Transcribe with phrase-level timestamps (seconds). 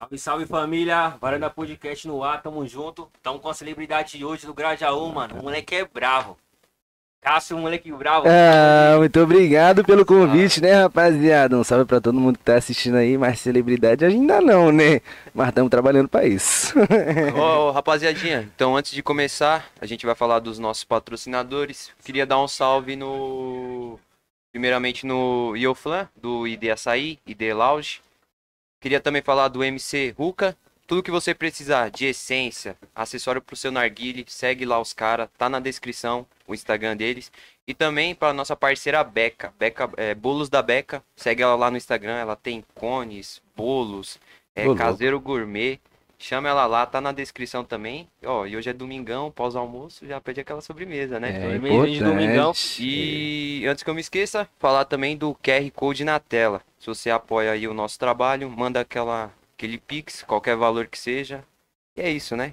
[0.00, 3.06] Salve, salve família, Varanda Podcast no ar, tamo junto.
[3.22, 5.38] Tamo com a celebridade de hoje do Grajaú, mano.
[5.38, 6.38] O moleque é bravo.
[7.20, 8.26] Cássio, moleque bravo.
[8.26, 11.54] Ah, muito obrigado pelo convite, né, rapaziada?
[11.54, 15.02] Um salve pra todo mundo que tá assistindo aí, mas celebridade ainda não, né?
[15.34, 16.72] Mas estamos trabalhando pra isso.
[17.36, 21.90] Ô, ô, rapaziadinha, então antes de começar, a gente vai falar dos nossos patrocinadores.
[22.02, 24.00] Queria dar um salve no.
[24.50, 28.00] Primeiramente no Ioflan, do ID Açaí, ID Lounge.
[28.80, 30.56] Queria também falar do MC Ruka.
[30.86, 35.48] Tudo que você precisar de essência, acessório pro seu narguile, segue lá os caras, tá
[35.48, 37.30] na descrição o Instagram deles.
[37.66, 41.76] E também para nossa parceira Beca, Beca é, Bolos da Beca, segue ela lá no
[41.76, 44.18] Instagram, ela tem cones, bolos,
[44.56, 45.78] é, caseiro gourmet.
[46.22, 48.06] Chama ela lá, tá na descrição também.
[48.22, 51.30] Ó, e hoje é domingão, pós-almoço, já pede aquela sobremesa, né?
[51.30, 52.52] É Sobremesa de domingão.
[52.78, 56.60] E antes que eu me esqueça, falar também do QR Code na tela.
[56.78, 61.42] Se você apoia aí o nosso trabalho, manda aquela, aquele pix, qualquer valor que seja.
[61.96, 62.52] E é isso, né?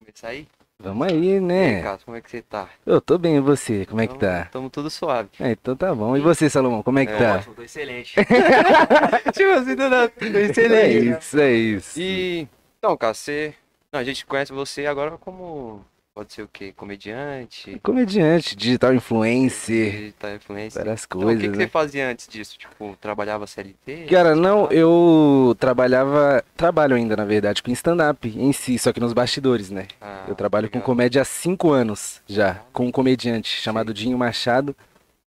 [0.00, 0.46] Vamos começar aí?
[0.80, 1.98] Vamos aí, E aí, né?
[2.04, 2.68] Como é que você tá?
[2.86, 3.84] Eu tô bem, e você?
[3.84, 4.44] Como é que tá?
[4.52, 5.28] Tamo tudo suave.
[5.40, 6.16] É, então tá bom.
[6.16, 7.34] E você, Salomão, como é que É, tá?
[7.38, 8.14] Ótimo, tô excelente.
[9.34, 11.18] tipo assim, tudo É excelente.
[11.18, 12.00] isso, é isso.
[12.00, 12.46] E,
[12.78, 13.54] então, Cássio, você...
[13.92, 15.84] Não, a gente conhece você agora como...
[16.14, 16.72] Pode ser o quê?
[16.76, 17.78] Comediante?
[17.80, 20.82] Comediante, digital influencer, Digital influencer?
[20.82, 21.64] várias Então, o coisas, que, que né?
[21.64, 22.58] você fazia antes disso?
[22.58, 24.06] Tipo, trabalhava CLT?
[24.10, 29.12] Cara, não, eu trabalhava, trabalho ainda, na verdade, com stand-up em si, só que nos
[29.12, 29.86] bastidores, né?
[30.00, 30.86] Ah, Eu trabalho com legal.
[30.86, 34.74] comédia há cinco anos já, com um comediante chamado Dinho Machado.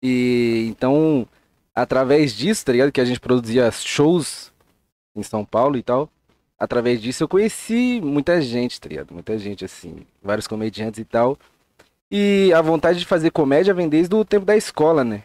[0.02, 1.28] E então,
[1.74, 2.90] através disso, tá ligado?
[2.90, 4.50] Que a gente produzia shows
[5.14, 6.08] em São Paulo e tal.
[6.60, 9.14] Através disso eu conheci muita gente, tá ligado?
[9.14, 11.38] Muita gente, assim, vários comediantes e tal.
[12.10, 15.22] E a vontade de fazer comédia vem desde o tempo da escola, né?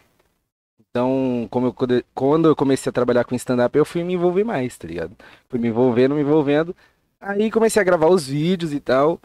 [0.80, 1.74] Então, como eu,
[2.14, 5.14] quando- eu comecei a trabalhar com stand-up, eu fui me envolver mais, tá ligado?
[5.48, 6.74] Fui me envolvendo, me envolvendo.
[7.20, 9.20] Aí comecei a gravar os vídeos e tal.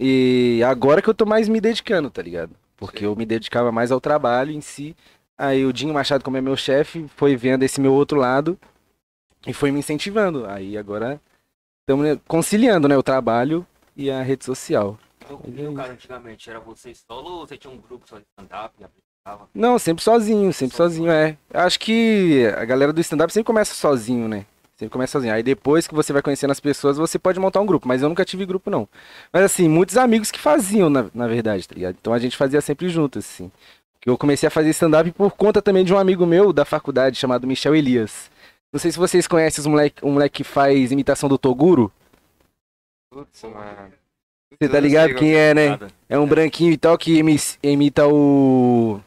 [0.00, 2.52] E agora que eu tô mais me dedicando, tá ligado?
[2.76, 3.06] Porque Sei.
[3.06, 4.96] eu me dedicava mais ao trabalho em si.
[5.36, 8.58] Aí o Dinho Machado, como é meu chefe, foi vendo esse meu outro lado
[9.46, 10.46] e foi me incentivando.
[10.46, 11.20] Aí agora
[11.84, 14.98] estamos conciliando, né, o trabalho e a rede social.
[15.24, 15.76] Então, Mas é no isso.
[15.76, 18.74] caso, antigamente, era você solo ou você tinha um grupo só de stand-up?
[18.80, 19.48] e apresentava?
[19.54, 21.36] Não, sempre sozinho, sempre sozinho, é.
[21.52, 24.44] Acho que a galera do stand-up sempre começa sozinho, né?
[24.76, 25.32] Sempre começa sozinho.
[25.32, 27.86] Aí depois que você vai conhecendo as pessoas, você pode montar um grupo.
[27.86, 28.88] Mas eu nunca tive grupo, não.
[29.32, 31.96] Mas assim, muitos amigos que faziam, na, na verdade, tá ligado?
[32.00, 33.50] Então a gente fazia sempre junto, assim.
[34.00, 37.16] Que Eu comecei a fazer stand-up por conta também de um amigo meu da faculdade,
[37.16, 38.30] chamado Michel Elias.
[38.74, 41.92] Não sei se vocês conhecem os moleque, um moleque que faz imitação do Toguro.
[43.08, 43.92] Putz, mano.
[44.60, 45.78] Você tá ligado quem é, né?
[46.08, 49.00] É um branquinho e tal que imi- imita o.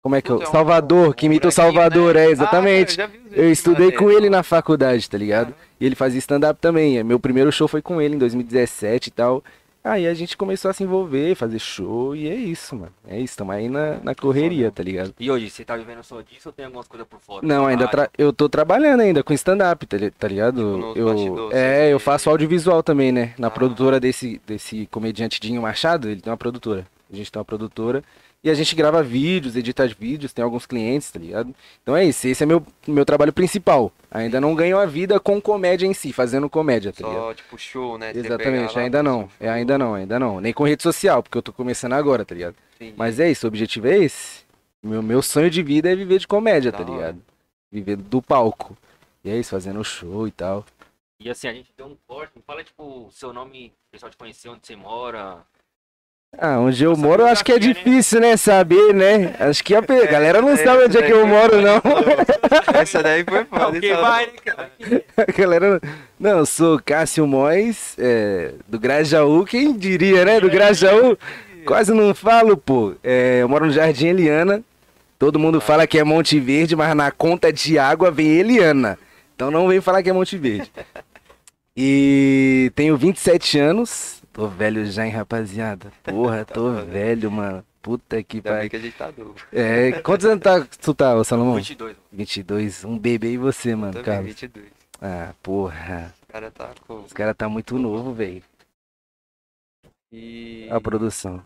[0.00, 0.34] Como é que é?
[0.34, 2.26] É o Salvador, que imita o Salvador, né?
[2.26, 3.00] é, exatamente.
[3.00, 5.52] Ah, eu os Eu estudei com ele na faculdade, tá ligado?
[5.80, 7.02] E ele fazia stand-up também.
[7.02, 9.42] Meu primeiro show foi com ele em 2017 e tal.
[9.86, 12.90] Aí a gente começou a se envolver, fazer show, e é isso, mano.
[13.06, 15.14] É isso, tamo aí na, na correria, tá ligado?
[15.20, 17.46] E hoje, você tá vivendo só disso ou tem algumas coisas por fora?
[17.46, 20.94] Não, ainda tra- eu tô trabalhando ainda com stand-up, tá, tá ligado?
[20.94, 23.34] Tipo, eu, é, eu faço audiovisual também, né?
[23.38, 23.50] Na Ah.
[23.50, 26.86] produtora desse, desse comediante Dinho Machado, ele tem uma produtora.
[27.12, 28.02] A gente tem uma produtora.
[28.44, 31.54] E a gente grava vídeos, edita vídeos, tem alguns clientes, tá ligado?
[31.82, 33.90] Então é isso, esse é meu, meu trabalho principal.
[34.10, 37.22] Ainda não ganho a vida com comédia em si, fazendo comédia, tá ligado?
[37.22, 38.12] Só, tipo, show, né?
[38.14, 39.30] Exatamente, lá, ainda não.
[39.40, 40.42] É, ainda não, ainda não.
[40.42, 42.54] Nem com rede social, porque eu tô começando agora, tá ligado?
[42.76, 42.92] Entendi.
[42.98, 44.44] Mas é isso, o objetivo é esse.
[44.82, 46.94] Meu, meu sonho de vida é viver de comédia, Da tá hora.
[46.94, 47.22] ligado?
[47.72, 48.76] Viver do palco.
[49.24, 50.66] E é isso, fazendo show e tal.
[51.18, 52.32] E assim, a gente deu um corte.
[52.36, 55.38] Me fala, tipo, seu nome, o pessoal te conhecer, onde você mora.
[56.38, 57.60] Ah, onde eu Nossa, moro, eu acho que é né?
[57.60, 58.36] difícil, né?
[58.36, 59.34] Saber, né?
[59.38, 61.80] Acho que a a galera não É, sabe onde é que eu moro, não.
[62.74, 63.78] Essa daí foi foda.
[63.78, 64.70] Essa- vai, né, cara?
[65.16, 65.80] A galera.
[66.18, 70.40] Não, eu sou Cássio Mois, é, do Grajaú, quem diria, né?
[70.40, 71.16] Do Grajaú.
[71.66, 72.94] Quase não falo, pô.
[73.02, 74.62] É, eu moro no Jardim Eliana.
[75.18, 78.98] Todo mundo fala que é Monte Verde, mas na conta de água vem Eliana.
[79.34, 80.70] Então não vem falar que é Monte Verde.
[81.76, 84.22] E tenho 27 anos.
[84.34, 85.92] Tô velho já, hein, rapaziada.
[86.02, 87.64] Porra, tô Tá, velho, mano.
[87.80, 88.68] Puta que pariu.
[88.68, 89.36] que a gente tá novo.
[89.52, 91.54] É, quantos anos tá, tu tá, Salomão?
[91.54, 91.96] 22.
[92.10, 92.84] 22.
[92.84, 94.26] Um bebê e você, mano, Carlos.
[94.26, 94.66] 22.
[95.00, 96.12] Ah, porra.
[96.28, 96.94] O cara tá com...
[97.02, 98.42] Os caras tá muito novo, velho.
[100.10, 100.66] E...
[100.68, 101.40] A produção.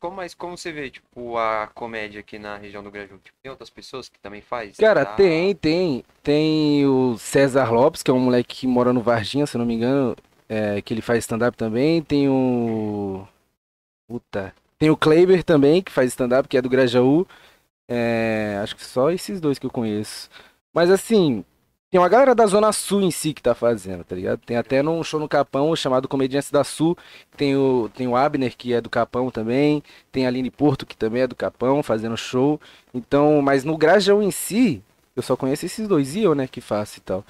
[0.00, 3.18] Como, mas como você vê, tipo, a comédia aqui na região do Grajaú?
[3.22, 4.76] Tipo, tem outras pessoas que também faz?
[4.78, 5.14] Cara, Tá?
[5.14, 6.02] tem, tem.
[6.20, 9.66] Tem o César Lopes, que é um moleque que mora no Varginha, se eu não
[9.66, 10.16] me engano,
[10.48, 12.02] é, que ele faz stand-up também.
[12.02, 13.26] Tem o.
[14.08, 14.54] Puta.
[14.78, 17.26] Tem o Kleiber também, que faz stand-up, que é do Grajaú.
[17.88, 20.28] É, acho que só esses dois que eu conheço.
[20.74, 21.44] Mas assim,
[21.90, 24.40] Tem uma galera da Zona Sul em si que tá fazendo, tá ligado?
[24.44, 26.98] Tem até num show no Capão chamado Comediantes da Sul.
[27.36, 29.82] Tem o, tem o Abner, que é do Capão também.
[30.10, 32.60] Tem a Aline Porto, que também é do Capão, fazendo show.
[32.92, 34.82] Então, mas no Grajaú em si,
[35.14, 37.24] eu só conheço esses dois e eu, né, que faço e tal.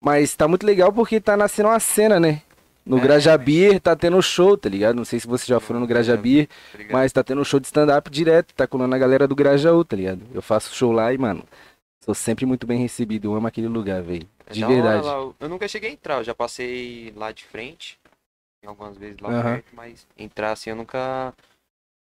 [0.00, 2.42] Mas tá muito legal porque tá nascendo uma cena, né?
[2.88, 4.96] No É, Grajabir tá tendo show, tá ligado?
[4.96, 6.48] Não sei se vocês já foram no Grajabir,
[6.90, 10.22] mas tá tendo show de stand-up direto, tá colando a galera do Grajaú, tá ligado?
[10.32, 11.44] Eu faço show lá e, mano,
[12.02, 14.26] sou sempre muito bem recebido, eu amo aquele lugar, velho.
[14.46, 15.04] É De verdade.
[15.04, 15.12] lá.
[15.38, 17.98] Eu- nunca cheguei a entrar, eu já passei lá de frente.
[18.66, 19.42] Algumas vezes lá Aham.
[19.52, 21.32] perto, mas entrar assim eu nunca.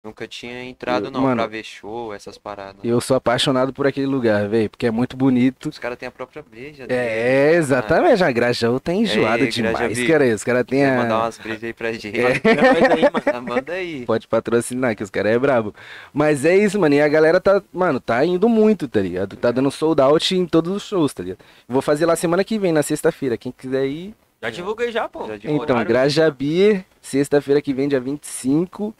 [0.05, 2.77] Nunca tinha entrado Eu- não, mano, pra ver show, essas paradas.
[2.85, 5.71] Eu sou apaixonado por aquele lugar, velho, porque é muito bonito.
[5.71, 6.85] Os caras têm a própria breja.
[6.91, 10.35] É, deles, exatamente, a Grajaú tá enjoada Ei, demais, cara.
[10.35, 11.23] Os caras têm Quer mandar a...
[11.23, 12.21] umas brejas aí pra gente.
[12.21, 12.23] É.
[12.23, 14.05] Mas aí, mano, Manda aí.
[14.07, 15.75] Pode patrocinar, que os caras é brabo.
[16.13, 16.95] Mas é isso, mano.
[16.95, 19.37] E a galera tá, mano, tá indo muito, tá ligado?
[19.37, 21.39] Tá dando sold out em todos os shows, tá ligado?
[21.67, 23.39] Vou fazer lá semana que vem, na sexta-feira.
[23.39, 24.15] Quem quiser ir.
[24.43, 25.27] já divulguei já, pô.
[25.29, 25.37] Já.
[25.51, 25.83] Então.
[25.83, 28.95] Grajabir, sexta-feira que vem, dia 25,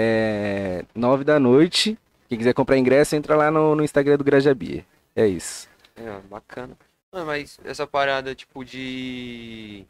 [0.00, 1.98] é, 9 da noite.
[2.28, 4.84] Quem quiser comprar ingresso, entra lá no, no Instagram do Grajabir.
[5.16, 5.68] É isso.
[5.96, 6.76] É, bacana.
[7.12, 9.84] Mano, mas essa parada, tipo, de.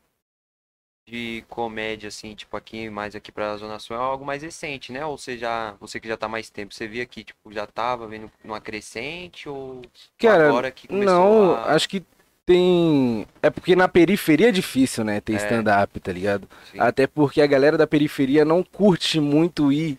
[1.07, 5.05] De comédia, assim, tipo, aqui, mais aqui pra Zona Sul, é algo mais recente, né?
[5.05, 5.75] Ou você já.
[5.81, 9.49] Você que já tá mais tempo, você via que, tipo, já tava vendo numa crescente
[9.49, 9.83] ou
[10.19, 11.75] Cara, agora que começou Não, a...
[11.75, 12.05] acho que
[12.49, 13.27] tem.
[13.43, 15.21] É porque na periferia é difícil, né?
[15.21, 15.37] Ter É.
[15.37, 16.49] stand-up, tá ligado?
[16.73, 16.81] Sim.
[16.81, 19.99] Até porque a galera da periferia não curte muito ir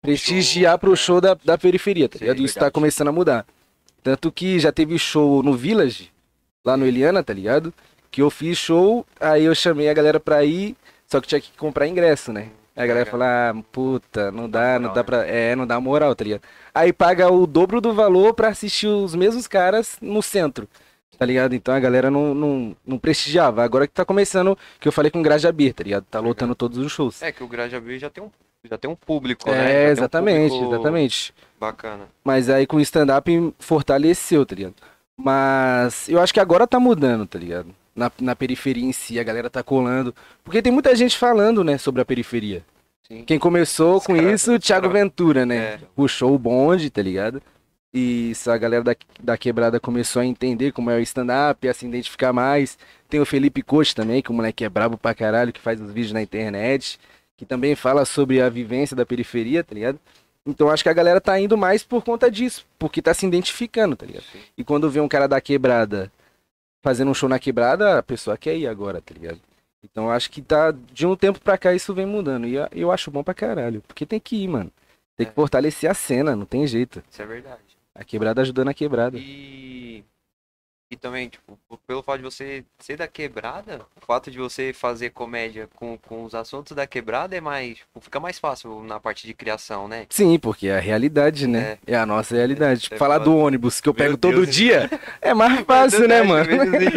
[0.00, 0.96] prestigiar Show, pro né?
[0.96, 2.42] show da, da periferia, tá Sim, ligado?
[2.42, 3.44] Isso tá começando a mudar.
[4.02, 6.10] Tanto que já teve show no Village,
[6.64, 7.74] lá no Eliana, tá ligado?
[8.10, 10.74] Que eu fiz show, aí eu chamei a galera pra ir,
[11.06, 12.48] só que tinha que comprar ingresso, né?
[12.74, 15.02] Aí a galera fala, ah, puta, não dá, não dá né?
[15.02, 15.26] pra.
[15.26, 16.42] É, não dá moral, tá ligado?
[16.74, 20.66] Aí paga o dobro do valor pra assistir os mesmos caras no centro.
[21.16, 21.54] Tá ligado?
[21.54, 23.62] Então a galera não, não, não prestigiava.
[23.64, 26.04] Agora que tá começando, que eu falei com o Grajabir, tá ligado?
[26.04, 27.22] Tá lotando todos os shows.
[27.22, 28.30] É que o Grajaú já tem um.
[28.68, 29.56] Já tem um público, né?
[29.56, 31.34] Já É, tem um exatamente, público exatamente.
[31.60, 32.04] Bacana.
[32.24, 34.74] Mas aí com o stand-up fortaleceu, tá ligado?
[35.16, 37.74] Mas eu acho que agora tá mudando, tá ligado?
[37.94, 40.14] Na, na periferia em si, a galera tá colando.
[40.44, 42.64] Porque tem muita gente falando, né, sobre a periferia.
[43.08, 43.24] Sim.
[43.24, 45.56] Quem começou com isso, o Thiago Ventura, né?
[45.56, 45.78] É.
[45.96, 47.42] Puxou o bonde, tá ligado?
[47.92, 51.86] E a galera da, da quebrada começou a entender como é o stand-up, a se
[51.86, 52.78] identificar mais.
[53.08, 55.90] Tem o Felipe Coach também, que o moleque é brabo pra caralho, que faz os
[55.90, 57.00] vídeos na internet,
[57.36, 59.98] que também fala sobre a vivência da periferia, tá ligado?
[60.44, 63.96] Então acho que a galera tá indo mais por conta disso, porque tá se identificando,
[63.96, 64.24] tá ligado?
[64.56, 66.12] E quando vê um cara da quebrada
[66.82, 69.40] fazendo um show na quebrada, a pessoa quer ir agora, tá ligado?
[69.82, 72.46] Então acho que tá de um tempo pra cá isso vem mudando.
[72.46, 74.70] E eu- eu acho bom pra caralho, porque tem que ir, mano.
[75.16, 75.34] Tem que É.
[75.34, 77.02] fortalecer a cena, não tem jeito.
[77.10, 77.60] Isso é verdade.
[77.98, 79.18] A quebrada ajudando a quebrada.
[79.18, 80.04] E,
[80.88, 85.10] e também, tipo, pelo fato de você ser da quebrada, o fato de você fazer
[85.10, 87.78] comédia com, com os assuntos da quebrada é mais.
[87.78, 90.06] Tipo, fica mais fácil na parte de criação, né?
[90.10, 91.76] Sim, porque é a realidade, né?
[91.84, 92.82] É, a nossa realidade.
[92.82, 93.24] Tipo, É falar foda.
[93.24, 94.54] do ônibus que eu Meu pego todo Deus.
[94.54, 94.88] dia
[95.20, 96.46] é mais fácil, né, mano?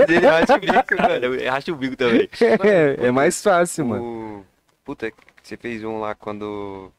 [0.08, 1.92] Dele, racha o bico, mano.
[1.92, 2.30] O também.
[3.02, 4.04] É, é mais fácil, mano.
[4.04, 4.46] O...
[4.86, 5.12] Puta,
[5.42, 6.92] você fez um lá quando.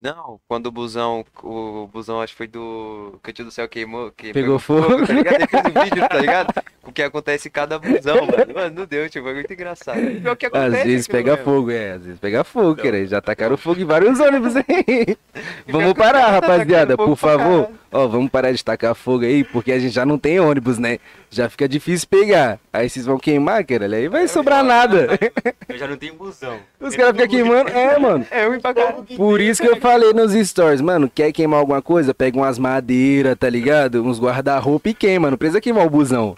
[0.00, 4.32] Não, quando o busão, o busão acho que foi do Cantinho do Céu queimou, que
[4.32, 5.06] Pegou fogo.
[5.06, 5.34] tá ligado?
[5.36, 6.54] Ele fez um vídeo, tá ligado?
[6.86, 8.46] O que acontece em cada busão, mano.
[8.54, 9.98] Mano, não deu, tipo, é muito engraçado.
[9.98, 11.44] E pior que Às acontece vezes aquilo pega mesmo.
[11.44, 11.90] fogo, é.
[11.92, 12.74] Às vezes pega fogo, Não.
[12.76, 13.06] querido.
[13.08, 15.16] Já tacaram fogo em vários ônibus aí.
[15.68, 17.68] E Vamos parar, tá rapaziada, por favor.
[17.92, 20.98] Ó, vamos parar de tacar fogo aí, porque a gente já não tem ônibus, né?
[21.30, 22.58] Já fica difícil pegar.
[22.72, 25.08] Aí vocês vão queimar, cara, aí vai sobrar nada.
[25.68, 26.58] Eu já não tenho busão.
[26.80, 27.68] Os caras ficam queimando.
[27.70, 28.26] É, mano.
[28.30, 29.04] É ruim pra caralho.
[29.16, 32.14] Por isso que eu falei nos stories, mano, quer queimar alguma coisa?
[32.14, 34.02] Pega umas madeiras, tá ligado?
[34.02, 36.36] Uns guarda-roupa e queima, não precisa queimar o busão.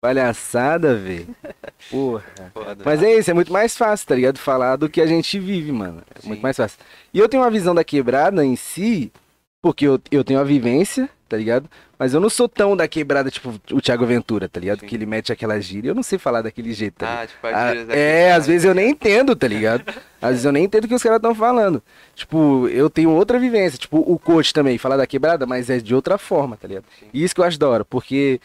[0.00, 1.28] Palhaçada, velho.
[1.90, 2.24] Porra.
[2.54, 2.82] Foda.
[2.84, 4.38] Mas é isso, é muito mais fácil, tá ligado?
[4.38, 6.02] Falar do que a gente vive, mano.
[6.22, 6.78] É muito mais fácil.
[7.12, 9.12] E eu tenho uma visão da quebrada em si,
[9.60, 11.68] porque eu, eu tenho a vivência, tá ligado?
[11.98, 14.80] Mas eu não sou tão da quebrada, tipo o Thiago Ventura, tá ligado?
[14.80, 14.86] Sim.
[14.86, 15.90] Que ele mete aquela gíria.
[15.90, 17.22] Eu não sei falar daquele jeito, tá ligado?
[17.22, 18.36] Ah, tipo, as Ah, daqui, é, tá?
[18.36, 19.84] às vezes eu nem entendo, tá ligado?
[20.22, 21.82] Às vezes eu nem entendo o que os caras estão falando.
[22.14, 23.78] Tipo, eu tenho outra vivência.
[23.78, 26.84] Tipo, o coach também fala da quebrada, mas é de outra forma, tá ligado?
[26.98, 27.06] Sim.
[27.12, 28.38] E isso que eu acho da hora, porque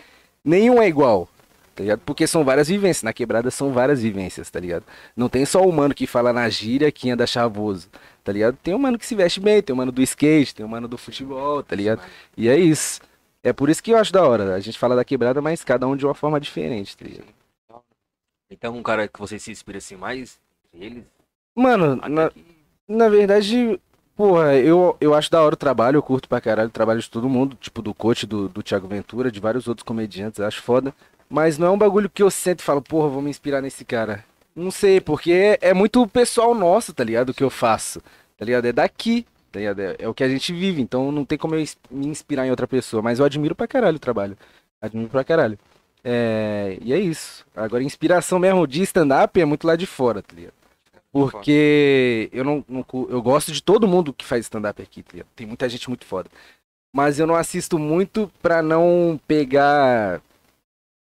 [0.43, 1.27] nenhum é igual,
[1.75, 1.99] tá ligado?
[2.05, 3.03] Porque são várias vivências.
[3.03, 4.85] Na quebrada são várias vivências, tá ligado?
[5.15, 7.89] Não tem só o mano que fala na gíria que anda chavoso,
[8.23, 8.57] tá ligado?
[8.63, 10.87] Tem o mano que se veste bem, tem o mano do skate, tem o mano
[10.87, 12.01] do futebol, tá ligado?
[12.37, 13.01] E é isso.
[13.43, 14.55] É por isso que eu acho da hora.
[14.55, 17.27] A gente fala da quebrada, mas cada um de uma forma diferente, tá ligado?
[18.49, 20.39] Então um cara que você se inspira assim mais,
[20.73, 21.03] eles.
[21.55, 22.45] Mano, na, que-
[22.87, 23.79] Na verdade,
[24.15, 27.09] porra, eu, eu acho da hora o trabalho, eu curto pra caralho o trabalho de
[27.09, 30.93] todo mundo, tipo do coach, do, do Thiago Ventura, de vários outros comediantes, acho foda.
[31.29, 33.83] Mas não é um bagulho que eu sento e falo, porra, vou me inspirar nesse
[33.83, 34.23] cara.
[34.55, 37.29] Não sei, porque é, é muito pessoal nosso, tá ligado?
[37.29, 38.01] O que eu faço.
[38.37, 38.65] Tá ligado?
[38.65, 39.79] É daqui, tá ligado?
[39.81, 42.51] É, é o que a gente vive, então não tem como eu me inspirar em
[42.51, 43.01] outra pessoa.
[43.01, 44.37] Mas eu admiro pra caralho o trabalho.
[44.81, 45.59] Admiro pra caralho.
[46.03, 47.45] É, e é isso.
[47.55, 50.53] Agora, inspiração mesmo de stand-up é muito lá de fora, tá ligado?
[51.11, 55.29] Porque eu não, não eu gosto de todo mundo que faz stand-up aqui, tá ligado?
[55.35, 56.29] Tem muita gente muito foda.
[56.93, 60.21] Mas eu não assisto muito pra não pegar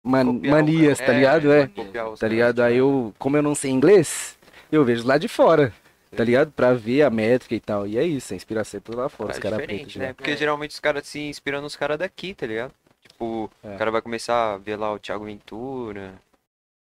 [0.03, 1.51] man- Copiar manias, tá ligado?
[1.51, 1.69] É,
[2.11, 2.61] os tá ligado?
[2.61, 4.37] Aí eu, como eu não sei inglês,
[4.71, 5.73] eu vejo lá de fora,
[6.15, 6.51] tá ligado?
[6.51, 7.87] Pra ver a métrica e tal.
[7.87, 9.95] E é isso, a inspiração é tudo lá fora, É os caras pretos.
[9.95, 10.07] né?
[10.07, 10.13] né?
[10.13, 10.37] Porque É.
[10.37, 12.73] geralmente os caras se inspiram nos caras daqui, tá ligado?
[13.01, 13.75] Tipo, É.
[13.75, 16.13] o cara vai começar a ver lá o Thiago Ventura,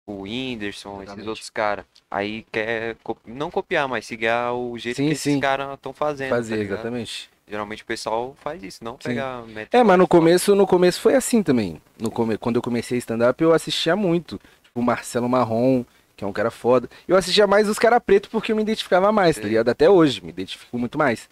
[0.06, 1.28] o Whindersson, esses Exatamente.
[1.28, 1.84] outros caras.
[2.10, 2.96] Aí quer
[3.26, 5.30] não copiar, mas seguir o jeito Sim, que sim.
[5.32, 6.30] esses caras estão fazendo.
[6.30, 7.30] Fazer, tá exatamente.
[7.48, 8.98] Geralmente o pessoal faz isso, não
[9.46, 11.80] métrica É, mas no começo, no começo foi assim também.
[11.98, 12.36] No come...
[12.36, 14.38] Quando eu comecei stand-up, eu assistia muito.
[14.62, 15.84] Tipo, o Marcelo Marrom,
[16.16, 16.90] que é um cara foda.
[17.06, 19.48] Eu assistia mais os caras pretos porque eu me identificava mais, tá Sim.
[19.48, 19.68] ligado?
[19.70, 21.28] Até hoje, me identifico muito mais.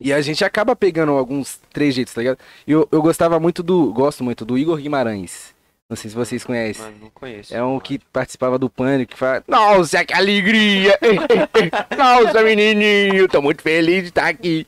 [0.00, 2.38] E a gente acaba pegando alguns trejeitos, tá ligado?
[2.66, 3.92] E Eu, eu gostava muito do.
[3.92, 5.52] Gosto muito do Igor Guimarães.
[5.88, 6.84] Não sei se vocês conhecem.
[6.84, 7.54] Mano, não conheço.
[7.54, 10.98] É um que participava do Pânico, que fala, nossa, que alegria!
[11.96, 14.66] nossa, menininho, tô muito feliz de estar aqui.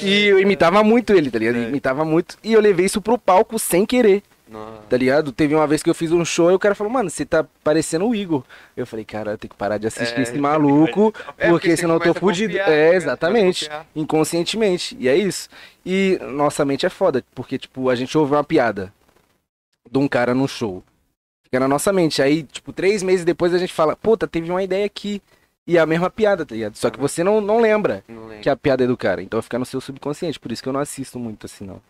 [0.00, 1.56] E eu imitava muito ele, tá ligado?
[1.56, 1.62] É.
[1.68, 2.38] Imitava muito.
[2.44, 4.82] E eu levei isso pro palco sem querer, Nossa.
[4.88, 5.32] tá ligado?
[5.32, 7.44] Teve uma vez que eu fiz um show e o cara falou, mano, você tá
[7.64, 8.44] parecendo o Igor.
[8.76, 11.78] Eu falei, cara, eu tenho que parar de assistir É, esse maluco, É, porque você
[11.78, 12.52] senão eu tô fudido.
[12.52, 12.94] copiar, tá É, ligado?
[13.02, 13.68] exatamente.
[13.96, 14.96] Inconscientemente.
[15.00, 15.48] E é isso.
[15.84, 18.92] E nossa mente é foda, porque, tipo, a gente ouve uma piada
[19.92, 20.82] de um cara no show.
[21.44, 22.22] Fica na nossa mente.
[22.22, 25.20] Aí, tipo, três meses depois a gente fala, puta, teve uma ideia aqui.
[25.66, 26.76] E é a mesma piada, tá ligado?
[26.76, 29.22] Só que você não, não lembra Não que a piada é do cara.
[29.22, 30.40] Então fica no seu subconsciente.
[30.40, 31.80] Por isso que eu não assisto muito assim, não.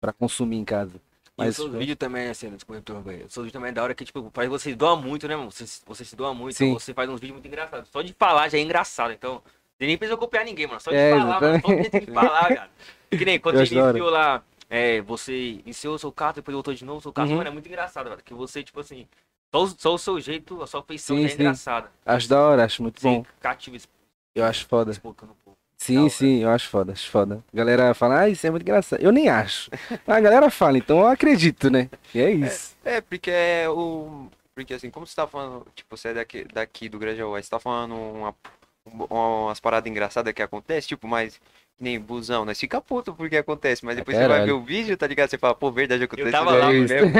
[0.00, 0.94] Pra consumir em casa.
[1.36, 3.24] Mas o vídeo também, assim, desculpa interromper.
[3.26, 5.50] O seu vídeo também é da hora que, tipo, faz você doar muito, né, mano?
[5.50, 7.88] Você, você se doa muito, então você faz uns vídeos muito engraçados.
[7.90, 9.40] Só de falar já é engraçado, então.
[9.78, 10.80] Você nem precisa copiar ninguém, mano.
[10.80, 11.62] Só de É, falar, mano.
[11.62, 12.70] Só de falar, cara.
[13.10, 15.34] Que nem quando Eu você iniciou lá, é, você
[15.64, 17.36] iniciou o seu carro, depois voltou de novo, o seu carro, Uhum.
[17.38, 18.22] mano, é muito engraçado, velho.
[18.22, 19.06] Que você, tipo assim,
[19.52, 21.34] só, o- só o seu jeito, a sua feição Sim, é sim.
[21.34, 21.90] engraçada.
[22.06, 23.26] Acho da hora, acho muito bom.
[23.40, 23.88] cativa esse
[24.34, 24.92] Eu acho foda.
[25.76, 27.42] Sim, sim, eu acho foda, acho foda.
[27.52, 29.00] A galera fala, ah, isso é muito engraçado.
[29.02, 29.70] Eu nem acho.
[30.06, 31.88] A galera fala, então eu acredito, né?
[32.14, 32.76] E é isso.
[32.84, 34.28] É, porque é o.
[34.54, 37.48] Porque assim, como você tá falando, tipo, você é daqui, daqui do Grajaú, aí você
[37.48, 38.34] tá falando uma,
[38.84, 39.06] uma-
[39.46, 41.40] umas paradas engraçadas que acontecem, tipo, mas
[41.80, 42.54] nem busão, né?
[42.54, 45.30] Fica puto porque acontece, mas depois você vai ver o vídeo, tá ligado?
[45.30, 47.12] Você fala, pô, verdade, aconteceu tava isso lá, mesmo.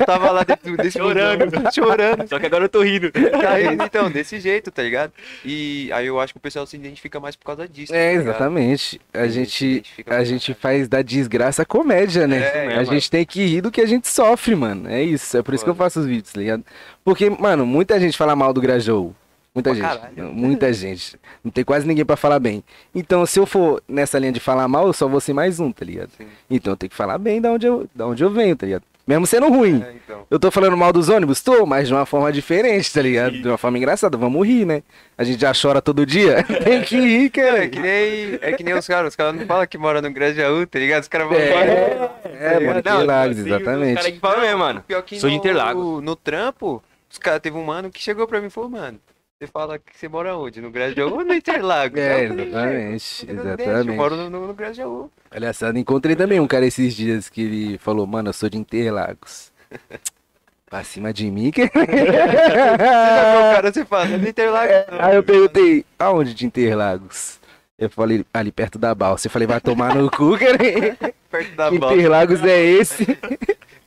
[0.00, 1.44] Eu tava lá dentro desse Chorando.
[1.44, 2.28] busão, chorando.
[2.28, 3.12] Só que agora eu tô rindo.
[3.46, 5.12] Aí, então, desse jeito, tá ligado?
[5.44, 7.94] E aí eu acho que o pessoal se identifica mais por causa disso.
[7.94, 9.00] É, tá exatamente.
[9.12, 12.38] A gente, a gente faz da desgraça comédia, né?
[12.38, 12.84] É, a mano.
[12.86, 14.88] gente tem que rir do que a gente sofre, mano.
[14.88, 15.36] É isso.
[15.36, 16.64] É por isso que eu faço os vídeos, tá ligado?
[17.04, 19.14] Porque, mano, muita gente fala mal do Grajow.
[19.58, 19.98] Muita Pra gente.
[20.14, 20.32] caralho.
[20.34, 21.18] Muita gente.
[21.44, 22.62] Não tem quase ninguém pra falar bem.
[22.94, 25.70] Então, se eu for nessa linha de falar mal, eu só vou ser mais um,
[25.72, 26.10] tá ligado?
[26.16, 26.26] Sim.
[26.50, 28.82] Então eu tenho que falar bem da onde eu, da onde eu venho, tá ligado?
[29.06, 29.82] Mesmo sendo ruim.
[29.82, 30.26] É, então.
[30.30, 31.40] Eu tô falando mal dos ônibus?
[31.42, 33.32] Tô, mas de uma forma diferente, tá ligado?
[33.40, 34.18] De uma forma engraçada.
[34.18, 34.82] Vamos rir, né?
[35.16, 36.44] A gente já chora todo dia.
[36.62, 37.64] Tem que rir, cara.
[37.64, 40.12] É que nem, é que nem os caras, os caras não falam que moram no
[40.12, 41.02] Grajaú, tá ligado?
[41.04, 44.12] Os caras vão É, é, mano, Não, Interlagos, assim, Os caras exatamente.
[44.12, 44.84] que falam mesmo, mano.
[44.86, 46.02] Pior que Sou de no, Interlagos.
[46.04, 48.98] No trampo, os caras teve um mano que chegou pra mim e falou, mano,
[49.40, 50.60] você fala que você mora onde?
[50.60, 51.98] No Grajaú ou no Interlagos?
[52.00, 53.96] É, Eu exatamente, "É, Eu exatamente.
[53.96, 55.08] moro no, no, no Grajaú.
[55.32, 58.58] Olha só, encontrei também um cara esses dias que ele falou, mano, eu sou de
[58.58, 59.52] Interlagos.
[60.68, 61.62] Pra cima de mim, que...
[61.62, 62.78] Você o
[63.54, 64.74] cara, você fala, é no Interlagos.
[64.98, 67.38] não." Aí eu perguntei, aonde de Interlagos?
[67.78, 69.28] Eu falei, ali perto da balsa.
[69.28, 70.58] Eu falei, vai tomar no cu, cara.
[71.30, 71.94] Perto da bola.
[71.94, 73.06] Interlagos é esse.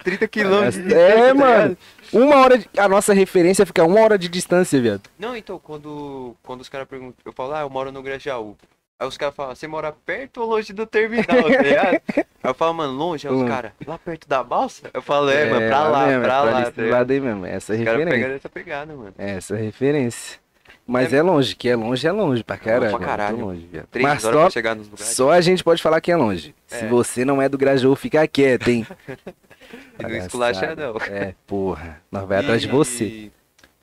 [0.03, 0.75] 30 quilômetros.
[0.75, 1.77] de É, distância, tá mano.
[2.13, 2.69] Uma hora, de...
[2.77, 5.01] a nossa referência fica uma hora de distância, viado.
[5.17, 8.55] Não, então, quando, quando os caras perguntam, eu falo, ah, eu moro no Grajaú.
[8.99, 12.01] Aí os caras falam, você mora perto ou longe do terminal, tá ligado?
[12.15, 13.27] Aí eu falo, mano, longe?
[13.27, 14.89] Aí os caras, lá perto da balsa?
[14.93, 16.59] Eu falo, é, mano, pra lá, mesmo, pra é lá.
[16.61, 18.35] desse tá lado aí mesmo, essa é a Os referência.
[18.35, 19.13] essa pegada, mano.
[19.17, 20.39] Essa é a referência.
[20.85, 22.95] Mas É- é longe, que é longe, é longe pra caralho.
[22.95, 23.37] pra é caralho.
[23.39, 23.87] longe, viado.
[23.89, 25.13] Três Mas horas só, pra chegar nos lugares.
[25.15, 26.53] só a gente pode falar que é longe.
[26.67, 26.87] Se É.
[26.87, 28.85] você não é do Grajaú, fica quieto, hein?
[29.99, 30.95] E não esculacha, não.
[31.09, 32.01] É, porra.
[32.11, 33.31] Nós vai atrás de você.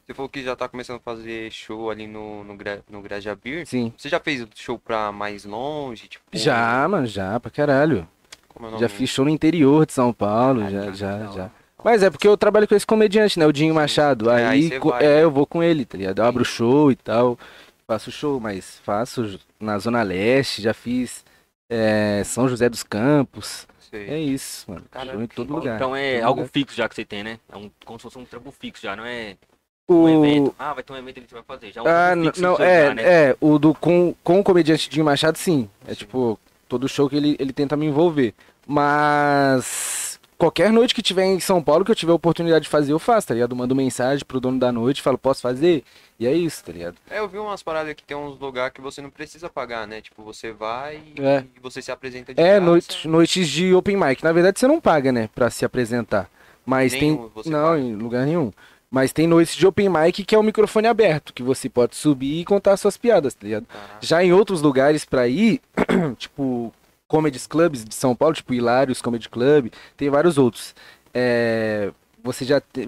[0.07, 2.57] Você falou que já tá começando a fazer show ali no, no,
[2.90, 3.66] no Grajabir.
[3.66, 3.92] Sim.
[3.97, 6.09] Você já fez show pra mais longe?
[6.09, 8.09] Tipo, Já, mano, já, pra caralho.
[8.49, 8.80] Como é o nome?
[8.83, 11.30] Já fiz show no interior de São Paulo, Ah, já, que já, da já.
[11.42, 11.52] hora.
[11.85, 13.47] Mas é porque eu trabalho com esse comediante, né?
[13.47, 14.30] O Dinho Machado.
[14.30, 15.23] É, aí Aí, vai, é, né?
[15.25, 16.21] eu vou com ele, tá ligado?
[16.21, 17.38] Eu abro show e tal.
[17.87, 21.25] Faço show, mas faço na Zona Leste, já fiz
[21.71, 23.66] é, São José dos Campos.
[23.90, 24.09] Sei.
[24.09, 24.85] É isso, mano.
[25.12, 25.76] Show em todo lugar.
[25.76, 26.50] Então é Todo algo lugar.
[26.52, 27.38] fixo já que você tem, né?
[27.50, 29.37] É um, como se fosse um trampo fixo já, não é
[29.88, 30.49] um evento.
[30.49, 30.54] O...
[30.59, 31.73] Ah, vai ter um evento que você vai fazer.
[31.73, 33.02] Já é um Ah, não, é, já, né?
[33.02, 35.68] é, o do com, com o comediante Dinho Machado, sim.
[35.87, 35.97] É Sim.
[36.00, 38.35] tipo, todo show que ele, ele tenta me envolver.
[38.66, 40.08] Mas
[40.38, 43.26] qualquer noite que tiver em São Paulo que eu tiver oportunidade de fazer, eu faço,
[43.26, 43.54] tá ligado?
[43.57, 45.83] Mando mensagem pro dono da noite, falo, posso fazer?
[46.18, 46.97] E é isso, tá ligado?
[47.11, 50.00] É, eu vi umas paradas que tem uns lugares que você não precisa pagar, né?
[50.00, 51.45] Tipo, você vai É.
[51.57, 52.61] e você se apresenta de É, graça.
[52.61, 54.23] noite, noites de open mic.
[54.23, 56.30] Na verdade, você não paga, né, pra se apresentar.
[56.64, 57.52] Mas Nenhum tem.
[57.52, 57.80] Não, paga.
[57.80, 58.52] em lugar nenhum.
[58.90, 62.40] Mas tem noites de open mic que é o microfone aberto, que você pode subir
[62.40, 63.66] e contar suas piadas, tá ligado?
[63.66, 63.99] Caraca.
[64.00, 65.61] Já em outros lugares pra ir,
[66.16, 66.73] tipo,
[67.09, 70.75] comedy clubs de São Paulo, tipo Hilários Comedy Club, tem vários outros.
[71.12, 71.91] É,
[72.23, 72.87] você já te,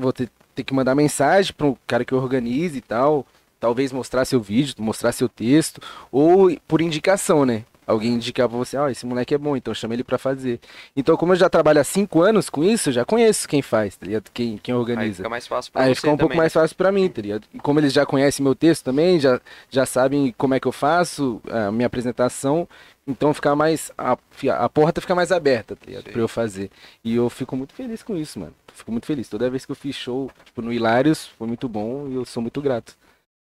[0.55, 3.27] ter, que mandar mensagem para um cara que organize e tal,
[3.59, 5.81] talvez mostrar seu vídeo, mostrar seu texto,
[6.12, 7.65] ou por indicação, né?
[7.87, 10.61] Alguém indicar pra você, ó, esse moleque é bom, então chama ele pra fazer.
[10.97, 13.97] Então, como eu já trabalho há cinco anos com isso, eu já conheço quem faz,
[13.97, 14.31] tá ligado?
[14.33, 15.17] Quem, quem Aí organiza.
[15.17, 16.61] fica mais fácil pra Aí fica um pouco também, mais né?
[16.61, 17.49] fácil pra mim, tá ligado?
[17.53, 20.73] E como eles já conhecem meu texto também, já, já sabem como é que eu
[20.73, 22.69] faço a minha apresentação,
[23.11, 23.90] então fica mais.
[23.99, 24.17] A,
[24.59, 26.05] a porta fica mais aberta, tá ligado?
[26.05, 26.12] Sei.
[26.12, 26.71] Pra eu fazer.
[27.05, 28.55] E eu fico muito feliz com isso, mano.
[28.73, 29.29] Fico muito feliz.
[29.29, 32.40] Toda vez que eu fiz show, tipo, no Hilários, foi muito bom e eu sou
[32.40, 32.97] muito grato.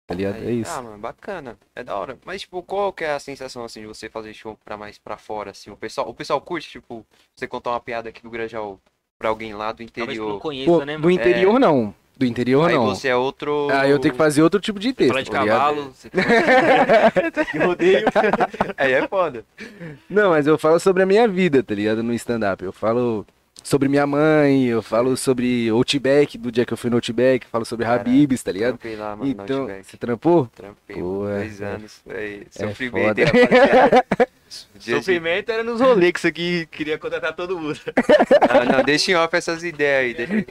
[0.06, 0.34] Tá ligado?
[0.36, 0.72] Aí- É isso.
[0.72, 1.56] Ah, mano, bacana.
[1.74, 2.18] É da hora.
[2.24, 5.16] Mas, tipo, qual que é a sensação, assim, de você fazer show pra mais pra
[5.16, 5.70] fora, assim?
[5.70, 8.78] O pessoal, o pessoal curte, tipo, você contar uma piada aqui do Grajaú
[9.18, 10.40] pra alguém lá do Talvez que não interior.
[10.40, 11.10] conheça, Pô, né, do mano?
[11.12, 11.94] interior não.
[12.20, 12.84] Do interior Aí não.
[12.84, 13.68] você é outro...
[13.72, 15.08] Ah, eu tenho que fazer outro tipo de texto.
[15.08, 16.10] Fala de tá cavalo, você
[17.46, 18.04] que rodeio.
[18.76, 19.42] Aí é foda.
[20.08, 22.02] Não, mas eu falo sobre a minha vida, tá ligado?
[22.02, 22.62] No stand-up.
[22.62, 23.24] Eu falo
[23.62, 27.64] sobre minha mãe, eu falo sobre Outback, do dia que eu fui no Outback, falo
[27.64, 28.78] sobre Habibs, tá ligado?
[28.78, 30.46] Trampei lá, mano, no Então, você trampou?
[30.54, 32.00] Trampei, Pô, é- dois é- anos.
[32.08, 33.20] Aí, é sofrimento, foda.
[33.20, 34.04] hein, rapaziada.
[34.74, 37.78] De- Sofrimento era nos rolês que você que queria contratar todo mundo.
[38.66, 40.26] Não, não, deixa em off essas ideias aí.
[40.26, 40.46] Deixa...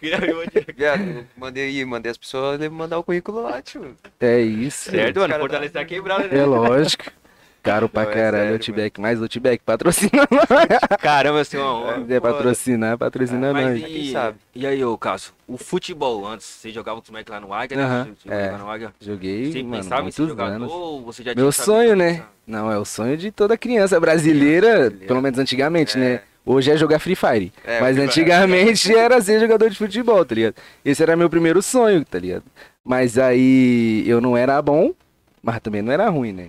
[0.76, 3.96] Viado, mandei aí, mandei as pessoas mandar o currículo lá, tio.
[4.20, 4.90] É isso.
[4.90, 6.38] Certo, mano, cara fortalecer a quebrada, né?
[6.38, 7.04] É lógico.
[7.62, 9.00] Caro pra Não, é caralho, Outback.
[9.00, 10.98] Mais Outback, patrocina nós.
[11.00, 11.94] Caramba, assim, uma honra.
[11.96, 13.90] Se quiser patrocinar, patrocina Mas nós.
[13.90, 14.14] e,
[14.54, 17.76] e aí, ô Cássio, o futebol, antes você jogava com os moleques lá no Águia,
[17.76, 17.84] né?
[17.84, 18.50] Aham, Você jogava é.
[18.52, 18.94] lá no Águia.
[19.00, 20.72] Joguei, Você mano, pensava em muitos jogador anos.
[20.72, 22.06] ou você já Meu sonho, né?
[22.12, 22.32] começar?
[22.46, 25.06] Não, é o sonho de toda criança brasileira, Brasileira.
[25.06, 26.00] pelo menos antigamente, É.
[26.00, 26.20] né?
[26.46, 27.52] Hoje é jogar Free Fire.
[27.66, 30.54] É, Mas antigamente era ser jogador de futebol, tá ligado?
[30.82, 32.44] Esse era meu primeiro sonho, tá ligado?
[32.82, 34.94] Mas aí eu não era bom,
[35.42, 36.48] mas também não era ruim, né?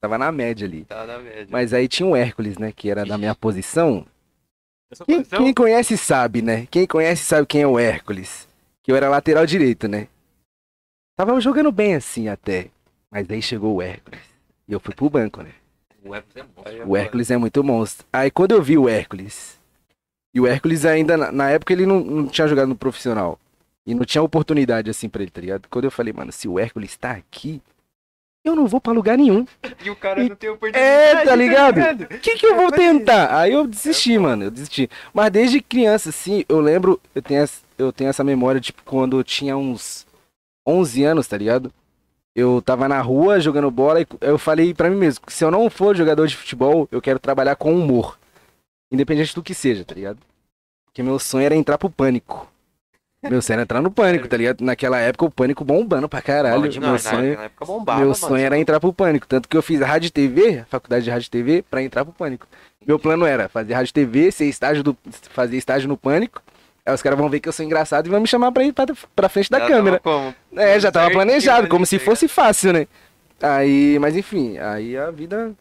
[0.00, 0.84] Tava na média ali.
[0.84, 1.46] Tá na média.
[1.50, 2.72] Mas aí tinha o Hércules, né?
[2.72, 4.06] Que era da minha posição.
[5.04, 5.44] Quem, posição?
[5.44, 6.66] quem conhece sabe, né?
[6.70, 8.48] Quem conhece sabe quem é o Hércules.
[8.82, 10.08] Que eu era lateral direito, né?
[11.16, 12.68] Tava jogando bem assim até.
[13.10, 14.22] Mas aí chegou o Hércules.
[14.66, 15.50] E eu fui pro banco, né?
[16.02, 16.72] O Hércules é monstro.
[16.72, 16.98] O foda.
[16.98, 18.06] Hércules é muito monstro.
[18.12, 19.60] Aí quando eu vi o Hércules,
[20.32, 23.38] e o Hércules ainda, na, na época ele não, não tinha jogado no profissional.
[23.86, 25.68] E não tinha oportunidade assim pra ele, tá ligado?
[25.68, 27.60] Quando eu falei, mano, se o Hércules tá aqui,
[28.44, 29.46] eu não vou pra lugar nenhum.
[29.84, 30.84] E o cara não tem oportunidade.
[30.84, 31.74] É, tá ligado?
[31.76, 32.02] ligado?
[32.02, 33.38] O que que eu vou tentar?
[33.38, 34.88] Aí eu desisti, mano, eu desisti.
[35.12, 39.18] Mas desde criança, assim, eu lembro, eu tenho, essa, eu tenho essa memória, tipo, quando
[39.18, 40.06] eu tinha uns
[40.66, 41.72] 11 anos, tá ligado?
[42.34, 45.68] Eu tava na rua jogando bola e eu falei pra mim mesmo, se eu não
[45.68, 48.18] for jogador de futebol, eu quero trabalhar com humor.
[48.90, 50.18] Independente do que seja, tá ligado?
[50.86, 52.50] Porque meu sonho era entrar pro pânico.
[53.22, 54.64] Meu sonho era entrar no pânico, tá ligado?
[54.64, 56.62] Naquela época o pânico bombando pra caralho.
[56.62, 58.14] Bom meu Não, sonho, bombava, meu mano.
[58.14, 59.26] sonho era entrar pro pânico.
[59.26, 62.46] Tanto que eu fiz rádio e TV, faculdade de rádio TV, pra entrar pro pânico.
[62.86, 64.96] Meu plano era fazer rádio TV, ser estágio do,
[65.34, 66.42] fazer estágio no pânico.
[66.86, 68.72] Aí os caras vão ver que eu sou engraçado e vão me chamar pra ir
[68.72, 70.00] pra, pra frente da Já câmera.
[70.00, 70.34] como?
[70.56, 72.86] É, já tava planejado, como se tá fosse fácil, né?
[73.42, 75.52] Aí, mas enfim, aí a vida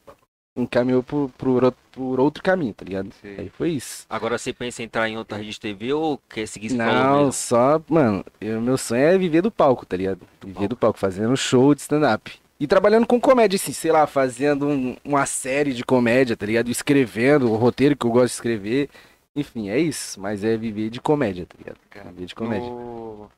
[0.55, 3.09] encaminhou por, por, por outro caminho, tá ligado?
[3.21, 3.35] Sim.
[3.37, 4.05] Aí foi isso.
[4.09, 7.81] Agora você pensa em entrar em outra rede de TV ou quer seguir Não, só,
[7.87, 10.19] mano, eu- meu sonho é viver do palco, tá ligado?
[10.45, 12.31] Viver do palco, fazendo show de stand-up.
[12.59, 16.69] E trabalhando com comédia, assim, sei lá, fazendo um- uma série de comédia, tá ligado?
[16.69, 18.89] Escrevendo o roteiro que eu gosto de escrever.
[19.33, 20.19] Enfim, é isso.
[20.19, 21.77] Mas é viver de comédia, tá ligado?
[22.13, 22.69] Viver de comédia.
[22.69, 23.29] No...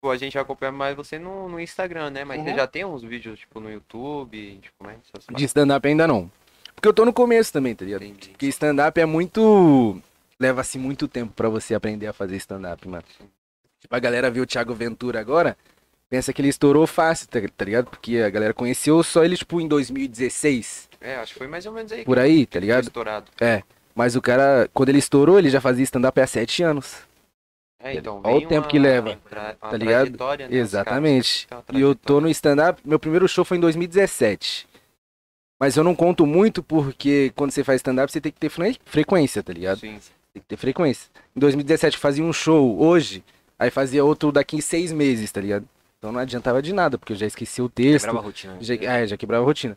[0.00, 2.24] Pô, a gente acompanha mais você no, no Instagram, né?
[2.24, 2.56] Mas você Uhum.
[2.56, 6.30] já tem uns vídeos, tipo, no YouTube, tipo, é essas De stand-up ainda não.
[6.74, 8.02] Porque eu tô no começo também, tá ligado?
[8.04, 8.30] Entendi.
[8.30, 10.00] Porque stand-up é muito.
[10.38, 13.04] Leva-se muito tempo pra você aprender a fazer stand-up, mano.
[13.78, 15.54] Tipo, a galera viu o Thiago Ventura agora,
[16.08, 17.90] pensa que ele estourou fácil, tá, tá ligado?
[17.90, 20.88] Porque a galera conheceu só ele, tipo, em 2016.
[20.98, 22.04] É, acho que foi mais ou menos aí.
[22.06, 22.84] Por aí, tá ligado?
[22.84, 23.30] Estourado.
[23.94, 26.96] Mas o cara, quando ele estourou, ele já fazia stand-up há sete anos.
[27.82, 29.18] É, então, Olha o tempo uma- que leva,
[29.58, 30.10] tá ligado?
[30.38, 30.46] né?
[30.50, 31.48] Exatamente.
[31.72, 34.68] E eu tô no stand-up, meu primeiro show foi em 2017.
[35.58, 38.78] Mas eu não conto muito porque quando você faz stand-up você tem que ter fre-
[38.84, 39.78] frequência, tá ligado?
[39.80, 39.98] Sim.
[40.32, 41.08] Tem que ter frequência.
[41.34, 43.24] Em 2017 eu fazia um show hoje,
[43.58, 45.66] aí fazia outro daqui em seis meses, tá ligado?
[45.98, 48.04] Então não adiantava de nada, porque eu já esqueci o texto.
[48.06, 48.56] Quebrava a rotina.
[48.60, 49.76] Já, é, já quebrava a rotina.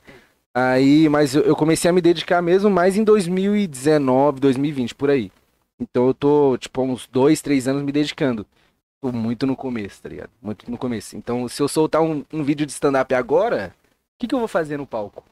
[0.54, 5.32] Aí, mas eu, eu comecei a me dedicar mesmo mais em 2019, 2020, por aí.
[5.80, 8.46] Então eu tô, tipo, há uns dois, três anos me dedicando.
[9.02, 10.30] Tô muito no começo, tá ligado?
[10.42, 11.18] Muito no começo.
[11.18, 14.48] Então, se eu soltar um, um vídeo de stand-up agora, o que, que eu vou
[14.48, 15.24] fazer no palco?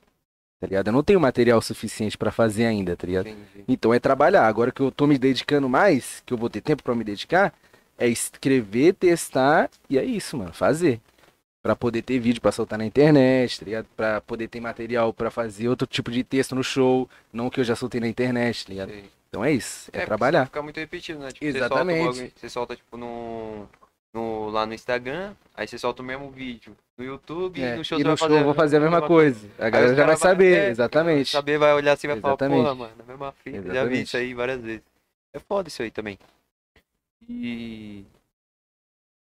[0.59, 0.87] Tá ligado?
[0.87, 3.27] Eu não tenho material suficiente pra fazer ainda, tá ligado?
[3.27, 3.65] Entendi.
[3.67, 4.45] Então é trabalhar.
[4.45, 7.53] Agora que eu tô me dedicando mais, que eu vou ter tempo pra me dedicar,
[7.97, 10.99] é escrever, testar e é isso, mano, fazer.
[11.63, 13.87] Pra poder ter vídeo pra soltar na internet, tá ligado?
[13.95, 17.59] Pra poder ter material pra fazer outro tipo de texto no show, não o que
[17.59, 18.89] eu já soltei na internet, tá ligado?
[18.89, 19.20] Sei.
[19.31, 20.45] Então é isso, é, porque trabalhar.
[20.47, 21.31] Fica muito repetido, né?
[21.31, 22.03] Tipo, Exatamente.
[22.03, 23.65] Você solta, você solta tipo, no,
[24.13, 27.85] no, lá no Instagram, aí você solta o mesmo vídeo no YouTube É, e no
[27.85, 29.47] show e no show fazer eu vou fazer a mesma coisa.
[29.57, 31.29] A Aí galera já vai cara vai- saber, é, exatamente.
[31.31, 32.61] Saber, vai olhar assim e vai falar, Exatamente.
[32.61, 34.03] porra, mano, a mesma fita, já vi Exatamente.
[34.03, 34.83] isso aí várias vezes.
[35.33, 36.19] É foda isso aí também.
[37.29, 38.03] E.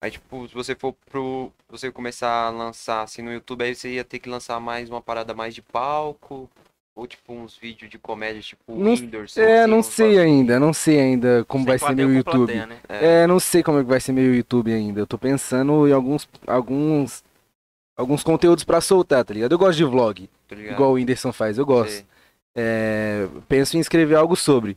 [0.02, 1.52] Aí, tipo, se você for pro.
[1.66, 4.88] se Você começar a lançar assim no YouTube, aí você ia ter que lançar mais
[4.88, 6.48] uma parada mais de palco.
[7.00, 9.40] Ou tipo uns vídeos de comédia, tipo Não- Whindersson.
[9.40, 10.22] É, assim, não sei bagulho.
[10.22, 12.52] ainda, não sei ainda como vai ser meu YouTube.
[12.52, 12.76] Plateia, né?
[12.90, 15.00] É, não sei como é que vai ser meu YouTube ainda.
[15.00, 17.24] Eu tô pensando em alguns alguns
[17.96, 19.52] alguns conteúdos pra soltar, tá ligado?
[19.52, 22.04] Eu gosto de vlog, Tá igual o Whindersson faz, eu gosto.
[22.54, 24.76] É, penso em escrever algo sobre.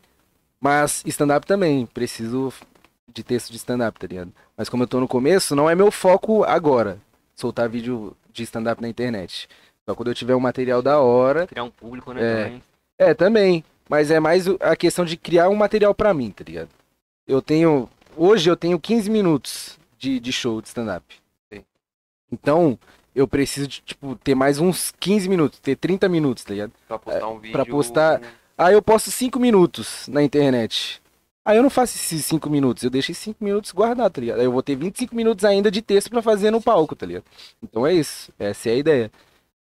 [0.62, 2.54] Mas stand-up também, preciso
[3.14, 4.32] de texto de stand-up, tá ligado?
[4.56, 7.00] Mas como eu tô no começo, não é meu foco agora,
[7.36, 9.50] soltar vídeo de stand-up na internet.
[9.88, 11.46] Só quando eu tiver um material da hora.
[11.48, 12.22] Criar um público, né?
[12.22, 12.44] É.
[12.44, 12.64] também.
[12.98, 13.64] É, também.
[13.90, 16.70] Mas é mais a questão de criar um material pra mim, tá ligado?
[17.28, 17.90] Eu tenho.
[18.16, 21.04] Hoje eu tenho 15 minutos de, de show de stand-up.
[22.32, 22.80] Então,
[23.14, 26.72] eu preciso de, tipo, ter mais uns 15 minutos, ter 30 minutos, tá ligado?
[26.88, 27.52] Pra postar um vídeo.
[27.54, 28.22] pra postar-
[28.58, 31.02] Aí eu posto 5 minutos na internet.
[31.46, 34.40] Aí eu não faço esses 5 minutos, eu deixo esses 5 minutos guardados, tá ligado?
[34.40, 37.26] Aí eu vou ter 25 minutos ainda de texto pra fazer no palco, tá ligado?
[37.62, 39.12] Então é isso, essa é a ideia.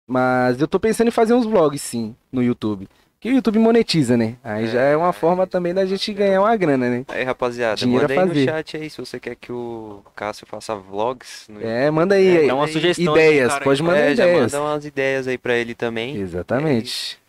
[0.10, 2.90] Mas eu tô pensando em fazer uns vlogs sim, no YouTube.
[3.20, 4.38] Que o YouTube monetiza, né?
[4.44, 7.06] Aí já é uma forma também da gente ganhar uma grana, né?
[7.10, 10.74] Aí, rapaziada, Dinheiro manda aí no chat aí se você quer que o Cássio faça
[10.74, 11.46] vlogs.
[11.50, 12.48] No É, manda aí, É, aí.
[12.48, 13.14] Dá uma sugestão.
[13.14, 14.54] ideias, cara, pode mandar é, já ideias.
[14.54, 16.16] manda umas ideias aí pra ele também.
[16.16, 17.20] Exatamente.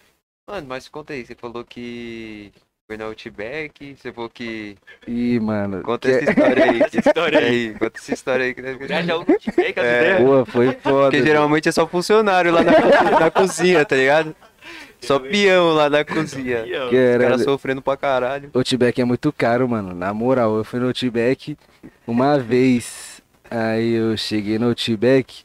[0.49, 2.51] Mano, mas conta aí, você falou que
[2.91, 4.77] foi na Outback, você falou que...
[5.07, 5.81] Ih, mano.
[5.83, 6.83] Conta que- essa história aí.
[6.83, 7.75] Essa história aí.
[7.79, 8.53] conta essa história aí.
[8.55, 8.89] Que.
[8.89, 10.01] Já já o Multibank, as É.
[10.01, 10.21] ideias.
[10.25, 11.11] Boa, foi foda.
[11.13, 12.73] Porque geralmente é só funcionário lá na,
[13.21, 14.35] na cozinha, tá ligado?
[15.01, 16.67] Só peão lá na cozinha.
[16.67, 17.45] E, ó, Os caras Caralho.
[17.45, 18.51] sofrendo pra caralho.
[18.53, 19.95] Outback é muito caro, mano.
[19.95, 21.57] Na moral, eu fui no Outback
[22.09, 23.23] uma vez.
[23.49, 25.45] Aí eu cheguei no Outback.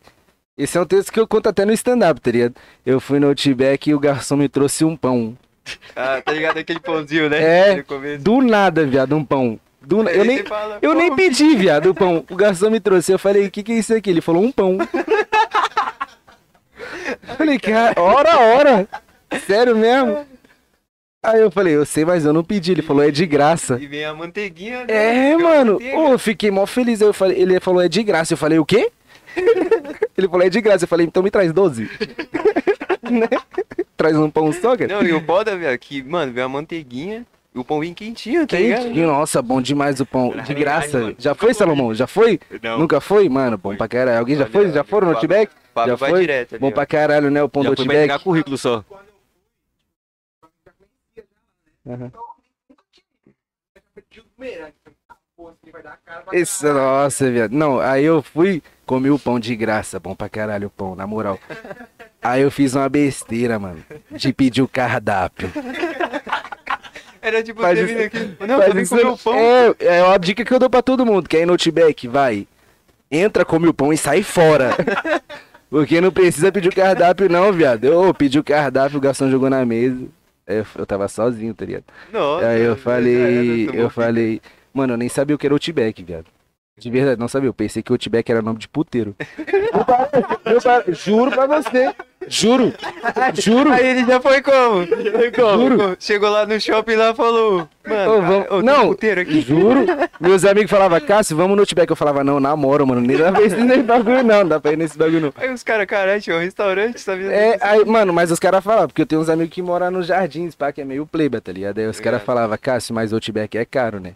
[0.58, 2.56] Esse é um texto que eu conto até no stand-up, tá ligado?
[2.84, 5.38] Eu fui no Outback e o garçom me trouxe um pão.
[5.96, 7.42] Ah, tá ligado aquele pãozinho, né?
[7.42, 7.84] É.
[8.20, 9.60] Do nada, viado, um pão.
[9.82, 12.26] Do Eu nem, fala, eu "Pô, nem pedi, viado, o pão.
[12.30, 13.12] O garçom me trouxe.
[13.12, 14.10] Eu falei, o que, que é isso aqui?
[14.10, 14.78] Ele falou, um pão.
[17.28, 18.88] Eu falei, cara, ora, ora.
[19.46, 20.26] Sério mesmo?
[21.22, 22.72] Aí eu falei, eu sei, mas eu não pedi.
[22.72, 23.78] Ele falou, é de graça.
[23.82, 25.32] E vem a manteiguinha, né?
[25.32, 25.78] É, mano.
[25.96, 27.02] Ô, eu fiquei mó feliz.
[27.02, 28.34] Eu falei, ele falou, é de graça.
[28.34, 28.92] Eu falei, o quê?
[30.18, 30.86] ele falou, é de graça.
[30.86, 31.90] Eu falei, então me traz 12.
[33.12, 33.28] Né?
[33.96, 34.94] Traz um pão só, cara.
[34.94, 38.46] Não, e o foda, velho, que, mano, vem a manteiguinha e o pão vem quentinho,
[38.46, 38.84] tá ligado?
[38.84, 40.34] Quentinho, nossa, bom demais o pão.
[40.46, 41.00] De graça.
[41.00, 41.16] mano.
[41.18, 41.94] Já foi, Salomão?
[41.94, 42.40] Já foi?
[42.62, 42.80] Não.
[42.80, 43.30] Nunca foi?
[43.30, 44.20] Mano, bom pra caralho.
[44.20, 44.72] Alguém já foi?
[44.72, 45.52] Já foram no Outback?
[45.76, 46.22] Já vai foi?
[46.22, 47.44] direto Bom pra caralho, né?
[47.44, 48.24] O pão do Já entregar Outback.
[48.24, 48.84] currículo só.
[51.88, 52.12] Aham.
[56.32, 57.52] Esse, nossa, viado.
[57.52, 61.06] Não, aí eu fui, comi o pão de graça, bom pra caralho o pão, na
[61.06, 61.40] moral.
[62.28, 65.50] Aí eu fiz uma besteira, mano, de pedir o cardápio.
[67.22, 69.34] Era tipo, Faz isso- aqui, não, Faz isso- comeu o pão.
[69.36, 72.08] É, é uma dica que eu dou pra todo mundo, que é ir no Outback,
[72.08, 72.48] vai.
[73.12, 74.72] Entra, come o pão e sai fora.
[75.70, 77.84] Porque não precisa pedir o cardápio não, viado.
[77.84, 80.06] Eu pedi o cardápio, o garçom jogou na mesa.
[80.46, 81.86] Eu, eu tava sozinho, tá ligado?
[82.14, 84.40] Nossa, Aí eu falei, eu falei,
[84.72, 86.26] mano, eu nem sabia o que era Outback, viado.
[86.78, 87.50] De verdade, não sabia.
[87.50, 89.16] Eu pensei que Outback era nome de puteiro.
[90.46, 91.94] Eu eu juro pra você.
[92.28, 92.74] Juro.
[93.34, 93.72] Juro.
[93.72, 94.86] Aí ele já foi como?
[94.88, 95.70] Foi como?
[95.70, 95.98] Juro.
[96.00, 98.88] Chegou lá no shopping lá e falou, mano, Ô, vamos- ah, ô, não.
[98.90, 99.42] puteiro aqui.
[99.42, 99.86] Juro.
[100.20, 101.90] Meus amigos falavam, Cássio, vamos no Outback.
[101.90, 103.02] Eu falava, não, namoro, mano.
[103.02, 104.40] Nem dá pra ir nesse bagulho, não.
[104.40, 105.34] Não dá pra ir nesse bagulho, não.
[105.38, 107.32] Aí os caras, caralho, tinha um restaurante, sabia?
[107.32, 110.08] É, aí, mano, mas os caras falavam, porque eu tenho uns amigos que moram nos
[110.08, 111.78] jardins, pá, que é meio pleba, tá ligado?
[111.80, 114.14] Aí os caras falavam, Cássio, mas Outback é caro, né?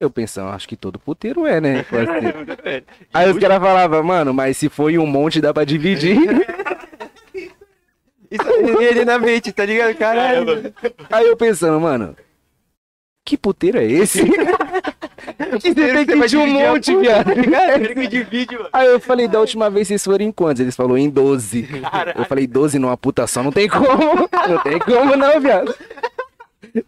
[0.00, 1.84] Eu pensando, acho que todo puteiro é, né?
[1.88, 2.82] Assim.
[3.14, 6.18] Aí os caras falavam, mano, mas se em um monte dá pra dividir.
[8.34, 9.94] Isso aí ele na mente, tá ligado?
[9.96, 10.72] Caralho.
[11.10, 12.16] Aí eu pensando, mano,
[13.24, 14.22] que puteiro é esse?
[15.60, 17.28] que tem que vai de um monte, viado.
[17.28, 18.68] Mano.
[18.72, 20.60] Aí eu falei, da última vez vocês foram em quantos?
[20.60, 21.68] Eles falaram em 12.
[22.16, 24.28] Eu falei, 12 numa puta só, não tem como.
[24.48, 25.74] Não tem como não, viado.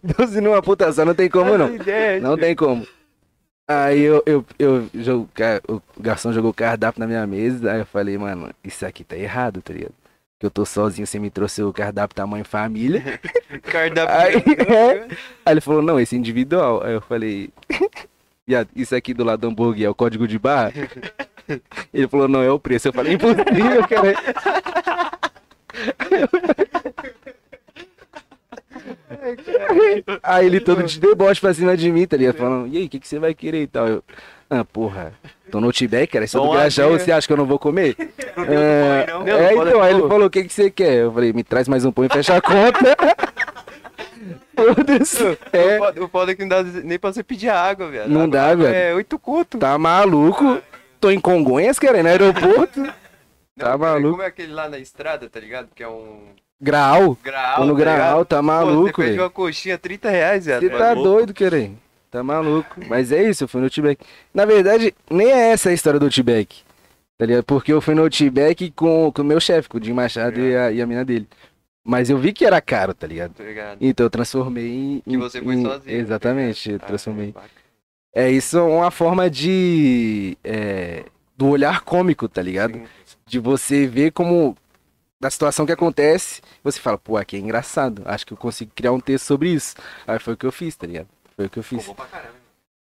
[0.03, 1.69] 12 numa puta só, não tem como não.
[2.21, 2.85] Não tem como.
[3.69, 7.85] Aí eu, eu, eu, jogo, ca- o garçom jogou cardápio na minha mesa, aí eu
[7.85, 9.93] falei, mano, isso aqui tá errado, tá ligado?
[10.39, 13.19] Que eu tô sozinho, você me trouxe o cardápio tamanho família.
[13.63, 14.15] Cardápio.
[14.15, 14.35] Aí,
[14.71, 15.07] é.
[15.43, 16.83] Aí ele falou, não, esse é individual.
[16.83, 17.49] Aí eu falei,
[18.75, 20.71] isso aqui do lado do hambúrguer é o código de barra?
[21.91, 22.87] Ele falou, não, é o preço.
[22.87, 24.13] Eu falei, impossível, cara.
[30.21, 32.35] Aí ele todo de deboche pra cima de mim, tá ligado?
[32.35, 33.87] Falando, e aí, o que, que você vai querer e tal?
[33.87, 34.03] Eu,
[34.49, 35.13] ah, porra,
[35.51, 37.95] tô no Outback, cara, isso é do Grajaú, você acha que eu não vou comer?
[38.37, 39.23] É, não.
[39.25, 40.93] Não, é, pode- então, aí ele falou, o que, que você quer?
[40.93, 42.95] Eu falei, me traz mais um pão e fecha a conta.
[44.55, 45.37] Foda-se.
[45.53, 48.09] É, O foda- é que não dá nem pra você pedir água, velho.
[48.09, 48.73] Não dá, velho.
[48.73, 49.57] É oito conto.
[49.57, 50.59] tá maluco?
[50.99, 52.79] Tô em Congonhas, cara, no aeroporto.
[52.79, 52.87] Não,
[53.57, 54.11] tá cara, maluco.
[54.11, 55.67] Como é aquele lá na estrada, tá ligado?
[55.75, 56.19] Que é um
[56.59, 57.17] Graal.
[57.23, 57.55] graal.
[57.57, 57.95] Tô no tá ligado?
[57.95, 59.21] graal, tá maluco, Você pede velho.
[59.23, 60.61] uma coxinha 30 reais, velho.
[60.61, 61.03] Você tá louco.
[61.09, 61.77] doido, querendo.
[62.17, 62.75] Tá maluco.
[62.87, 64.03] Mas é isso, eu fui no Outback.
[64.33, 66.63] Na verdade, nem é essa a história do Outback.
[67.17, 67.43] Tá ligado?
[67.45, 70.71] Porque eu fui no Outback com o meu chefe, com o Jim Machado e a,
[70.71, 71.27] e a mina dele.
[71.83, 73.33] Mas eu vi que era caro, tá ligado?
[73.33, 73.77] Tá ligado?
[73.81, 75.01] Então eu transformei em.
[75.09, 75.97] Que você foi em- sozinho.
[75.97, 77.31] Exatamente, eu Ah, transformei.
[77.31, 77.49] bacana.
[78.13, 80.37] É isso é uma forma de.
[80.43, 81.05] é,
[81.37, 82.73] do olhar cômico, tá ligado?
[82.73, 82.85] Sim.
[83.25, 84.55] De você ver como.
[85.19, 88.03] Da situação que acontece, você fala, pô, aqui é engraçado.
[88.05, 89.75] Acho que eu consigo criar um texto sobre isso.
[90.05, 91.07] Aí foi o que eu fiz, tá ligado?
[91.37, 91.87] Foi o que eu Ficou fiz.
[91.87, 92.33] bom pra caramba.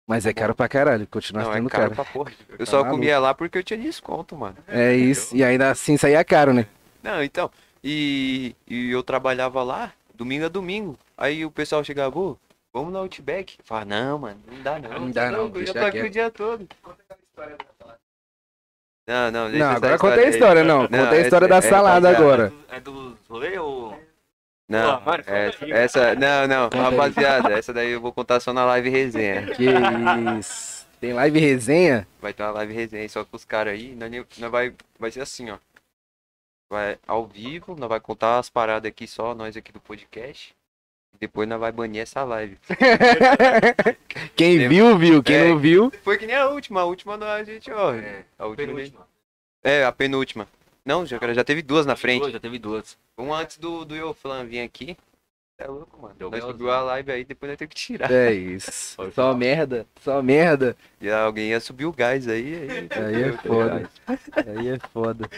[0.08, 1.94] Mas é caro pra caralho, continua Não, é sendo caro caro.
[1.94, 2.32] pra porra.
[2.48, 2.92] Eu Tá só maluco.
[2.94, 4.56] comia lá porque eu tinha desconto, mano.
[4.66, 5.36] É isso.
[5.36, 6.66] E ainda assim saía caro, né?
[7.02, 7.50] Não, então.
[7.84, 10.98] E, e eu trabalhava lá, domingo a domingo.
[11.16, 12.38] Aí o pessoal chegava, ô,
[12.72, 13.56] vamos no Outback.
[13.58, 14.90] Eu falava, não, mano, não dá não.
[15.00, 16.06] Não dá não, Eu já deixa tô aqui quieto.
[16.06, 16.68] o dia todo.
[19.06, 20.82] Não, não, deixa Não, essa agora conta a história, não.
[20.82, 22.18] Não, Conta a história da é, salada rapaziada.
[22.46, 22.52] agora.
[22.70, 23.98] É dos rolê ou.
[24.68, 25.72] Não, Pô, essa, aí.
[25.72, 29.46] essa, não, não, rapaziada, essa daí eu vou contar só na live resenha.
[29.54, 29.64] Que
[30.38, 30.86] isso.
[31.00, 32.06] Tem live resenha?
[32.20, 35.10] Vai ter uma live resenha só com os caras aí, nós, nem- nós vai, vai
[35.10, 35.56] ser assim, ó.
[36.70, 40.54] Vai ao vivo, nós vai contar as paradas aqui só, nós aqui do podcast.
[41.18, 42.58] Depois nós vai banir essa live.
[44.36, 45.22] Quem Tem- viu, viu.
[45.22, 45.48] Quem É.
[45.48, 47.94] não viu, Foi que nem a última, a última não, a gente, ó.
[47.94, 49.08] É, a última, penúltima.
[49.64, 50.48] é, a penúltima.
[50.88, 52.20] Não, já, já teve duas na frente.
[52.20, 52.96] Duas, já teve duas.
[53.14, 54.96] Uma antes do, do Euflan vir aqui.
[55.58, 56.14] É louco, mano.
[56.14, 58.10] Deu nós subiu a live aí, depois nós temos que tirar.
[58.10, 58.96] É isso.
[58.96, 60.74] Foi Só merda, só merda.
[60.98, 62.54] E alguém ia subir o gás aí.
[62.54, 63.90] Aí, Aí é foda.
[64.46, 65.28] Aí é foda.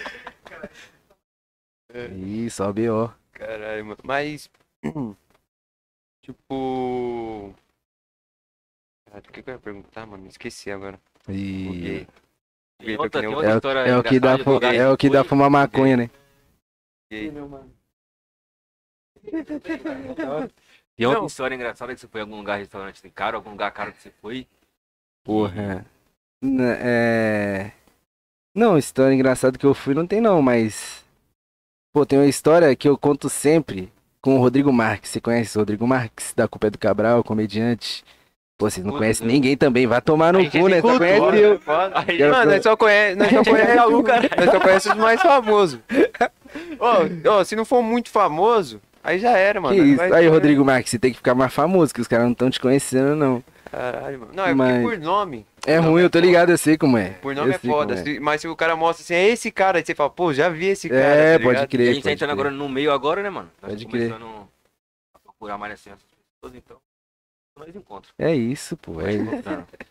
[2.14, 3.10] Ih, só B.O.
[3.32, 3.98] Caralho, mano.
[4.04, 4.48] Mas.
[6.22, 7.52] Tipo.
[9.04, 10.28] Caralho, o que, que eu ia perguntar, mano?
[10.28, 11.00] Esqueci agora.
[11.28, 11.64] E...
[11.66, 12.06] Buguei.
[12.80, 14.38] Tem outra, tem história é o que dá,
[14.74, 16.10] é o que dá fumar maconha, né?
[17.10, 17.30] buguei.
[20.96, 21.26] Tem outra Não.
[21.26, 24.10] história engraçada que você foi em algum lugar, restaurante caro, algum lugar caro que você
[24.20, 24.46] foi.
[25.24, 25.86] Porra.
[26.42, 27.72] N- É...
[28.54, 31.04] Não, história engraçada que eu fui não tem não, mas...
[31.92, 35.10] Pô, tem uma história que eu conto sempre com o Rodrigo Marques.
[35.10, 36.34] Você conhece o Rodrigo Marques?
[36.34, 38.04] Da Culpa é do Cabral, comediante.
[38.61, 39.87] Pô, vocês não conhecem ninguém também.
[39.87, 40.81] Vai tomar no cu, né?
[40.83, 41.61] Só cultura, conhece eu.
[41.94, 43.77] Aí, Mano, nós só conhece, nós só conhece,
[44.37, 45.81] nós só conhece os mais famosos.
[46.79, 49.75] Ô, ô, se não for muito famoso, aí já era, mano.
[49.75, 49.96] Que Nós isso?
[49.99, 52.51] vai- Aí, Rodrigo Marques, você tem que ficar mais famoso, que os caras não estão
[52.51, 53.42] te conhecendo, não.
[53.70, 54.33] Caralho, mano.
[54.35, 55.46] Não, é Mas- porque por nome.
[55.66, 56.27] É ruim, é eu tô foda.
[56.27, 57.11] ligado, eu sei como é.
[57.23, 57.94] Por nome Eu é foda.
[57.94, 58.20] é.
[58.20, 60.66] Mas se o cara mostra assim, é esse cara, aí você fala, pô, já vi
[60.66, 61.01] esse cara.
[61.01, 61.87] É, tá pode crer.
[61.87, 62.40] E a gente tá entrando crer.
[62.40, 63.49] agora no meio agora, né, mano?
[63.62, 64.09] Nós Pode tá crer.
[64.11, 64.49] começando
[65.14, 66.03] a procurar mais assim essas
[66.42, 66.77] pessoas, então.
[67.61, 68.14] Nós encontramos.
[68.18, 69.01] É isso, pô.
[69.03, 69.25] É isso.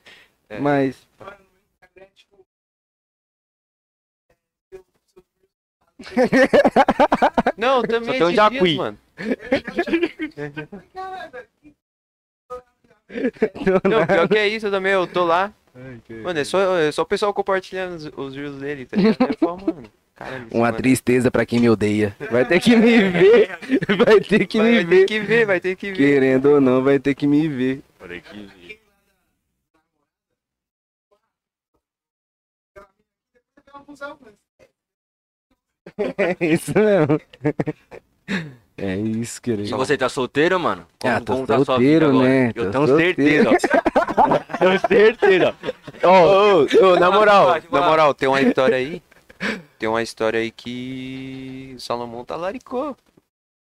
[0.51, 0.59] É.
[0.59, 1.07] Mas.
[7.55, 8.59] Não, também tem um Jacuí.
[8.61, 8.97] dias, mano.
[13.87, 15.53] Não, pior que é isso também, eu tô lá.
[16.23, 19.21] Mano, é só, é só o pessoal compartilhando os, os reels dele, tá ligado?
[19.21, 20.47] Eu falo, mano, caralho.
[20.47, 20.77] isso, Uma mano.
[20.77, 22.15] tristeza pra quem me odeia.
[22.31, 23.57] Vai ter que me ver.
[24.05, 24.99] Vai ter que Vai, me vai ver.
[24.99, 25.97] ter que ver, vai ter que ver.
[25.97, 27.81] Querendo ou não, vai ter que me ver.
[27.99, 28.49] Olha aqui.
[36.17, 37.19] É isso mesmo.
[38.77, 39.77] É isso, E querido.
[39.77, 40.85] você tá solteiro, mano?
[41.03, 42.51] Ah, tô tá a sua solteiro, né?
[42.55, 43.49] Eu Tô tenho solteiro.
[43.59, 43.73] certeza,
[44.15, 44.57] ó.
[44.57, 45.55] Tenho certeza.
[46.03, 47.81] Ô, ô, na moral, Pode falar.
[47.81, 49.01] na moral, tem uma história aí.
[49.77, 52.95] Tem uma história aí que o Salomão talaricou.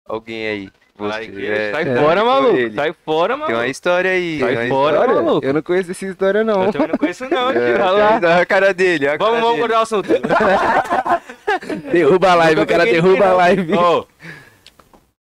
[0.08, 0.68] alguém aí.
[0.96, 2.56] Você- é, sai é, fora, maluco.
[2.56, 2.74] ele.
[2.74, 3.70] Sai fora, Tem uma maluco.
[3.70, 4.40] história aí.
[4.40, 5.22] Sai fora, história.
[5.22, 5.46] maluco.
[5.46, 6.64] Eu não conheço essa história, não.
[6.64, 7.50] Eu também não conheço, não.
[7.50, 8.16] É, Olha lá.
[8.16, 9.06] olha a cara dele.
[9.06, 10.08] a Vamos, cara vamos mudar o assunto.
[11.92, 13.72] Derruba a live, o cara derruba a live.
[13.72, 14.00] não.
[14.00, 14.06] Ô,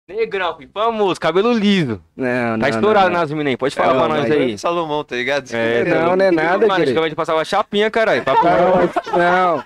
[0.09, 2.01] Negrão, famoso, cabelo liso.
[2.15, 2.59] Não, não.
[2.59, 3.57] Tá estourado não, nas minas aí.
[3.57, 4.57] Pode falar É, pra nós aí.
[4.57, 5.49] Salomão, tá ligado?
[5.53, 8.23] É, Não, não é nada, Mano, antigamente passava chapinha, caralho.
[8.25, 9.19] Não,
[9.57, 9.63] não.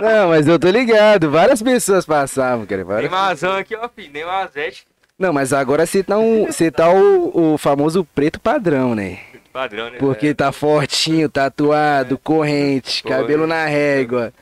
[0.00, 1.30] Não, mas eu tô ligado.
[1.30, 2.82] Várias pessoas passavam, cara.
[2.82, 3.10] Tem Várias...
[3.10, 4.10] mazão aqui, ó, filho.
[4.12, 4.86] Nem mazete.
[5.18, 9.18] Não, mas agora você tá, um, você tá o, o famoso preto padrão, né?
[9.52, 9.98] Padrão, né?
[9.98, 13.20] Porque tá fortinho, tatuado, corrente, Corrente.
[13.22, 14.32] cabelo na régua.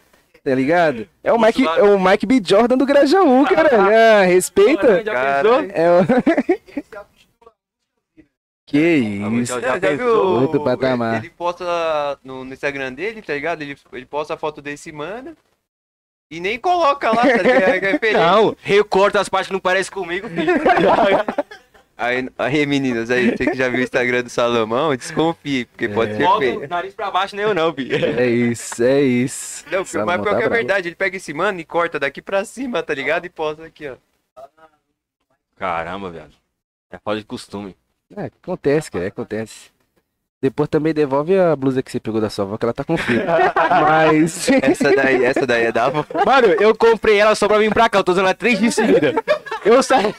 [0.42, 1.07] Tá ligado?
[1.23, 2.40] É o Mike, é o Mike B.
[2.45, 3.71] Jordan do Grajaú, cara.
[4.21, 5.05] Ah, respeita.
[5.05, 5.66] Já Cara, pensou?
[5.73, 7.03] É o...
[8.72, 9.61] Que isso.
[9.61, 10.08] Já Já, já viu?
[10.08, 11.18] Outro patamar.
[11.18, 13.61] Ele posta no, no Instagram dele, tá ligado?
[13.61, 15.37] Ele, ele posta a foto desse mano
[16.30, 18.04] e nem coloca lá, tá ligado?
[18.04, 18.12] É.
[18.14, 20.54] Não, recorta as partes que não parecem comigo, filho.
[21.94, 26.16] Aí, aí, meninas, aí, você que já viu o Instagram do Salomão, desconfie, porque pode
[26.16, 26.64] ser feio.
[26.64, 27.94] o nariz pra baixo, nem eu não, filho.
[28.18, 29.64] É isso, é isso.
[29.70, 30.54] Não, Salomão mas pior tá que é bravo.
[30.64, 33.26] verdade, ele pega esse mano e corta daqui pra cima, tá ligado?
[33.26, 33.96] E posta aqui, ó.
[35.54, 36.30] Caramba, velho.
[36.90, 37.76] É falta de costume.
[38.16, 39.70] É, acontece, cara, acontece.
[40.40, 42.96] Depois também devolve a blusa que você pegou da sua avó, que ela tá com
[42.96, 43.22] frio.
[43.81, 44.48] Mas.
[44.51, 46.05] Essa daí, essa daí é da avó.
[46.27, 47.98] Mano, eu comprei ela só pra vir pra cá.
[48.01, 49.14] Eu tô usando ela três dias seguida.
[49.64, 50.12] Eu saí.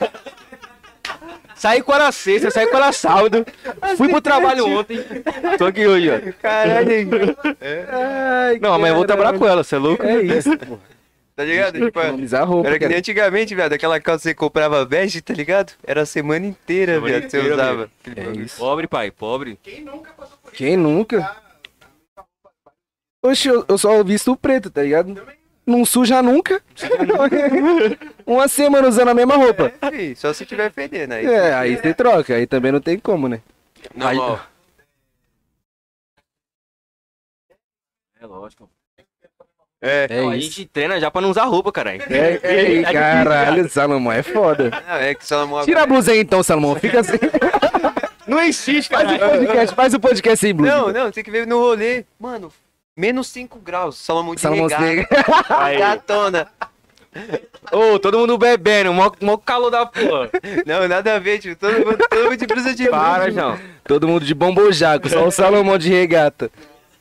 [1.56, 3.46] Saí com ela sexta, saí com ela sábado.
[3.98, 5.00] Fui pro trabalho ontem.
[5.58, 6.42] Tô aqui hoje, ó.
[6.42, 7.38] Caralho,
[7.92, 10.04] Ai, Não, amanhã eu vou trabalhar com ela, você é louco?
[10.06, 10.78] É isso, pô.
[11.36, 11.74] Tá ligado?
[11.74, 13.74] Tipo, Economizar roupa, era que nem antigamente, viado.
[13.74, 15.74] Aquela calça que você comprava veste, tá ligado?
[15.84, 17.92] Era a semana inteira, Semana viado, que você usava.
[18.16, 18.58] É isso.
[18.58, 19.60] Pobre, pai, pobre.
[20.54, 21.36] Quem nunca?
[23.26, 25.22] Oxe, eu, eu só visto o preto, tá ligado?
[25.66, 26.62] Não suja nunca.
[28.28, 29.72] Uma semana usando a mesma roupa.
[29.82, 31.26] É, só se tiver fedendo aí.
[31.26, 33.42] É, aí você troca, aí também não tem como, né?
[33.96, 34.40] Não, Aí- ó,
[38.20, 38.70] É lógico.
[39.84, 42.02] É, É a gente treina já pra não usar roupa, caralho.
[42.10, 44.72] É, é, é, caralho, Salomão é foda.
[44.88, 46.76] não, é que Salomão Tira a blusa aí então, Salomão.
[46.76, 47.18] Fica assim.
[48.26, 50.72] Não existe, Faz o podcast, faz o podcast sem blusa.
[50.74, 52.06] Não, não, tem que ver no rolê.
[52.18, 52.54] Mano,
[52.96, 53.98] menos 5 graus.
[53.98, 55.34] Salomão de Salomão regata.
[55.78, 56.48] Gatona.
[57.70, 60.30] Ô, todo mundo bebendo, mó, mó calor da porra.
[60.66, 61.54] Não, nada a ver, tio.
[61.56, 63.42] Todo mundo, todo mundo de blusa de Para, blusa.
[63.42, 63.60] João.
[63.84, 66.50] Todo mundo de bombojaco, só o Salomão de regata.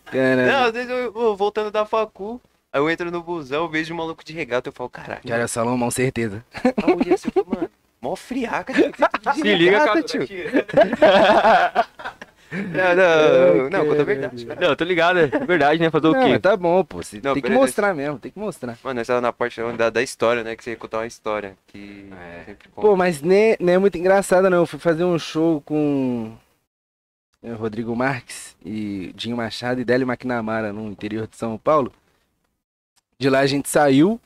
[0.07, 0.47] Caralho.
[0.47, 2.41] Não, às vezes eu vou voltando da facu.
[2.73, 5.21] Aí eu entro no busão, vejo um maluco de regata, eu falo, caralho.
[5.27, 6.45] Cara, é Salomão, certeza.
[6.83, 9.35] A mulher assim, eu falo, mano, mó friaca, tio.
[9.35, 10.03] Se liga, cara.
[10.03, 10.27] tio.
[12.53, 14.45] Não, não, não, conta a verdade.
[14.45, 14.69] cara.
[14.69, 15.91] Não, tô ligado, é verdade, né?
[15.91, 16.29] Fazer o Não, quê?
[16.33, 17.03] mas tá bom, pô.
[17.03, 18.77] Você Não, tem que mostrar mesmo, tem que mostrar.
[18.85, 20.55] Mano, essa era na parte da, da história, né?
[20.55, 21.57] Que você ia contar uma história.
[21.67, 22.45] Que É.
[22.45, 24.59] sempre Pô, mas nem, nem é muito engraçado, não.
[24.59, 26.33] Eu fui fazer um show com
[27.43, 31.91] é, Rodrigo Marques e Dinho Machado e Délio McNamara no interior de São Paulo.
[33.23, 34.21] De lá a gente saiu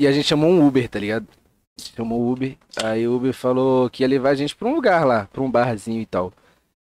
[0.00, 1.26] e a gente chamou um Uber, tá ligado?
[1.78, 2.56] Chamou o Uber.
[2.82, 5.50] Aí o Uber falou que ia levar a gente pra um lugar lá, pra um
[5.50, 6.32] barzinho e tal.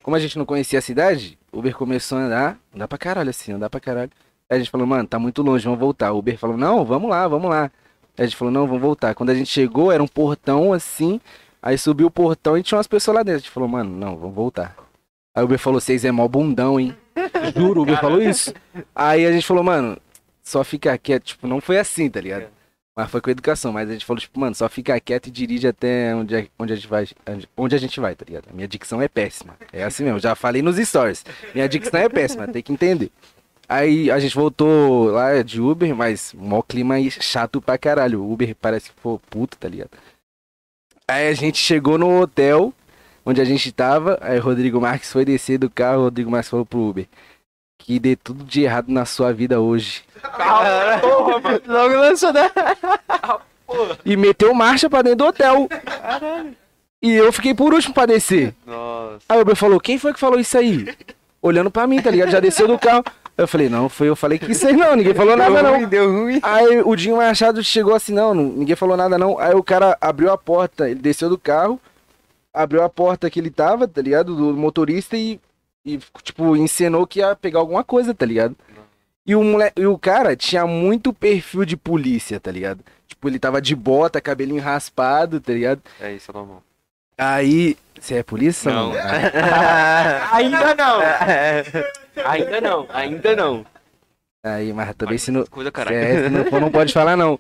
[0.03, 3.31] Como a gente não conhecia a cidade, o Uber começou a andar, andar pra caralho
[3.31, 4.11] assim, andar pra caralho.
[4.51, 6.11] Aí a gente falou, mano, tá muito longe, vamos voltar.
[6.11, 7.71] O Uber falou, não, vamos lá, vamos lá.
[8.17, 9.15] Aí a gente falou, não, vamos voltar.
[9.15, 11.21] Quando a gente chegou, era um portão assim.
[11.63, 13.37] Aí subiu o portão e tinha umas pessoas lá dentro.
[13.37, 14.75] A gente falou, mano, não, vamos voltar.
[15.33, 16.93] Aí o Uber falou, vocês é mó bundão, hein?
[17.57, 18.53] Juro, o Uber falou isso.
[18.93, 19.97] Aí a gente falou, mano,
[20.49, 21.25] só fica quieto.
[21.25, 22.47] Tipo, não foi assim, tá ligado?
[22.97, 23.73] Mas foi com educação.
[23.73, 26.73] Mas a gente falou, tipo, mano, só fica quieto e dirige até onde, a- onde
[26.73, 27.07] a gente vai.
[27.57, 28.49] Onde a gente vai, tá ligado?
[28.53, 29.57] Minha dicção é péssima.
[29.73, 31.25] É assim mesmo, já falei nos stories.
[31.55, 33.11] Minha dicção é péssima, tem que entender.
[33.69, 38.23] Aí a gente voltou lá de Uber, mas mó clima chato pra caralho.
[38.23, 39.91] O Uber parece que foi puto, tá ligado?
[41.07, 42.73] Aí a gente chegou no hotel
[43.25, 46.49] onde a gente tava, aí o Rodrigo Marques foi descer do carro, o Rodrigo Marques
[46.49, 47.07] falou pro Uber
[47.79, 50.03] que dê tudo de errado na sua vida hoje.
[51.01, 51.61] Porra, mano.
[51.67, 52.51] Logo lançou da.
[54.05, 55.69] E meteu marcha pra dentro do hotel.
[57.01, 58.55] E eu fiquei por último pra descer.
[58.67, 59.21] Nossa.
[59.29, 60.95] Aí o Uber falou, quem foi que falou isso aí?
[61.41, 62.31] Olhando pra mim, tá ligado?
[62.31, 63.05] Já desceu do carro.
[63.37, 65.77] Eu falei, não, foi eu falei que isso aí não, ninguém falou nada deu não.
[65.77, 66.41] ruim, deu ruim.
[66.43, 69.39] Aí o Dinho Machado chegou assim, não, não, ninguém falou nada não.
[69.39, 71.81] Aí o cara abriu a porta, ele desceu do carro,
[72.53, 74.35] abriu a porta que ele tava, tá ligado?
[74.35, 75.39] Do motorista e,
[75.85, 78.57] e tipo, encenou que ia pegar alguma coisa, tá ligado?
[79.27, 79.71] E o, mole...
[79.77, 82.81] e o cara tinha muito perfil de polícia, tá ligado?
[83.07, 85.83] Tipo, ele tava de bota, cabelinho raspado, tá ligado?
[86.01, 86.63] É isso, Salomão.
[87.17, 87.77] Aí.
[88.01, 88.73] Você é polícia?
[88.73, 88.93] Não.
[88.93, 91.01] Ah, Ainda não.
[92.25, 93.67] Ainda não, ainda não.
[94.43, 95.45] Aí, mas também se não.
[95.47, 95.97] Coisa, caralho.
[95.97, 97.39] é, se não não pode falar, não.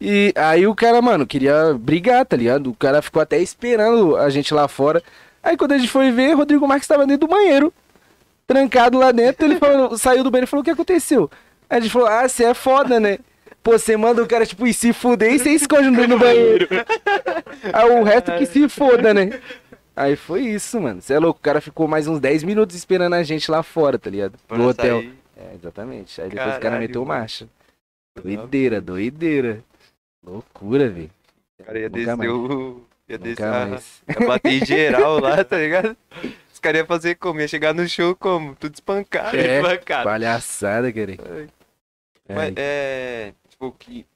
[0.00, 2.70] E aí o cara, mano, queria brigar, tá ligado?
[2.70, 5.02] O cara ficou até esperando a gente lá fora.
[5.48, 7.72] Aí quando a gente foi ver, Rodrigo Marques tava dentro do banheiro.
[8.46, 11.30] Trancado lá dentro, ele falou, saiu do banheiro e falou: o que aconteceu?
[11.70, 13.18] Aí a gente falou: ah, você é foda, né?
[13.62, 16.68] Pô, você manda o cara, tipo, ir se fuder e você esconde dentro do banheiro.
[17.72, 19.40] Aí o resto que se foda, né?
[19.96, 21.00] Aí foi isso, mano.
[21.00, 23.98] Você é louco, o cara ficou mais uns 10 minutos esperando a gente lá fora,
[23.98, 24.34] tá ligado?
[24.46, 24.98] Pra No hotel.
[25.00, 25.14] sair.
[25.36, 26.20] É, exatamente.
[26.20, 27.20] Aí depois o cara Caralho, meteu mano.
[27.20, 27.48] marcha.
[28.22, 29.64] Doideira, doideira.
[30.24, 31.10] Loucura, velho.
[31.60, 32.82] O cara ia descer o.
[33.08, 33.66] Ia descer Nunca a...
[33.66, 34.02] mais.
[34.08, 35.96] ia bater em geral lá, tá ligado?
[36.52, 37.40] Os caras iam fazer como?
[37.40, 38.54] Ia chegar no show como?
[38.56, 39.36] Tudo espancado.
[39.36, 40.04] É, espancado.
[40.04, 41.16] Palhaçada, cara.
[42.28, 43.32] Mas é.
[43.48, 44.06] Tipo, que.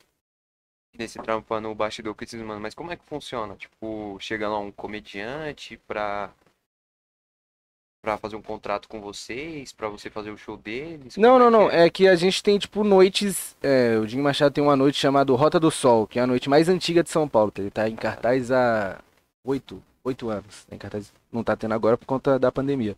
[0.98, 3.56] Nesse trampando o bastidor com esses mano, mas como é que funciona?
[3.56, 6.30] Tipo, chega lá um comediante pra.
[8.02, 11.16] Pra fazer um contrato com vocês, pra você fazer o show deles?
[11.16, 11.68] Não, Como não, não.
[11.70, 11.86] que é?
[11.86, 13.54] É que a gente tem, tipo, noites.
[13.62, 16.50] é, o Dinho Machado tem uma noite chamada Rota do Sol, que é a noite
[16.50, 17.52] mais antiga de São Paulo.
[17.56, 18.98] Ele tá em cartaz há
[19.44, 20.64] oito, oito anos.
[20.68, 22.96] Tá em cartaz, não tá tendo agora por conta da pandemia.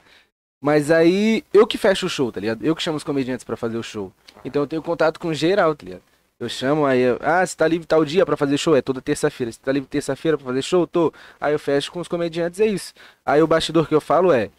[0.61, 2.64] Mas aí, eu que fecho o show, tá ligado?
[2.64, 4.11] Eu que chamo os comediantes pra fazer o show.
[4.42, 6.02] Então eu tenho contato com geral, tá ligado?
[6.40, 8.74] Eu chamo, aí, eu, ah, você tá livre tal dia pra fazer show?
[8.74, 9.52] É toda terça-feira.
[9.52, 10.86] Você tá livre terça-feira pra fazer show?
[10.86, 11.12] Tô.
[11.38, 12.94] Aí eu fecho com os comediantes, é isso.
[13.24, 14.50] Aí o bastidor que eu falo é,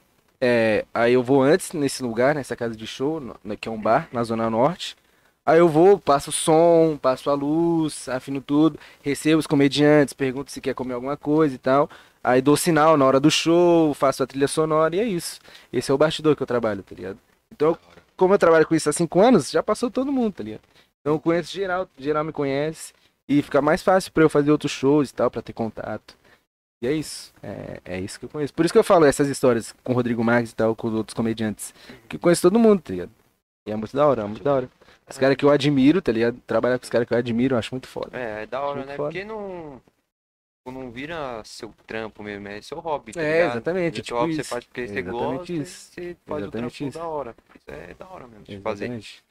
[0.42, 3.72] é, aí eu vou antes nesse lugar, nessa casa de show, no- no- que é
[3.72, 4.96] um bar, na Zona Norte.
[5.46, 10.52] Aí eu vou, passo o som, passo a luz, afino tudo, recebo os comediantes, pergunto
[10.52, 11.90] se quer comer alguma coisa e tal.
[12.24, 15.40] Aí dou sinal na hora do show, faço a trilha sonora e é isso.
[15.72, 17.20] Esse é o bastidor que eu trabalho, tá ligado?
[17.54, 17.78] Então,
[18.18, 20.62] como eu trabalho com isso há cinco anos, já passou todo mundo, tá ligado?
[21.02, 22.92] Então eu conheço geral, geral me conhece.
[23.30, 26.16] E fica mais fácil pra eu fazer outros shows e tal, pra ter contato.
[26.82, 27.34] E é isso.
[27.42, 28.54] É, é isso que eu conheço.
[28.54, 30.94] Por isso que eu falo essas histórias com o Rodrigo Marques e tal, com os
[30.94, 31.74] outros comediantes.
[32.08, 33.12] Que eu conheço todo mundo, tá ligado?
[33.68, 34.70] E é muito da hora, é muito da hora.
[35.10, 36.40] Os caras que eu admiro, tá ligado?
[36.46, 38.18] Trabalhar com os caras que eu admiro, eu acho muito foda.
[38.18, 38.96] É, é da hora, né?
[38.96, 39.10] foda.
[39.10, 39.82] Porque não.
[40.60, 44.18] tipo, Não vira seu trampo mesmo, é seu hobby, tá É, exatamente, É tipo seu
[44.18, 44.44] hobby, isso.
[44.44, 45.92] você faz porque você Exatamente gosta, isso.
[45.94, 47.00] você faz o Exatamente trampo isso.
[47.00, 47.36] da hora.
[47.56, 48.86] Isso é da hora mesmo de fazer.
[48.86, 49.24] Exatamente.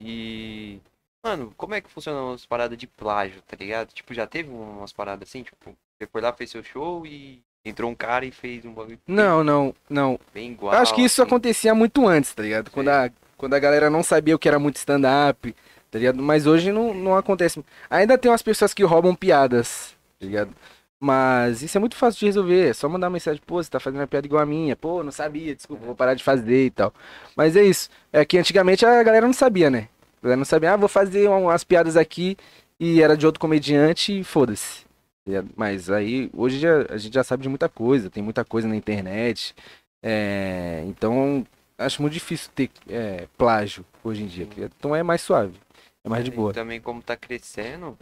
[0.00, 0.80] E.
[1.24, 3.92] Mano, como é que funcionam as paradas de plágio, tá ligado?
[3.92, 7.90] Tipo, já teve umas paradas assim, tipo, você foi lá, fez seu show e entrou
[7.90, 10.18] um cara e fez um bagulho Não, não, não.
[10.32, 10.72] bem igual.
[10.72, 11.28] Eu acho que isso assim.
[11.28, 12.70] acontecia muito antes, tá ligado?
[12.70, 15.54] Quando a, quando a galera não sabia o que era muito stand-up,
[15.90, 16.22] tá ligado?
[16.22, 17.62] Mas hoje não, não acontece.
[17.90, 20.54] Ainda tem umas pessoas que roubam piadas, tá ligado?
[20.98, 22.68] Mas isso é muito fácil de resolver.
[22.70, 24.74] É só mandar uma mensagem, pô, você tá fazendo uma piada igual a minha.
[24.76, 26.94] Pô, não sabia, desculpa, vou parar de fazer e tal.
[27.36, 27.90] Mas é isso.
[28.10, 29.88] É que antigamente a galera não sabia, né?
[30.22, 32.36] A galera não sabia, ah, vou fazer umas piadas aqui
[32.78, 34.89] e era de outro comediante e foda-se.
[35.26, 35.50] Ligado?
[35.56, 38.76] Mas aí, hoje já- a gente já sabe de muita coisa, tem muita coisa na
[38.76, 39.54] internet.
[40.02, 41.46] É, então,
[41.78, 44.48] acho muito difícil ter é, plágio hoje em dia.
[44.58, 45.58] Então é mais suave.
[46.04, 46.52] É mais de E boa.
[46.54, 47.98] também como tá crescendo,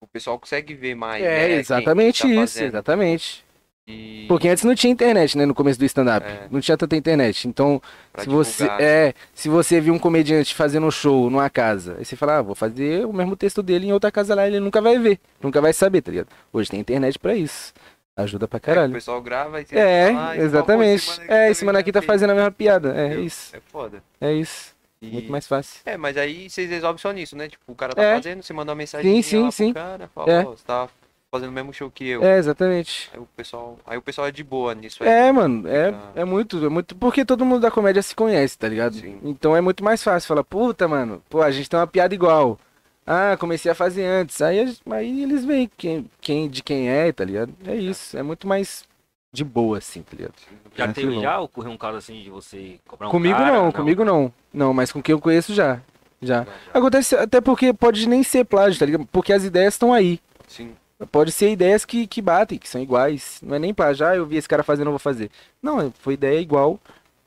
[0.00, 1.24] o pessoal consegue ver mais.
[1.24, 2.68] É, né, exatamente tá isso, fazendo.
[2.68, 3.44] exatamente.
[3.88, 5.46] E Porque antes não tinha internet, né?
[5.46, 6.26] No começo do stand-up.
[6.26, 6.46] É.
[6.50, 7.48] Não tinha tanta internet.
[7.48, 7.80] Então,
[8.12, 11.96] pra se você, divulgar, é, se você viu um comediante fazendo um show numa casa,
[11.98, 14.60] aí você fala, ah, vou fazer o mesmo texto dele em outra casa lá, ele
[14.60, 16.28] nunca vai ver, nunca vai saber, tá ligado?
[16.52, 17.72] Hoje tem internet pra isso.
[18.14, 18.92] Ajuda pra É, o caralho.
[18.92, 21.20] pessoal grava e você É, fala, "Ah, esse exatamente.
[21.28, 22.06] É, esse mano aqui tá fez".
[22.06, 22.94] fazendo a mesma piada.
[22.94, 23.56] É isso.
[23.56, 24.02] É foda.
[24.20, 24.74] É isso.
[25.00, 25.80] E- Muito mais fácil.
[25.86, 27.48] É, mas aí vocês resolvem só nisso, né?
[27.48, 28.14] Tipo, o cara tá É.
[28.16, 29.72] fazendo, você manda uma mensagem Sim, sim, sim.
[29.72, 30.42] pro cara, fala, É.
[30.42, 30.88] você tá
[31.30, 32.22] fazendo o mesmo show que eu.
[32.22, 33.10] É, exatamente.
[33.12, 35.08] Aí o pessoal, aí o pessoal é de boa nisso aí.
[35.08, 36.96] É, mano, é, é muito, é muito.
[36.96, 38.94] Porque todo mundo da comédia se conhece, tá ligado?
[38.94, 39.18] Sim.
[39.22, 40.28] Então é muito mais fácil.
[40.28, 42.58] Falar, puta, mano, pô, a gente tem uma piada igual.
[43.06, 44.40] Ah, comecei a fazer antes.
[44.42, 47.54] Aí, aí eles veem quem, quem, de quem é, tá ligado?
[47.66, 48.16] É isso.
[48.18, 48.84] É muito mais
[49.32, 50.34] de boa, assim, tá ligado?
[50.74, 51.12] Já Tranquilão.
[51.12, 53.52] teve, já ocorreu um caso assim de você cobrar um comigo cara?
[53.52, 54.32] não, comigo não.
[54.52, 55.80] Não, mas com quem eu conheço já.
[56.20, 56.46] Já.
[56.74, 59.06] Acontece até porque pode nem ser plágio, tá ligado?
[59.06, 60.20] Porque as ideias estão aí.
[60.46, 60.74] Sim.
[61.06, 63.40] Pode ser ideias que, que batem, que são iguais.
[63.42, 65.30] Não é nem plágio, ah, eu vi esse cara fazendo, eu vou fazer.
[65.62, 66.80] Não, foi ideia igual,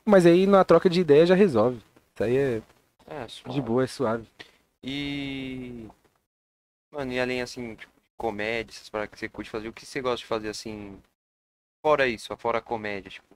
[0.04, 1.78] mas aí na troca de ideia já resolve.
[2.14, 2.62] Isso aí é
[3.06, 4.26] É, de boa, é suave.
[4.84, 5.86] E.
[6.92, 9.86] Mano, e além assim, tipo, de comédia, essas paradas que você curte fazer, o que
[9.86, 10.98] você gosta de fazer assim.
[11.84, 13.34] Fora isso, fora a comédia, tipo.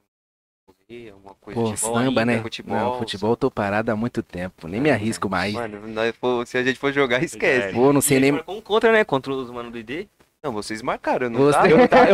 [0.67, 2.43] correr, Alguma coisa Pô, tipo, samba, né?
[2.43, 2.77] Futebol.
[2.77, 5.55] Não, futebol eu tô parado há muito tempo, nem me arrisco mais.
[5.55, 6.15] Mano, nós
[6.47, 7.75] se a gente for jogar, esquece.
[7.75, 8.43] Pô, não sei E nem.
[8.63, 9.03] contra, né?
[9.03, 10.07] Contra os mano do ID.
[10.47, 11.69] Não, vocês marcaram, eu não Você- tava.
[11.69, 12.07] Eu, tava,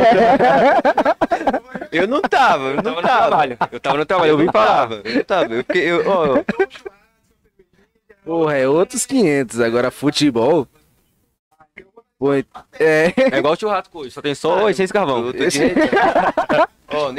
[1.92, 3.26] eu não tava, eu não tava no tava.
[3.28, 3.58] trabalho.
[3.70, 5.54] Eu tava no trabalho, eu vim tava, eu não tava.
[5.54, 6.42] Eu fiquei, eu, ó,
[8.24, 9.60] Porra, é outros 500.
[9.60, 10.66] Agora futebol.
[12.18, 12.44] Pô, é.
[12.80, 15.18] É igual churrasco hoje, só tem só e seis carvão.
[15.18, 15.38] eu Vou no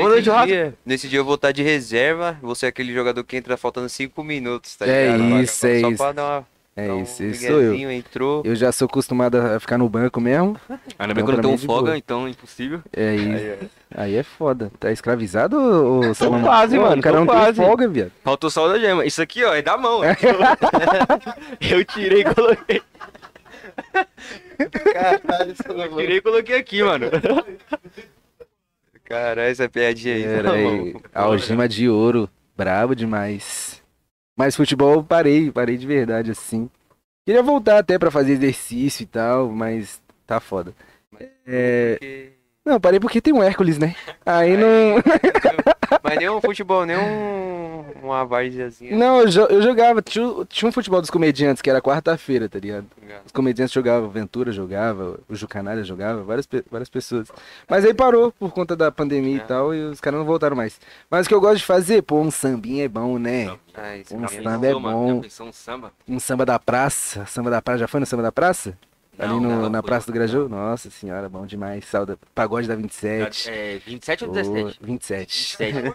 [0.15, 2.39] nesse, dia, nesse dia eu vou estar de reserva.
[2.41, 5.43] Você é aquele jogador que entra faltando 5 minutos, tá É ligado?
[5.43, 5.97] isso, é Só isso.
[5.97, 7.91] pra dar uma É um isso, esse sou eu.
[7.91, 8.41] entrou.
[8.43, 10.59] Eu já sou acostumado a ficar no banco mesmo.
[10.97, 11.97] Ainda bem Então, que eu não tenho é folga, boa.
[11.97, 12.81] então é impossível.
[12.91, 13.69] É isso.
[13.95, 14.71] Aí é foda.
[14.79, 16.41] Tá escravizado ou ou Salomão?
[16.41, 17.57] quase, mano, O cara tô não quase.
[17.59, 18.11] tem folga, viado.
[18.23, 19.05] Faltou só o da gema.
[19.05, 20.01] Isso aqui, ó, é da mão.
[21.61, 22.81] Eu tirei e coloquei.
[24.93, 27.05] Caralho, Eu tirei e coloquei aqui, mano.
[29.03, 30.23] Cara, essa piadinha aí.
[30.23, 30.95] Era aí.
[31.13, 32.27] Algema de ouro.
[32.57, 33.82] Brabo demais.
[34.37, 36.69] Mas futebol eu parei, parei de verdade, assim.
[37.25, 40.73] Queria voltar até pra fazer exercício e tal, mas tá foda.
[41.45, 41.93] É...
[41.99, 42.31] Porque-
[42.65, 43.95] Não, parei porque tem um Hércules, né?
[44.25, 44.95] Aí não.
[46.01, 48.95] Mas nem um futebol, nem um, uma várzeazinha.
[48.95, 50.01] Não, eu, jo- eu jogava.
[50.01, 52.85] Tinha, tinha um futebol dos comediantes que era quarta-feira, tá ligado?
[53.25, 57.27] Os comediantes jogavam, Ventura jogava, o Jucanalha jogava, várias, pe- várias pessoas.
[57.69, 59.43] Mas aí parou por conta da pandemia É.
[59.43, 60.79] e tal, e os caras não voltaram mais.
[61.09, 63.55] Mas o que eu gosto de fazer, pô, um sambinha é bom, né?
[63.75, 65.21] Ah, isso Um samba é bom.
[66.07, 66.15] Um?
[66.15, 67.25] Um samba da praça.
[67.25, 68.77] Samba da praça, já foi no samba da praça?
[69.19, 69.83] Ali Não, no- nunca na.
[69.83, 70.49] Praça do Grajaú?
[70.49, 71.85] Nossa senhora, bom demais.
[71.85, 73.49] Sauda, pagode da 27.
[73.49, 74.79] É, 27 ou Ô, 17?
[74.81, 75.57] 27.
[75.59, 75.93] 27.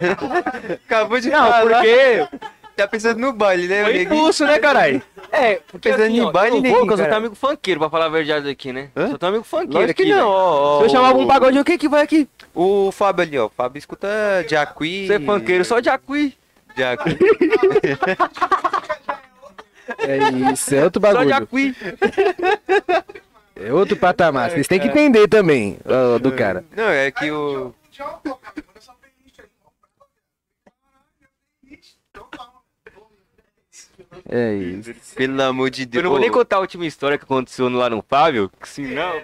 [0.87, 1.63] Acabou de Não, falar.
[1.83, 2.29] porque
[2.77, 3.83] Tá pensando no baile, né?
[3.83, 5.03] foi impulso, né, caralho?
[5.33, 7.03] É, porque Pensando assim, em ó, baile, que eu cara.
[7.05, 8.91] tenho amigo funkeiro, pra falar a verdade aqui, né?
[8.97, 9.09] Hã?
[9.11, 10.29] Só tenho amigo funkeiro Lógico aqui, que não, velho.
[10.29, 10.79] ó.
[10.79, 12.29] Se eu ó, chamava o- um pagode, o que que vai aqui?
[12.55, 13.47] O Fábio ali, ó.
[13.47, 14.07] O Fábio escuta
[14.49, 15.09] Jaqui.
[15.09, 16.37] Você é funkeiro só de Acuí.
[19.99, 21.75] É isso, é outro Só de bagulho.
[23.57, 24.51] É outro patamar.
[24.51, 26.65] Vocês têm que entender também, ó, do cara.
[26.77, 27.75] Não, é que o.
[34.29, 34.95] É isso.
[35.15, 36.01] Pelo amor de Deus.
[36.01, 38.83] Eu não vou nem contar a última história que aconteceu lá no Fábio, que se
[38.83, 39.23] não...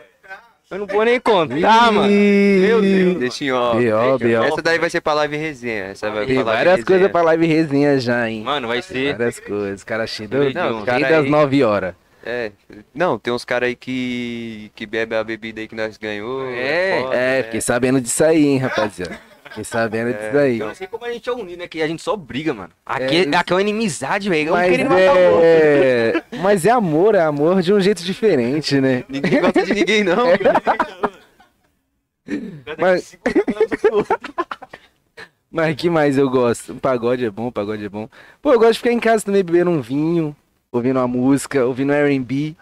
[0.71, 2.09] Eu não vou nem contar, mano.
[2.11, 3.19] Meu Deus.
[3.19, 3.75] Deixa em ó.
[3.75, 4.43] B.O., B.O.
[4.45, 5.85] Essa daí vai ser pra live resenha.
[5.85, 6.87] Essa vai Tem pra live várias resenha.
[6.87, 8.43] coisas pra live resenha já, hein?
[8.43, 9.17] Mano, vai ser...
[9.17, 9.85] Várias coisas.
[9.85, 10.47] Cara cheio Não, do...
[10.49, 11.95] os Não, cara das aí- 9 horas.
[12.27, 12.51] É.
[12.95, 14.71] Não, tem uns caras aí que.
[14.75, 16.49] que bebe a bebida aí que nós ganhou.
[16.51, 17.43] É, foda, É, né?
[17.43, 19.21] fiquei sabendo disso aí, hein, rapaziada.
[19.55, 20.59] Fiquei sabendo disso aí.
[20.59, 21.69] Eu não sei como a gente é unido, né?
[21.69, 22.71] Que a gente só briga, mano.
[22.85, 24.53] É, Aqui é, aqui é uma inimizade, velho.
[24.53, 25.41] Um querendo matar o outro.
[25.45, 26.23] é...
[26.43, 29.05] Mas é amor, é amor de um jeito diferente, né?
[29.09, 30.17] Ninguém gosta de ninguém, não.
[32.79, 33.17] Mas...
[35.51, 36.73] Mas que mais eu gosto?
[36.73, 38.09] O pagode é bom, o pagode é bom.
[38.43, 40.35] Pô, eu gosto de ficar em casa também bebendo um vinho,
[40.73, 42.57] ouvindo uma música, ouvindo R&B.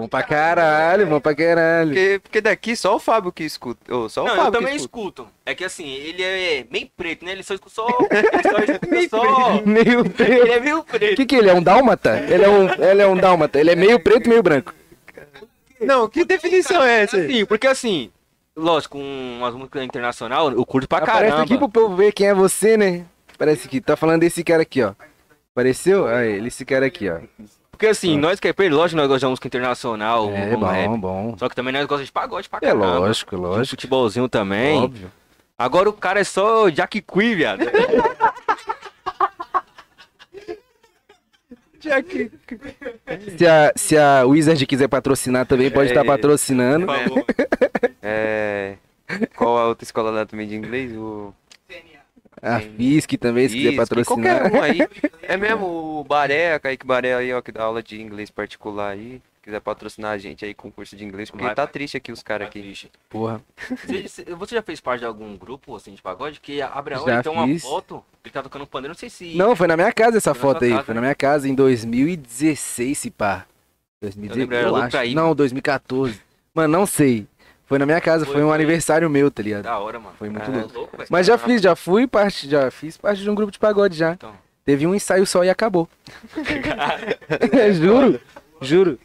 [0.00, 1.88] Bom pra caralho, bom pra caralho.
[1.90, 3.80] Porque, porque daqui só o Fábio que escuta.
[4.08, 5.22] Só o Não, Fábio eu também que escuta.
[5.22, 5.28] escuto.
[5.44, 7.32] É que assim, ele é meio preto, né?
[7.32, 7.86] Ele só escuta só.
[8.10, 9.62] Ele só escuta só.
[9.66, 10.46] Meio Ele preto.
[10.52, 11.16] é meio O preto.
[11.16, 11.54] que que ele é?
[11.54, 12.18] Um dálmata?
[12.28, 13.60] Ele é um, ele é um dálmata.
[13.60, 14.74] Ele é meio preto, meio branco.
[15.80, 17.16] Não, que definição é essa?
[17.16, 18.10] Assim, porque assim,
[18.56, 21.42] lógico, com umas músicas internacional, eu curto pra Aparece caramba.
[21.44, 23.04] aqui pro povo ver quem é você, né?
[23.38, 24.92] Parece que tá falando desse cara aqui, ó.
[25.52, 26.06] Apareceu?
[26.06, 27.18] Aí, ele, esse cara aqui, ó.
[27.80, 30.98] Porque assim, nós que é lógico, nós gostamos de música internacional, É bom, rap.
[30.98, 31.34] bom.
[31.38, 32.98] Só que também nós gostamos de pagode pra É caramba.
[32.98, 33.68] lógico, De um lógico.
[33.80, 34.82] futebolzinho também.
[34.82, 35.10] Óbvio.
[35.56, 37.60] Agora o cara é só Jack Quee, viado.
[43.38, 46.84] Se a, se a Wizard quiser patrocinar também, pode estar É, patrocinando.
[46.86, 47.24] Por favor.
[48.02, 48.76] É.
[49.36, 50.92] Qual a outra escola lá também de inglês?
[50.96, 51.32] O.
[52.42, 54.40] A Fisk também, se quiser patrocinar.
[54.42, 54.78] Qualquer um aí.
[55.22, 55.66] É mesmo
[56.00, 59.22] o Baré, Kaique Baré aí, ó, que dá aula de inglês particular aí.
[59.42, 61.72] Quiser patrocinar a gente aí com curso de inglês, porque Vai, tá vai.
[61.72, 62.74] triste aqui os caras aqui.
[63.08, 63.40] Porra.
[63.86, 66.40] Você, você- já fez parte de algum grupo assim de pagode?
[66.40, 69.34] Que abre a hora e tem uma foto, ele tá tocando pandeiro, não sei se.
[69.36, 70.70] Não, foi na minha casa essa Foi foto aí.
[70.72, 71.00] casa, Foi né?
[71.00, 73.46] na minha casa em 2016, se pá.
[74.02, 75.14] 2016, lembro, era eu louco acho.
[75.14, 76.20] Não, 2014.
[76.54, 77.26] Mano, não sei.
[77.70, 79.62] Foi na minha casa, Foi, foi um aniversário meu, tá ligado?
[79.62, 80.12] Da hora, mano.
[80.18, 80.74] Foi muito Ah, louco.
[80.76, 80.96] louco.
[81.08, 84.14] Mas já fiz, já fui parte, já fiz parte de um grupo de pagode já.
[84.14, 84.32] Então.
[84.64, 85.88] Teve um ensaio só e acabou.
[87.80, 88.20] juro,
[88.60, 88.98] juro.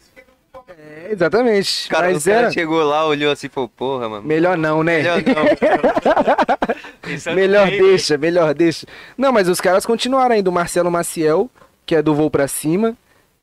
[0.67, 1.87] É, exatamente.
[1.87, 2.51] O cara, Mas o cara era.
[2.51, 4.23] chegou lá, olhou assim e falou, porra, mano.
[4.27, 4.97] Melhor não, né?
[4.97, 5.45] Melhor não.
[7.35, 8.87] Melhor bem, deixa, melhor deixa.
[9.17, 10.49] Não, mas os caras continuaram ainda.
[10.49, 11.49] O Marcelo Maciel,
[11.85, 12.95] que é do Voo Pra Cima,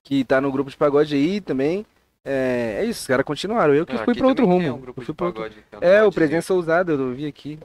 [0.03, 1.87] que tá no grupo de pagode aí também.
[2.25, 3.75] É, é isso, os caras continuaram.
[3.75, 4.75] Eu que Não, fui aqui pra outro rumo.
[4.77, 5.51] um eu fui pra outro...
[5.81, 7.59] É, o Presença Ousada, eu vi aqui.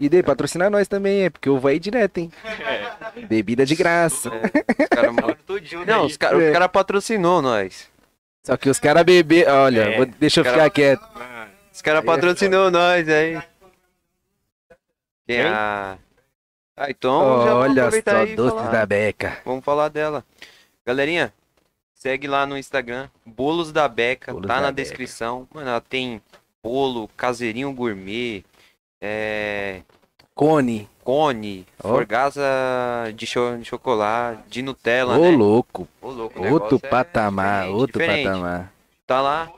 [0.00, 2.32] E daí, patrocinar nós também, é, porque eu vou aí direto, hein?
[3.28, 4.30] Bebida de graça.
[4.40, 4.52] dizer.
[4.80, 6.52] Os cara- Tava tudinho Não, os caras É.
[6.52, 7.88] cara patrocinou nós.
[8.42, 11.00] Só que os caras beber, olha, É, vou- deixa eu os ficar cara- quieto.
[11.14, 13.40] Mano, Os caras é patrocinou nós aí.
[15.26, 15.46] Quem Quem?
[15.46, 15.96] a...
[16.76, 17.12] Ah, então
[17.60, 18.02] olha só, e
[18.56, 18.70] falar.
[18.72, 19.38] da Beca.
[19.44, 20.24] Vamos falar dela.
[20.84, 21.32] Galerinha,
[22.04, 24.82] segue lá no Instagram, Bolos da Beca, Bolos tá da na Beca.
[24.82, 25.48] descrição.
[25.54, 26.20] Mano, ela tem
[26.62, 28.44] bolo, caseirinho gourmet,
[29.00, 29.80] é...
[30.34, 30.86] Cone.
[31.02, 31.88] cone, Ó.
[31.88, 32.42] forgasa
[33.14, 35.30] de, cho de chocolate, de Nutella, Ô, né?
[35.30, 35.88] louco.
[36.02, 36.46] Ô, louco.
[36.46, 38.26] Outro é patamar, diferente, outro diferente.
[38.26, 38.72] patamar.
[39.06, 39.52] Tá lá.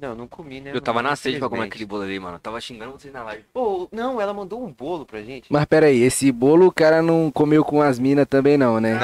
[0.00, 0.70] Não, não comi, né?
[0.72, 2.36] Eu tava na sede pra comer aquele bolo ali, mano.
[2.36, 3.42] Eu tava xingando vocês na live.
[3.52, 5.46] Pô, não, ela mandou um bolo pra gente.
[5.52, 8.94] Mas peraí, esse bolo o cara não comeu com as minas também não, né?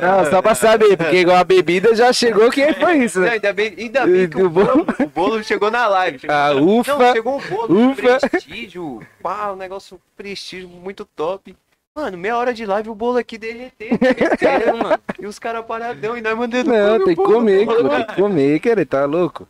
[0.00, 3.26] Não, Não, só pra saber, porque igual a bebida já chegou, quem foi isso, não,
[3.26, 3.32] né?
[3.32, 6.20] ainda bem, ainda bem que o bolo, o bolo chegou na live.
[6.20, 8.28] Chegou Ah, na- ufa, Não, chegou um bolo de ufa.
[8.28, 9.00] prestígio.
[9.20, 11.56] Pá, um negócio prestígio muito top.
[11.96, 13.98] Mano, meia hora de live o bolo aqui derretendo.
[13.98, 14.98] derretendo, mano.
[15.18, 18.60] E os caras paradão e nós mandando Não, tem que comer, pô, tem que comer,
[18.60, 19.48] cara, tá louco?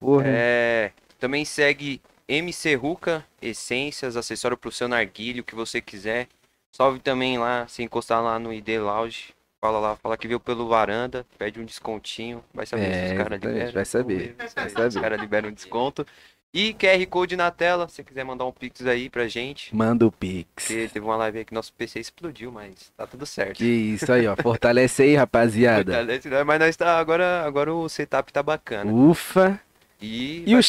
[0.00, 0.24] Porra.
[0.26, 6.28] É, também segue MC Ruca, essências, acessório pro seu narguilho, o que você quiser.
[6.72, 9.34] Salve também lá, se encostar lá no ID Lounge.
[9.60, 12.44] Fala lá, fala que veio pelo varanda, pede um descontinho.
[12.52, 13.72] Vai saber se É, os caras exatamente, liberam.
[13.72, 14.86] vai saber, vai se saber.
[14.88, 16.06] Os caras liberam um desconto.
[16.54, 19.74] E QR Code na tela, se você quiser mandar um pix aí pra gente.
[19.74, 20.46] Manda o pix.
[20.66, 23.56] Porque teve uma live aí que nosso PC explodiu, mas tá tudo certo.
[23.58, 24.36] Que isso aí, ó.
[24.36, 25.92] Fortalece aí, rapaziada.
[25.92, 26.28] Fortalece?
[26.44, 28.90] Mas nós tá agora, agora o setup tá bacana.
[28.92, 29.60] Ufa.
[30.00, 30.60] E, E o,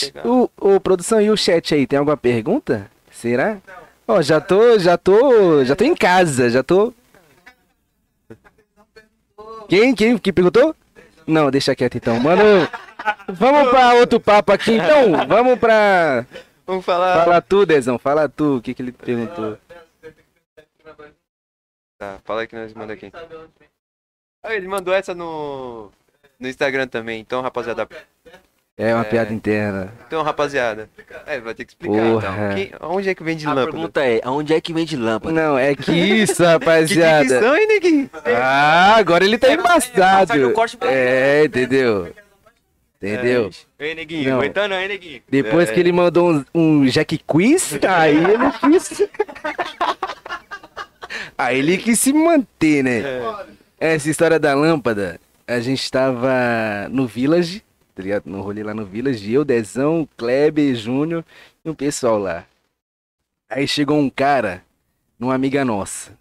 [0.60, 2.90] o, o produção e o chat aí, tem alguma pergunta?
[3.12, 3.58] Será?
[4.08, 6.94] Ó, já tô, já tô, já tô em casa, já tô.
[9.68, 10.74] Quem, quem que perguntou?
[11.26, 12.18] Não, deixa quieto então.
[12.20, 12.42] Mano,
[13.28, 15.28] vamos pra outro papo aqui então.
[15.28, 16.26] Vamos pra.
[16.66, 17.26] Vamos falar.
[17.26, 18.58] Fala tu, Dezão, fala tu.
[18.58, 19.58] O que que ele perguntou?
[21.98, 23.12] Tá, fala aí que nós manda aqui.
[24.44, 25.92] Ah, ele mandou essa no,
[26.40, 27.20] no Instagram também.
[27.20, 27.88] Então, rapaziada.
[28.80, 29.06] É uma É.
[29.06, 29.92] piada interna.
[30.06, 30.88] Então, rapaziada.
[31.26, 32.28] É, vai ter que explicar Porra.
[32.28, 32.56] então.
[32.56, 33.72] Quem- onde é que vende A lâmpada?
[33.72, 35.34] pergunta é, aonde é que vende lâmpada?
[35.34, 37.24] Não, é que isso, Que rapaziada.
[37.24, 38.10] dicção, hein, neguinho?
[38.40, 40.38] Ah, agora ele tá sai embaçado.
[40.38, 42.14] no corte pra- É, entendeu?
[43.02, 43.50] Entendeu?
[43.80, 44.38] Ei, neguinho, Não.
[44.40, 45.22] aguentando, hein, neguinho?
[45.30, 45.74] Depois É.
[45.74, 49.02] que ele mandou um, um Jack Quiz, aí ele quis.
[51.38, 53.04] aí ele quis se manter, né?
[53.80, 56.30] Essa história da lâmpada, a gente tava
[56.90, 57.64] no Village,
[57.98, 58.28] tá ligado?
[58.28, 61.26] No rolê lá no Village, eu, Dezão, Kleber, Júnior
[61.66, 62.46] e um pessoal lá.
[63.50, 64.64] Aí chegou um cara,
[65.20, 66.12] numa amiga nossa.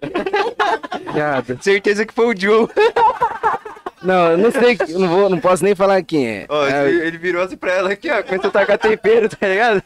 [1.12, 1.58] Piada.
[1.60, 2.66] Certeza que foi o Joe.
[4.00, 6.46] Não, eu não sei, eu não, vou, não posso nem falar quem é.
[6.48, 8.22] Ó, Aí- ele, ele virou assim pra ela aqui, ó.
[8.22, 9.82] Começou a tacar tempero, tá ligado?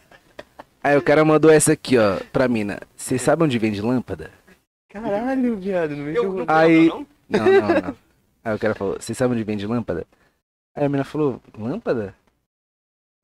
[0.84, 2.78] Aí o cara mandou essa aqui, ó, pra mina.
[2.94, 4.30] Você sabe onde vende lâmpada?
[4.90, 5.96] Caralho, viado.
[5.96, 7.06] No meio Eu não Aí- não?
[7.26, 7.96] Não, não, não.
[8.44, 10.06] Aí o cara falou, você sabe onde vende lâmpada?
[10.74, 12.14] Aí a mina falou, lâmpada?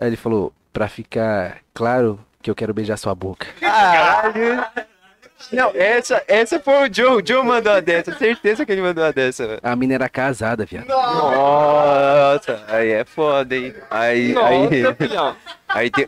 [0.01, 3.47] Aí ele falou, pra ficar claro que eu quero beijar sua boca.
[3.59, 4.65] Caralho.
[5.53, 7.23] Não, essa, essa foi o Joe.
[7.23, 8.15] O Joe mandou a dessa.
[8.17, 9.61] Certeza que ele mandou a dessa, velho.
[9.63, 10.89] A mina era casada, viado.
[10.89, 13.73] Nossa, aí é foda, hein?
[13.89, 15.37] Aí, aí, Nossa, filhão.
[15.69, 16.07] aí tem...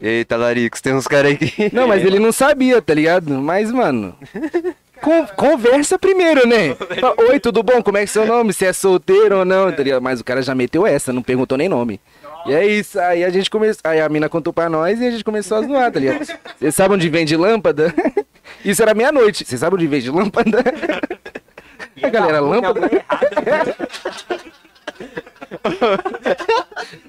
[0.00, 1.74] Eita, Laricos, tem uns caras aí que...
[1.74, 3.30] Não, mas ele não sabia, tá ligado?
[3.40, 4.16] Mas, mano.
[5.04, 6.74] con- conversa primeiro, né?
[7.00, 7.82] Fala, Oi, tudo bom?
[7.82, 8.52] Como é que é seu nome?
[8.52, 10.02] Se é solteiro ou não, tá ligado?
[10.02, 12.00] Mas o cara já meteu essa, não perguntou nem nome.
[12.46, 13.80] E é isso, aí a gente começou.
[13.84, 16.26] Aí a mina contou pra nós e a gente começou a zoar, tá ligado?
[16.58, 17.92] Você sabe onde vende lâmpada?
[18.64, 19.44] Isso era meia-noite.
[19.44, 20.62] Você sabe onde vende lâmpada?
[22.02, 22.80] A galera, lâmpada?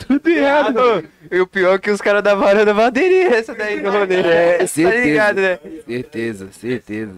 [0.07, 1.03] Tudo errado.
[1.31, 4.15] E o pior é que os caras da varanda vão aderir essa daí no rolê.
[4.21, 5.03] É, Tá certeza.
[5.05, 5.59] ligado, né?
[5.87, 7.11] Certeza, certeza.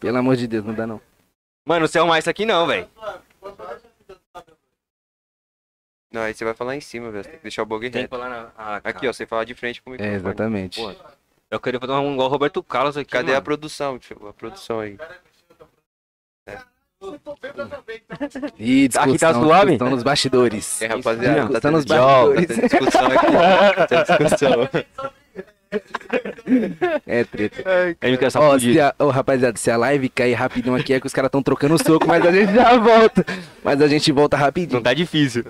[0.00, 1.00] Pelo amor de Deus, não dá não.
[1.64, 2.88] Mano, não sei arrumar isso aqui não, velho.
[6.12, 7.24] Não, aí você vai falar em cima, velho.
[7.24, 8.10] Você tem que deixar o bug Tem que reto.
[8.10, 8.50] falar na...
[8.56, 10.80] Ah, Aqui, ó, você fala de frente com o É, exatamente.
[10.80, 10.94] Pô,
[11.50, 13.44] Eu queria fazer um igual o Roberto Carlos aqui, Cadê a mano.
[13.44, 13.98] produção?
[13.98, 14.96] Deixa eu- a produção aí.
[18.58, 19.70] Ih, discussão, Aqui tá suave?
[19.72, 20.80] discussão nos bastidores.
[20.82, 22.46] É, rapaziada, tá tá tá bastidores.
[22.46, 23.26] tendo discussão aqui.
[23.76, 25.12] Tá tendo discussão.
[27.06, 27.62] É treta.
[28.36, 31.28] Ó, se a, ô, rapaziada, se a live cair rapidão aqui é que os caras
[31.28, 33.24] estão trocando soco, mas a gente já volta.
[33.64, 34.76] Mas a gente volta rapidinho.
[34.76, 35.44] Não tá difícil.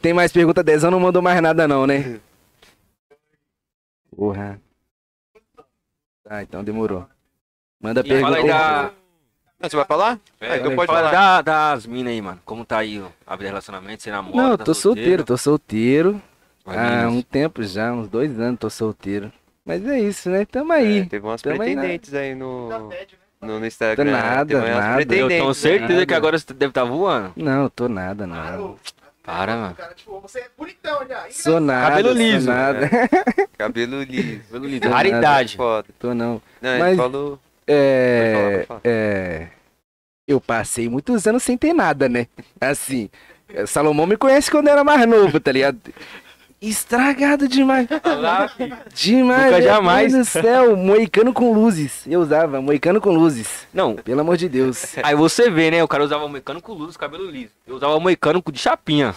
[0.00, 0.62] Tem mais pergunta?
[0.62, 2.18] Dezão não mandou mais nada não, né?
[4.16, 4.60] Porra.
[6.24, 7.06] Tá, então demorou.
[7.80, 8.36] Manda E pergunta.
[8.36, 8.90] aí da...
[9.60, 10.18] Não, você vai falar?
[10.40, 11.42] Ah, então pode fala falar.
[11.42, 12.40] da, das minas aí, mano.
[12.44, 14.02] Como tá aí a vida de relacionamento?
[14.02, 14.36] Você namora?
[14.36, 16.20] Não, eu tá tô solteiro, tô solteiro.
[16.66, 17.12] Há meninas.
[17.12, 19.32] um tempo já, uns dois anos tô solteiro.
[19.64, 20.44] Mas é isso, né?
[20.44, 21.00] Tamo aí.
[21.00, 22.68] É, teve umas Tamo aí na- pretendentes aí no,
[23.40, 24.10] no, no Instagram.
[24.10, 25.02] Nada, teve umas nada.
[25.02, 25.54] Eu tenho né?
[25.54, 26.16] certeza que Nada.
[26.16, 27.32] agora você deve estar voando.
[27.36, 28.76] Não, tô nada, não.
[29.22, 29.74] Para, mano.
[29.76, 31.24] Cara, tipo, você é bonitão já.
[31.30, 32.46] Sou nada, Cabelo sou liso.
[32.50, 32.90] nada.
[33.56, 34.40] Cabelo liso.
[34.50, 34.80] Cabelo liso.
[34.80, 34.96] Tô nada.
[34.96, 35.56] Raridade.
[35.56, 35.88] Foda.
[35.98, 36.42] tô não.
[36.60, 37.38] Não, ele Mas- falou...
[37.64, 38.80] É, falar.
[38.82, 39.46] é,
[40.26, 42.26] eu passei muitos anos sem ter nada, né?
[42.60, 43.08] Assim,
[43.68, 45.78] Salomão me conhece quando eu era mais novo, tá ligado?
[46.62, 47.88] Estragado demais.
[48.94, 49.44] Demais.
[49.46, 50.12] Nunca meu jamais.
[50.12, 52.04] Deus do céu, moicano com luzes.
[52.06, 53.66] Eu usava, moicano com luzes.
[53.74, 54.96] Não, Pelo amor de Deus.
[55.02, 55.82] aí você vê, né?
[55.82, 57.50] O cara usava moicano com luz, cabelo liso.
[57.66, 59.12] Eu usava moicano de chapinha.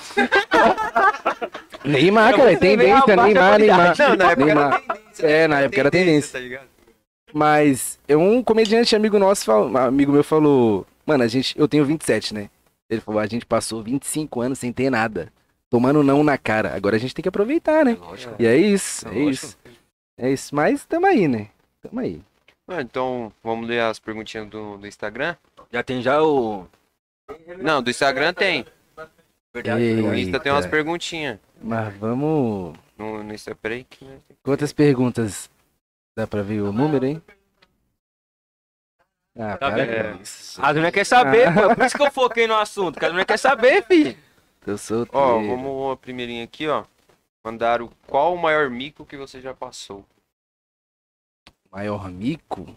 [1.83, 3.95] Neymar, Pra cara, é a tendência, Neymar, Neymar.
[3.99, 4.65] Não, na época Neymar.
[4.65, 5.27] era tendência.
[5.27, 6.39] É, na época era tendência.
[6.49, 6.65] Tá?
[7.31, 11.85] Mas é um comediante amigo nosso, um amigo meu falou, mano, a gente, eu tenho
[11.85, 12.49] 27, né?
[12.89, 15.31] Ele falou, a gente passou 25 anos sem ter nada,
[15.69, 16.75] tomando não na cara.
[16.75, 17.93] Agora a gente tem que aproveitar, né?
[17.99, 18.35] Lógico.
[18.39, 19.29] E é isso, é Lógico.
[19.29, 19.57] isso.
[20.17, 21.49] É isso, mas tamo aí, né?
[21.81, 22.21] Tamo aí.
[22.67, 25.35] Ah, então, vamos ler as perguntinhas do, do Instagram?
[25.71, 26.67] Já tem já o.
[27.61, 28.65] Não, do Instagram tem.
[29.77, 29.95] Ei.
[30.01, 31.39] No Insta tem umas perguntinhas.
[31.61, 32.75] Mas vamos...
[32.97, 33.83] No, no Insta, peraí.
[33.85, 34.05] que-
[34.43, 35.49] Quantas perguntas?
[36.17, 37.21] Dá pra ver o número, hein?
[39.37, 40.61] Ah, Tá para isso.
[40.61, 41.59] As mulheres querem saber, pô.
[41.71, 42.97] É por isso que eu foquei no assunto.
[42.99, 44.17] Que as mulheres querem saber, filho.
[44.65, 46.85] Eu sou Ó, vamos a primeirinha aqui, ó.
[47.43, 50.03] Mandaram qual o maior mico que você já passou?
[51.71, 52.75] Maior mico?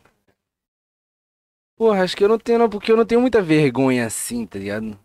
[1.76, 4.59] Porra, acho que eu não tenho, não, porque eu não tenho muita vergonha assim, tá
[4.59, 4.99] ligado?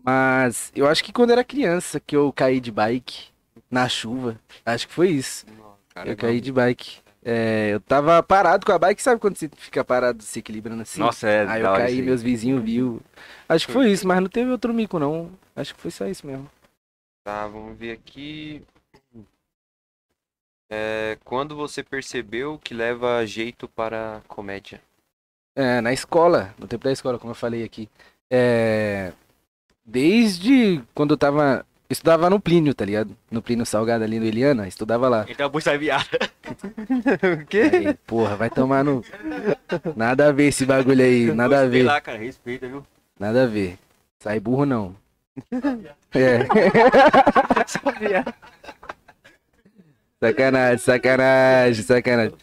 [0.00, 3.30] Mas eu acho que quando era criança que eu caí de bike
[3.70, 4.38] na chuva.
[4.64, 5.44] Acho que foi isso.
[5.88, 6.98] Cara, eu caí de bike.
[7.24, 11.00] É, eu tava parado com a bike, sabe quando você fica parado se equilibrando assim?
[11.00, 11.44] Nossa, é.
[11.48, 13.00] Aí eu caí, meus vizinhos viu.
[13.48, 15.30] Acho que foi isso, mas não teve outro mico não.
[15.56, 16.48] Acho que foi só isso mesmo.
[17.24, 18.62] Tá, vamos ver aqui.
[20.68, 24.80] É, quando você percebeu que leva jeito para comédia?
[25.54, 27.88] É, na escola, no tempo da escola, como eu falei aqui.
[28.30, 29.12] É,
[29.84, 31.64] desde quando eu tava.
[31.88, 33.16] eu Estudava no Plínio, tá ligado?
[33.30, 35.24] No Plínio Salgado ali no Eliana, estudava lá.
[35.28, 36.18] Então a viada.
[37.42, 37.70] o quê?
[37.72, 39.02] Aí, porra, vai tomar no.
[39.96, 41.84] Nada a ver esse bagulho aí, nada a ver.
[41.84, 42.18] lá, cara.
[42.18, 42.84] Respeita, viu?
[43.18, 43.78] Nada a ver.
[44.18, 45.05] Sai burro não.
[46.14, 46.46] É.
[50.20, 52.34] sacanagem, sacanagem, sacanagem.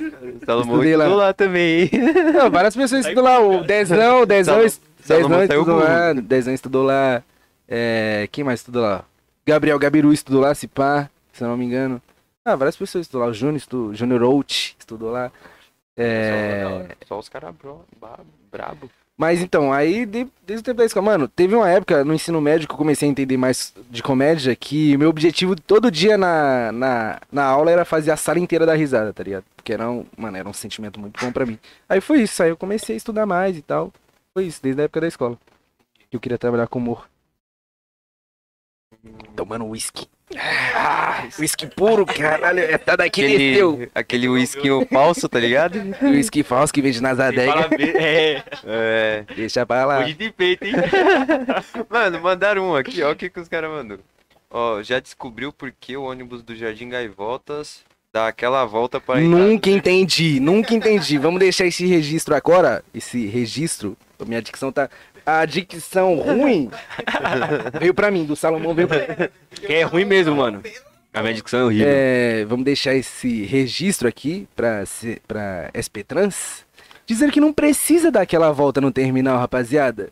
[0.45, 0.85] Salomão lá.
[0.85, 1.89] estudou lá também, hein?
[2.33, 3.39] Não, várias pessoas estudam lá.
[3.39, 6.13] O Dezão, o Dezão, es- Dezão estudou lá.
[6.13, 7.23] Dezão estudou lá.
[7.67, 9.03] É, quem mais estudou lá?
[9.45, 12.01] Gabriel Gabiru estudou lá, se pá, se eu não me engano.
[12.45, 13.31] Ah, várias pessoas estudou lá.
[13.31, 15.31] O Júnior, estudou, Júnior Out estudou lá.
[15.97, 17.53] É, Só os caras
[18.51, 18.89] brabo.
[19.17, 22.41] Mas então, aí de- desde o tempo da escola, mano, teve uma época no ensino
[22.41, 26.17] médio que eu comecei a entender mais de comédia que o meu objetivo todo dia
[26.17, 29.45] na, na, na aula era fazer a sala inteira dar risada, tá ligado?
[29.55, 31.59] Porque era um, mano, era um sentimento muito bom pra mim.
[31.87, 33.93] Aí foi isso, aí eu comecei a estudar mais e tal.
[34.33, 35.37] Foi isso, desde a época da escola.
[36.11, 37.07] Eu queria trabalhar com humor.
[39.35, 40.07] Tomando uísque.
[40.75, 42.59] Ah, uísque puro, caralho.
[42.59, 43.73] Essa daqui desceu.
[43.73, 45.79] Aquele, aquele whisky falso, tá ligado?
[46.01, 47.53] Uísque falso que vem de Tem Nazadega.
[47.53, 47.95] parabéns.
[47.95, 48.43] É.
[48.65, 49.25] É.
[49.35, 49.99] Deixa pra lá.
[49.99, 50.73] Hoje de peito, hein?
[51.89, 53.99] Mano, mandaram um aqui, ó o que, que os caras mandou.
[54.49, 59.69] Ó, já descobriu por que o ônibus do Jardim Gaivotas dá aquela volta para Nunca
[59.69, 61.17] entendi, nunca entendi.
[61.17, 62.83] Vamos deixar esse registro agora.
[62.93, 63.97] Esse registro.
[64.25, 64.89] Minha dicção tá.
[65.25, 66.69] A dicção ruim
[67.79, 69.05] veio pra mim, do Salomão veio pra mim.
[69.65, 70.61] Que é ruim mesmo, mano.
[71.13, 71.87] A minha dicção é horrível.
[71.89, 76.65] É, vamos deixar esse registro aqui pra, se- pra SP Trans.
[77.05, 80.09] Dizendo que não precisa dar aquela volta no terminal, rapaziada.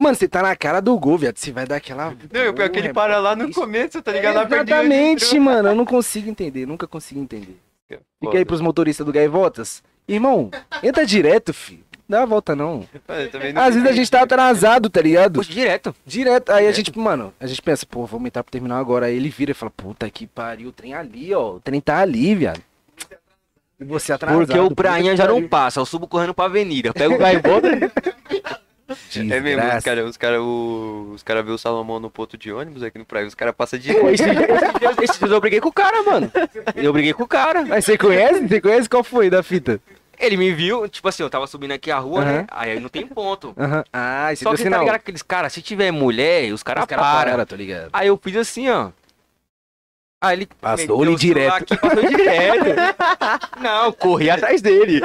[0.00, 1.36] Mano, você tá na cara do gol, viado.
[1.36, 2.14] Você vai dar aquela.
[2.32, 3.60] Não, o pior é que ele Porra, para lá no isso.
[3.60, 4.38] começo, tá ligado?
[4.38, 5.68] Onde Exatamente, mano.
[5.70, 6.66] Eu não consigo entender.
[6.66, 7.56] Nunca consigo entender.
[8.20, 9.82] Fica aí pros motoristas do Gaivotas.
[10.06, 10.50] Irmão,
[10.82, 11.82] entra direto, fi.
[12.08, 12.86] Dá a volta não.
[13.54, 15.34] Não Às vezes a gente tá atrasado, tá ligado?
[15.34, 15.94] Puxa, direto.
[16.06, 16.50] Direto.
[16.52, 19.06] Aí a gente, mano, a gente pensa, pô, vamos entrar pro terminal agora.
[19.06, 21.56] Aí ele vira e fala, puta que pariu, o trem ali, ó.
[21.56, 22.62] O trem tá ali, viado.
[23.80, 24.46] E você atrasado.
[24.46, 25.80] Porque o prainha já não passa.
[25.80, 26.92] Eu subo correndo pra avenida.
[26.94, 27.68] Pego o gaivota.
[29.14, 32.50] É mesmo, os caras os cara, o- os cara vê o Salomão no ponto de
[32.50, 33.90] ônibus aqui no praia, os caras passam de.
[33.90, 36.32] Esse dia eu briguei com o cara, mano.
[36.74, 37.66] Eu briguei com o cara.
[37.66, 38.48] Mas você conhece?
[38.48, 39.78] Você conhece qual foi da fita?
[40.20, 42.36] Ele me viu, tipo assim, eu tava subindo aqui a rua, né?
[42.38, 42.46] Aham.
[42.50, 43.54] Aí não tem ponto.
[43.58, 43.84] Aham.
[43.92, 44.80] Ah, esse Só que tá sinal.
[44.80, 47.32] ligado aqueles caras, se tiver mulher, os caras cara param.
[47.32, 47.90] para, tô ligado.
[47.92, 48.90] Aí eu fiz assim, ó.
[50.20, 51.74] Aí ele Passou-lhe o celular direto.
[51.74, 52.64] Aqui, passou direto.
[53.62, 55.00] não, corri atrás dele.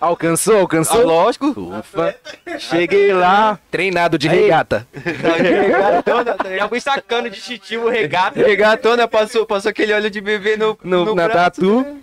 [0.00, 1.06] Alcançou, Ah, alcançou?
[1.06, 1.46] lógico.
[1.78, 2.16] Ufa.
[2.58, 3.60] Cheguei lá.
[3.70, 4.40] Treinado de Aí.
[4.40, 4.84] regata.
[4.92, 8.40] Regatona, tá Já fui sacando de chitivo regata.
[8.44, 11.60] Regatona, passou, passou aquele óleo de bebê no, No, no na braço.
[11.60, 12.00] tatu.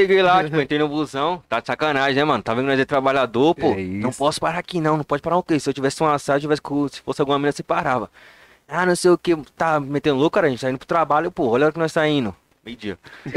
[0.00, 1.42] Cheguei lá, tipo, entrei no busão.
[1.48, 2.42] Tá de sacanagem, né, mano?
[2.42, 3.72] Tá vendo nós é trabalhador, pô.
[3.72, 4.96] É não posso parar aqui, não.
[4.96, 5.58] Não pode parar o quê?
[5.58, 8.10] Se eu tivesse um assado, tivesse se fosse alguma menina, você parava.
[8.68, 9.36] Ah, não sei o que.
[9.56, 10.46] Tá metendo louco, cara.
[10.46, 11.48] A gente tá indo pro trabalho, pô.
[11.48, 12.34] Olha a hora que nós tá indo.
[12.64, 12.98] Meio dia.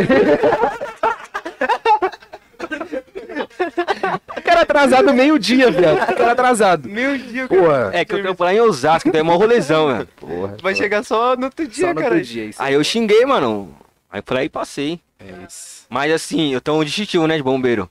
[3.59, 5.71] O cara cara atrasado meio-dia.
[5.71, 6.89] Que cara atrasado.
[6.89, 7.91] Meu Deus, Porra.
[7.93, 10.07] É que eu trampo lá em Osasco, então é mó rolezão, velho.
[10.17, 10.57] Porra.
[10.61, 12.15] Vai chegar só no outro dia, Só no cara.
[12.15, 12.61] outro dia, isso.
[12.61, 13.73] Aí eu xinguei, mano.
[14.11, 14.99] Aí por aí passei.
[15.19, 15.78] É isso.
[15.89, 17.89] Mas assim, eu tô um distintivo, né, de bombeiro.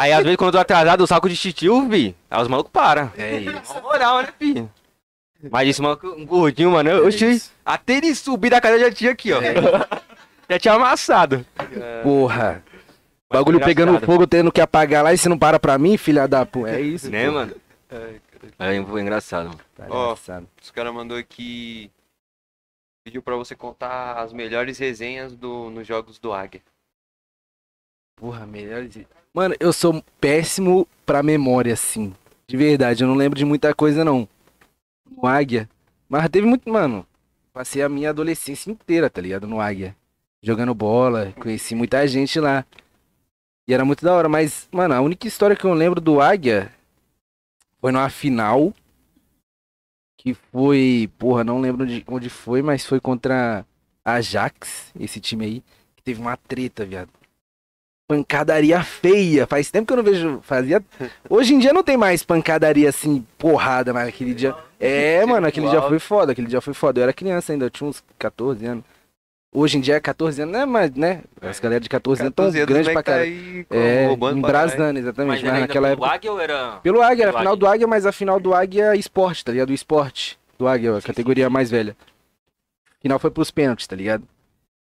[0.00, 2.16] Aí às vezes quando eu tô atrasado, eu saco de distintivo, vi.
[2.30, 3.12] Aí os malucos param.
[3.18, 3.74] É isso.
[3.74, 4.66] Na moral, né, fi?
[5.50, 9.10] Mas esse maluco, um gordinho, mano, eu, eu até ele subir da cadeira já tinha
[9.10, 9.40] aqui, ó.
[10.48, 11.44] Já tinha amassado.
[12.02, 12.62] Porra.
[13.32, 13.74] Bagulho Engraçado.
[13.76, 16.70] pegando fogo, tendo que apagar lá e você não para pra mim, filha da puta.
[16.70, 17.32] É isso, Né, pô.
[17.32, 17.54] mano?
[18.58, 19.60] Aí foi engraçado, mano.
[19.74, 20.04] Tá Ó.
[20.12, 20.46] engraçado.
[20.62, 21.90] Os caras mandou aqui.
[23.04, 26.60] Pediu pra você contar as melhores resenhas do, nos jogos do Águia.
[28.22, 29.04] Porra, melhor de...
[29.34, 32.14] Mano, eu sou péssimo pra memória, assim.
[32.46, 34.28] De verdade, eu não lembro de muita coisa, não.
[35.10, 35.68] No Águia.
[36.08, 37.04] Mas teve muito, mano.
[37.52, 39.48] Passei a minha adolescência inteira, tá ligado?
[39.48, 39.96] No Águia.
[40.40, 42.64] Jogando bola, conheci muita gente lá.
[43.66, 46.72] E era muito da hora, mas, mano, a única história que eu lembro do Águia
[47.80, 48.72] foi numa final.
[50.16, 53.66] Que foi, porra, não lembro de onde foi, mas foi contra
[54.04, 55.64] a Ajax, esse time aí.
[55.96, 57.10] Que teve uma treta, viado
[58.12, 59.46] pancadaria feia.
[59.46, 60.40] Faz tempo que eu não vejo.
[60.42, 60.84] Fazia.
[61.28, 64.54] Hoje em dia não tem mais pancadaria assim, porrada, mas aquele dia.
[64.78, 66.32] É, mano, aquele dia foi foda.
[66.32, 67.00] Aquele dia foi foda.
[67.00, 68.84] Eu era criança ainda, eu tinha uns 14 anos.
[69.54, 70.64] Hoje em dia, 14 anos, né?
[70.64, 71.22] Mas, né?
[71.40, 73.66] As galera de 14 anos tão 14 anos, grandes moleque pra tá caralho.
[73.70, 74.70] É, roubando pra caralho.
[74.72, 75.44] embrasando, exatamente.
[75.44, 76.14] Mas, era naquela pelo época.
[76.14, 76.70] Águia ou era...
[76.82, 79.52] Pelo Águia, era a final do Águia, mas a final do Águia é esporte, tá
[79.52, 79.70] ligado?
[79.70, 81.94] O esporte do Águia, a Sim, categoria mais velha.
[83.02, 84.24] Final foi pros pênaltis, tá ligado?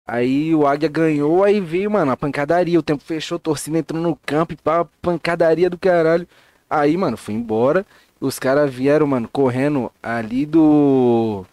[0.06, 2.78] Aí o Águia ganhou, aí veio, mano, a pancadaria.
[2.78, 6.26] O tempo fechou, a torcida entrou no campo e pá, pancadaria do caralho.
[6.70, 7.84] Aí, mano, fui embora.
[8.20, 11.44] Os caras vieram, mano, correndo ali do.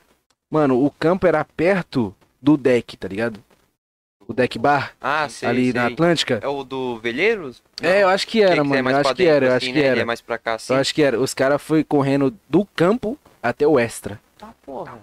[0.51, 3.39] Mano, o campo era perto do deck, tá ligado?
[4.25, 5.93] O deck bar, Ah, sei, ali na sei.
[5.93, 6.39] Atlântica.
[6.41, 7.61] É o do Veleiros?
[7.81, 8.83] É, eu acho que era, que é mano.
[8.83, 9.79] mais Eu acho que era, eu assim, acho que né?
[9.79, 9.99] Ele era.
[10.01, 10.73] é mais pra cá, assim.
[10.73, 11.19] Eu acho que era.
[11.19, 14.19] Os caras foi correndo do campo até o extra.
[14.37, 14.97] Tá, porra.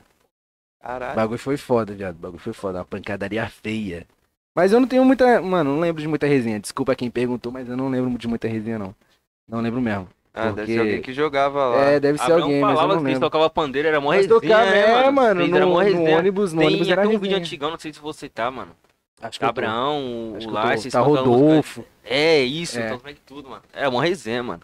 [0.80, 1.14] O Caralho.
[1.14, 2.16] bagulho foi foda, viado.
[2.16, 2.78] O bagulho foi foda.
[2.78, 4.06] Uma pancadaria feia.
[4.54, 5.40] Mas eu não tenho muita.
[5.40, 6.58] Mano, não lembro de muita resenha.
[6.58, 8.94] Desculpa quem perguntou, mas eu não lembro de muita resenha, não.
[9.48, 10.08] Não lembro mesmo.
[10.32, 11.80] Ah, deve porque- ser alguém que jogava lá.
[11.84, 13.28] É, deve ser Abraão alguém, mas eu falava não que eles lembro.
[13.28, 16.18] tocavam pandeiro, era mó Mas resenha, tocava, né, é, mano, Eles no, mó no resenha.
[16.18, 17.20] ônibus, no Tem ônibus era um resenha.
[17.20, 18.70] vídeo antigão, não sei se você tá, mano.
[19.20, 21.84] Acho que Acho o vocês Tá Rodolfo.
[22.04, 22.86] É, isso, É.
[22.86, 23.62] então como é que tudo, mano.
[23.72, 24.62] Era mó resenha, mano.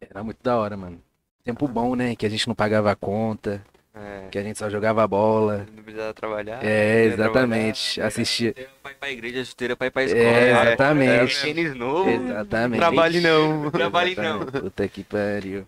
[0.00, 1.00] Era muito da hora, mano.
[1.42, 2.14] Tempo bom, né?
[2.14, 3.64] Que a gente não pagava a conta,
[3.96, 5.66] É, que a gente só jogava bola.
[5.72, 6.64] não precisava trabalhar.
[6.64, 7.94] É, ia exatamente.
[7.94, 8.08] trabalhar.
[8.08, 8.52] Assistia.
[8.82, 10.24] Pra ir pra igreja, chuteira pra ir pra escola.
[10.24, 11.42] É, exatamente.
[11.42, 12.10] Tênis novo.
[12.10, 12.80] Exatamente.
[12.80, 13.70] Trabalhe não.
[13.70, 14.46] Trabalhe não.
[14.46, 15.64] Puta que pariu.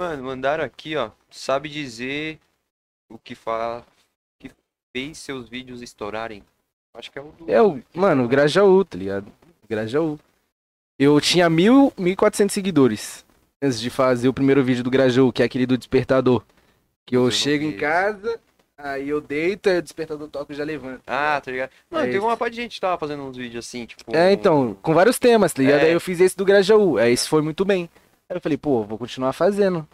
[0.00, 1.10] Mano, mandaram aqui, ó.
[1.30, 2.38] Sabe dizer
[3.10, 3.84] o que fala
[4.38, 4.50] que
[4.96, 6.42] fez seus vídeos estourarem?
[6.94, 7.52] Acho que é o do.
[7.52, 9.26] É o, mano, o Grajaú, tá ligado?
[9.68, 10.18] Grajaú.
[10.98, 13.24] Eu tinha mil, 1.400 seguidores
[13.62, 16.42] antes de fazer o primeiro vídeo do Grajaú, que é aquele do despertador.
[17.06, 18.38] Que eu Eu não chego em casa,
[18.78, 21.00] aí eu deito, aí o despertador toca e já levanta.
[21.06, 21.70] Ah, tá ligado?
[21.90, 22.26] Mano, É teve isso.
[22.26, 24.14] uma parte de gente que tava fazendo uns vídeos assim, tipo.
[24.14, 25.80] É, então, com vários temas, tá ligado?
[25.80, 25.86] É.
[25.86, 27.88] Aí eu fiz esse do Grajaú, aí esse foi muito bem.
[28.28, 29.86] Aí eu falei, pô, vou continuar fazendo.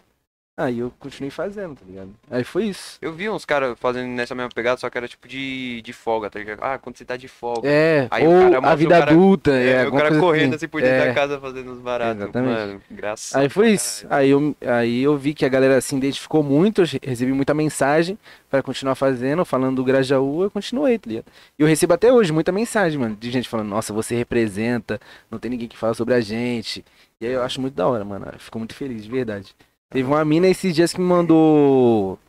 [0.59, 2.09] Aí eu continuei fazendo, tá ligado?
[2.31, 2.97] Aí foi isso.
[2.99, 6.31] Eu vi uns caras fazendo nessa mesma pegada, só que era tipo de, de folga,
[6.31, 6.57] tá ligado?
[6.63, 7.69] Ah, quando você tá de folga.
[7.69, 10.47] É, Aí o ou cara a vida o cara- adulta, É, é, o cara correndo
[10.47, 10.55] assim.
[10.55, 11.07] assim por dentro É.
[11.09, 12.23] da casa fazendo uns baratos.
[12.23, 12.57] Exatamente.
[12.57, 13.39] Mano, engraçado.
[13.43, 14.07] Aí foi isso.
[14.09, 18.17] Aí eu, aí eu vi que a galera se identificou muito, eu recebi muita mensagem
[18.49, 21.25] pra continuar fazendo, falando do Grajaú, eu continuei, tá ligado?
[21.59, 24.99] E eu recebo até hoje muita mensagem, mano, de gente falando, nossa, você representa,
[25.29, 26.83] não tem ninguém que fala sobre a gente.
[27.21, 28.27] E aí eu acho muito da hora, mano.
[28.33, 29.53] Eu fico muito feliz, de verdade.
[29.89, 32.19] Teve uma mina esses dias que me mandou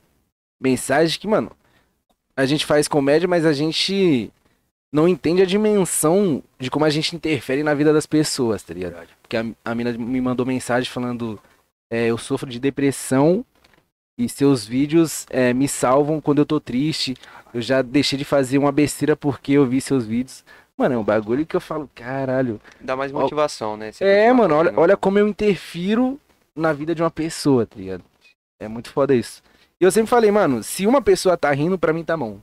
[0.61, 1.51] mensagem que, mano,
[2.37, 4.31] a gente faz comédia, mas a gente
[4.93, 8.97] não entende a dimensão de como a gente interfere na vida das pessoas, tá ligado?
[9.23, 11.39] Porque a, a mina me mandou mensagem falando:
[11.91, 13.45] é, Eu sofro de depressão
[14.17, 17.17] e seus vídeos é, me salvam quando eu tô triste.
[17.53, 20.45] Eu já deixei de fazer uma besteira porque eu vi seus vídeos.
[20.77, 22.61] Mano, é um bagulho que eu falo, caralho.
[22.81, 23.91] Dá mais motivação, né?
[23.91, 26.21] Você É, mano, olha, olha como eu interfiro
[26.59, 28.05] na vida de uma pessoa, tá ligado?
[28.61, 29.43] É muito foda isso.
[29.81, 32.41] E eu sempre falei, mano, se uma pessoa tá rindo, pra mim tá bom.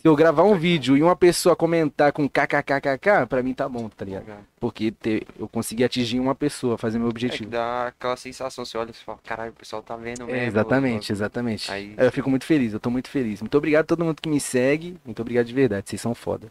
[0.00, 3.88] Se eu gravar um vídeo e uma pessoa comentar com kkkk, pra mim tá bom,
[3.88, 4.26] tá ligado?
[4.60, 7.50] Porque te- eu consegui atingir uma pessoa, fazer meu É objetivo.
[7.50, 10.30] dá aquela sensação, você olha e fala, caralho, o pessoal tá vendo mesmo.
[10.40, 11.68] É, exatamente, exatamente.
[11.72, 13.40] Aí eu fico muito feliz, eu tô muito feliz.
[13.42, 14.96] Muito obrigado a todo mundo que me segue.
[15.04, 16.46] Muito obrigado de verdade, vocês são foda.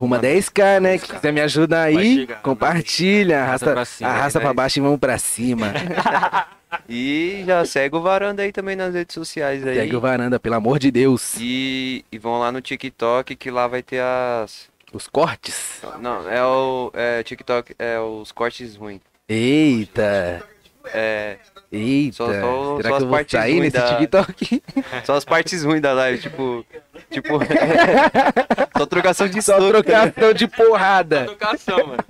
[0.00, 0.98] Uma 10k, né?
[0.98, 4.56] Que quiser me ajudar aí, chegar, compartilha, Arrasta arrasta, pra cima, arrasta pra nóis.
[4.56, 5.66] baixo e vamos pra cima.
[6.88, 9.74] E já segue o Varanda aí também nas redes sociais aí.
[9.74, 11.34] Segue o varanda, pelo amor de Deus.
[11.38, 14.68] E, e vão lá no TikTok que lá vai ter as.
[14.92, 15.80] Os cortes.
[16.00, 19.00] Não, é o é, TikTok, é os cortes ruins.
[19.28, 20.44] Eita.
[20.92, 21.36] É,
[21.70, 22.16] Eita.
[22.16, 24.62] Só- só- Será só que as eu vou partes sair ruins nesse da- TikTok?
[25.04, 26.66] só as partes ruins da live, tipo.
[27.10, 27.38] Tipo.
[28.76, 29.68] só trocação de Só soco.
[29.82, 31.22] trocação de porrada.
[31.24, 32.04] Educação, mano.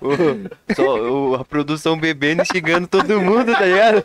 [0.00, 4.04] O- só o- a produção bebendo e xingando todo mundo, tá ligado?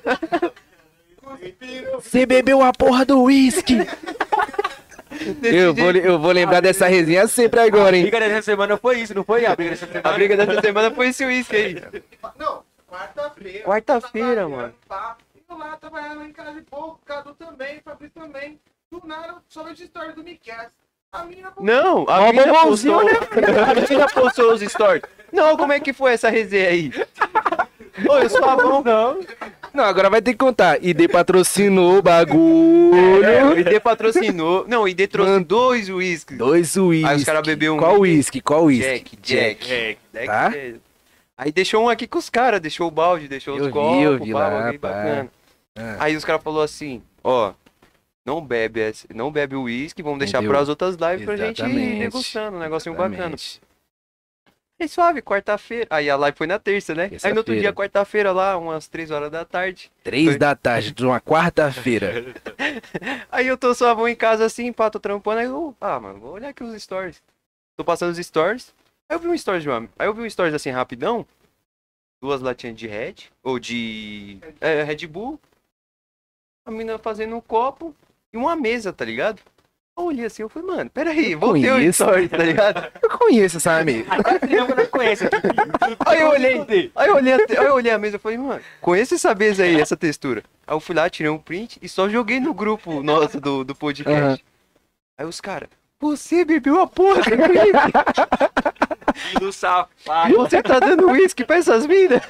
[1.95, 3.77] Você bebeu a porra do uísque.
[5.43, 8.03] Eu vou, eu vou lembrar dessa resenha sempre agora, A hein?
[8.03, 9.45] briga dessa semana foi isso, não foi?
[9.45, 10.09] A briga dessa semana.
[10.09, 11.75] A briga dessa semana foi esse uísque aí.
[12.37, 12.61] Não,
[12.97, 13.63] quarta-feira.
[13.65, 14.73] Quarta-feira, mano.
[14.87, 15.17] pá,
[15.49, 18.59] Eu lá trabalhando em casa de pouco, Cadu também, Fabrício também.
[18.91, 20.67] Do nada, só vejo história do Miquel.
[21.11, 23.17] A mina Não, a mina bombonzinho, postou,
[23.63, 25.03] a mina postou os stories.
[25.31, 26.91] Não, como é que foi essa resenha aí?
[28.09, 29.19] Ô, eu sou a bom, não.
[29.73, 30.83] Não, agora vai ter que contar.
[30.83, 33.23] ID patrocinou o bagulho.
[33.25, 34.65] É, ID patrocinou.
[34.67, 35.45] Não, ID trouxe Mano.
[35.45, 36.37] dois uísques.
[36.37, 37.07] Dois uísque.
[37.09, 38.41] Aí os caras bebeu um Qual uísque?
[38.41, 39.17] Qual uísque?
[39.17, 39.67] Jack, Jack.
[40.13, 40.51] Jack, Tá?
[40.55, 40.73] é.
[41.37, 44.03] Aí deixou um aqui com os caras, deixou o balde, deixou Eu os vi, copos,
[44.03, 45.31] eu vi pá, lá, bacana.
[45.77, 45.97] Ah.
[45.99, 47.53] Aí os caras falaram assim, ó,
[48.25, 48.81] não bebe,
[49.13, 52.59] não bebe o uísque, vamos deixar para as outras lives pra gente ir degustando, um
[52.59, 53.35] negocinho bacana.
[54.79, 55.87] Aí suave, quarta-feira.
[55.89, 57.09] Aí a live foi na terça, né?
[57.23, 59.91] Aí no outro dia, quarta-feira, lá, umas três horas da tarde.
[60.03, 60.37] Três Foi.
[60.37, 62.25] da tarde de uma quarta-feira.
[63.31, 65.39] Aí eu tô suavão em casa assim, pá, tô trampando.
[65.39, 67.23] Aí eu, ah, mano, vou olhar aqui os stories.
[67.75, 68.71] Tô passando os stories.
[69.09, 69.89] Aí eu vi um stories de uma.
[69.97, 71.25] Aí eu vi um stories assim, rapidão.
[72.21, 73.15] Duas latinhas de Red.
[73.43, 74.39] Ou de.
[74.59, 75.39] É, Red Bull.
[76.65, 77.95] A mina fazendo um copo.
[78.33, 79.41] E uma mesa, tá ligado?
[79.97, 82.03] Eu olhei assim, eu falei, mano, peraí, voltei o conheço.
[82.03, 82.91] stories, tá ligado?
[83.01, 84.07] Eu conheço essa amiga.
[84.47, 85.23] Eu não conheço.
[86.05, 89.15] Aí eu olhei, aí eu olhei, aí eu olhei a mesa e falei, mano, conheço
[89.15, 90.43] essa mesa aí, essa textura.
[90.67, 93.73] Aí eu fui lá, tirei um print e só joguei no grupo nosso do, do
[93.73, 94.23] podcast.
[94.23, 94.37] Aham.
[95.17, 95.67] Aí os caras,
[95.99, 97.27] você bebeu a porra do
[99.51, 100.35] safado.
[100.35, 102.21] Você tá dando uísque pra essas minas?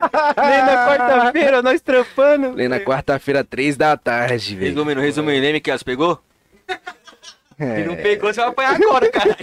[0.00, 2.50] Nem na quarta-feira, nós trampando.
[2.50, 4.74] Falei na quarta-feira, três da tarde, velho.
[4.74, 6.20] Resumindo, resumindo, lembra que elas pegou?
[7.58, 7.76] É.
[7.76, 9.36] Se não pegou, você vai apanhar agora, cara.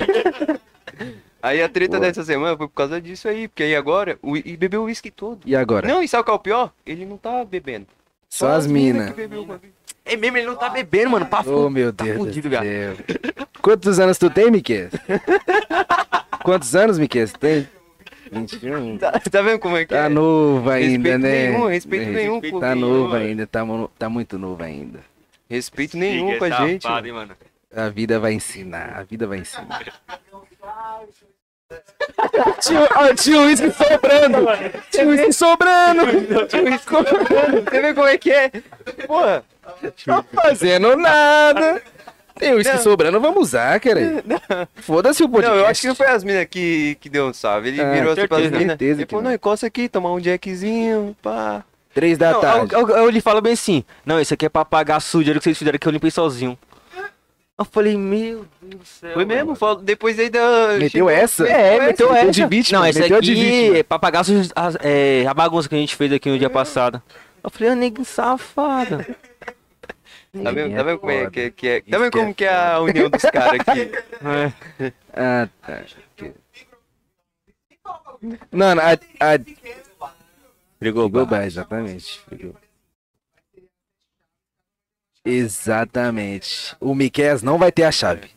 [1.43, 2.07] Aí a treta Boa.
[2.07, 5.11] dessa semana foi por causa disso aí, porque aí agora, o, e bebeu o uísque
[5.11, 5.41] todo.
[5.45, 5.87] E agora?
[5.87, 6.73] Não, e sabe qual é o pior?
[6.85, 7.87] Ele não tá bebendo.
[8.29, 9.09] Só as minas.
[9.09, 9.73] que bebeu o bagulho.
[10.05, 11.25] É mesmo, ele não tá bebendo, mano.
[11.25, 12.95] Pra Oh, meu tá Deus fudido, do céu.
[13.61, 14.89] Quantos anos tu tem, Miquel?
[16.43, 17.27] Quantos anos, Miquel?
[17.27, 17.67] Tu tem?
[18.31, 18.97] 21.
[18.97, 20.09] Tá, tá vendo como é que Tá é?
[20.09, 21.51] novo ainda, Respeito né?
[21.51, 22.59] nenhum, respeito É, nenhum, pô.
[22.59, 23.25] Tá nenhum, novo mano.
[23.25, 23.61] ainda, tá,
[23.97, 24.99] tá muito novo ainda.
[25.49, 26.87] Respeito nenhum Fica com a gente.
[26.87, 27.07] mano.
[27.07, 27.35] hein, mano.
[27.75, 29.83] A vida vai ensinar, a vida vai ensinar.
[32.61, 34.37] Tio, ó, tio uísque sobrando!
[34.91, 36.01] Tio uísque sobrando!
[37.65, 38.49] Você vê como é que é?
[39.07, 39.43] Porra,
[40.05, 41.81] Tá fazendo nada!
[42.37, 42.83] Tem uísque Não.
[42.83, 44.23] sobrando, vamos usar, cara.
[44.75, 45.55] Foda-se o podcast.
[45.55, 47.69] não, eu acho que não foi as minas que, que deu um salve.
[47.69, 48.71] Ele Ah, virou assim pras certeza, minas.
[48.73, 49.33] certeza Ele que falou, não.
[49.33, 51.63] encosta aqui, tomar um jackzinho, pá.
[51.93, 52.75] Três da Não, tarde.
[52.75, 53.85] eu, eu, eu lhe falo bem assim.
[54.05, 56.59] Não, isso aqui é pra pagar a sujeira que vocês fizeram que eu limpei sozinho.
[57.57, 59.13] Eu falei, meu Deus do céu.
[59.13, 59.37] Foi mano.
[59.39, 59.55] mesmo?
[59.55, 60.75] Fal- Depois aí da...
[60.77, 61.47] Meteu essa?
[61.47, 62.31] É, meteu Meteu essa.
[62.31, 63.77] de vítima, Não, esse meteu de aqui vítima.
[63.77, 67.01] é pra pagar a, é, a bagunça que a gente fez aqui no dia passado.
[67.41, 69.07] Eu falei, ah, nego safada.
[70.43, 71.81] Tá vendo, tá vendo como é que, que é?
[71.81, 73.91] Tá vendo que é como que é a união dos caras aqui?
[74.77, 74.91] É.
[75.13, 75.83] Ah, tá.
[78.51, 79.37] Não, não, a, a...
[80.79, 82.19] Brigou, Frigobar, exatamente.
[82.21, 82.61] Frigobar.
[85.23, 86.75] Exatamente.
[86.79, 88.29] O Miquel não vai ter a chave.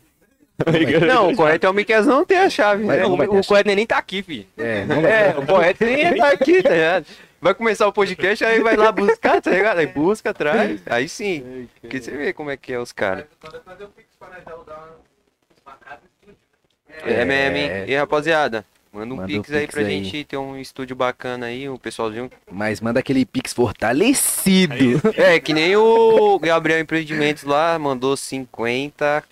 [1.07, 2.97] Não, o correto é o Miquel não ter a chave, né?
[2.97, 4.47] não, o, o correto nem tá aqui, filho.
[4.57, 7.05] É, É, o correto nem é tá aqui, tá ligado?
[7.41, 9.77] Vai começar o podcast, aí vai lá buscar, tá ligado?
[9.79, 11.67] Aí busca, traz, aí sim.
[11.81, 13.25] Porque você vê como é que é os caras.
[17.05, 17.69] É mesmo, hein?
[17.87, 19.89] E rapaziada, manda um Manda um pix aí pix pra aí.
[20.03, 22.29] gente ter um estúdio bacana aí, um pessoalzinho.
[22.51, 24.75] Mas manda aquele pix fortalecido.
[25.15, 29.23] É, que nem o Gabriel Empreendimentos lá, mandou 50.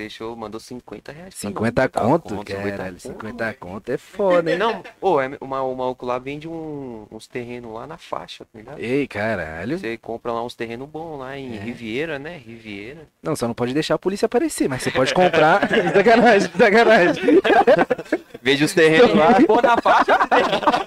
[0.00, 1.34] Deixou, mandou 50 reais.
[1.34, 1.90] pra 50 nós.
[2.06, 2.28] conto?
[2.30, 3.00] 50 Caralho, conto.
[3.02, 4.56] 50 conto é foda, hein?
[4.58, 8.44] Não, ô, é, o, ma- o maluco lá vende um- uns terrenos lá na faixa,
[8.50, 8.78] tá ligado?
[8.78, 9.78] Ei, caralho.
[9.78, 11.60] Você compra lá uns terrenos bons lá em É.
[11.60, 12.40] Riviera, né?
[12.44, 13.00] Riviera.
[13.22, 15.60] Não, só não pode deixar a polícia aparecer, mas você pode comprar.
[15.94, 17.22] sacanagem, sacanagem.
[18.42, 19.36] Veja os terrenos lá.
[19.62, 20.18] Na faixa.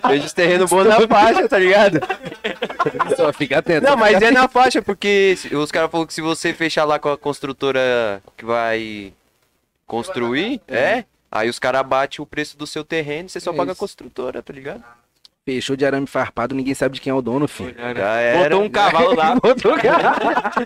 [0.08, 2.00] Veja os terrenos bons na faixa, tá ligado?
[3.16, 3.86] Só fica atento.
[3.86, 7.10] Não, mas é na faixa, porque os caras falaram que se você fechar lá com
[7.10, 9.03] a construtora que vai
[9.88, 11.06] construir, é.
[11.32, 13.74] Aí os caras batem o preço do seu terreno e você só É paga a
[13.74, 13.80] isso.
[13.80, 14.84] construtora, tá ligado?
[15.46, 17.76] Fechou de arame farpado, ninguém sabe de quem é o dono, filho.
[17.78, 18.44] Já era.
[18.50, 19.36] Botou um cavalo lá.
[19.42, 20.16] Botou cara.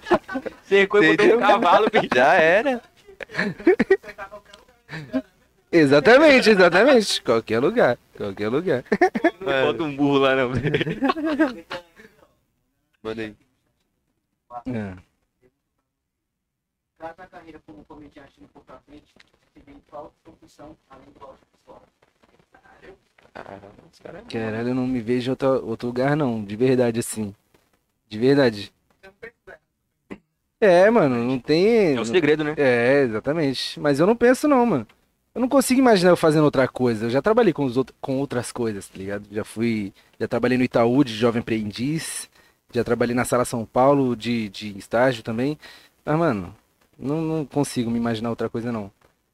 [0.67, 2.09] Cercou e botou um cavalo, filho.
[2.13, 2.81] Já era.
[5.71, 7.21] Exatamente, exatamente.
[7.21, 7.97] Qualquer lugar.
[8.15, 8.83] Qualquer lugar.
[9.65, 10.51] Bota um burro lá, não.
[13.03, 13.35] Manda aí.
[14.67, 14.93] É.
[16.97, 19.13] Trata a carreira como comediante no pouco à frente,
[19.53, 21.27] seguindo qual profissão além do
[23.91, 26.43] os caras- Caralho, eu não me vejo em outro, outro lugar, não.
[26.43, 27.35] De verdade, assim.
[28.09, 28.73] De verdade.
[30.59, 31.95] É, mano, não tem.
[31.95, 32.55] É o segredo, né?
[32.57, 33.79] É, exatamente.
[33.79, 34.87] Mas eu não penso, não, mano.
[35.35, 37.05] Eu não consigo imaginar eu fazendo outra coisa.
[37.05, 39.27] Eu já trabalhei com, os outro, com outras coisas, tá ligado?
[39.31, 39.93] Já fui.
[40.19, 42.27] Já trabalhei no Itaú de jovem aprendiz.
[42.73, 45.59] Já trabalhei na Sala São Paulo de, de estágio também.
[46.03, 46.55] Mas, mano,
[46.97, 48.91] não, não consigo me imaginar outra coisa, não.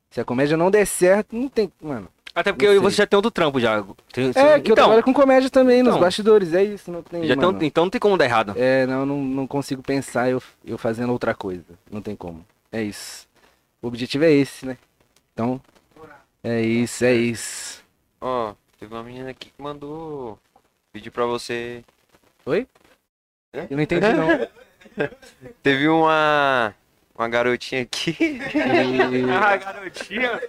[0.09, 1.71] Se a comédia não der certo, não tem.
[1.81, 2.07] Mano.
[2.35, 3.83] Até porque eu e você já tem outro trampo já.
[4.11, 6.01] Tem- É, você- que eu então, trabalho com comédia também, nos Então.
[6.01, 6.53] bastidores.
[6.53, 7.25] É isso, não tem.
[7.27, 7.57] já mano.
[7.59, 8.53] um- então não tem como dar errado.
[8.57, 11.63] É, não, não, não consigo pensar eu, eu fazendo outra coisa.
[11.91, 12.43] Não tem como.
[12.71, 13.27] É isso.
[13.81, 14.77] O objetivo é esse, né?
[15.33, 15.61] Então,
[16.43, 17.83] é isso, é isso.
[18.19, 20.39] Ó, teve uma menina aqui que mandou
[20.91, 21.83] pedir pra você.
[22.45, 24.27] Eu não entendi, não.
[25.61, 26.73] Teve uma.
[27.17, 28.15] Uma garotinha aqui.
[29.31, 30.41] Ah, garotinha.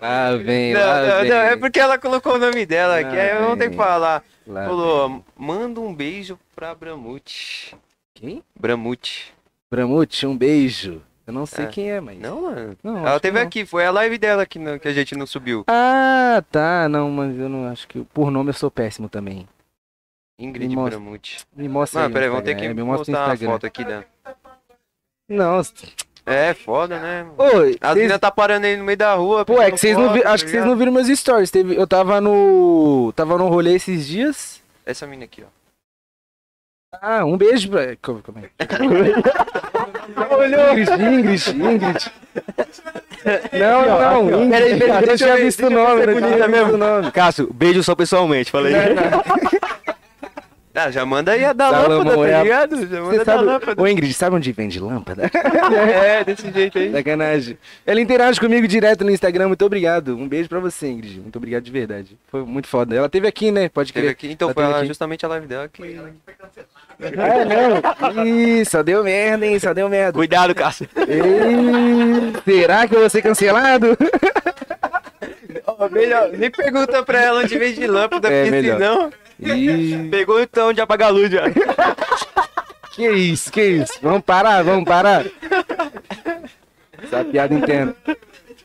[0.00, 1.30] Lá vem, Não, lá não, vem.
[1.30, 3.86] não, é porque ela colocou o nome dela aqui, aí eu não tenho que vem.
[3.86, 4.22] falar.
[4.46, 7.74] Lá Falou, manda um beijo pra Bramute.
[8.14, 8.42] Quem?
[8.58, 9.32] Bramute.
[9.70, 11.00] Bramute, um beijo.
[11.26, 11.68] Eu não sei É.
[11.68, 12.18] quem é, mas...
[12.18, 12.76] Não, mano.
[12.82, 13.46] Não, ela teve não.
[13.46, 15.64] aqui, foi a live dela que, não- que a gente não subiu.
[15.68, 16.88] Ah, tá.
[16.88, 18.00] Não, mas eu não acho que...
[18.12, 19.48] Por nome eu sou péssimo também.
[20.38, 20.98] Ingrid Me mostra.
[20.98, 21.38] Bramute.
[21.56, 23.84] Me mostra Mano, aí o peraí, vamos ter que É, me mostrar uma foto aqui
[23.84, 24.04] dela.
[25.30, 25.62] Não,
[26.26, 27.24] É, foda, né?
[27.38, 27.44] Ô,
[27.80, 29.44] As meninas tá parando aí no meio da rua.
[29.44, 30.24] Pô, é que vocês não viram.
[30.24, 31.50] tá Acho que vocês não viram meus stories.
[31.52, 33.12] Teve, eu tava no.
[33.14, 34.60] Tava no rolê esses dias.
[34.84, 35.46] Essa mina aqui, ó.
[37.00, 37.96] Ah, um beijo pra.
[38.02, 38.50] Como, como é?
[40.72, 42.12] Ingrid, Ingrid, Ingrid.
[43.52, 43.86] Não,
[44.26, 44.50] não, Ingrid.
[44.50, 46.48] Peraí, peraí, eu deixa tinha eu ver, visto o deixa eu ver nome, é eu
[46.48, 46.74] mesmo.
[46.74, 47.12] o nome.
[47.12, 48.74] Cássio, beijo só pessoalmente, falei.
[50.72, 52.76] Ah, já manda aí a da Salomão, lâmpada, é tá ligado?
[52.76, 53.82] Já Você manda da sabe, lâmpada.
[53.82, 55.28] ô Ingrid, sabe onde vende lâmpada?
[56.04, 56.92] É, desse jeito aí.
[56.92, 57.58] Sacanagem.
[57.84, 60.16] Ela interage comigo direto no Instagram, muito obrigado.
[60.16, 61.18] Um beijo pra você, Ingrid.
[61.20, 62.16] Muito obrigado de verdade.
[62.28, 62.94] Foi muito foda.
[62.94, 63.68] Ela teve aqui, né?
[63.68, 64.12] Pode Teve crer.
[64.12, 64.86] aqui, então Ela foi teve a- aqui.
[64.88, 65.82] justamente a live dela que.
[67.02, 68.26] Ah, não.
[68.26, 69.58] Ih, só deu merda, hein?
[69.58, 70.12] Só deu merda.
[70.12, 70.86] Cuidado, Cássio.
[70.96, 73.96] Ei, será que eu vou ser cancelado?
[75.66, 78.78] Ó, melhor, nem pergunta pra ela onde vende lâmpada, É, porque melhor.
[78.78, 79.12] senão.
[79.42, 81.42] Ih, Pegou então de apagar a luz já.
[82.94, 83.94] que isso, que isso?
[84.02, 85.24] Vamos parar, vamos parar.
[87.02, 87.96] Essa piada interna.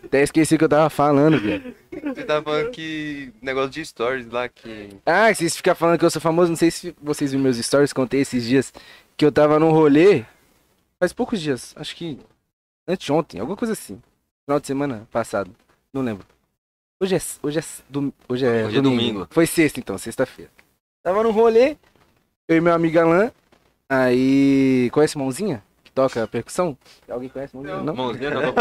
[0.04, 1.76] Até esqueci o que eu tava falando, velho.
[2.04, 3.32] Você tá falando que.
[3.42, 4.90] Negócio de stories lá que.
[5.06, 7.94] Ah, vocês ficam falando que eu sou famoso, não sei se vocês viram meus stories,
[7.94, 8.74] contei esses dias
[9.18, 10.24] que eu tava num rolê.
[11.00, 12.20] Faz poucos dias, acho que
[12.88, 14.02] anteontem, alguma coisa assim.
[14.46, 15.52] Final de semana passado,
[15.92, 16.26] não lembro.
[17.02, 19.28] Hoje é, hoje é, dom- hoje é, Hoje é domingo.
[19.32, 20.52] Foi sexta então, sexta-feira.
[21.06, 21.78] Tava num rolê,
[22.48, 23.32] eu e meu amigo Alan,
[23.88, 24.90] aí...
[24.92, 25.62] Conhece Mãozinha?
[25.84, 26.76] Que toca percussão?
[27.08, 27.78] Alguém conhece Mãozinha?
[27.78, 27.96] Não?
[27.96, 28.54] Mãozinha, não, não.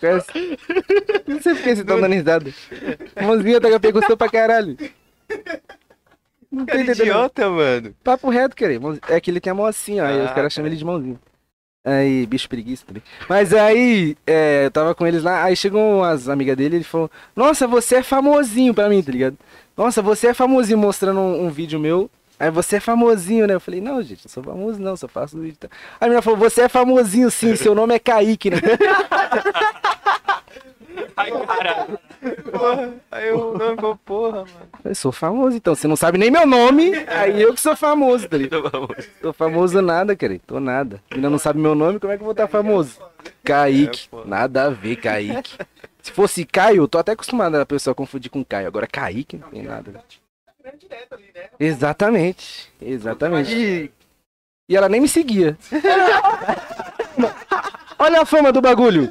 [0.00, 0.58] Conhece?
[1.28, 2.52] Não sei por que vocês estão dando risada.
[3.22, 4.76] Mãozinha toca percussão pra caralho.
[6.50, 7.94] Não tô Cara idiota, mano.
[8.02, 8.56] Papo reto.
[8.80, 10.04] Mão- É que ele tem a mão assim, ó.
[10.04, 11.16] aí os Ah, caras chamam ele de mãozinha.
[11.86, 13.00] Aí, bicho preguiça também.
[13.28, 17.08] Mas aí, é, eu tava com eles lá, aí chegou as amigas dele, ele falou,
[17.36, 19.36] nossa, você é famosinho pra mim, tá ligado?
[19.76, 22.10] Nossa, você é famosinho, mostrando um, um vídeo meu.
[22.40, 23.54] Aí você é famosinho, né?
[23.54, 25.58] Eu falei, não, gente, não sou famoso não, só faço vídeo.
[25.60, 28.56] tal." Aí a menina falou, você é famosinho sim, seu nome é Kaique, né?
[31.16, 31.30] Ai,
[32.30, 32.94] caralho.
[33.10, 34.48] Aí eu não vou, porra, mano.
[34.84, 38.28] Eu sou famoso então, você não sabe nem meu nome, aí eu que sou famoso,
[38.28, 38.70] tá ligado?
[39.20, 40.38] Tô famoso nada, cara.
[40.46, 41.02] Tô nada.
[41.10, 42.98] Ainda não sabe meu nome, como é que eu vou estar famoso?
[43.44, 44.08] Kaique.
[44.12, 44.28] É.
[44.28, 45.56] Nada a ver, Kaique.
[46.02, 48.68] Se fosse Caio, eu tô até acostumado a pessoa confundir com Caio.
[48.68, 50.02] Agora Kaique não tem nada.
[51.10, 51.48] ali, né?
[51.58, 52.72] Exatamente.
[52.80, 53.90] Exatamente.
[54.68, 55.56] E ela nem me seguia.
[57.98, 59.10] Olha a fama do bagulho.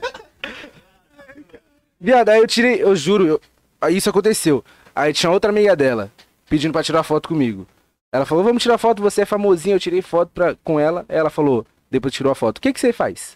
[2.06, 3.41] Viado, aí eu tirei, eu juro, eu-
[3.82, 4.64] aí isso aconteceu.
[4.95, 6.11] Aí tinha outra amiga dela
[6.48, 7.65] pedindo pra tirar foto comigo.
[8.14, 9.76] Ela falou, vamos tirar foto, você é famosinha.
[9.76, 11.03] Eu tirei foto pra, com ela.
[11.10, 13.36] Ela falou, depois tirou a foto, o que, que você faz?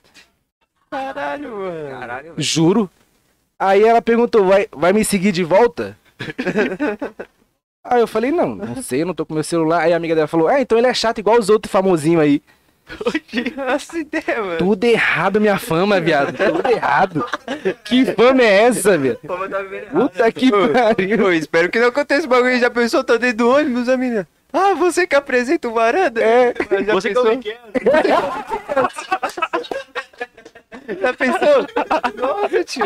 [0.91, 1.89] Caralho, mano.
[1.99, 2.41] Caralho, velho.
[2.43, 2.87] Juro.
[3.57, 5.97] Aí ela perguntou, vai, vai me seguir de volta?
[7.83, 9.81] aí eu falei, não, não sei, eu não tô com meu celular.
[9.81, 12.39] Aí a amiga dela falou, ah, então ele é chato igual os outros famosinhos aí.
[13.67, 14.57] Essa ideia, mano.
[14.57, 16.35] Tudo errado minha fama, viado.
[16.35, 17.25] Tudo errado.
[17.83, 19.19] Que fama é essa, viado?
[19.91, 21.17] Puta que pariu.
[21.19, 22.59] Eu espero que não aconteça o bagulho.
[22.59, 24.27] Já pensou, tá dentro do ônibus, a menina.
[24.51, 26.21] Ah, você que apresenta o varanda?
[26.23, 26.53] É.
[26.83, 27.33] Já Você que é pensou?
[27.33, 27.57] o Miquel.
[31.01, 31.67] Já pensou?
[32.17, 32.85] Nossa, tio.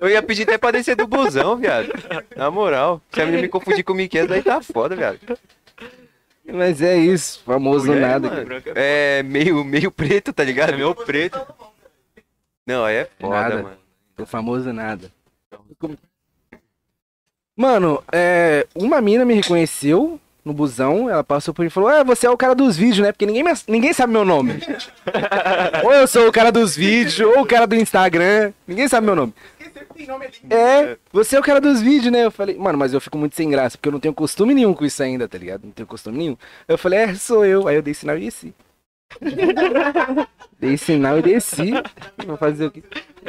[0.00, 1.88] Eu ia pedir até pra descer do busão, viado.
[2.36, 3.00] Na moral.
[3.10, 5.18] Se a menina me confundir com o Miquel, daí tá foda, viado.
[6.56, 8.30] Mas é isso, famoso Mulher, nada.
[8.30, 8.74] mano, cara.
[8.80, 10.74] É meio, meio preto, tá ligado?
[10.76, 11.40] Meio preto.
[12.66, 13.62] Não, aí é foda, Nada.
[13.62, 13.76] mano.
[14.16, 15.10] Tô famoso nada.
[17.56, 22.02] Mano, é, uma mina me reconheceu no busão, ela passou por mim e falou: É,
[22.04, 23.12] você é o cara dos vídeos, né?
[23.12, 24.54] Porque ninguém, me- ninguém sabe meu nome.
[25.84, 28.52] ou eu sou o cara dos vídeos, ou o cara do Instagram.
[28.66, 29.32] Ninguém sabe meu nome.
[29.94, 30.34] Quem sempre tem nome ali.
[30.50, 32.24] É, você é o cara dos vídeos, né?
[32.24, 34.74] Eu falei, mano, mas eu fico muito sem graça, porque eu não tenho costume nenhum
[34.74, 35.64] com isso ainda, tá ligado?
[35.64, 36.36] Não tenho costume nenhum.
[36.66, 37.68] Eu falei, é, sou eu.
[37.68, 38.54] Aí eu dei sinal e desci.
[40.58, 41.72] dei sinal e desci.
[42.26, 42.82] Vou fazer o quê?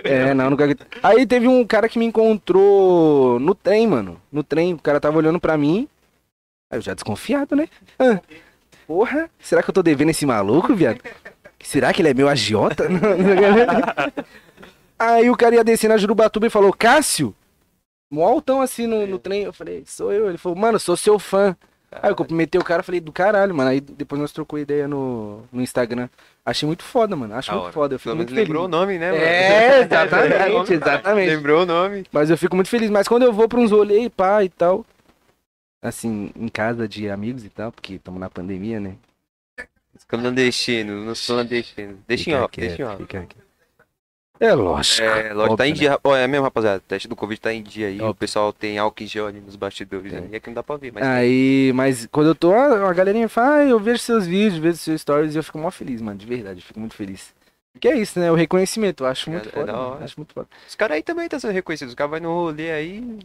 [0.03, 0.65] É, não, nunca.
[1.01, 4.19] Aí teve um cara que me encontrou no trem, mano.
[4.31, 5.87] No trem, o cara tava olhando pra mim.
[6.71, 7.67] Aí eu já desconfiado, né?
[7.99, 8.19] Ah,
[8.87, 10.99] porra, será que eu tô devendo esse maluco, viado?
[11.59, 12.85] Será que ele é meu agiota?
[14.97, 17.35] Aí o cara ia descer na Jurubatuba e falou, Cássio?
[18.11, 19.43] Mó altão assim no, no trem.
[19.43, 20.29] Eu falei, sou eu.
[20.29, 21.55] Ele falou, mano, sou seu fã.
[21.91, 23.69] Aí eu cumprimentei o cara falei, do caralho, mano.
[23.69, 26.09] Aí depois nós trocou ideia no, no Instagram.
[26.45, 27.33] Achei muito foda, mano.
[27.35, 27.73] Acho Da muito hora.
[27.73, 27.95] foda.
[27.95, 28.43] Eu fico Pelo muito feliz.
[28.47, 29.23] lembrou o nome, né, mano?
[29.23, 31.29] É, exatamente, exatamente.
[31.29, 32.05] Lembrou o nome.
[32.11, 32.89] Mas eu fico muito feliz.
[32.89, 34.85] Mas quando eu vou pra uns rolês, pá e tal.
[35.81, 38.95] Assim, em casa de amigos e tal, porque estamos na pandemia, né?
[39.95, 41.97] Os clandestinos, nos clandestinos.
[42.07, 42.97] Deixa em off, deixa em off.
[42.97, 43.44] fica quieto.
[44.39, 45.01] É lógico.
[45.07, 45.75] É, lógico, tá em né?
[45.77, 45.99] dia.
[46.03, 46.77] Ó, é mesmo, rapaziada.
[46.77, 48.01] O teste do Covid tá em dia aí.
[48.01, 50.11] O pessoal tem álcool em gel ali nos bastidores.
[50.11, 50.21] Tem.
[50.23, 51.03] Aí é que não dá pra ver, mas.
[51.05, 54.77] Aí, mas quando eu tô, a a galerinha fala, ah, eu vejo seus vídeos, vejo
[54.77, 57.33] seus stories e eu fico mó feliz, mano, de verdade, eu fico muito feliz.
[57.79, 58.31] Que é isso, né?
[58.31, 59.65] O reconhecimento, eu acho É- muito é foda.
[59.67, 60.03] da mano, hora.
[60.05, 60.47] Acho muito foda.
[60.67, 61.91] Os caras aí também tá sendo reconhecidos.
[61.93, 62.99] Os caras vão no rolê aí.
[62.99, 63.19] O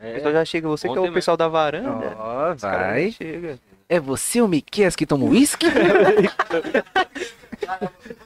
[0.00, 0.68] É, pessoal já chega.
[0.68, 2.16] Você que é Ontem o pessoal da varanda.
[2.18, 3.12] Ó, caras vai.
[3.12, 3.58] chega.
[3.88, 5.66] É você o Miquel que toma uísque?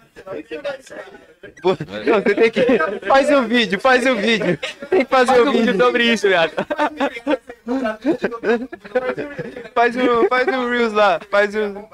[1.62, 2.62] Não, você tem que.
[3.06, 4.58] Faz o vídeo, faz o vídeo.
[4.88, 6.52] Tem que fazer o vídeo sobre isso, viado.
[9.74, 11.20] Faz o, faz o Reels lá.
[11.30, 11.88] Faz o.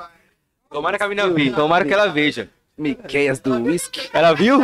[0.70, 2.48] Tomara que a menina veja, tomara que ela veja.
[2.76, 4.10] Miqueias do uísque.
[4.12, 4.60] Ela viu?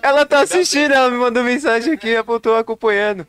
[0.00, 3.26] Ela tá assistindo, ela me mandou mensagem aqui, apontou acompanhando.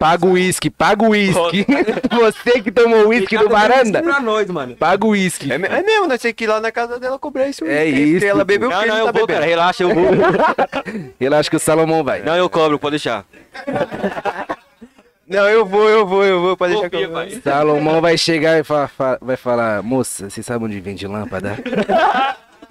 [0.00, 1.66] Paga o uísque, paga o uísque.
[2.10, 4.74] você que tomou uísque do varanda, Pra nós, mano.
[4.74, 5.52] paga o uísque.
[5.52, 7.62] É, me- é mesmo, nós temos que ir lá na casa dela cobrar isso.
[7.66, 9.94] É Porque isso, ela bebeu Não, porque não, ele eu tá vou, cara, relaxa, eu
[9.94, 10.04] vou.
[11.20, 12.22] Relaxa que o Salomão vai.
[12.22, 13.26] Não, eu cobro, pode deixar.
[15.28, 17.10] Não, eu vou, eu vou, eu vou, pra deixar que eu...
[17.12, 17.40] pai.
[17.44, 21.56] Salomão vai chegar e fa- fa- vai falar, moça, você sabe onde vende lâmpada?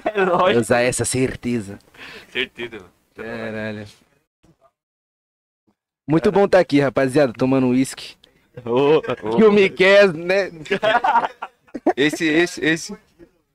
[0.04, 0.60] É lógico.
[0.60, 1.80] Usar essa certeza.
[2.34, 2.90] Certeza, mano.
[3.16, 3.86] Caralho.
[6.10, 8.16] Muito bom estar aqui, rapaziada, tomando uísque.
[9.38, 10.52] Que o Miquel, né?
[11.96, 12.98] Esse, esse, esse...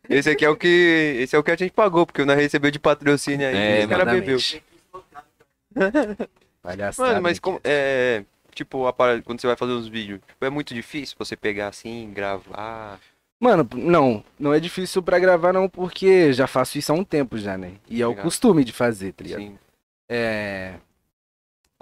[0.08, 1.16] Esse aqui é o que.
[1.18, 3.56] Esse é o que a gente pagou, porque nós recebeu de patrocínio aí.
[3.56, 4.38] É, os caras bebeu.
[6.62, 7.08] Palhaçada.
[7.08, 7.58] Mano, mas como.
[7.64, 8.22] É.
[8.54, 12.12] Tipo, parada, quando você vai fazer uns vídeos, tipo, é muito difícil você pegar assim,
[12.14, 13.00] gravar.
[13.40, 17.36] Mano, não, não é difícil pra gravar não, porque já faço isso há um tempo
[17.36, 17.72] já, né?
[17.88, 19.40] E é o costume de fazer, tá ligado?
[19.40, 19.58] Assim.
[20.08, 20.74] É...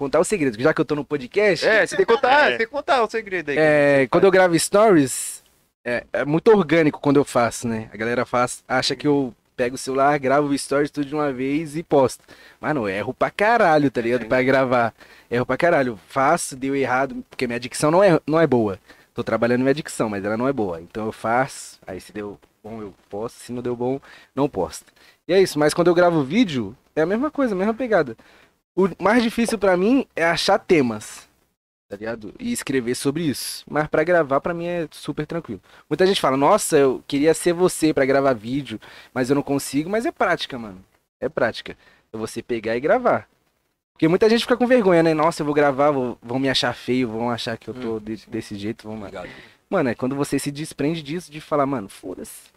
[0.02, 2.58] Contar o segredo, já que eu tô no podcast, É, você tem que contar, você
[2.58, 3.56] tem que contar o segredo aí.
[3.56, 5.44] é, quando eu gravo stories,
[5.84, 7.88] é, é muito orgânico quando eu faço, né?
[7.94, 11.32] A galera faz, acha que eu pego o celular, gravo o stories tudo de uma
[11.32, 12.24] vez e posto.
[12.60, 14.26] Eu erro pra caralho, tá ligado?
[14.26, 14.92] Pra gravar.
[15.30, 15.96] Erro pra caralho.
[16.08, 18.80] Faço, deu errado, porque minha dicção não é, não é boa.
[19.14, 20.80] Tô trabalhando minha dicção, mas ela não é boa.
[20.80, 24.00] Então eu faço, aí se deu bom eu posto, se não deu bom,
[24.34, 24.86] não posto.
[25.28, 28.16] E é isso, mas quando eu gravo vídeo, é a mesma coisa, a mesma pegada.
[28.74, 31.28] O mais difícil pra mim é achar temas,
[31.88, 32.32] tá ligado?
[32.38, 33.64] E escrever sobre isso.
[33.70, 35.60] Mas pra gravar, pra mim é super tranquilo.
[35.90, 38.80] Muita gente fala, nossa, eu queria ser você pra gravar vídeo,
[39.12, 40.82] mas eu não consigo, mas é prática, mano.
[41.20, 41.76] É prática.
[42.12, 43.28] É você pegar e gravar.
[43.92, 45.12] Porque muita gente fica com vergonha, né?
[45.12, 48.26] Nossa, eu vou gravar, vou- vão me achar feio, vão achar que eu tô de-
[48.26, 48.96] desse jeito, vão...
[49.68, 52.50] Mano, é quando você se desprende disso, de falar, mano, foda-se,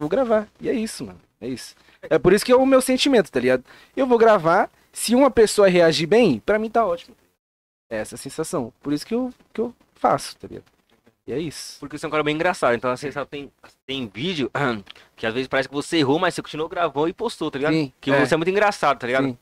[0.00, 0.48] vou gravar.
[0.60, 1.74] E é isso, mano, é isso.
[2.02, 3.64] É por isso que é o meu sentimento, tá ligado?
[3.96, 7.16] Eu vou gravar, se uma pessoa reagir bem, pra mim tá ótimo.
[7.90, 8.72] É essa a sensação.
[8.82, 10.64] Por isso que eu, que eu faço, tá ligado?
[11.26, 11.78] E é isso.
[11.78, 13.52] Porque você é um cara bem engraçado, então assim, sabe, tem,
[13.86, 14.50] tem vídeo
[15.14, 17.74] que às vezes parece que você errou, mas você continuou gravando e postou, tá ligado?
[17.74, 18.24] Sim, que é.
[18.24, 19.26] você é muito engraçado, tá ligado?
[19.26, 19.38] Sim.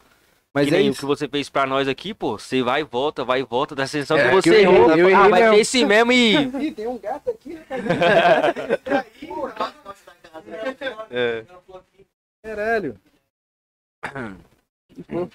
[0.53, 1.01] Mas que é nem o isso.
[1.01, 3.83] que você fez pra nós aqui, pô, você vai e volta, vai e volta, dá
[3.83, 4.91] a sensação É, que você que eu errou.
[4.91, 5.55] errei, eu ah, errei vai mesmo.
[5.55, 6.35] ter esse mesmo e.
[6.67, 7.67] Ih, tem um gato aqui, né?
[15.05, 15.31] Caralho.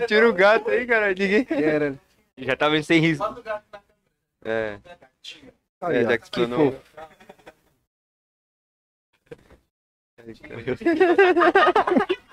[0.06, 1.08] Tira o gato aí, cara.
[1.08, 1.44] Ninguém.
[1.44, 2.00] Caralho.
[2.38, 3.22] Já tá vendo sem riso.
[4.44, 4.78] É.
[5.80, 6.74] Aí, É, já explanou.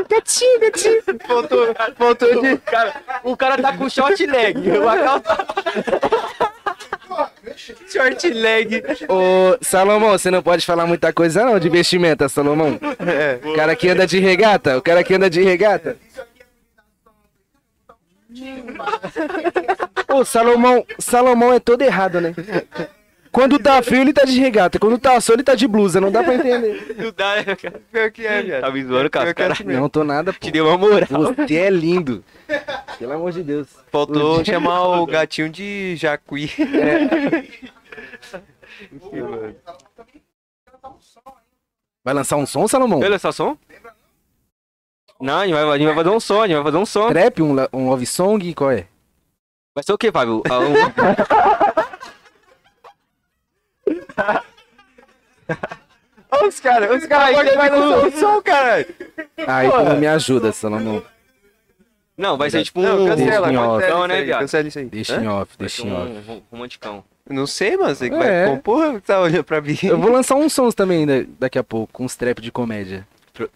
[0.09, 1.01] Gatinho, gatinho.
[1.25, 2.57] Faltou, faltou de.
[2.59, 4.57] Cara, o cara tá com short leg.
[4.57, 5.37] O Macau tá.
[7.87, 8.83] Short leg.
[9.07, 12.79] Ô, Salomão, você não pode falar muita coisa não de vestimenta, Salomão.
[13.43, 15.97] O cara que anda de regata, o cara que anda de regata.
[20.09, 22.33] Ô, Salomão, Salomão é todo errado, né?
[23.33, 24.77] Quando tá frio, ele tá de regata.
[24.77, 25.99] Quando tá sol, ele tá de blusa.
[25.99, 26.93] Não dá pra entender.
[27.01, 27.81] Não dá, né, cara?
[27.91, 28.61] Pior que é, viado.
[28.61, 29.25] Tá me zoando, cara.
[29.25, 29.53] Pior que é cara.
[29.53, 29.63] assim.
[29.63, 30.39] Não tô nada, pô.
[30.39, 31.07] Te deu uma moral.
[31.35, 32.23] Você é lindo.
[32.99, 33.67] Pelo amor de Deus.
[33.91, 36.47] Faltou chamar o gatinho de Jacuí.
[42.03, 43.03] Vai lançar um som, Salomão?
[43.03, 43.57] Ele essa som?
[45.19, 46.85] Não, a gente, vai, a gente vai fazer um som, a gente vai fazer um
[46.85, 47.07] som.
[47.09, 48.87] Trap, um, um love song, qual é?
[49.73, 50.43] Vai ser o quê, Fábio?
[50.49, 51.62] Ah, um-
[56.31, 58.87] Olha os caras, os caras aí vai lançar um som, caralho.
[59.45, 61.03] Aí tu não me ajuda, Salomão.
[62.17, 62.83] Não, vai ser tipo um.
[62.83, 64.39] Não, cancela, cancela Não, isso né, viado?
[64.41, 64.85] cancela isso aí.
[64.85, 65.23] Deixa Hã?
[65.23, 66.11] em off, deixa em off.
[66.11, 67.03] um rom- romanticão.
[67.29, 67.95] Não sei, mano.
[67.95, 68.45] Você que É.
[68.45, 69.77] vai compor, tá olhando pra mim.
[69.83, 73.07] Eu vou lançar uns sons também da- daqui a pouco, com uns trap de comédia.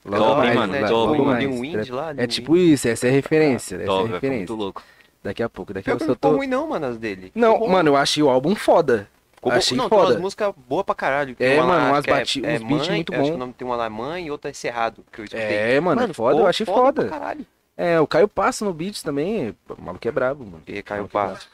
[0.03, 0.73] Logo Top, mais, mano?
[0.73, 0.79] né?
[0.81, 1.67] Mais, de um trap.
[1.67, 2.13] indie lá.
[2.17, 4.37] É um tipo isso, essa é a referência, essa é ficar referência.
[4.39, 4.83] muito louco.
[5.23, 6.37] Daqui a pouco, daqui a pouco não ficou tô...
[6.37, 7.31] ruim não, mano, as dele.
[7.35, 9.07] Não, mano, eu achei o álbum foda.
[9.37, 9.57] Ficou bom.
[9.57, 10.11] achei não, tem foda.
[10.11, 11.35] umas músicas boas pra caralho.
[11.35, 13.35] Tem É, mano, umas é- bati- é uns beats muito acho que bom.
[13.35, 15.45] o nome tem uma lá mãe e outra é Cerrado, que eu escutei.
[15.55, 17.05] É, mano, foda, ficou eu achei foda.
[17.05, 17.45] pra caralho.
[17.77, 20.63] É, o Caio Passo no beat também, o maluco é brabo, mano.
[20.67, 21.49] E caiu o Maluco é passo.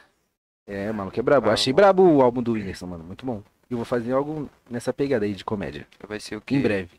[0.66, 1.48] É, o maluco é brabo.
[1.48, 1.84] Eu Ah, achei mano.
[1.84, 3.44] brabo o álbum do Whindersson, mano, muito bom.
[3.70, 6.56] E eu vou fazer algo nessa pegada aí de comédia, Vai ser o quê?
[6.56, 6.90] em breve.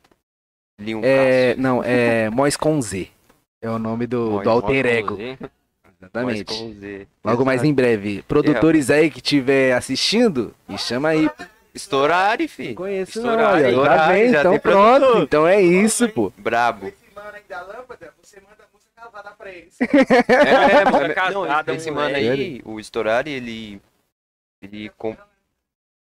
[1.03, 1.63] É, Cássio.
[1.63, 3.09] não, é Mois com Z.
[3.63, 5.17] É o nome do, Mois- do alter ego.
[6.05, 6.45] Exatamente.
[6.45, 7.07] com Z.
[7.25, 8.23] Logo mais em breve.
[8.29, 11.29] Produtores aí que estiver assistindo, me chama aí.
[11.75, 12.69] Estourari, fi.
[12.69, 13.63] Não conheço não, Estourari, olha.
[13.65, 15.01] Tá estourari, bem, já então tem pronto.
[15.01, 15.23] produtor.
[15.23, 16.33] Então é isso, pô.
[16.39, 16.93] Brabo.
[18.23, 19.77] Você manda música casada pra eles.
[19.81, 23.81] É, mano, é, casada, não, esse mano aí, o Storari, ele.
[24.63, 24.91] Ele.
[24.97, 25.17] Com...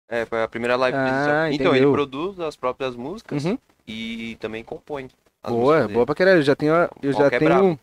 [0.09, 0.97] É, foi a primeira live.
[0.97, 1.49] Ah.
[1.53, 3.59] Então, ele produz as próprias músicas Uhum.
[3.87, 5.09] e também compõe.
[5.43, 6.39] as Boa, boa pra caralho.
[6.39, 7.79] Eu já tenho, a- eu já Qualquer tenho.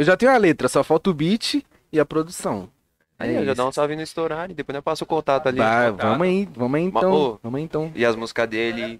[0.00, 1.62] Eu já tenho a letra, só falta o beat
[1.92, 2.70] e a produção.
[3.18, 5.58] Aí, É já dá um salve no Storari, depois eu passo o contato ali.
[5.58, 6.06] Vai, contato.
[6.08, 7.12] vamos aí, vamos aí então.
[7.12, 7.38] ô.
[7.42, 7.92] Vamos aí então.
[7.94, 8.98] E as músicas dele.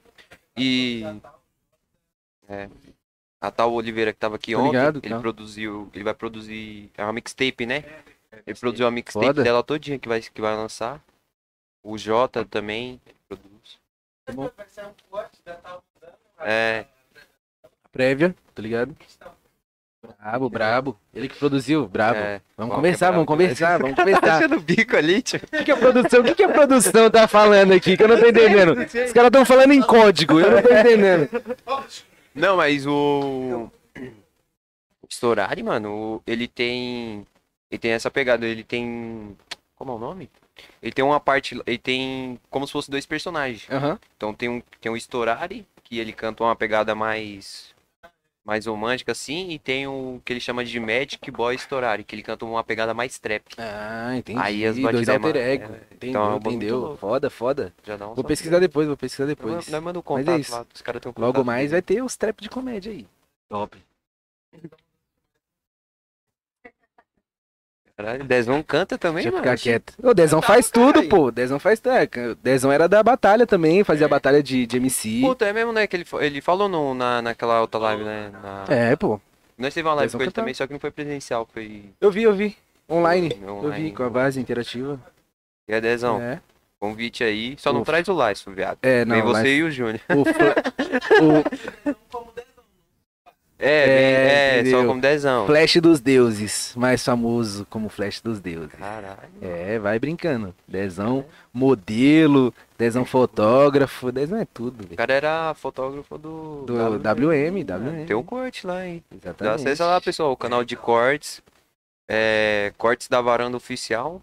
[0.59, 1.03] E.
[2.47, 2.69] É.
[3.41, 5.19] A tal Oliveira que tava aqui Tô ontem, ligado, ele tá.
[5.19, 5.89] produziu.
[5.95, 6.91] Ele vai produzir.
[6.99, 7.83] É uma mixtape, né?
[8.47, 9.43] Ele produziu a mixtape Foda.
[9.43, 11.03] dela todinha que vai, que vai lançar.
[11.83, 13.79] O Jota também produz.
[14.55, 15.83] Vai ser um corte da tal.
[16.41, 16.85] É.
[17.91, 18.95] Prévia, tá ligado?
[20.19, 21.01] Brabo, brabo.
[21.15, 22.19] Ele que produziu, brabo.
[22.19, 22.41] é.
[22.57, 24.37] Vamos Qual conversar, é vamos brabo conversar, vamos Tá conversar.
[24.39, 25.41] achando o bico ali, tio?
[25.43, 27.97] O que, que a produção, o que, que a produção tá falando aqui?
[27.97, 28.79] Que eu não tô entendendo.
[28.79, 31.29] Os caras tão falando em código, eu não tô entendendo.
[32.35, 33.71] Não, mas o.
[35.03, 37.27] O Storari, mano, ele tem.
[37.71, 39.37] Ele tem essa pegada, ele tem.
[39.77, 40.31] Como é o nome?
[40.83, 41.61] Ele tem uma parte.
[41.67, 43.67] Ele tem como se fosse dois personagens.
[43.71, 43.99] Aham.
[44.17, 47.75] Então tem um, tem um Storari, que ele canta uma pegada mais.
[48.45, 52.23] Mais romântica, assim, e tem o que ele chama de Magic Boy Storari, que ele
[52.23, 53.45] canta uma pegada mais trap.
[53.59, 54.39] Ah, entendi.
[54.41, 55.73] Aí as Dois batidas é alter ego.
[55.75, 56.97] é, Entendeu, então é um bagulho muito entendeu.
[56.97, 57.75] Foda, foda.
[57.85, 59.55] Já dá um Vou pesquisar depois, vou pesquisar depois.
[59.55, 60.53] Nós nós manda o Mas é contato isso.
[60.53, 61.73] lá, os caras têm Logo contato mais dele.
[61.73, 63.07] vai ter os trap de comédia aí.
[63.49, 63.77] Top.
[68.03, 69.43] Caralho, Dezão canta também, Deixa mano.
[69.43, 69.93] ficar quieto.
[70.03, 71.25] O Dezão faz tudo, pô.
[71.27, 71.93] O Dezão faz tudo.
[71.95, 72.09] É,
[72.43, 75.21] Dezão era da batalha também, fazia batalha de, de MC.
[75.23, 75.87] Puta, é mesmo, né?
[75.87, 78.31] Que ele, ele falou no, na, naquela outra live, né?
[78.43, 78.65] Na...
[78.75, 79.21] É, pô.
[79.59, 80.43] Nós teve uma live Dezão com ele cantava.
[80.45, 82.57] também, só que não foi presencial, foi Eu vi, eu vi.
[82.91, 83.31] Online.
[83.31, 83.93] Foi Eu vi online.
[83.93, 84.99] com a base interativa.
[85.69, 86.41] E é Dezão, É,
[86.81, 87.55] convite aí.
[87.59, 87.93] Só não Ufa.
[87.93, 88.79] traz o Laço, viado.
[88.83, 89.15] é não.
[89.17, 90.01] Vem você mas e o Júnior.
[90.09, 90.55] o fla-
[91.85, 91.95] o
[93.61, 95.47] É, É, é, só como Dezão.
[95.47, 98.73] Flash dos Deuses, mais famoso como Flash dos Deuses.
[98.79, 99.19] Caralho.
[99.43, 100.55] É, vai brincando.
[100.67, 104.97] Dezão modelo, Dezão fotógrafo, Dezão é tudo, O velho.
[104.97, 106.65] cara era fotógrafo do...
[106.65, 108.07] Do WM, WM.
[108.07, 109.05] Tem um corte lá, hein?
[109.11, 109.55] Dá Exatamente.
[109.61, 111.43] acessa lá, pessoal, o canal de cortes.
[112.09, 114.21] É, cortes da Varanda Oficial.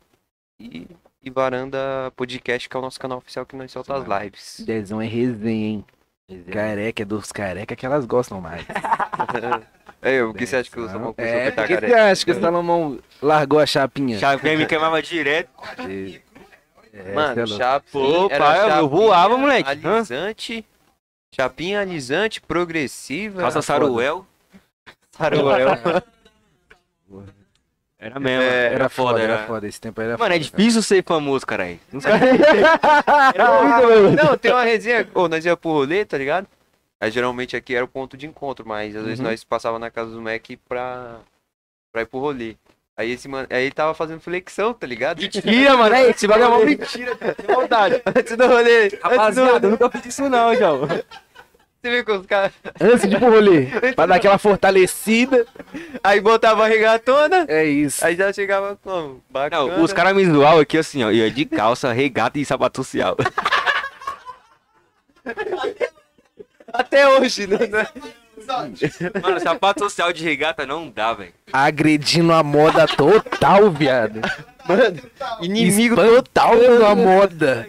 [0.60, 0.88] E,
[1.24, 4.64] e Varanda Podcast, que é o nosso canal oficial que nós solta as lives.
[4.66, 5.86] Dezão é resenha, hein?
[6.52, 8.66] Careca é dos careca que elas gostam mais.
[10.00, 11.82] É, o que você acha que o Salomão começou a É, pintar por que você
[11.92, 12.12] careca?
[12.12, 14.20] acha que o Salomão largou a chapinha?
[14.20, 15.50] Chapinha me queimava direto.
[16.94, 19.68] É, Mano, é chapinha, pai, eu voava, moleque.
[19.84, 19.96] Hã?
[19.98, 20.64] Alisante,
[21.36, 23.42] chapinha alisante, progressiva.
[23.42, 24.24] Calça saruel.
[25.18, 25.70] Saruel.
[28.00, 28.44] Era mesmo.
[28.44, 29.34] É, era, foda, era.
[29.34, 29.68] era foda.
[29.68, 30.40] Esse tempo era Mano, é foda.
[30.40, 31.80] difícil ser famoso, caralho.
[31.92, 32.12] Não sei.
[34.24, 35.08] Não, tem uma resenha.
[35.14, 36.48] Ô, nós ia pro rolê, tá ligado?
[37.00, 39.26] Aí geralmente aqui era o ponto de encontro, mas às vezes Uhum.
[39.26, 41.18] nós passava na casa do Mac pra,
[41.92, 42.56] pra ir pro rolê.
[42.96, 45.22] Aí esse mano, aí ele tava fazendo flexão, tá ligado?
[45.22, 45.94] Mentira, mano.
[45.94, 47.36] É, esse bagulho é uma mentira, cara.
[47.36, 48.02] Tem maldade.
[48.04, 48.88] Antes do rolê.
[49.04, 50.88] Rapaziada, eu nunca fiz isso não, João.
[51.88, 52.52] Você com os caras.
[52.80, 55.46] Antes de ir pro rolê, pra dar aquela fortalecida.
[56.04, 58.06] Aí botava a regatona, É isso.
[58.06, 59.24] aí já chegava como?
[59.30, 59.76] Bacana.
[59.78, 61.12] Não, os caras me zoavam aqui assim, ó.
[61.12, 63.16] Ia de calça, regata e sapato social.
[66.72, 67.58] Até hoje, né?
[69.22, 71.34] Mano, sapato social de regata não dá, velho.
[71.52, 74.22] Agredindo a moda total, viado.
[75.42, 77.68] Inimigo total da moda.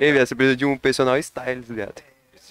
[0.00, 2.02] Ei, velho, você precisa de um personal stylist, viado.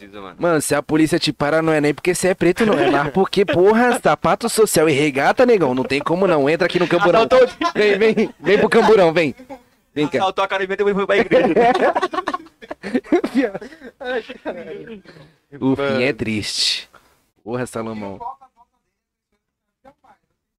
[0.05, 0.35] Precisa, mano.
[0.39, 2.77] Mano, se a polícia te parar, não é nem porque você é preto, não.
[2.77, 5.73] É mais porque, porra, sapato social e regata, negão.
[5.73, 6.49] Não tem como não.
[6.49, 7.27] Entra aqui no camburão.
[7.73, 9.35] Vem, vem, vem pro camburão, vem.
[9.93, 10.19] Vem cá.
[10.19, 11.53] Assaltou a cara e foi pra igreja.
[15.59, 16.89] O fim é triste.
[17.43, 18.19] Porra, Salomão.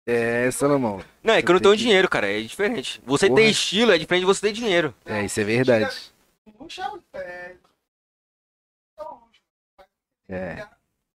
[0.06, 1.02] É, Salomão.
[1.22, 2.30] Não, é que eu não tenho dinheiro, cara.
[2.30, 3.02] É diferente.
[3.04, 3.40] Você Porra.
[3.40, 4.94] tem estilo, é diferente de você ter dinheiro.
[5.04, 5.94] É, isso é verdade.
[6.58, 7.52] Não chama é,
[10.28, 10.64] É,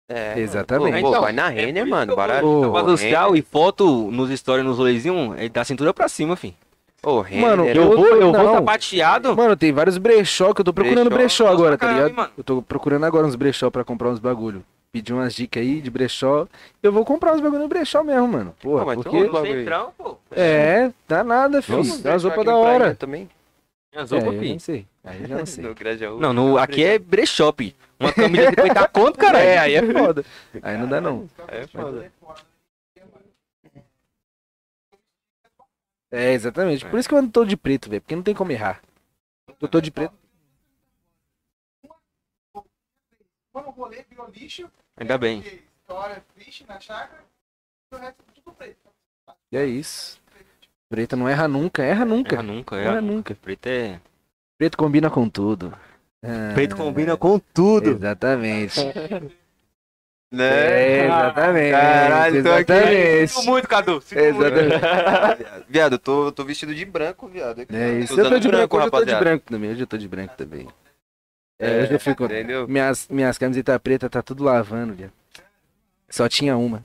[0.09, 0.39] É.
[0.39, 1.01] exatamente.
[1.01, 2.47] Pô, Então, vai na Renner, mano, barato.
[2.47, 6.55] Ô, social e foto nos stories, nos rolezinhos, é da cintura pra cima, filho.
[7.03, 7.43] Ô, Renner.
[7.47, 8.55] Mano, Eu vou, eu vou Não.
[8.55, 9.37] sapateado.
[9.37, 11.45] Mano, tem vários brechó que eu tô procurando Brechó?
[11.45, 12.15] brechó, agora, tá ligado?
[12.15, 12.31] mano.
[12.37, 14.65] Eu tô procurando agora uns brechó pra comprar uns bagulho.
[14.91, 16.49] Pedi umas dicas aí de brechó.
[16.83, 18.55] Eu vou comprar uns bagulho no brechó mesmo, mano.
[18.61, 19.17] Porra, Pô, mas porque...
[19.17, 19.59] aí.
[19.59, 20.17] centrão, pô.
[20.33, 21.79] É, dá nada, filho.
[21.79, 22.95] Dá umas deixar roupas da hora.
[22.95, 23.29] Também.
[23.93, 24.53] É, roupas, eu filho.
[24.53, 24.87] não sei.
[25.05, 25.65] Aí eu já não sei.
[25.65, 26.19] No Grajaú.
[26.19, 27.53] Não, no, aqui é brechó.
[27.99, 29.39] Uma camisa de 50 conto, cara.
[29.41, 30.25] É, aí é foda.
[30.63, 31.29] Aí não dá não.
[31.49, 32.13] É foda.
[36.11, 36.85] É, exatamente.
[36.87, 38.01] Por isso que eu ando todo de preto, velho.
[38.03, 38.81] Porque não tem como errar.
[39.61, 40.15] Eu tô de preto.
[43.53, 45.41] Quando o rolê virou lixo, Ainda bem.
[45.43, 47.25] porque história triste na chácara,
[47.91, 48.77] e o resto tudo preto.
[49.51, 50.21] E é isso.
[50.89, 51.83] Preto não erra nunca.
[51.83, 52.35] Erra nunca.
[52.35, 53.01] Erra nunca, Erra erra.
[53.01, 53.35] nunca.
[53.35, 54.01] Preto é.
[54.59, 55.77] Preto combina com tudo.
[56.27, 57.91] Ah, Preto combina com tudo.
[57.91, 58.81] Exatamente.
[60.33, 60.45] Né?
[60.45, 61.71] É, exatamente.
[61.71, 62.73] Caralho, tô aqui.
[62.73, 63.29] exatamente.
[63.29, 64.01] Sinto muito, Cadu.
[64.01, 64.43] Sinto muito.
[64.43, 65.65] Exatamente.
[65.71, 67.65] Viado, eu tô, tô vestido de branco, viado.
[67.73, 68.15] É isso.
[68.15, 69.71] Tô Eu tô de branco, hoje eu tô de branco também.
[69.71, 70.69] Hoje eu tô de branco também.
[71.59, 72.25] É, hoje eu fico.
[72.25, 72.67] Entendeu?
[72.67, 75.13] Minhas, minhas camisetas pretas tá tudo lavando, viado.
[76.11, 76.85] Só tinha uma.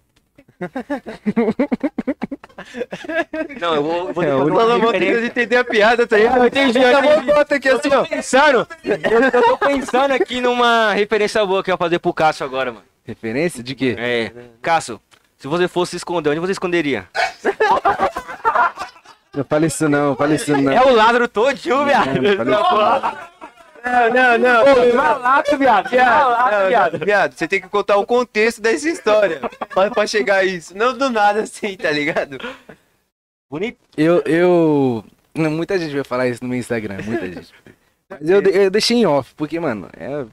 [3.60, 5.16] Não, eu vou, eu vou É, ter que o fazer uma Salomão referência.
[5.22, 6.38] tenta entender a piada, tá ligado?
[6.38, 7.26] Eu entendi, eu entendi.
[7.34, 8.06] Bota aqui assim, ó.
[8.06, 12.46] Pensando, eu, eu tô pensando aqui numa referência boa que eu ia fazer pro Cássio
[12.46, 12.86] agora, mano.
[13.06, 13.96] Referência de quê?
[13.98, 14.32] É,
[14.62, 15.00] Cássio,
[15.38, 17.08] se você fosse se esconder, onde você esconderia?
[19.34, 20.72] Não fala isso não, não fala isso não.
[20.72, 22.22] É o Lázaro todinho, viado.
[22.46, 23.30] Não, fala
[23.84, 24.10] não.
[24.10, 24.96] Não, não, não.
[24.96, 25.92] Malato, viado.
[25.92, 26.98] Malato, Não, viado.
[27.00, 29.42] não, viado, você tem que contar o contexto dessa história
[29.74, 30.76] pra, pra chegar a isso.
[30.78, 32.38] Não do nada assim, tá ligado?
[33.50, 33.80] Bonito.
[33.98, 35.04] Eu, eu.
[35.36, 37.54] Muita gente vai falar isso no meu Instagram, muita gente.
[38.10, 40.26] Mas eu, eu deixei em off, porque, mano, é,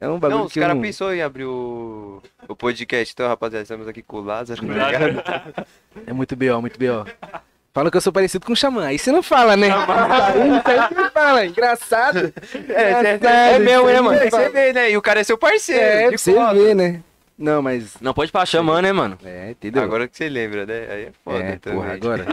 [0.00, 0.82] é um bagulho Não, os caras não...
[0.82, 3.12] pensou em abrir o, o podcast.
[3.12, 5.66] Então, rapaziada, estamos aqui com o Lázaro, tá ligado?
[6.06, 7.06] É muito B.O., muito B.O.
[7.74, 9.66] Falam que eu sou parecido com o Xamã, aí você não fala, né?
[10.64, 12.32] Aí você não fala, engraçado.
[12.68, 14.16] É, Engraçado, é meu, né, mano?
[14.16, 14.48] não Você fala.
[14.48, 14.92] vê, né?
[14.92, 15.82] E o cara é seu parceiro.
[15.82, 16.54] É, você cola.
[16.54, 17.02] ver, né?
[17.36, 17.96] Não, mas...
[18.00, 19.18] Não pode falar chamando, né, mano?
[19.24, 19.82] É, entendeu?
[19.82, 20.86] Agora que você lembra, né?
[20.88, 21.80] Aí é foda é, também.
[21.80, 22.26] porra, agora.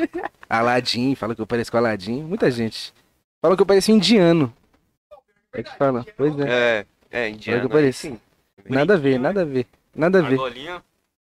[0.47, 2.21] Aladim, fala que eu pareço com Aladim.
[2.21, 2.93] Muita gente.
[3.41, 4.53] Fala que eu pareço um indiano.
[5.53, 6.05] É que fala.
[6.15, 6.85] Pois é.
[7.11, 7.61] É, é, indiano.
[7.61, 7.99] Olha que eu pareço.
[8.01, 8.19] sim.
[8.69, 9.65] Nada a ver, nada a ver.
[9.95, 10.37] Nada a ver.
[10.37, 10.83] Golinha.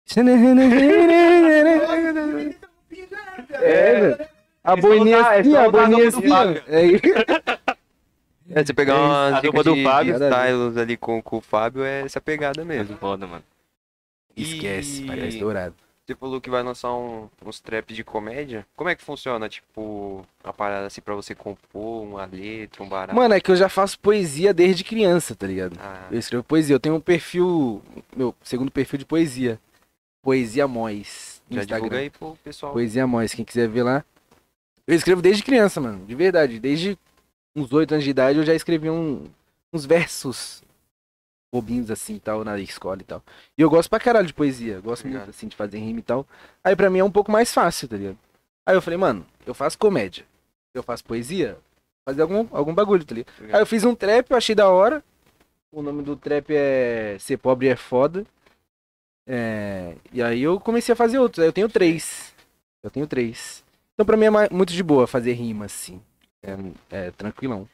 [3.62, 4.28] É, velho.
[4.64, 6.28] A É boininha é assim, a a boininha do assim.
[6.68, 10.14] É, É, você pegar É a dicas dupla do Fábio.
[10.16, 12.98] styles ali com, com o Fábio, é essa pegada mesmo.
[12.98, 13.44] Foda, mano.
[14.36, 15.76] Esquece, E- vai estar estourado.
[16.06, 18.66] Você falou que vai lançar um- uns traps de comédia.
[18.76, 19.48] Como é que funciona?
[19.48, 23.16] Tipo, uma parada assim pra você compor uma letra, um barato?
[23.16, 25.78] Mano, é que eu já faço poesia desde criança, tá ligado?
[25.80, 26.76] Ah, Eu escrevo poesia.
[26.76, 27.82] Eu tenho um perfil,
[28.16, 29.58] meu segundo perfil de poesia.
[30.22, 31.33] Poesia Mois.
[31.50, 31.84] No já Instagram.
[31.90, 32.74] divulga aí pro pessoal.
[32.74, 34.04] Poesia Mois, quem quiser ver lá.
[34.88, 36.06] Eu escrevo desde criança, mano.
[36.06, 36.60] De verdade.
[36.60, 36.98] Desde
[37.56, 39.26] uns oito anos de idade eu já escrevi um-
[39.72, 40.64] uns versos
[41.54, 43.22] bobinhos assim tal, na escola e tal.
[43.58, 44.80] E eu gosto pra caralho de poesia.
[44.82, 45.30] Gosto muito Obrigado.
[45.30, 46.26] assim de fazer rima e tal.
[46.64, 48.18] Aí pra mim é um pouco mais fácil, tá ligado?
[48.66, 50.26] Aí eu falei, mano, eu faço comédia.
[50.74, 51.58] Eu faço poesia.
[52.06, 53.34] Fazer algum, algum bagulho, tá ligado?
[53.36, 53.56] Obrigado.
[53.56, 55.04] Aí eu fiz um trap, eu achei da hora.
[55.72, 58.26] O nome do trap é Ser Pobre é Foda.
[59.28, 61.44] É, E aí eu comecei a fazer outros.
[61.46, 62.34] Eu tenho três.
[62.84, 63.64] Eu tenho três.
[63.94, 66.02] Então pra mim é muito de boa fazer rima, assim.
[66.42, 66.58] É,
[66.92, 67.68] é tranquilão.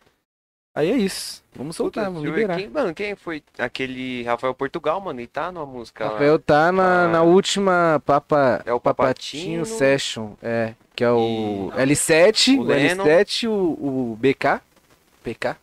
[0.75, 1.43] Aí é isso.
[1.55, 2.55] Vamos soltar, Puta, vamos liberar.
[2.57, 5.19] Quem, mano, quem foi aquele Rafael Portugal, mano?
[5.19, 6.11] Ele tá numa música lá.
[6.11, 7.07] Rafael tá na, Ah.
[7.07, 9.77] na última Papa, É o Papatinho Papatino.
[9.77, 13.03] Session, é, que é o E L7, o o, Lennon.
[13.03, 13.51] L7, o,
[14.11, 14.61] o BK,
[15.23, 15.55] PK,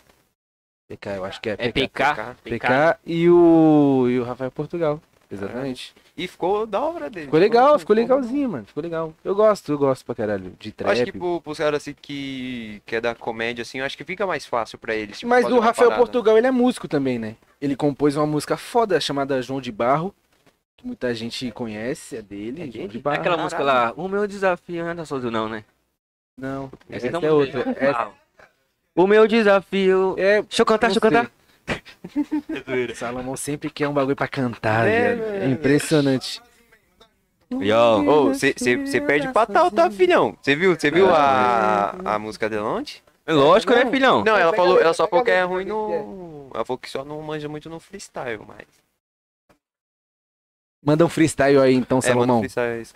[0.89, 2.59] PK, eu acho que é É PK, PK.
[2.59, 5.01] PK e o, e o Rafael Portugal,
[5.31, 5.95] exatamente.
[6.17, 7.27] E ficou da hora dele.
[7.27, 9.13] Ficou legal, ficou legalzinho, mano, ficou legal.
[9.25, 10.93] Eu gosto, eu gosto pra caralho de Eu trap.
[10.93, 14.05] Acho que pro, pros caras assim que, que é da comédia, assim, eu acho que
[14.05, 15.19] fica mais fácil pra eles.
[15.19, 16.05] tipo, Mas o Rafael parada.
[16.05, 17.37] Portugal, ele é músico também, né?
[17.61, 20.15] Ele compôs uma música foda chamada João de Barro,
[20.77, 22.99] que muita gente conhece, é dele, É João de?
[22.99, 23.17] Barro.
[23.21, 25.65] Aquela música lá, o meu desafio não é sozinho não, né?
[26.39, 27.65] Não, Essa essa não é outra.
[27.79, 28.11] Essa
[28.95, 30.15] O meu desafio...
[30.19, 31.31] é Deixa eu cantar, Não deixa eu cantar.
[32.95, 35.25] Salomão sempre quer um bagulho pra cantar, É, velho.
[35.45, 36.41] É impressionante.
[37.53, 38.33] Yo.
[38.35, 40.37] Você perde pra tal, tá, filhão?
[40.41, 42.97] Você viu, você viu a, a música dela ontem?
[43.29, 44.23] Lógico, né, filhão?
[44.25, 46.49] Não, ela falou, ela só falou que é ruim no.
[46.55, 48.67] Ela falou que só não manja muito no freestyle, mas.
[50.85, 52.39] Manda um freestyle aí então, É, Salomão.
[52.41, 52.95] freestyle é isso.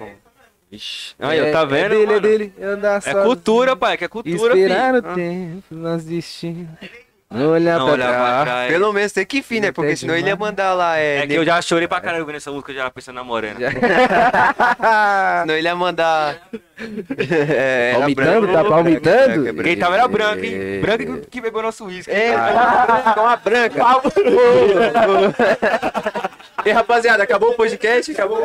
[0.71, 1.15] Ixi.
[1.19, 2.19] Aí, ó, tá É- vendo, É dele, mano?
[2.19, 2.55] é dele.
[2.63, 5.11] Andar É cultura, pai, que é cultura, Esperar filho.
[5.11, 6.69] o tempo, nós desistir.
[7.33, 8.73] Não olhar Não pra olhar pra trás.
[8.73, 9.71] Pelo menos tem que fim, né?
[9.71, 11.19] Porque senão ele ia mandar lá, é.
[11.19, 13.57] É que eu já chorei pra caralho ouvindo essa música, já pensando na morena.
[15.43, 16.37] Senão ele ia mandar.
[17.17, 18.53] é, era Palmitando, branco.
[18.53, 19.49] tá palmitando?
[19.49, 20.47] É, Quem tava era branco, É.
[20.47, 20.81] hein?
[20.81, 22.11] Branco que- que bebeu nosso uísque.
[22.11, 22.33] É,
[23.15, 23.81] com a branca.
[26.65, 28.11] E rapaziada, acabou o podcast?
[28.11, 28.45] Acabou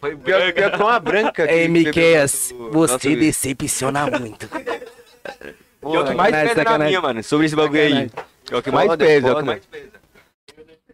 [0.00, 0.52] Foi Pior, branca.
[0.52, 1.46] pior que com a branca.
[1.46, 4.48] que Ei, Miqueias, você decepciona muito.
[5.86, 6.86] E é o que mais Sacanagem, pesa na sacanagem.
[6.88, 8.10] minha, mano, sobre esse bagulho aí.
[8.50, 9.90] É o que mais pesa, é o que mais pesa.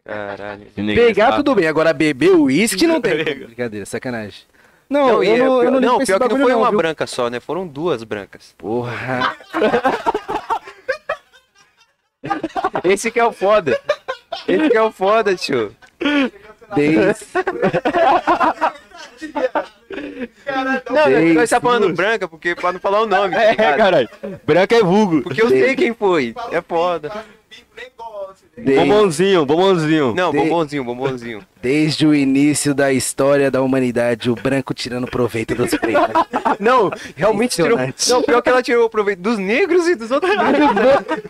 [0.04, 0.66] Caralho.
[0.74, 3.22] Pegar tudo bem, agora beber uísque não tem.
[3.24, 4.42] Brincadeira, sacanagem.
[4.88, 6.58] Não, Não, e eu é não, eu pior- não, não, pior que não foi não,
[6.60, 6.78] uma viu?
[6.78, 7.38] branca só, né?
[7.38, 8.54] Foram duas brancas.
[8.58, 9.36] Porra.
[12.82, 13.78] Esse que é o foda.
[14.48, 15.74] Esse que é o foda, tio.
[19.20, 20.82] Desde...
[20.90, 23.34] Não, Seis, nós tá falando branca porque pra não falar o nome.
[23.36, 23.76] tá É, ligado?
[23.76, 24.08] caralho.
[24.44, 25.22] Branco é vulgo.
[25.22, 26.34] Porque eu sei quem foi.
[26.52, 27.10] É foda.
[28.56, 28.74] Desde...
[28.84, 30.14] Bombonzinho, bombonzinho.
[30.14, 31.42] Não, De- bombonzinho, bombonzinho.
[31.62, 36.02] Desde o início da história da humanidade, o branco tirando proveito dos pretos.
[36.60, 37.78] Não, realmente tirou.
[38.08, 40.70] Não, pior que ela tirou o proveito dos negros e dos outros negros.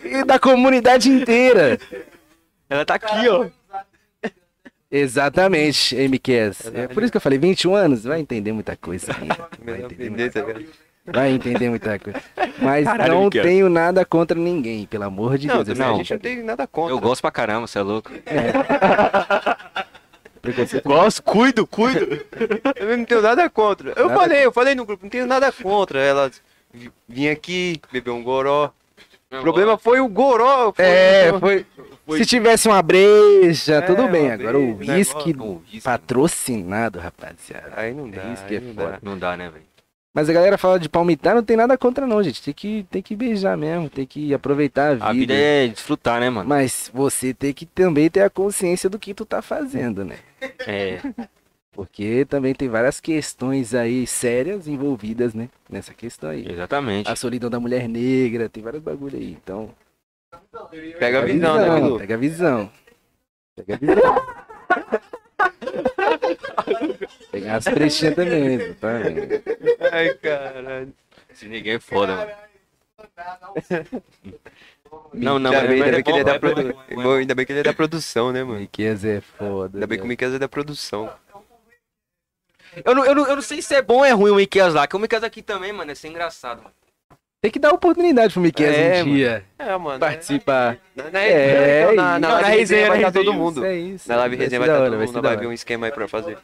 [0.03, 1.79] e da comunidade inteira.
[2.69, 3.45] Ela tá aqui, ó.
[4.91, 6.71] Exatamente, MQS.
[6.73, 9.07] É por isso que eu falei 21 anos, vai entender muita coisa.
[9.63, 10.65] Vai entender, tá ligado?
[11.03, 12.21] vai entender muita coisa.
[12.59, 13.43] Mas Caralho, não MQS.
[13.43, 15.79] tenho nada contra ninguém, pelo amor de Não, Deus.
[15.79, 16.93] eu a gente não tem nada contra.
[16.93, 18.11] Eu gosto pra caramba, você é louco.
[20.41, 20.83] preconceito.
[20.83, 22.19] Gosto, cuido, cuido.
[22.75, 23.93] Eu não tenho nada contra.
[23.95, 25.99] Eu Nada falei, eu falei no grupo, não tenho nada contra.
[25.99, 26.31] Ela
[26.73, 28.71] vi- vinha aqui, beber um goró.
[29.31, 30.73] O problema foi o goró.
[30.73, 31.65] foi- É, foi.
[32.17, 34.31] Se tivesse uma breja, É, tudo bem.
[34.31, 35.33] Agora o uísque
[35.83, 37.73] patrocinado, rapaziada.
[37.75, 38.33] Aí não dá.
[38.33, 38.91] Isso que aí é não foda.
[38.91, 38.99] dá.
[39.01, 39.71] Não dá, né, velho?
[40.13, 42.43] Mas a galera fala de palmitar, não tem nada contra não, gente.
[42.43, 45.05] Tem que, tem que beijar mesmo, tem que aproveitar a vida.
[45.05, 46.49] A vida é desfrutar, né, mano?
[46.49, 50.17] Mas você tem que também ter a consciência do que tu tá fazendo, né?
[50.67, 50.99] É.
[51.71, 55.47] Porque também tem várias questões aí sérias envolvidas, né?
[55.69, 56.45] Nessa questão aí.
[56.45, 57.09] Exatamente.
[57.09, 59.37] A solidão da mulher negra, tem vários bagulho aí.
[59.41, 59.69] Então.
[60.99, 61.99] Pega a visão, né, Bilu?
[61.99, 62.71] Pega a visão.
[63.55, 64.41] Pega a visão.
[67.31, 69.43] Pegar as trechinhas também, tá vendo?
[69.91, 70.93] Ai, caralho.
[71.29, 72.31] Esse ninguém é foda, mano.
[75.13, 76.77] Não, não, ainda mas- bem, ainda bem que ele é da produ-.
[77.17, 78.59] Ainda bem que ele é da produção, né, mano?
[78.59, 79.77] Miquez é foda.
[79.77, 80.09] Ainda bem que o né?
[80.09, 81.13] Miquel é da produção.
[82.85, 84.71] Eu não, eu, não, eu não sei se é bom ou é ruim o Miquel
[84.73, 86.63] lá, que o Miquel aqui também, mano, é ser engraçado.
[86.63, 86.73] Mano.
[87.41, 89.99] Tem que dar oportunidade pro Miquez É, um dia É, mano.
[89.99, 90.77] participar.
[90.95, 92.29] Na, na, É, então, na, na, isso.
[92.29, 93.65] live Na resenha resenha, vai na estar todo resenha, mundo.
[93.65, 94.09] É isso.
[94.09, 96.37] Na live resenha vai estar da todo mundo, vai vir um esquema aí pra fazer.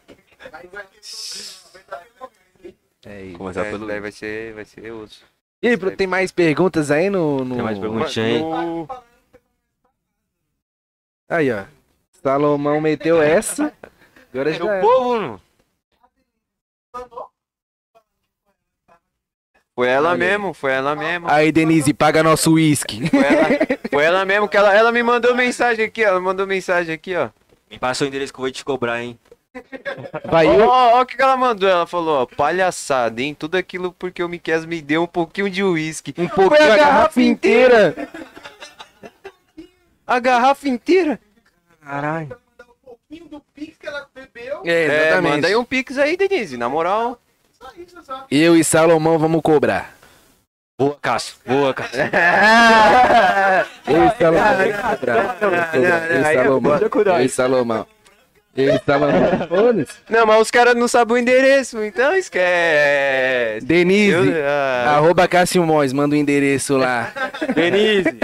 [3.05, 3.37] É isso.
[3.37, 3.85] Começar É, pelo.
[3.85, 5.17] daí vai ser, vai ser outro.
[5.61, 7.45] E aí, tem mais perguntas aí no.
[7.45, 7.55] no...
[7.55, 8.17] Tem mais perguntas?
[8.17, 8.39] Aí.
[8.39, 8.87] No-
[11.29, 11.63] Aí, ó.
[12.23, 13.71] Salomão meteu essa.
[14.33, 14.81] Agora É já o é.
[14.81, 15.41] povo, mano.
[19.77, 21.27] Foi ela Olha mesmo, foi ela mesmo.
[21.29, 23.07] Aí, Denise, paga nosso uísque.
[23.11, 23.47] Foi ela,
[23.91, 26.07] foi ela mesmo que ela, ela me mandou mensagem aqui, ó.
[26.07, 27.29] Ela mandou mensagem aqui, ó.
[27.69, 29.19] Me passa o endereço que eu vou te cobrar, hein?
[30.25, 31.69] Vai Ó, ó, ó o que ela mandou.
[31.69, 33.35] Ela falou, ó, palhaçada, hein?
[33.37, 36.11] Tudo aquilo porque o Miquel me deu um pouquinho de uísque.
[36.17, 38.09] Um pouquinho a garrafa inteira.
[40.07, 41.19] A garrafa inteira?
[41.85, 42.29] Caralho.
[42.29, 44.63] Mandar um pouquinho do pix que ela bebeu.
[44.65, 45.31] É, É, exatamente.
[45.33, 47.21] manda aí um pix aí, Denise, na moral.
[47.59, 48.25] Só isso, só.
[48.29, 49.93] Eu e Salomão vamos cobrar.
[50.79, 51.35] Boa, Cássio.
[51.45, 51.99] Boa, Cássio.
[53.87, 54.61] Ei, Salomão.
[54.61, 54.73] Ei,
[56.33, 57.17] Salomão.
[57.19, 57.87] Ei, Salomão.
[58.55, 59.47] Ei, Salomão.
[59.47, 59.93] Foda-se.
[60.09, 63.65] Não, mas os caras não sabem o endereço, então esquece.
[63.65, 64.95] Denise, Eu- ah.
[64.97, 67.11] arroba Cássio Mons, manda o endereço lá.
[67.55, 68.17] Denise.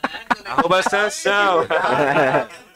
[0.46, 1.66] Arroba Sansão.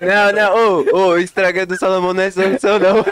[0.00, 3.04] Não, não, ô, ô, o Instagram do Salomão não é Sansão, não.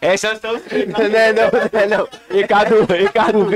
[0.00, 0.52] É Sansão.
[0.52, 2.08] Não é, não, não é, não.
[2.30, 3.46] Ricardo, Ricardo.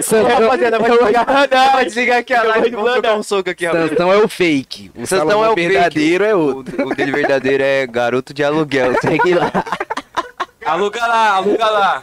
[0.00, 3.66] Sansão, Rapaziada, vai desligar, não, vai desligar aqui a live, vamos trocar um soco aqui,
[3.66, 3.90] rapaz.
[3.90, 4.90] Sansão é o fake.
[4.96, 6.86] O Salomão é o verdadeiro é O, outro.
[6.88, 9.52] o dele verdadeiro é garoto de aluguel, segue lá.
[10.64, 12.02] Aluga lá, aluga lá.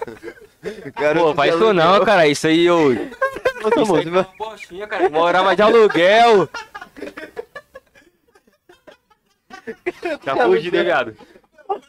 [0.95, 1.85] Garoto Pô, faz de isso aluguel.
[1.85, 2.27] não, cara.
[2.27, 2.91] Isso aí, ô.
[2.91, 5.09] Isso aí é uma bostinha, cara.
[5.09, 6.47] Morava de aluguel.
[10.23, 11.15] Tá fugido, hein, viado?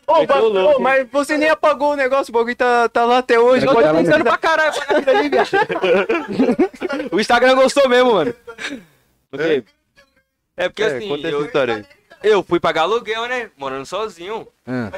[0.06, 3.05] Ô, Meteu ba- louco, ô, mas você nem apagou o negócio, o bagulho tá, tá
[3.06, 3.64] lá até hoje.
[3.64, 5.48] No- pensar Pensando pra caralho, pra vida ali, viado.
[7.12, 8.34] O Instagram gostou mesmo, mano.
[9.32, 9.64] Ok.
[10.56, 11.86] É porque É, assim, conta essa eu, história aí.
[12.22, 13.51] eu fui pagar aluguel, né?
[13.56, 14.47] Morando sozinho.
[14.66, 14.90] Ah,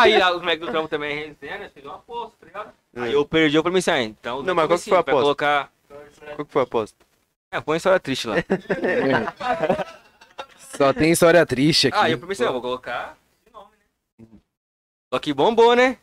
[0.00, 1.70] Aí lá, os moleques do trampo também é resenha, né?
[1.74, 2.72] Fez uma aposta, tá ligado?
[2.96, 4.42] Aí eu perdi, eu falei assim, ah, então...
[4.42, 5.22] Não, mas qual que foi a pra aposta?
[5.24, 5.70] colocar...
[6.34, 6.96] Qual que foi a aposta?
[7.52, 8.36] É, põe história triste lá.
[10.76, 11.96] Só tem história triste aqui.
[12.00, 13.70] Ah, eu pensei, eu vou colocar esse nome,
[14.18, 14.26] né?
[15.12, 15.96] Só que bombou, né?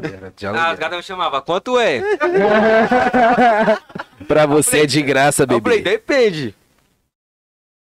[0.00, 0.66] Era de Ah, aluguel.
[0.70, 2.00] as gatas me chamavam, quanto é?
[4.26, 5.90] Pra você é de graça, Eu falei, bebê.
[5.90, 6.54] depende.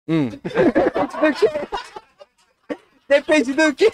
[0.09, 0.31] Hum.
[3.09, 3.91] Depende do que.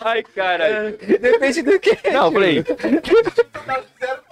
[0.00, 0.96] Ai, caralho.
[0.98, 1.98] Depende do que.
[2.10, 2.64] Não, eu falei.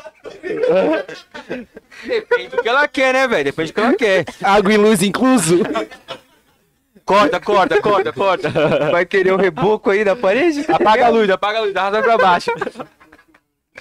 [2.07, 3.45] Depende do que ela quer, né, velho?
[3.45, 4.25] Depende do que ela quer.
[4.43, 5.61] Água e luz incluso.
[7.05, 8.51] Corta, corta, corta, corta.
[8.91, 10.65] Vai querer um reboco aí da parede?
[10.69, 12.51] Apaga a luz, apaga a luz, arrasa pra baixo.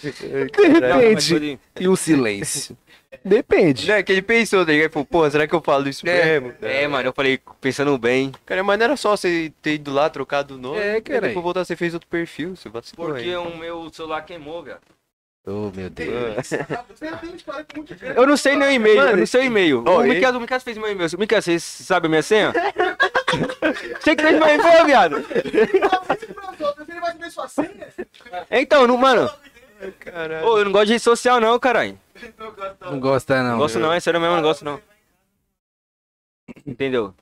[0.02, 1.60] Depende.
[1.80, 2.78] E o silêncio.
[3.24, 3.88] Depende.
[3.88, 4.86] Não, é que ele pensou, tá ligado?
[4.86, 6.54] Ele falou, pô, será que eu falo isso mesmo?
[6.62, 8.32] É, mano, eu falei, pensando bem.
[8.46, 10.78] Cara, mas não era só você ter ido lá, trocado o nome.
[10.80, 11.22] É, e cara.
[11.22, 13.36] Depois voltar, você fez outro perfil, você vacilou Porque aí.
[13.36, 14.78] o meu celular queimou, velho.
[15.48, 16.50] Oh, meu Deus.
[16.50, 18.16] Grande.
[18.16, 19.84] Eu não sei nem o e-mail, Mano, eu não sei o e-mail.
[19.86, 21.10] ó, o Miquel, o Miquel fez meu e-mail.
[21.20, 22.52] Miquel, você sabe a minha senha?
[24.00, 25.18] Você que fez meu e-mail, viado.
[25.18, 27.88] Ele vai saber sua senha?
[28.50, 29.30] Então, não, mano,
[30.46, 32.00] ô, eu não gosto de rede social não, caralho.
[32.38, 33.52] Não gosta, não.
[33.52, 34.82] Não gosto não, é sério mesmo, não gosto não.
[36.66, 37.14] Entendeu?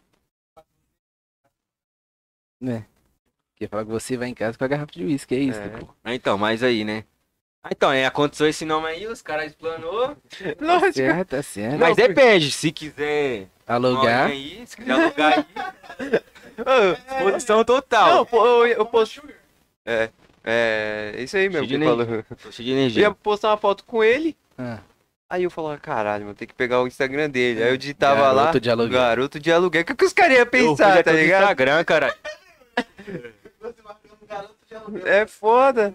[3.56, 5.70] Quer falar que você vai em casa com a garrafa de uísque, é isso, É.
[5.70, 5.88] pô.
[6.06, 7.06] Então, mas aí, né?
[7.64, 10.18] Ah, Então, é, aconteceu esse nome aí, os caras explanou.
[10.60, 11.78] Tá certo, tá certo.
[11.80, 14.28] Mas depende, se quiser Alugar.
[14.28, 16.22] aí, se quiser alugar aí,
[17.24, 18.16] posição total.
[18.16, 19.22] Não, pô, eu, eu posto.
[19.86, 20.10] É,
[20.44, 22.26] é, isso aí mesmo que Cheio de falou.
[22.52, 23.02] Cheio de Eu energia.
[23.04, 24.80] ia postar uma foto com ele, Ah,
[25.30, 27.64] aí eu falava, caralho, vou ter que pegar o Instagram dele.
[27.64, 29.00] Aí eu digitava Garoto lá, de aluguel.
[29.00, 29.82] garoto de aluguel.
[29.84, 31.42] O que, que os caras iam Eu pensar, até tá ligado?
[31.44, 32.14] Instagram, cara.
[35.06, 35.94] É foda.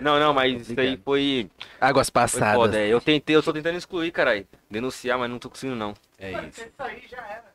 [0.00, 1.48] Não, não, mas isso aí foi,
[1.80, 2.54] águas foi passadas.
[2.56, 2.78] foda.
[2.78, 2.88] é.
[2.88, 4.46] Eu tentei, eu tô tentando excluir, caralho.
[4.70, 5.94] Denunciar, mas não tô conseguindo, não.
[6.18, 6.62] É isso.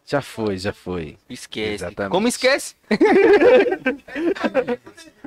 [0.06, 1.18] Já foi, já foi.
[1.30, 1.84] Esquece.
[1.86, 2.12] Exatamente.
[2.12, 2.76] Como esquece?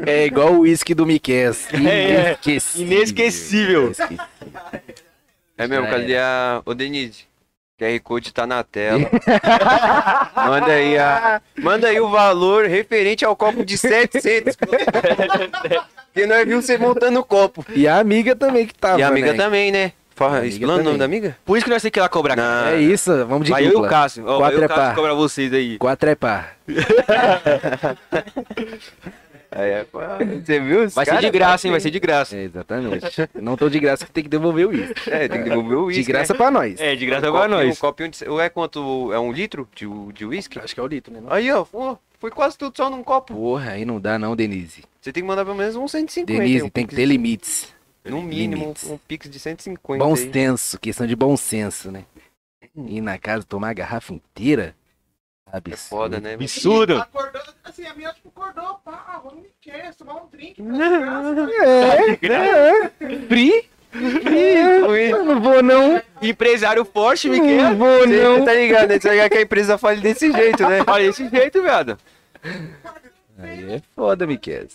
[0.05, 1.53] É igual o uísque do Miquel.
[1.73, 2.21] É, é.
[2.33, 2.97] Inesquecível.
[2.97, 3.93] Inesquecível.
[5.57, 6.63] É mesmo, Já cadê a.
[6.65, 7.25] Ô Denise?
[7.79, 9.01] QR Code tá na tela.
[10.47, 11.41] manda aí a.
[11.59, 14.57] Manda aí o valor referente ao copo de 700.
[14.57, 17.65] Porque nós vimos você montando o copo.
[17.75, 19.43] E a amiga também que tava, e a amiga né?
[19.43, 19.93] também, né?
[20.15, 21.37] Fala, explana o nome da amiga?
[21.45, 22.37] Por isso que nós temos que ir lá cobrar.
[22.37, 22.69] Não.
[22.69, 23.87] É isso, vamos de Vai eu e dupla.
[23.87, 24.25] o Cássio.
[24.27, 24.95] Ó, Quatro eu e é o Cássio par.
[24.95, 25.79] cobrar vocês aí.
[25.79, 26.11] Quatro
[29.55, 30.85] é é, Você viu?
[30.85, 31.71] Os Vai ser de graça, hein?
[31.71, 32.37] Vai ser de graça.
[32.37, 33.29] É, exatamente.
[33.35, 35.11] Não tô de graça que tem que devolver o uísque.
[35.11, 36.03] É, tem que devolver o uísque.
[36.05, 36.81] De graça pra nós.
[36.81, 37.33] É, de graça né?
[37.33, 37.79] pra Um nós.
[37.79, 38.19] copinho de...
[38.41, 39.13] É quanto?
[39.13, 40.59] É um litro de, de uísque?
[40.59, 41.21] Acho que é o litro, né?
[41.21, 41.33] não?
[41.33, 41.65] Aí, ó.
[42.19, 43.35] Foi quase tudo só num copo.
[43.35, 44.85] Porra, aí não dá não, Denise.
[45.01, 46.33] Você tem que mandar pelo menos uns 150.
[46.41, 47.75] Denise, um tem que ter de- limites.
[48.05, 48.89] No mínimo, limites.
[48.91, 50.05] um pix de 150.
[50.05, 52.05] Bom senso, questão de bom senso, né?
[52.77, 54.75] Ir na casa tomar a garrafa inteira.
[55.53, 55.75] Absurdo.
[55.75, 56.35] É foda, né?
[56.35, 56.99] Absurdo.
[56.99, 60.57] Acordou, assim, a minha tipo acordou, pá, vamos me quer, tomar um drink.
[63.29, 63.69] Free?
[65.11, 66.01] Eu não vou não.
[66.23, 67.63] Empresário forte, me quer.
[67.65, 68.45] Não vou Você não.
[68.47, 68.99] tá ligado, né?
[68.99, 70.79] Você vai que a empresa fale desse jeito, né?
[70.87, 71.99] Olha desse jeito, viado.
[73.39, 74.69] Aí é foda, Miquel.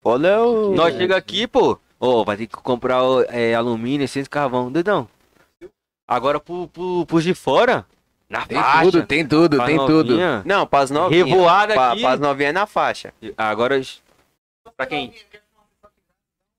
[0.00, 0.72] Foda é o...
[0.72, 1.80] Nós chega aqui, pô.
[1.98, 4.70] Ô, vai ter que comprar é, alumínio, essência, carvão.
[4.70, 5.08] Dedão.
[6.06, 7.84] Agora pro, pro, pros de fora.
[8.28, 8.82] Na Tem faixa.
[8.90, 10.10] tudo, tem tudo, pra tem tudo.
[10.10, 10.42] novinha.
[10.44, 11.28] Não, pras novinhas.
[11.28, 12.02] Revoada Pa, aqui.
[12.02, 13.12] Pras novinhas é na faixa.
[13.38, 13.80] Agora.
[14.76, 15.14] Pra quem?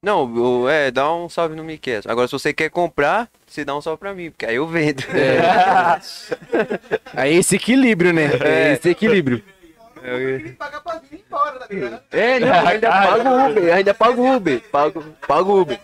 [0.02, 2.02] Não, o- é, dá um salve no Miquel.
[2.07, 5.03] Agora, se você quer comprar, você dá um salve pra mim, porque aí eu vendo.
[7.14, 8.30] Aí esse equilíbrio, né?
[8.44, 9.44] É esse equilíbrio.
[10.03, 11.99] Ele paga pra vir embora, tá ligado?
[12.11, 14.61] É, não, ainda pago o Uber, ainda pago o Uber.
[14.72, 15.80] Pago o Uber.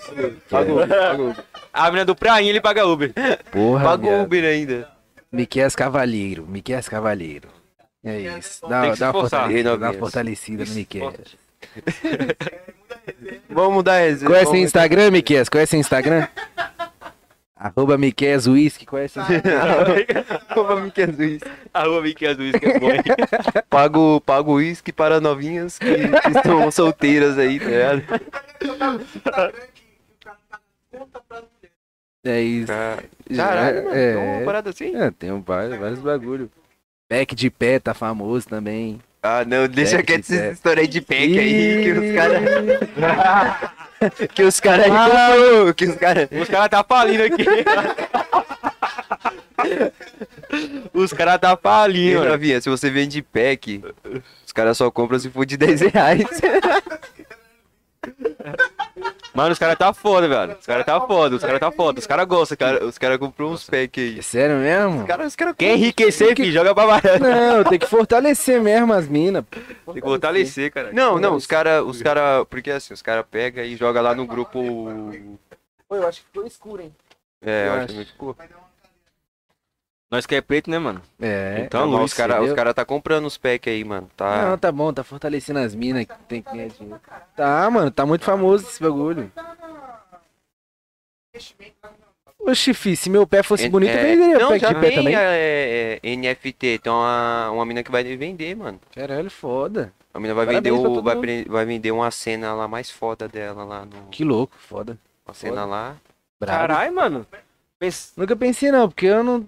[0.49, 1.43] Pago o Uber, pago o Uber.
[1.73, 3.11] A mina do Prainha, ele paga Uber.
[3.51, 4.21] Porra, Pago o.
[4.23, 4.92] Uber ainda.
[5.33, 7.49] Miquel Cavalheiro, Miquel Cavalheiro.
[8.03, 8.61] É isso.
[8.61, 11.13] Tem Dá, dá, fortalecida, dá fortalecida no Miquel.
[13.49, 14.29] Vamos mudar a resenha.
[14.29, 15.43] Conhece o vamos- Instagram, Miquel?
[15.51, 16.27] Conhece o Instagram?
[17.55, 19.17] Arroba Miquel Whisky, conhece
[20.49, 21.41] Arroba Miquel Luiz.
[21.73, 22.87] Arroba Miquel Isca é bom?
[23.69, 28.03] Pago, pago uísque para novinhas que, que estão solteiras aí, tá ligado?
[28.61, 30.59] Instagram que que o cara tá
[30.91, 31.71] conta pra mulher.
[32.25, 32.67] É isso.
[32.67, 32.97] Já-
[33.35, 34.95] Caralho, mano, é, tem uma parada assim?
[34.95, 36.49] É, tem um vários, vários bagulho.
[37.09, 38.99] Pack de pé tá famoso também.
[39.21, 40.53] Ah, não, deixa Pack, quieto essa pack.
[40.53, 42.41] história aí de pack aí, que os caras...
[44.35, 46.27] que os caras comprou, que os caras...
[46.31, 47.45] Os caras tá falindo aqui.
[50.93, 52.31] Os caras tá falindo, mano.
[52.31, 53.81] novinha, se você vende pack,
[54.45, 56.25] os caras só compram se for de 10 reais.
[59.33, 60.57] Mano, os caras tá foda, velho.
[60.59, 61.99] Os caras tá foda, os caras tá foda.
[61.99, 62.89] Os caras gostam, Os caras cara.
[62.89, 64.19] os cara compram uns pack aí.
[64.19, 65.01] É sério mesmo?
[65.01, 66.85] Os caras os cara Quer enriquecer, filho, joga pra.
[67.19, 69.43] Não, tem que fortalecer mesmo as minas.
[69.85, 70.91] Tem que fortalecer, cara.
[70.93, 74.27] Não, não, os caras, os cara, porque assim, os caras pegam e jogam lá no
[74.27, 74.61] grupo.
[75.89, 76.93] Pô, eu acho que ficou escuro, hein?
[77.45, 77.87] É, Eu eu acho acho.
[77.87, 78.35] que muito ficou.
[80.13, 81.01] Nós que é preto, né, mano?
[81.19, 81.63] É.
[81.65, 84.07] Então, Luiz, os caras os cara tá comprando os pack aí, mano.
[84.15, 84.47] Tá.
[84.51, 87.01] Não, tá bom, tá fortalecendo as minas que tem que ganhar dinheiro.
[87.35, 89.31] Tá, mano, tá muito famoso esse bagulho.
[92.41, 94.75] Oxi, fi, se meu pé fosse É- bonito, eu é, venderia Não, pack já de
[94.75, 95.15] pé tem também.
[95.15, 98.79] é, é, NFT, então uma, uma mina que vai vender, mano.
[98.93, 99.91] Caralho, foda.
[100.13, 101.49] A mina vai Parabéns vender o, vai, mundo.
[101.49, 104.09] vai vender uma cena lá mais foda dela lá no.
[104.11, 104.95] Que louco, foda.
[105.25, 105.95] Uma cena lá.
[106.39, 107.25] Caralho, mano.
[107.79, 108.13] Pensa...
[108.15, 109.47] Nunca pensei não, porque eu não...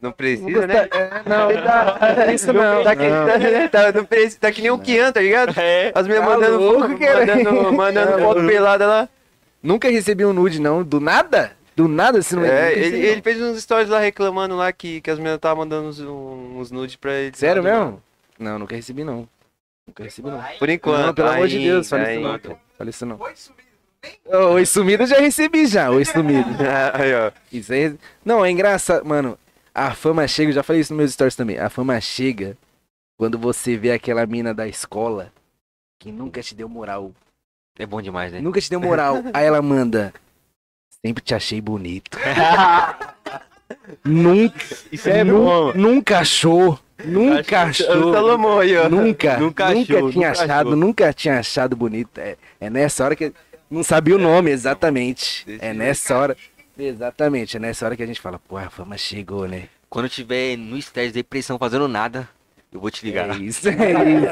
[0.00, 0.88] Não precisa, né?
[0.92, 2.84] é, não, tá, isso não.
[2.84, 3.68] Tá que, não.
[3.68, 5.58] tá, não precisa, tá que nem o Kian, tá ligado?
[5.58, 5.90] É.
[5.94, 9.08] As meninas Tá mandando, louco, mandando, mandando Tá foto pelada lá.
[9.62, 10.84] Nunca recebi um nude, não.
[10.84, 11.52] Do nada?
[11.74, 14.72] Do nada, se não É, nunca ele, recebi, ele fez uns stories lá reclamando lá
[14.72, 17.36] que, que as meninas estavam mandando uns, uns nudes pra ele.
[17.36, 18.02] Sério mesmo?
[18.38, 19.28] Não, nunca recebi, não.
[19.86, 20.42] Nunca recebi, não.
[20.58, 21.06] Por enquanto.
[21.06, 22.58] Não, pelo amor de Deus, fala isso não.
[22.76, 23.20] Fala isso não.
[23.20, 23.68] Oi, sumido.
[24.26, 26.48] Ô, Oi sumido eu já recebi já, oi sumido.
[26.94, 27.32] aí, ó.
[27.52, 27.94] Isso aí.
[28.24, 29.36] Não, é engraçado, mano.
[29.74, 31.58] A fama chega, eu já falei isso nos meus stories também.
[31.58, 32.56] A fama chega
[33.18, 35.32] quando você vê aquela mina da escola
[36.00, 37.12] que nunca te deu moral.
[37.78, 38.40] É bom demais, né?
[38.40, 39.16] Nunca te deu moral.
[39.34, 40.12] Aí ela manda.
[41.04, 42.18] Sempre te achei bonito.
[44.04, 44.58] nunca.
[44.90, 45.72] Isso é nu- bom.
[45.74, 46.78] Nunca achou.
[47.04, 48.12] Nunca O achou.
[48.12, 48.88] Salomão aí, ó.
[48.88, 50.00] Nunca, Nunca nunca, achou, tinha
[50.30, 50.76] nunca achado, achou.
[50.76, 52.18] nunca tinha achado bonito.
[52.18, 53.32] É, é nessa hora que
[53.70, 55.44] não sabia o nome exatamente.
[55.60, 56.36] É nessa hora,
[56.78, 59.68] exatamente, é nessa hora que a gente fala, pô, a fama chegou, né?
[59.88, 62.28] Quando eu tiver no estágio de depressão fazendo nada,
[62.70, 63.30] eu vou te ligar.
[63.30, 64.28] É isso, é isso.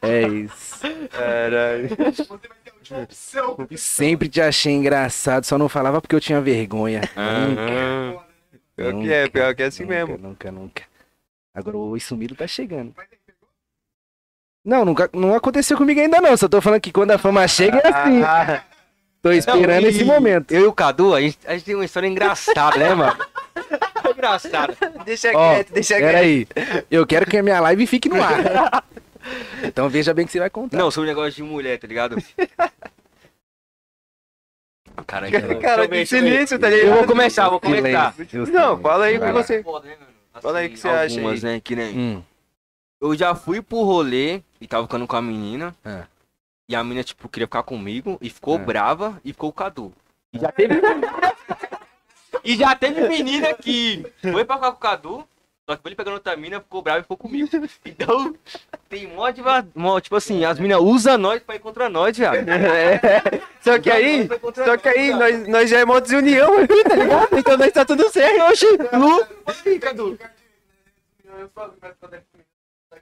[0.00, 0.80] É isso.
[1.10, 1.88] Caralho.
[1.88, 3.56] Você vai ter a última opção.
[3.76, 7.02] Sempre te achei engraçado, só não falava porque eu tinha vergonha.
[7.16, 8.18] Aham.
[8.76, 10.18] Pior que é, Nunca, pior que é assim nunca, mesmo.
[10.18, 10.82] Nunca, nunca.
[11.52, 12.94] Agora o oi sumido tá chegando.
[14.64, 16.36] Não, nunca, não aconteceu comigo ainda não.
[16.36, 18.22] Só tô falando que quando a fama chega é assim.
[19.22, 20.52] Tô esperando Não, e esse momento.
[20.52, 23.16] Eu e o Cadu, a gente, a gente tem uma história engraçada, né, mano?
[24.14, 24.76] engraçada.
[25.04, 26.12] deixa Ó, quieto, deixa quieto.
[26.12, 26.48] Peraí.
[26.90, 28.84] Eu quero que a minha live fique no ar.
[29.62, 30.78] Então veja bem que você vai contar.
[30.78, 32.16] Não, sobre o negócio de mulher, tá ligado?
[35.06, 36.88] Caralho, Cara, que silêncio, tá ligado?
[36.88, 38.14] Eu vou começar, vou começar.
[38.14, 38.54] Silêncio.
[38.54, 39.62] Não, fala aí com você.
[40.40, 41.52] Fala aí o que você acha Algumas, aí.
[41.52, 41.98] né, que nem...
[41.98, 42.22] Hum,
[43.02, 45.74] Eu já fui pro rolê e tava ficando com a menina.
[45.84, 46.04] É.
[46.68, 48.58] E a menina, tipo, queria ficar comigo e ficou É.
[48.58, 49.90] brava e ficou o Cadu.
[50.32, 50.74] E já teve.
[52.44, 55.28] e já teve menina que foi pra ficar com o Cadu,
[55.66, 57.48] só que foi ele pegando outra mina, ficou brava e ficou comigo.
[57.86, 58.34] Então,
[58.86, 60.00] tem um monte de.
[60.02, 62.36] Tipo assim, as minas usam nós pra ir contra nós, viado.
[63.62, 67.38] Só que aí, só que aí nós, nós já é mó desunião, tá ligado?
[67.38, 68.40] Então nós tá tudo certo.
[68.44, 69.26] Oxi, Lu.
[69.80, 70.18] Cadu.
[71.26, 72.22] É comigo.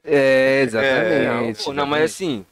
[0.02, 1.64] É, É, exatamente.
[1.64, 2.44] Pô, não, mas assim.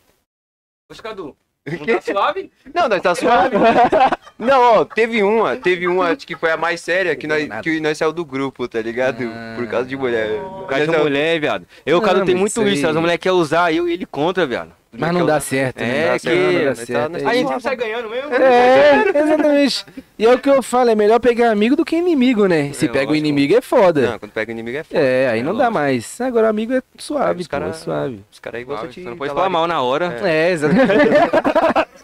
[0.94, 2.50] Poxa, Cadu, não tá suave?
[2.74, 3.56] Não, nós tá suave.
[4.36, 7.80] Não, ó, teve uma, teve uma, acho que foi a mais séria, que nós, que
[7.80, 9.24] nós saiu do grupo, tá ligado?
[9.56, 10.40] Por causa de mulher.
[10.40, 11.66] Por causa de mulher, viado.
[11.86, 13.92] Eu, o Não, Cadu tem mas muito isso isso, as mulheres querem usar eu e
[13.92, 14.72] ele contra, viado.
[14.98, 15.98] Mas não dá certo, né?
[15.98, 17.16] É, Não dá que- não dá certo.
[17.16, 18.34] É A gente sempre sai ganhando mesmo.
[18.34, 19.86] É, exatamente.
[20.18, 22.70] E é o que eu falo, é melhor pegar amigo do que inimigo, né?
[22.72, 23.16] Se É, pega o lógico.
[23.26, 24.10] inimigo é foda.
[24.12, 25.00] Não, quando pega o inimigo é foda.
[25.00, 25.74] É, aí É, não dá lógico.
[25.74, 26.20] mais.
[26.20, 28.20] Agora amigo é suave, Os pô, cara- é suave.
[28.32, 29.06] Os caras aí gostam Você de.
[29.06, 30.16] não pode falar mal na hora.
[30.22, 30.88] É, exatamente.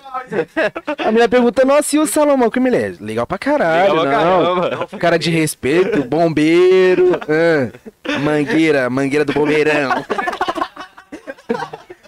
[1.07, 2.51] A mulher pergunta, nossa, e o Salomão?
[2.51, 2.95] Que mulher?
[3.01, 4.61] Legal pra caralho, Legal pra não.
[4.61, 4.89] caramba.
[4.99, 10.05] Cara de respeito, bombeiro, ah, mangueira, mangueira do bombeirão.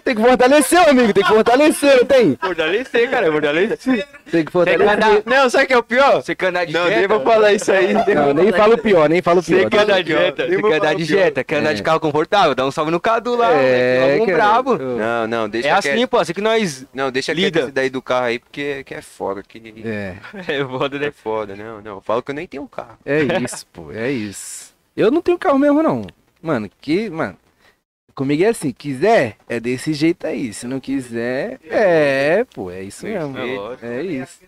[0.03, 2.35] Tem que fortalecer, amigo, tem que fortalecer, não tem?
[2.35, 4.07] Fortalecer, cara, fortalecer.
[4.29, 5.23] Tem que Você quer andar- fortalecer.
[5.25, 6.21] Não, sabe o que é o pior?
[6.21, 6.97] Você quer andar de Não, jeta?
[6.99, 7.93] nem vou falar isso aí.
[7.93, 9.61] nem Não, nem fala o pior, nem fala o pior.
[9.61, 10.45] Você quer andar de jeta?
[10.47, 11.43] Você quer andar de jeta?
[11.45, 11.73] Quer andar É.
[11.75, 12.53] de carro confortável?
[12.53, 14.37] Dá um salve no Cadu lá, É, um cara.
[14.37, 14.77] brabo.
[14.77, 16.85] Não, não, deixa É assim, pô, assim que nós...
[16.93, 17.61] Não, deixa Lida.
[17.61, 19.41] esse daí do carro aí, porque que é foda.
[19.41, 20.15] Que É,
[20.49, 21.11] É foda, é né?
[21.11, 21.95] foda, não, não.
[21.95, 22.97] Eu falo que eu nem tenho um carro.
[23.05, 24.73] é isso, pô, é isso.
[24.97, 26.05] Eu não tenho carro mesmo, não.
[26.41, 27.37] Mano, que, mano,
[28.13, 30.53] comigo é assim, quiser, é desse jeito aí.
[30.53, 33.37] Se não quiser, é, pô, é isso mesmo.
[33.37, 33.85] É lógico.
[33.85, 34.39] É isso.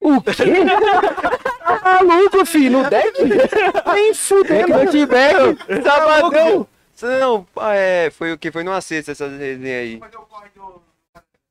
[0.00, 0.32] Um O quê?
[1.66, 2.82] Tá maluco, filho?
[2.82, 3.12] No deck?
[3.84, 4.68] Aí fudendo.
[5.08, 6.66] Back, sabadão.
[7.02, 8.50] Não, ah, é, foi o que?
[8.50, 10.00] Foi numa sexta essa resenha aí.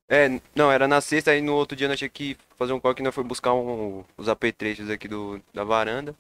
[0.08, 2.96] É, não, era na sexta, aí no outro dia nós tinha que fazer um corre
[2.96, 6.16] que nós foi buscar um, os apetrechos aqui do, da varanda.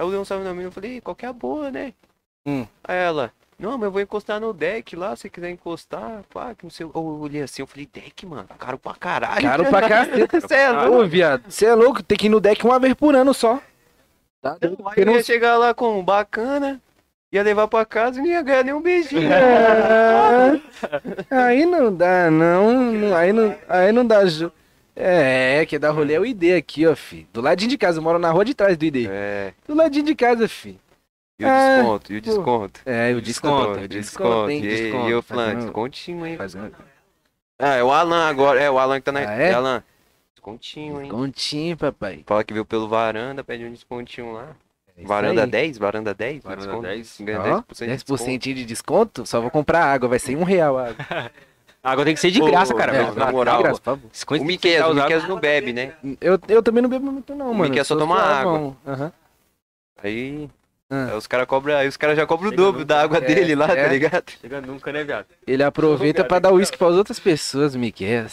[0.00, 1.70] Aí eu dei um salve na mina e falei, "Ih, qual que é a boa,
[1.70, 1.92] né?
[2.46, 2.66] Hum.
[2.82, 6.64] Aí ela, não, mas eu vou encostar no deck lá, se quiser encostar, pá, que
[6.64, 6.86] não sei.
[6.86, 9.42] Eu olhei assim, eu falei, deck, mano, caro pra caralho.
[9.42, 10.40] Caro pra caceta.
[10.48, 11.02] Cê é louco.
[11.02, 12.02] Ô, viado, você é louco?
[12.02, 13.60] Tem que ir no deck uma vez por ano só.
[14.40, 14.82] Tá doido?
[14.88, 16.80] Aí eu não- ia chegar lá com bacana,
[17.30, 19.30] ia levar pra casa e não ia ganhar nenhum beijinho.
[19.30, 20.60] É.
[21.30, 22.72] Aí não dá, não.
[22.92, 24.24] não- Aí não, aí não dá.
[24.24, 24.50] ju-
[25.02, 27.26] É, que dar rolê é o ID aqui, ó, fi.
[27.32, 29.06] Do ladinho de casa, eu moro na rua de trás do ID.
[29.10, 30.78] É, Do ladinho de casa, fi.
[31.38, 32.80] e o Ah, desconto, e o desconto.
[32.84, 33.56] É, o desconto.
[33.78, 34.50] Desconto, o desconto.
[34.50, 35.08] hein, E, desconto.
[35.08, 36.36] e eu Fazendo- falando, descontinho, hein?
[36.36, 36.72] fazendo-
[37.58, 38.60] Ah, é o Alan agora.
[38.60, 39.20] É o Alan que tá na.
[39.20, 39.52] Ah, é?
[39.52, 39.82] Alan.
[40.34, 41.08] Descontinho, hein?
[41.08, 42.22] Descontinho, papai.
[42.26, 44.48] Fala que veio pelo varanda, pede um descontinho lá.
[44.96, 45.50] É varanda aí.
[45.50, 45.76] 10?
[45.78, 46.42] Varanda 10?
[46.42, 46.82] Varanda desconto.
[46.82, 47.20] 10.
[47.20, 49.26] Ganha Ó, 10% de 10% de desconto?
[49.26, 50.96] Só vou comprar água, vai ser um real a água.
[51.82, 52.94] Agora tem que ser de graça, cara.
[52.94, 54.10] é, vai- na moral, De graça, por favor.
[54.12, 54.42] desconto.
[54.42, 55.92] O Miquel, o Miquel não bebe, né?
[56.20, 57.64] Eu, eu também não bebo muito, não, O mano.
[57.64, 58.76] Mickey é eu só tomar suavão.
[58.86, 59.12] Aham.
[60.02, 60.48] Aí.
[60.90, 61.06] Ah.
[61.12, 61.76] aí os caras cobram.
[61.76, 63.84] Aí os caras já cobram o dobro da água É, dele lá, é.
[63.84, 64.24] tá ligado?
[64.40, 65.26] Chega nunca, né, viado?
[65.46, 68.26] Ele aproveita pra dar uísque pras outras pessoas, Miquel.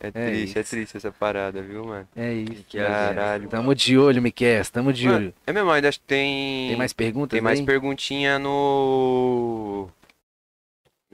[0.00, 0.70] É É triste, é, isso.
[0.70, 2.06] triste essa parada, viu, mano?
[2.14, 2.64] É isso.
[2.76, 3.48] Caralho.
[3.48, 4.62] Tamo de olho, Miquel.
[4.70, 5.34] Tamo de Mano, olho.
[5.46, 6.68] É mesmo, ainda acho que tem.
[6.68, 7.64] Tem mais perguntas Tem mais aí?
[7.64, 9.88] perguntinha no.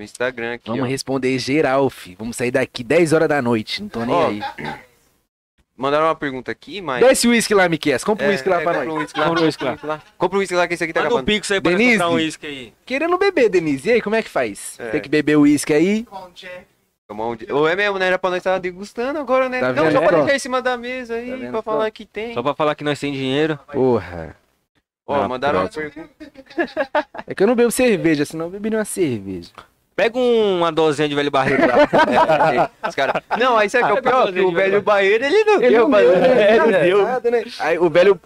[0.00, 0.88] No Instagram aqui, Vamos ó.
[0.88, 2.14] responder geral, fi.
[2.18, 3.82] Vamos sair daqui 10 horas da noite.
[3.82, 4.40] Não tô nem Ó, aí.
[5.76, 7.04] Mandaram uma pergunta aqui, mas.
[7.04, 8.00] Desce o uísque lá, Miquel.
[8.00, 9.10] Compra o É, uísque lá é, pra nós.
[9.12, 9.22] um.
[9.22, 9.78] Compra um uísque lá.
[9.82, 10.02] lá.
[10.16, 11.26] Compra o uísque lá que esse aqui tá Manda um acabando.
[11.34, 11.98] pix aí pra nós Denise.
[11.98, 12.72] comprar um uísque aí.
[12.86, 13.88] Querendo beber, Denise.
[13.90, 14.80] E aí, como é que faz?
[14.80, 14.88] É.
[14.88, 16.06] Tem que beber o uísque aí.
[17.06, 18.06] Tomar um Ou é mesmo, né?
[18.06, 19.60] Era pra nós estar degustando agora, né?
[19.60, 21.62] Tá não, vendo só pra deixar em cima da mesa aí, Tá vendo pra só?
[21.62, 22.32] falar que tem.
[22.32, 23.58] Só pra falar que nós tem dinheiro.
[23.70, 24.34] Porra.
[25.06, 26.08] Ó, mandaram uma pergunta.
[27.26, 29.50] É que eu não bebo cerveja, senão eu beberia uma cerveja.
[30.02, 31.74] Pega um- uma dosinha de velho barreiro lá.
[32.82, 33.22] É, os cara...
[33.38, 34.26] Não, aí sabe o que é o pior?
[34.26, 36.42] tá Que o velho de Baeiro, ele não Ele deu, não deu, né?
[36.52, 37.02] É, Nada, não deu.
[37.02, 37.44] nada, né?
[37.58, 38.20] Aí o velho.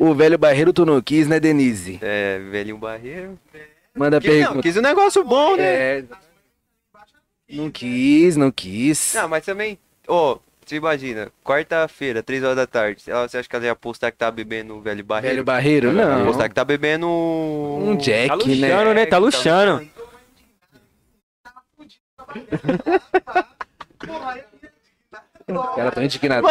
[0.00, 1.98] O velho barreiro tu não quis, né, Denise?
[2.02, 3.38] É, velhinho barreiro.
[3.94, 4.62] Manda Quis, não, pergunta.
[4.62, 5.64] quis um negócio bom, né?
[5.98, 6.04] É.
[7.50, 9.12] Não quis, não quis.
[9.14, 9.78] Não, mas também,
[10.08, 14.18] ó, você imagina, quarta-feira, três horas da tarde, você acha que ela ia postar que
[14.18, 15.34] tá bebendo velho barreiro?
[15.36, 16.26] Velho barreiro, não.
[16.26, 18.42] postar que tá bebendo Um Jack, Tá né?
[18.44, 19.06] luxando, né?
[19.06, 19.88] Tá luxando.
[25.48, 25.54] Eu,
[25.96, 26.46] eu indignado.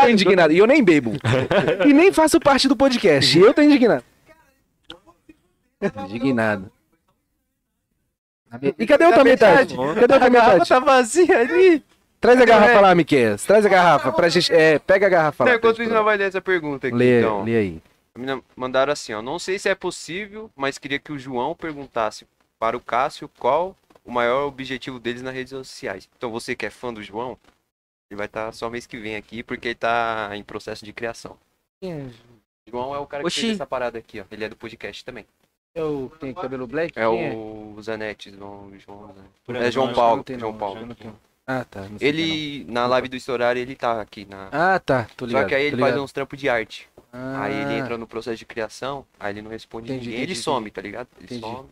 [0.00, 0.52] tô indignado.
[0.52, 1.12] E eu nem bebo.
[1.86, 3.38] e nem faço parte do podcast.
[3.38, 4.04] Eu tô indignado.
[6.08, 6.70] Indignado.
[8.78, 9.76] E cadê outra metade?
[9.76, 10.68] Cadê outra A metade?
[10.68, 11.82] tá vazia ali.
[12.20, 13.36] Traz a garrafa lá, Miquel.
[13.38, 14.52] Traz a garrafa pra gente.
[14.52, 15.50] É, pega a garrafa lá.
[15.50, 17.44] Não, enquanto isso, nós vai ler essa pergunta aqui, Lê, então.
[17.44, 17.82] lê aí.
[18.56, 19.22] Mandaram assim, ó.
[19.22, 22.26] Não sei se é possível, mas queria que o João perguntasse
[22.58, 23.76] para o Cássio qual
[24.08, 26.08] o maior objetivo deles nas redes sociais.
[26.16, 27.38] Então você que é fã do João,
[28.10, 31.36] ele vai estar só mês que vem aqui, porque ele tá em processo de criação.
[32.66, 33.40] João é o cara que Oxi.
[33.42, 34.24] fez essa parada aqui, ó.
[34.30, 35.26] Ele é do podcast também.
[35.74, 36.98] É o que tem cabelo black?
[36.98, 39.14] É Quem o Zanetti, João, João
[39.46, 39.66] Zanetti.
[39.66, 40.24] É João Paulo.
[40.28, 40.86] não João não, Paulo.
[40.86, 40.96] não.
[41.46, 41.80] Ah, tá.
[41.82, 44.44] não sei quem Ele, na live do Estourar, ele tá aqui na.
[44.44, 44.48] não.
[44.52, 45.06] Ah, tá.
[45.16, 45.42] Tô ligado.
[45.42, 46.88] Só que aí ele faz uns trampos de arte.
[47.12, 50.32] Aí ele Ah, entra no processo de criação, aí ele não responde Entendi, ninguém, ele
[50.32, 51.08] entendi, some, tá ligado?
[51.16, 51.40] Ele Entendi.
[51.40, 51.68] some.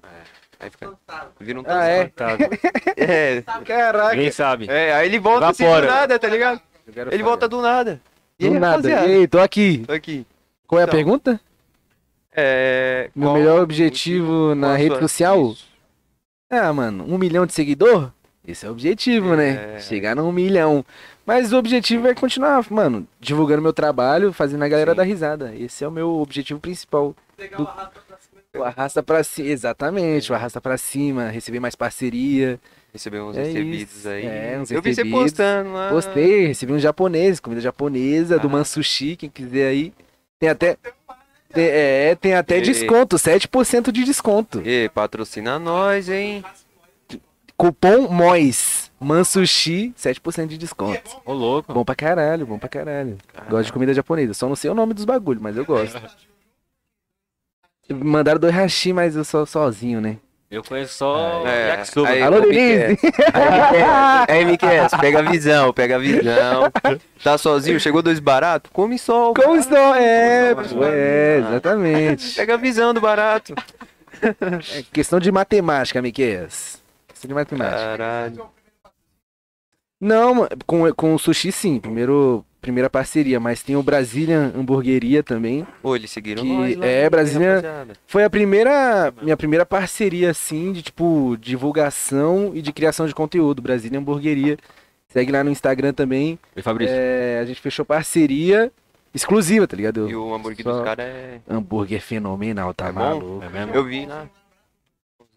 [0.58, 0.92] Aí fica.
[1.38, 2.10] Vira um Ah, é?
[2.96, 3.42] É.
[3.64, 4.14] Caraca.
[4.14, 4.66] Ninguém sabe.
[4.70, 6.60] É, aí ele volta assim do nada, tá ligado?
[7.10, 8.00] Ele volta do nada.
[8.38, 8.76] E Do aí, nada.
[8.76, 9.06] rapaziada?
[9.06, 9.84] E aí, tô aqui.
[9.86, 10.26] Tô aqui.
[10.66, 11.40] Qual é a Então, pergunta?
[12.34, 13.10] É.
[13.14, 15.50] Meu melhor objetivo na a rede sua- social?
[15.52, 15.66] Isso.
[16.50, 18.10] Ah, mano, um milhão de seguidor?
[18.46, 19.76] Esse é o objetivo, né?
[19.76, 19.80] É.
[19.80, 20.84] Chegar no um milhão.
[21.24, 24.96] Mas o objetivo é continuar, mano, divulgando meu trabalho, fazendo a galera Sim.
[24.96, 25.54] dar risada.
[25.56, 27.16] Esse é o meu objetivo principal.
[27.36, 27.68] Pegar Do-
[28.58, 32.58] O arrasta pra cima, exatamente, o arrasta pra cima, receber mais parceria.
[32.92, 34.24] Receber uns É recebidos isso, aí.
[34.26, 35.20] é, uns eu vi você recebidos.
[35.20, 35.90] postando lá.
[35.90, 38.50] Postei, recebi um japonês, comida japonesa, do Ah.
[38.50, 39.92] Mansushi, quem quiser aí.
[40.38, 40.76] Tem até.
[41.52, 44.62] tem- é, tem até E- desconto, 7% de desconto.
[44.64, 46.42] E patrocina nós, hein?
[47.56, 48.90] Cupom MOIS.
[48.98, 51.20] Mansushi, 7% de desconto.
[51.24, 51.72] Ô, louco.
[51.72, 53.18] Bom pra caralho, bom pra caralho.
[53.48, 54.32] Gosto de comida japonesa.
[54.34, 56.00] Só não sei o nome dos bagulhos, mas eu gosto.
[57.90, 60.16] Mandaram dois hashi, mas eu sou sozinho, né?
[60.48, 62.08] Eu conheço só É, yakisoba.
[62.08, 62.98] aí, Alô, Denise!
[64.28, 66.70] Aí, Miquel, pega a visão, pega a visão.
[67.22, 68.70] Tá sozinho, chegou dois baratos?
[68.72, 69.32] Come só.
[69.34, 69.58] Como barato.
[69.58, 69.94] estão?
[69.96, 72.34] É, pô, é, exatamente.
[72.36, 73.54] Pega a visão do barato.
[74.22, 76.80] É questão de matemática, Miqueias.
[77.08, 77.76] Questão de matemática.
[77.76, 78.46] Caralho.
[80.00, 85.64] Não, com, com o sushi sim, primeiro, primeira parceria, mas tem o Brazilian Hamburgueria também.
[85.80, 87.62] Pô, eles seguiram Que nós lá, é, Brasília-.
[88.09, 93.62] Foi a primeira, minha primeira parceria assim, de tipo, divulgação e de criação de conteúdo,
[93.62, 94.59] Brazilian Hamburgueria.
[95.09, 96.38] Segue lá no Instagram também.
[96.56, 96.94] E Fabrício?
[96.98, 98.70] É, a gente fechou parceria
[99.14, 100.10] exclusiva, tá ligado?
[100.10, 101.40] E o hambúrguer Só- dos caras é.
[101.48, 102.98] Hambúrguer fenomenal, tá É bom?
[103.01, 103.44] maluco.
[103.44, 103.72] É mesmo?
[103.74, 104.26] Eu vi lá.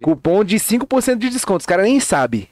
[0.01, 2.47] Cupom de 5% de desconto, os caras nem sabem.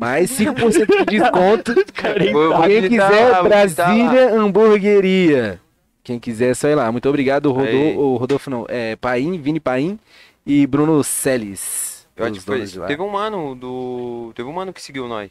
[0.00, 1.74] Mais 5% de desconto.
[1.94, 3.42] Quem quiser, digitar lá.
[3.42, 5.60] Brasília Hamburgueria.
[6.02, 6.90] Quem quiser, é só ir lá.
[6.90, 8.16] Muito obrigado, Rodolfo.
[8.16, 9.98] Rodolfo não, é Paim, Vini Paim
[10.46, 12.06] e Bruno Celes.
[12.16, 12.66] Eu acho que foi.
[12.86, 14.32] Teve um mano do.
[14.34, 15.30] Teve um mano que seguiu nós.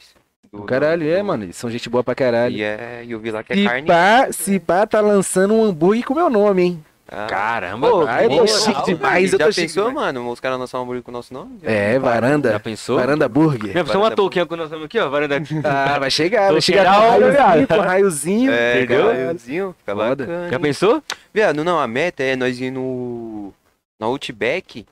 [0.51, 1.43] Do- Caralho, do- é, do- mano.
[1.43, 2.55] Eles são gente boa pra caralho.
[2.55, 3.03] E é.
[3.05, 3.87] E eu vi lá que é Se carne.
[3.87, 6.85] pá, se pá, tá lançando um hambúrguer com meu nome, hein?
[7.11, 7.25] Ah.
[7.27, 8.23] Caramba, Pô, cara.
[8.23, 10.13] eu tô chique demais, eu Já tô chique pensou, demais.
[10.13, 10.29] mano?
[10.31, 11.57] Os caras lançaram um hambúrguer com o nosso nome?
[11.63, 12.59] É, Já varanda.
[12.59, 12.97] pensou?
[12.99, 13.73] Varanda Burger.
[13.73, 15.09] Já pensou uma touquinha quando nós estamos aqui, ó?
[15.09, 15.41] Varanda.
[15.63, 17.67] Ah, vai chegar, vai chegar com cheirando, raiozinho, viado.
[17.67, 18.51] com raiozinho.
[18.51, 19.05] É, Entendeu?
[19.07, 20.25] caralhozinho, fica Foda.
[20.25, 20.49] bacana.
[20.49, 21.03] Já pensou?
[21.33, 23.51] Viado, não, a meta é nós ir no.
[23.99, 24.85] Na Outback.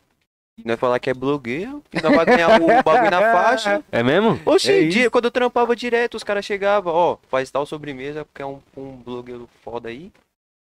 [0.57, 1.83] E nós falar que é blogueiro.
[1.93, 3.83] E nós vai ganhar o bagulho na faixa.
[3.91, 4.39] É mesmo?
[4.43, 8.41] Oxi, É dia, quando eu trampava direto, os caras chegavam, ó, faz tal sobremesa, porque
[8.41, 10.11] é um, um blogueiro foda aí.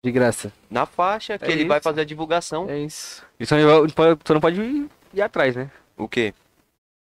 [0.03, 0.51] De graça.
[0.69, 1.83] Na faixa, que É ele vai isso.
[1.83, 2.67] fazer a divulgação.
[2.69, 3.23] É isso.
[3.39, 5.69] E só não pode, só não pode ir, ir atrás, né?
[5.95, 6.33] O quê?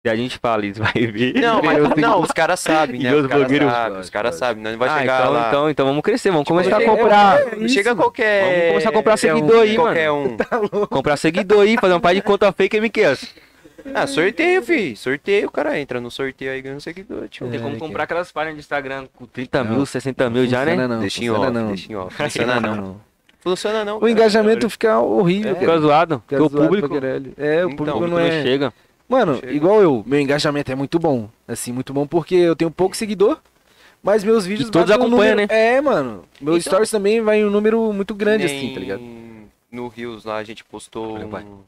[0.06, 1.34] Se a gente fala isso, vai ver.
[1.40, 3.14] Não, mas não, os caras sabem, E né?
[3.16, 4.62] os Os caras blogueiros- sabem, os caras sabem.
[4.64, 5.48] Nós não vai ah, chegar então, lá.
[5.48, 7.40] então, então vamos crescer, vamos começar a comprar.
[7.40, 7.74] é isso.
[7.74, 8.44] Chega qualquer.
[8.58, 10.38] Vamos começar a comprar seguidor aí, qualquer um.
[10.92, 13.34] Comprar seguidor aí, fazer um pai de conta fake MQS.
[13.94, 14.96] Ah, sorteio, fi.
[14.96, 17.48] Sorteio, o cara entra no sorteio aí ganhando seguidor, tio.
[17.50, 19.76] Tem como É, comprar aquelas páginas de Instagram com 30 Não.
[19.76, 20.72] mil, 60 mil já, né?
[20.72, 21.68] Funciona não, deixa em funciona off, não.
[21.68, 22.16] deixa em off.
[22.16, 23.02] Funciona não.
[23.42, 23.98] Funciona não.
[23.98, 24.12] O cara.
[24.12, 25.80] engajamento fica horrível, Fica cara.
[25.82, 26.24] zoado.
[26.28, 26.96] Fica o zoado público.
[27.38, 28.42] É, o Então, público não é...
[28.44, 28.74] chega.
[29.10, 29.52] Mano, Chega.
[29.52, 31.30] igual eu, meu engajamento é muito bom.
[31.48, 33.38] Assim, muito bom porque eu tenho pouco seguidor,
[34.02, 35.52] mas meus vídeos E todos batem um acompanham, número...
[35.54, 36.24] É, mano.
[36.40, 39.04] Meus Então- stories também vai em um número muito grande, Nem assim, tá ligado?
[39.70, 41.44] No Rios lá a gente postou Olha, pai.
[41.44, 41.60] um-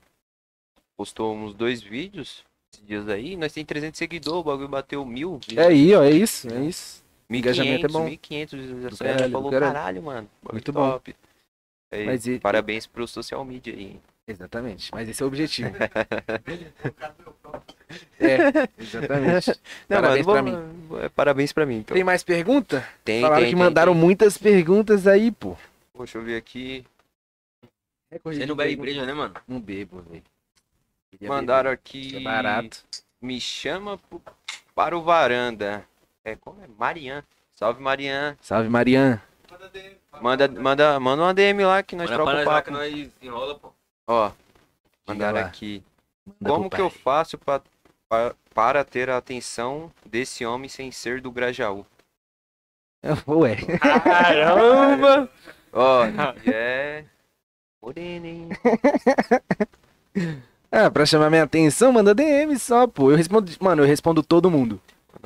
[0.98, 2.44] postou uns dois vídeos
[2.74, 5.40] esses dias aí, nós tem 300 seguidores, o bagulho bateu mil.
[5.56, 7.04] É aí, ó, é isso, é isso.
[7.30, 8.06] 1500, engajamento é bom.
[8.06, 9.12] 1500 visualizações.
[9.12, 9.74] caralho, falou, caralho.
[9.74, 10.30] caralho, mano.
[10.52, 10.92] Muito bom.
[10.92, 11.16] top.
[11.92, 14.00] Aí, Mas e- Parabéns pro social media aí.
[14.28, 15.70] Exatamente, mas esse é o objetivo.
[18.20, 19.52] é, exatamente.
[19.88, 21.78] Não, Parabéns pra vou- é, Parabéns pra mim.
[21.78, 21.94] Então.
[21.94, 22.88] Tem mais pergunta?
[23.04, 24.02] Tem, Falaram tem, que tem, mandaram tem.
[24.02, 25.56] muitas perguntas aí, pô.
[25.98, 26.84] Deixa eu ver aqui.
[28.24, 29.36] Você não bebe breja, né, mano?
[29.48, 30.24] Não bebo, velho.
[31.22, 32.18] Mandaram aqui.
[32.18, 32.84] É barato.
[33.22, 34.00] Me chama
[34.74, 35.86] para o varanda.
[36.24, 36.68] É como é?
[36.78, 37.24] Marian.
[37.56, 38.38] Salve Marian.
[38.42, 39.22] Salve, Marian.
[40.22, 42.78] Manda, manda, manda uma DM lá que nós pra trocamos lá que papo.
[42.78, 43.72] nós enrola, pô.
[44.08, 44.32] Ó,
[45.08, 45.84] mandaram aqui.
[46.26, 47.62] Manda Como que eu faço pra,
[48.10, 51.86] pa- para ter a atenção desse homem sem ser do Grajaú?
[53.28, 53.56] Ué.
[53.80, 55.30] Caramba!
[55.72, 56.04] Ó,
[56.46, 57.06] é.
[57.82, 58.50] Morena, hein?
[60.78, 63.12] Ah, pra chamar minha atenção, manda DM só, pô.
[63.12, 64.80] Eu respondo, mano, eu respondo todo mundo.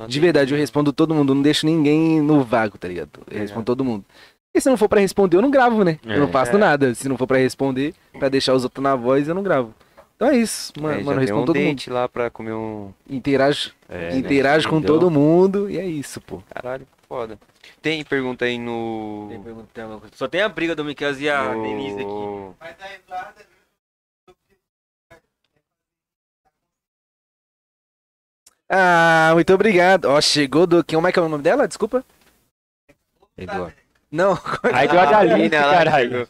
[0.07, 1.31] De verdade, eu respondo todo mundo.
[1.31, 3.09] Eu não deixo ninguém no vácuo, tá ligado?
[3.29, 3.41] Eu É.
[3.41, 4.05] respondo todo mundo.
[4.53, 5.99] E se não for pra responder, eu não gravo, né?
[6.05, 6.31] Eu não É.
[6.31, 6.93] faço nada.
[6.95, 9.73] Se não for pra responder, pra deixar os outros na voz, eu não gravo.
[10.15, 10.99] Então é isso, mano.
[10.99, 11.83] Já mano eu tem um respondo todo mundo.
[11.89, 12.91] lá pra comer um.
[13.09, 14.95] Interajo, É, interajo com entendeu?
[14.99, 16.41] todo mundo e é isso, pô.
[16.53, 17.39] Caralho, foda.
[17.81, 19.27] Tem pergunta aí no.
[19.29, 19.85] Tem pergunta, tem.
[20.13, 22.55] Só tem a briga do Miquel e a no- Denise aqui.
[22.59, 23.41] Mas a Eduarda
[28.69, 30.05] Ah, muito obrigado.
[30.05, 30.83] Ó, chegou do.
[30.83, 31.67] Como é que é o nome dela?
[31.67, 32.03] Desculpa.
[33.37, 33.73] Eduardo.
[34.11, 34.33] Não,
[34.73, 36.27] Aí deu a Ah, galinha, mina lá caralho.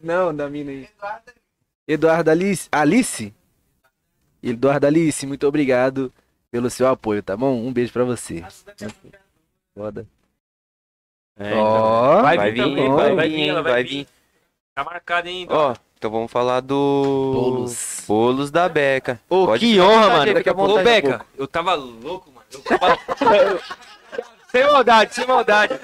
[0.00, 0.88] não, da mina aí.
[1.88, 2.68] Eduardo Alice.
[2.70, 3.34] Alice?
[4.42, 6.12] Eduardo Alice, muito obrigado
[6.50, 7.54] pelo seu apoio, tá bom?
[7.54, 8.44] Um beijo pra você.
[9.74, 10.06] Foda.
[11.38, 13.88] É, Ó, Vai, Vai vir, vir, também, vai vai vir, vir, ela vai vai vir.
[13.90, 14.06] vir.
[14.74, 15.54] Tá marcado ainda.
[15.54, 16.74] Ó, então vamos falar do.
[17.34, 18.04] bolos.
[18.08, 19.20] Bolos da Beca.
[19.28, 20.22] Ô, Pode que honra, mano.
[20.22, 21.08] aí, fica à Ô, um Beca.
[21.10, 21.26] pouco.
[21.36, 22.46] Eu tava louco, mano.
[22.50, 22.98] Eu tava...
[24.50, 25.74] Sem maldade, sem maldade.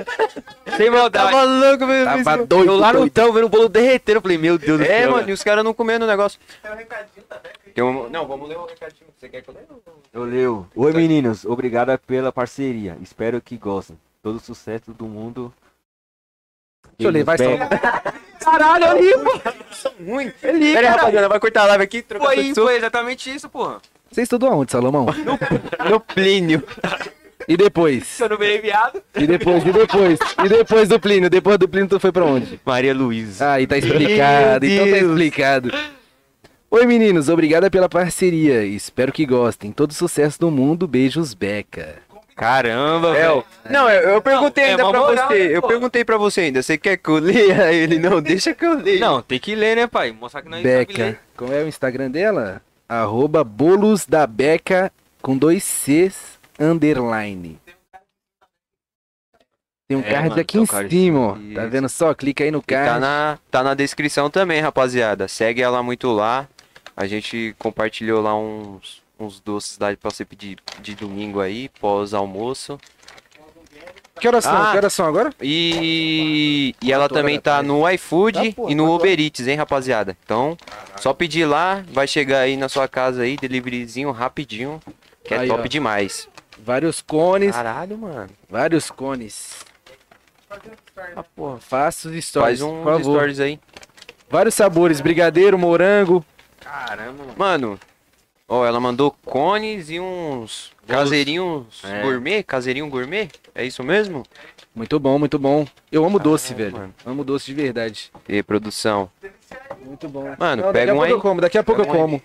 [0.76, 1.30] Sem maldade.
[1.30, 3.12] Tava louco, meu Tava doido, Eu lá no doido.
[3.12, 4.16] tão vendo o bolo derretendo.
[4.18, 5.12] Eu falei, meu Deus do É, céu.
[5.12, 6.40] mano, e os caras não comendo o negócio.
[6.60, 7.59] Tem um recadinho da Beca.
[7.72, 9.09] Tem um- Não, vamos ler o recadinho.
[9.16, 9.66] Você quer que eu leia?
[10.12, 10.66] Eu leio.
[10.74, 12.97] Oi meninos, obrigado pela parceria.
[13.01, 13.97] Espero que gostem.
[14.20, 15.55] Todo sucesso do mundo.
[16.98, 17.44] Deixa eu ler, vai só.
[18.47, 19.40] Caralho, eu pô.
[20.05, 20.31] Ruim.
[20.40, 22.01] Pera aí, rapaziada, vai cortar a live aqui.
[22.01, 23.78] trocar Foi, foi exatamente isso, porra.
[24.10, 25.06] Você estudou aonde, Salomão?
[25.90, 26.62] No Plínio.
[27.48, 28.20] E depois?
[28.20, 29.02] Eu não virei viado.
[29.16, 30.18] E depois, e depois?
[30.44, 31.28] E depois do Plínio?
[31.28, 32.60] Depois do Plínio tu foi pra onde?
[32.64, 33.52] Maria Luísa.
[33.52, 35.73] Aí tá explicado, então tá explicado.
[36.70, 38.64] Oi meninos, obrigada pela parceria.
[38.64, 39.73] Espero que gostem.
[39.73, 40.86] Todo sucesso do mundo.
[40.86, 41.97] Beijos, Beca.
[42.36, 43.44] Caramba, É, velho.
[43.70, 45.48] Não, eu, eu perguntei Não, é ainda uma pra moral, você.
[45.48, 45.68] né, eu pô?
[45.68, 46.62] perguntei pra você ainda.
[46.62, 47.98] Você quer que eu leia ele?
[47.98, 49.00] Não, deixa que eu leia.
[49.00, 50.12] Não, tem que ler, né, pai?
[50.12, 51.18] Mostrar que nós Beca.
[51.34, 52.60] Como é o Instagram dela?
[52.88, 54.92] Arroba bolos da Beca
[55.22, 57.58] com dois Cs underline.
[59.88, 61.36] Tem um É, card mano, aqui um em card cima, ó.
[61.54, 62.12] Tá vendo só?
[62.12, 62.86] Clica aí no E card.
[62.90, 65.26] tá na, tá na descrição também, rapaziada.
[65.28, 66.46] Segue ela muito lá.
[66.96, 72.78] A gente compartilhou lá uns, uns doces lá pra você pedir de domingo aí, pós-almoço.
[74.18, 74.56] Que horas são?
[74.56, 74.70] Ah.
[74.70, 75.30] Que horas são agora?
[75.43, 80.16] E, e ela também tá no iFood Tá, e no quatro Uber Eats, hein, rapaziada.
[80.24, 80.56] Então,
[80.98, 84.80] só pedir lá, vai chegar aí na sua casa aí, deliveryzinho rapidinho,
[85.22, 85.66] que é Aí, top ó.
[85.68, 86.28] demais.
[86.59, 87.55] Vários cones.
[87.55, 88.30] Caralho, mano.
[88.48, 89.56] Vários cones.
[91.14, 91.59] Ah, porra.
[91.59, 93.02] Faça os Faz stories, um por favor.
[93.18, 93.60] stories aí.
[94.30, 95.01] Vários sabores.
[95.02, 96.24] Brigadeiro, morango.
[96.60, 97.34] Caramba, mano.
[97.36, 97.80] Mano,
[98.48, 102.02] ó, ela mandou cones e uns caseirinhos É.
[102.02, 104.24] gourmet, caseirinho gourmet, é isso mesmo?
[104.74, 105.66] Muito bom, muito bom.
[105.90, 106.82] Eu amo doce, Caralho, velho.
[106.82, 106.94] mano.
[107.06, 108.10] Amo doce de verdade.
[108.28, 109.10] E produção.
[109.85, 110.35] Muito bom.
[110.39, 111.10] Mano, Não, pega daqui a um pouco aí.
[111.12, 112.06] eu como, daqui a pouco eu Pega um aí.
[112.10, 112.23] como.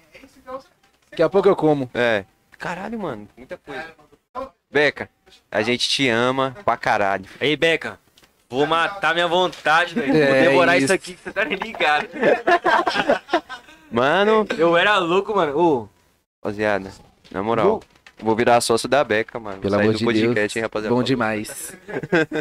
[1.11, 1.89] Daqui a pouco eu como.
[1.93, 2.25] É.
[2.57, 3.85] Caralho, mano, muita coisa.
[4.69, 5.09] Beca,
[5.51, 7.25] a gente te ama pra caralho.
[7.39, 7.99] Aí, Beca.
[8.49, 10.13] Vou matar minha vontade, velho.
[10.15, 10.85] É Vou devorar isso.
[10.85, 12.07] isso aqui que você tá nem ligado.
[13.89, 15.57] Mano, Eu era louco, mano.
[15.57, 15.89] Ô,
[16.41, 16.91] rapaziada,
[17.31, 17.81] na moral,
[18.19, 19.55] vou virar sócio da Beca, mano.
[19.55, 20.55] Vou Pelo sair amor do de podcast, Deus.
[20.55, 20.95] hein, rapaziada.
[20.95, 21.77] Bom demais.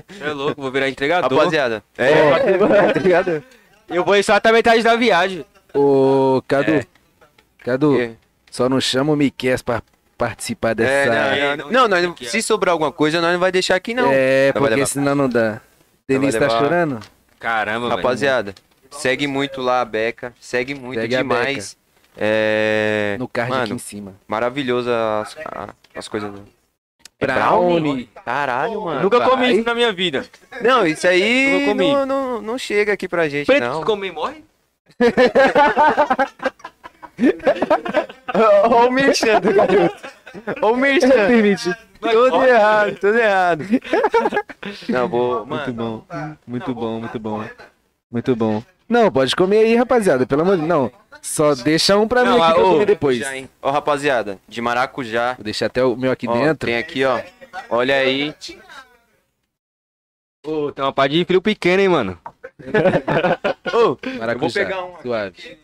[0.08, 1.30] você é louco, vou virar entregador.
[1.30, 2.58] Rapaziada, é,
[2.92, 3.42] tá ligado?
[3.88, 5.44] Eu vou só até a metade da viagem.
[5.74, 6.70] Ô, Cadu.
[6.72, 6.86] É.
[7.58, 8.12] Cadu, é,
[8.50, 9.82] só não chama o Miquel pra
[10.16, 11.12] participar dessa.
[11.12, 14.08] é, não, não, não, não, se sobrar alguma coisa, nós não vai deixar aqui não.
[14.12, 15.60] É, Vai porque senão não dá.
[16.08, 17.00] Denise tá chorando?
[17.38, 17.96] Caramba, velho.
[17.96, 18.54] Rapaziada,
[18.90, 21.76] segue muito lá a Beca, segue muito Segue a demais.
[22.16, 24.14] É, No card mano, aqui em cima.
[24.26, 25.36] maravilhoso as,
[25.94, 26.30] as coisas.
[27.18, 28.08] É Brownie.
[28.24, 29.02] Caralho, mano.
[29.02, 29.52] Nunca comi Vai.
[29.52, 30.24] isso na minha vida.
[30.62, 33.80] Não, isso aí não, não, não chega aqui pra gente, Preto não.
[33.80, 34.42] que comer morre?
[38.34, 40.08] Olha o merchan do garoto.
[40.62, 41.10] Olha o merchan.
[42.00, 43.64] Tudo errado, tudo errado.
[44.88, 45.44] Não, vou...
[45.44, 46.04] Muito bom.
[46.46, 47.44] Muito bom, muito bom.
[48.10, 48.62] Muito bom.
[48.88, 50.24] Não, pode comer aí, rapaziada.
[50.26, 50.90] Pelo amor de Não.
[51.22, 53.20] Só deixa um pra mim não, aqui pra eu ô, comer depois.
[53.62, 55.34] Ó, rapaziada, de maracujá.
[55.34, 56.66] Vou deixar até o meu aqui Ó, dentro.
[56.66, 57.20] Tem aqui, ó.
[57.68, 58.34] Olha aí.
[60.46, 62.18] Ô, tem uma pá de frio pequeno, hein, mano.
[63.72, 64.32] Ô, Maracujá.
[64.32, 65.02] eu vou pegar um.
[65.02, 65.58] Suave.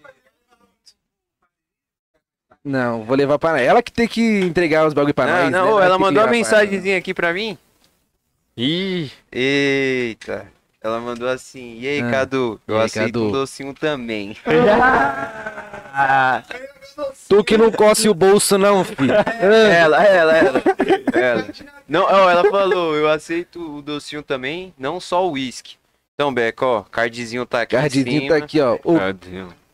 [2.64, 5.52] Não, vou levar pra ela que tem que entregar os bagulho pra Não, nós.
[5.52, 5.84] não, né?
[5.86, 6.30] ela mandou uma gravar.
[6.32, 7.56] mensagenzinha aqui pra mim.
[8.56, 10.50] Ih, Eita.
[10.86, 12.60] Ela mandou assim, e aí, Ah, Cadu?
[12.68, 13.24] Eu aí, aceito Cadu?
[13.26, 14.36] um docinho também.
[17.28, 19.12] Tu que não coce o bolso, não, filho.
[19.12, 20.62] ela, ela, ela.
[21.12, 21.46] ela.
[21.88, 25.74] Não, ela falou, eu aceito o docinho também, não só o uísque.
[26.14, 28.28] Então, Beca, ó, cardzinho tá aqui em Cardzinho cima.
[28.28, 28.78] tá aqui, ó.
[28.84, 28.96] O,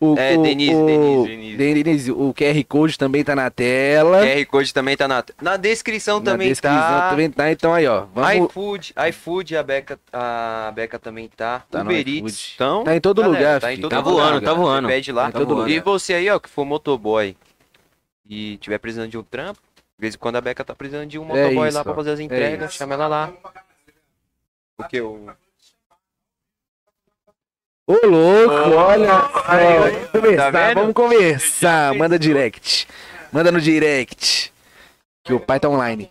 [0.05, 1.83] o, É, o, Denise, o, Denise, Denise.
[1.85, 4.21] Denise, o QR Code também tá na tela.
[4.27, 5.25] QR Code também tá na...
[5.41, 7.11] Na descrição na também descrição tá.
[7.11, 7.51] também tá.
[7.53, 8.07] Então aí, ó.
[8.13, 8.51] Vamos...
[8.51, 11.63] iFood, iFood, a Beca, a Beca também tá.
[11.71, 12.09] Tá Uber.
[12.09, 12.83] Eats, então...
[12.85, 14.13] Tá em todo galera, lugar, tá em todo Tá lugar.
[14.13, 14.89] voando, tá voando.
[14.89, 15.31] Você pede lá.
[15.31, 15.85] Tá todo e lugar.
[15.85, 17.37] você aí, ó, que for motoboy
[18.29, 21.19] e tiver precisando de um trampo, de vez em quando a Beca tá precisando de
[21.19, 21.95] um É motoboy isso, lá pra ó.
[21.95, 22.79] fazer as É entregas, isso.
[22.79, 23.33] chama ela lá.
[24.77, 25.29] Porque o...
[27.93, 29.43] Ô, louco, olha só.
[29.43, 30.75] Vamos conversar, vendo?
[30.75, 31.95] vamos conversar.
[31.95, 32.89] Manda direct.
[33.31, 34.51] Manda no direct.
[35.23, 36.11] Que o pai tá online.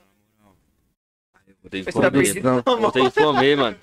[1.64, 2.12] Vou ter que tá comer.
[2.12, 2.64] perdido?
[2.64, 3.78] Vou ter que comer, mano.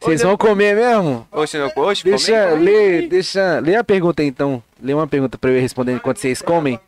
[0.00, 1.28] Vocês vão comer mesmo?
[1.30, 2.54] Oxe, não, oxe, Deixa, comenta.
[2.56, 4.62] lê, deixa, lê a pergunta aí, então.
[4.80, 6.80] Lê uma pergunta pra eu ir respondendo enquanto vocês comem.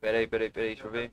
[0.00, 1.10] Peraí, peraí, peraí, deixa eu ver.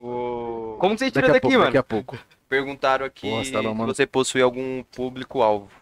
[0.00, 0.76] O...
[0.80, 1.64] Como que você tira Daqui pouco, mano?
[1.66, 2.18] daqui a pouco.
[2.48, 5.79] Perguntaram aqui Nossa, tá bom, se você possui algum público-alvo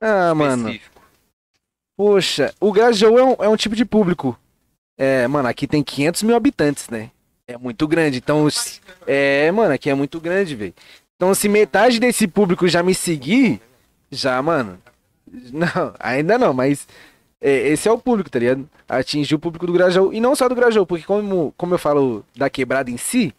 [0.00, 0.68] Ah, mano.
[0.68, 1.02] específico.
[1.96, 4.38] Poxa, o Grajaú é um, é um tipo de público.
[4.96, 7.10] É, mano, aqui tem 500 mil habitantes, né?
[7.46, 8.18] É muito grande.
[8.18, 8.46] Então,
[9.06, 10.74] é, mano, aqui é muito grande, velho.
[11.16, 13.60] Então, se metade desse público já me seguir,
[14.10, 14.78] já, mano.
[15.52, 16.88] Não, ainda não, mas
[17.40, 18.66] é, esse é o público, tá ligado?
[18.88, 20.12] Atingir o público do Grajaú.
[20.12, 23.34] E não só do Grajaú, porque como, como eu falo da quebrada em si,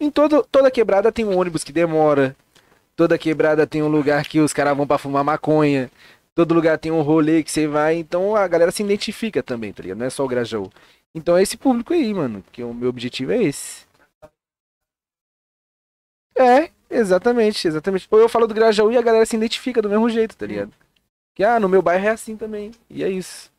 [0.00, 2.34] em todo, toda quebrada tem um ônibus que demora.
[2.96, 5.90] Toda quebrada tem um lugar que os caras vão pra fumar maconha.
[6.34, 9.82] Todo lugar tem um rolê que você vai, então a galera se identifica também, tá
[9.82, 9.98] ligado?
[9.98, 10.70] Não é só o Grajaú.
[11.14, 13.86] Então é esse público aí, mano, que o meu objetivo é esse.
[16.34, 18.06] É, exatamente, exatamente.
[18.10, 20.72] Ou eu falo do Grajaú e a galera se identifica do mesmo jeito, tá ligado?
[21.34, 23.50] Que, ah, no meu bairro é assim também, e é isso.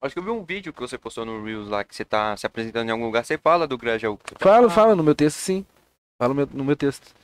[0.00, 2.36] Acho que eu vi um vídeo que você postou no Reels lá, que você tá
[2.36, 4.18] se apresentando em algum lugar, você fala do Grajaú.
[4.40, 5.64] Falo, falo no meu texto, sim.
[6.18, 7.14] Falo no meu texto.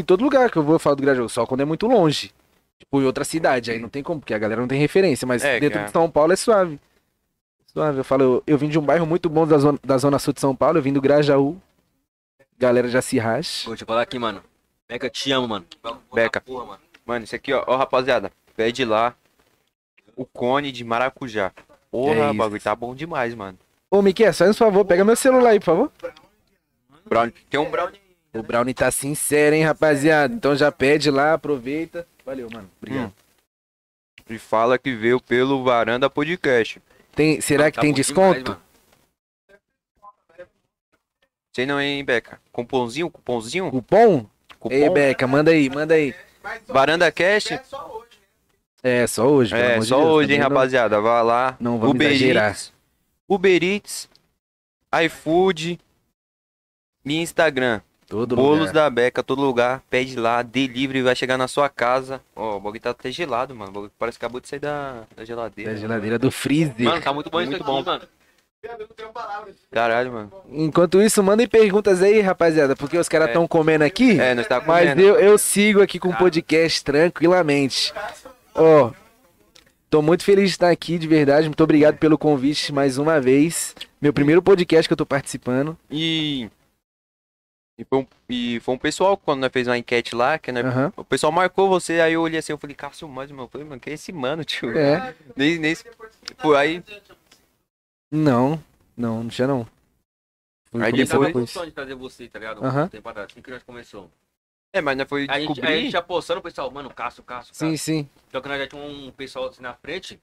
[0.00, 2.32] Em todo lugar que eu vou, eu falo do Grajaú, só quando é muito longe.
[2.78, 5.44] Tipo, em outra cidade, aí não tem como, porque a galera não tem referência, mas
[5.44, 5.86] É, dentro cara.
[5.86, 6.80] de São Paulo é suave.
[7.66, 10.18] Suave, eu falo, eu, eu vim de um bairro muito bom da zona, da zona
[10.18, 11.60] sul de São Paulo, eu vim do Grajaú.
[12.58, 13.66] Galera já se racha.
[13.66, 14.42] Vou te falar aqui, mano.
[14.88, 15.66] Beca, te amo, mano.
[16.12, 16.40] Beca.
[16.40, 16.80] Porra, mano.
[17.04, 19.14] Mano, isso aqui, ó, ó, rapaziada, pede lá
[20.16, 21.52] o cone de maracujá.
[21.90, 23.58] Porra, É bagulho tá bom demais, mano.
[23.90, 25.92] Ô, Miquel, só um favor, pega meu celular aí, por favor.
[27.04, 27.99] Brownie, tem um brownie.
[28.32, 30.32] O Brownie tá sincero, hein, rapaziada.
[30.32, 32.06] Então já pede lá, aproveita.
[32.24, 32.70] Valeu, mano.
[32.80, 33.06] Obrigado.
[33.08, 33.12] Hum.
[34.28, 36.80] E fala que veio pelo Varanda Podcast.
[37.14, 38.42] Tem, será que Tá tem desconto?
[38.42, 38.60] demais.
[41.52, 42.40] Sei não, hein, Beca?
[42.52, 43.70] Cupomzinho, cupomzinho?
[43.70, 44.24] Cupom?
[44.60, 44.74] Cupom?
[44.74, 46.14] Ei, Beca, manda aí, manda aí.
[46.68, 47.50] Varanda Cash?
[47.52, 48.18] É só hoje.
[48.82, 51.00] É, só hoje, pelo É, de só Deus, hoje, hein, não- rapaziada.
[51.00, 51.56] Vai lá.
[51.58, 52.50] Não vamos Uber exagerar.
[52.50, 52.72] Eats,
[53.28, 54.08] Uber Eats,
[55.04, 55.78] iFood
[57.04, 57.80] e Instagram.
[58.10, 58.72] Todo Bolos lugar.
[58.74, 59.82] da Beca, todo lugar.
[59.88, 62.20] Pede lá, delivery, vai chegar na sua casa.
[62.34, 63.70] Ó, o bagulho tá até gelado, mano.
[63.70, 65.72] O bagulho parece que acabou de sair da, da geladeira.
[65.72, 66.74] Da geladeira do freezer.
[66.88, 67.82] Mano, tá muito bom isso Muito aqui, bom.
[67.84, 68.02] mano.
[69.70, 70.32] Caralho, mano.
[70.50, 73.30] Enquanto isso, mandem perguntas aí, rapaziada, porque os caras É.
[73.30, 74.20] estão comendo aqui.
[74.20, 75.00] É, nós tá Mas comendo.
[75.00, 77.94] eu, eu sigo aqui com o podcast tranquilamente.
[78.54, 78.90] Ó,
[79.88, 81.46] tô muito feliz de estar aqui, de verdade.
[81.48, 83.74] Muito obrigado pelo convite mais uma vez.
[84.02, 85.78] Meu primeiro podcast que eu tô participando.
[85.90, 86.50] E.
[87.80, 90.66] E foi, um, e foi um pessoal, quando nós fez uma enquete lá, que nós-
[90.66, 90.92] Aham.
[90.98, 93.66] o pessoal marcou você, aí eu olhei assim, eu falei, Cássio Mano, mano, eu falei,
[93.66, 94.76] mano, que é esse mano, tio?
[94.76, 95.14] É.
[95.34, 95.74] Nem, nem,
[96.42, 96.84] pô, aí,
[98.12, 98.62] Não,
[98.94, 99.66] não, não tinha não.
[100.70, 101.50] Fui Aí Tava depois- com depois.
[101.50, 102.62] sonho de trazer você, tá ligado?
[102.62, 102.84] Aham.
[102.84, 104.10] Um tempo atrás, assim que nós começou.
[104.74, 106.90] é, mas nós foi Aí a gente, descobrir, aí a gente apostando o pessoal, mano,
[106.92, 107.78] Cássio, Cássio, Sim, Cássio.
[107.78, 108.08] sim.
[108.30, 110.20] Só que nós já tinha um pessoal assim na frente.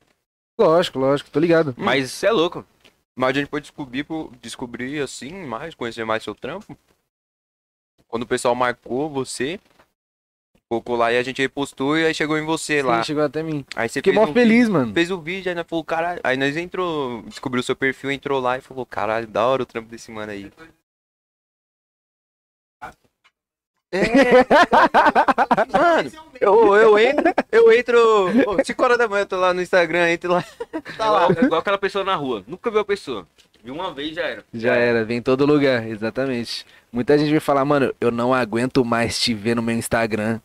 [0.60, 1.74] Lógico, lógico, tô ligado.
[1.76, 2.64] Mas você é louco.
[3.16, 4.06] mas a gente foi descobrir,
[4.42, 6.78] descobrir assim, mais, conhecer mais seu trampo.
[8.08, 9.60] Quando o pessoal marcou você,
[10.70, 13.04] colocou lá e a gente repostou e aí chegou em você Sim, lá.
[13.04, 13.66] chegou até mim.
[13.76, 14.94] Aí você Fiquei fez mó um feliz, vídeo- mano.
[14.94, 16.22] Fez o vídeo, aí nós falou, caralho.
[16.24, 19.66] Aí nós entrou, descobriu o seu perfil, entrou lá e falou, caralho, da hora o
[19.66, 20.52] trampo desse mano aí.
[25.72, 26.12] Mano,
[26.42, 27.96] eu, eu entro, eu entro.
[28.66, 30.44] 5 horas da manhã eu tô lá no Instagram, entro lá.
[30.98, 31.28] Tá lá.
[31.30, 32.44] É igual aquela pessoa na rua.
[32.48, 33.26] Nunca viu a pessoa.
[33.68, 34.46] Viu uma vez já era.
[34.54, 36.66] Já era, vem em todo lugar, exatamente.
[36.90, 40.40] Muita gente vai falar, mano, eu não aguento mais te ver no meu Instagram.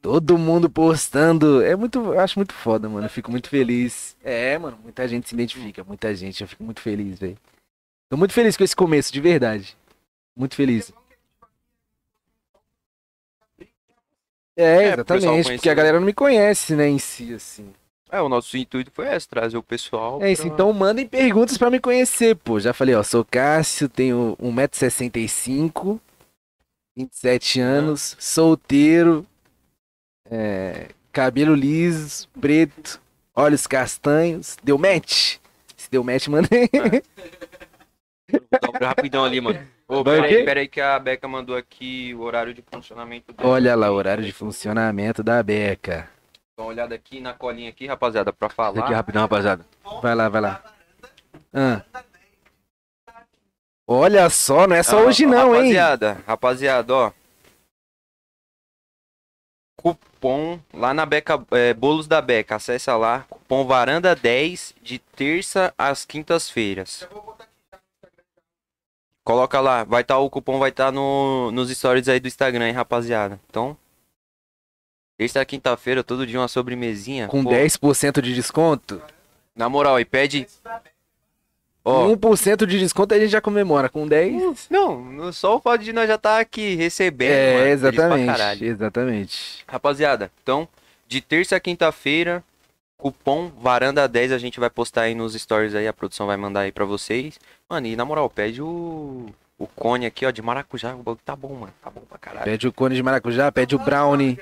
[0.00, 1.60] Todo mundo postando.
[1.60, 1.98] É muito.
[1.98, 3.06] Eu acho muito foda, mano.
[3.06, 4.16] Eu fico muito feliz.
[4.22, 6.40] É, mano, muita gente se identifica, muita gente.
[6.40, 7.36] Eu fico muito feliz, velho.
[8.08, 9.76] Tô muito feliz com esse começo, de verdade.
[10.36, 10.92] Muito feliz.
[14.56, 17.74] É, É, exatamente, porque a galera não me conhece, né, em si, assim.
[18.10, 20.22] É, o nosso intuito foi esse, trazer o pessoal.
[20.22, 22.60] É isso, pra- então mandem perguntas pra me conhecer, pô.
[22.60, 25.98] Já falei, ó, sou Cássio, tenho 1,65m,
[26.96, 29.26] 27 anos, solteiro,
[30.30, 33.00] é, cabelo liso, preto,
[33.34, 34.56] olhos castanhos.
[34.62, 35.38] Deu match?
[35.76, 36.68] Se deu match, mandei.
[38.62, 39.58] Dobra rapidão ali, mano.
[39.86, 43.48] Ô, Vai o peraí, peraí que a Beca mandou aqui o horário de funcionamento dela.
[43.48, 46.08] Olha lá, o horário de funcionamento da Beca.
[46.56, 48.88] Dá uma olhada aqui na colinha aqui, rapaziada, pra Aqui falar.
[48.88, 49.66] rapidão, rapaziada.
[50.00, 50.62] Vai lá, vai lá.
[51.52, 51.82] Ah.
[53.86, 55.72] Olha só, não é só Ah, hoje não, hein?
[55.72, 57.12] Rapaziada, rapaziada, ó.
[59.76, 63.26] Cupom lá na Beca, é, Bolos da Beca, acessa lá.
[63.28, 67.06] Cupom Varanda 10 de terça às quintas-feiras.
[69.26, 72.72] Coloca lá, vai estar o cupom vai estar no, nos stories aí do Instagram, hein,
[72.74, 73.40] rapaziada.
[73.50, 73.76] Então,
[75.16, 77.28] terça a quinta-feira, todo dia uma sobremesinha.
[77.28, 79.00] Com Pô, 10% de desconto?
[79.54, 80.46] Na moral, aí pede
[81.84, 83.88] Ó, 1% de desconto a gente já comemora.
[83.90, 84.68] Com 10.
[84.70, 87.30] não, só o fato de nós já estar aqui recebendo.
[87.30, 88.64] mano, É, pra exatamente.
[88.64, 89.64] Exatamente.
[89.68, 90.66] Rapaziada, então,
[91.06, 92.42] de terça a quinta-feira,
[92.96, 96.72] cupom Varanda10 a gente vai postar aí nos stories aí, a produção vai mandar aí
[96.72, 97.38] pra vocês.
[97.68, 99.26] Mano, e na moral, pede o,
[99.58, 102.44] o cone aqui, ó, de maracujá, o bagulho tá bom, mano, tá bom pra caralho.
[102.44, 104.38] Pede o cone de maracujá, pede o brownie.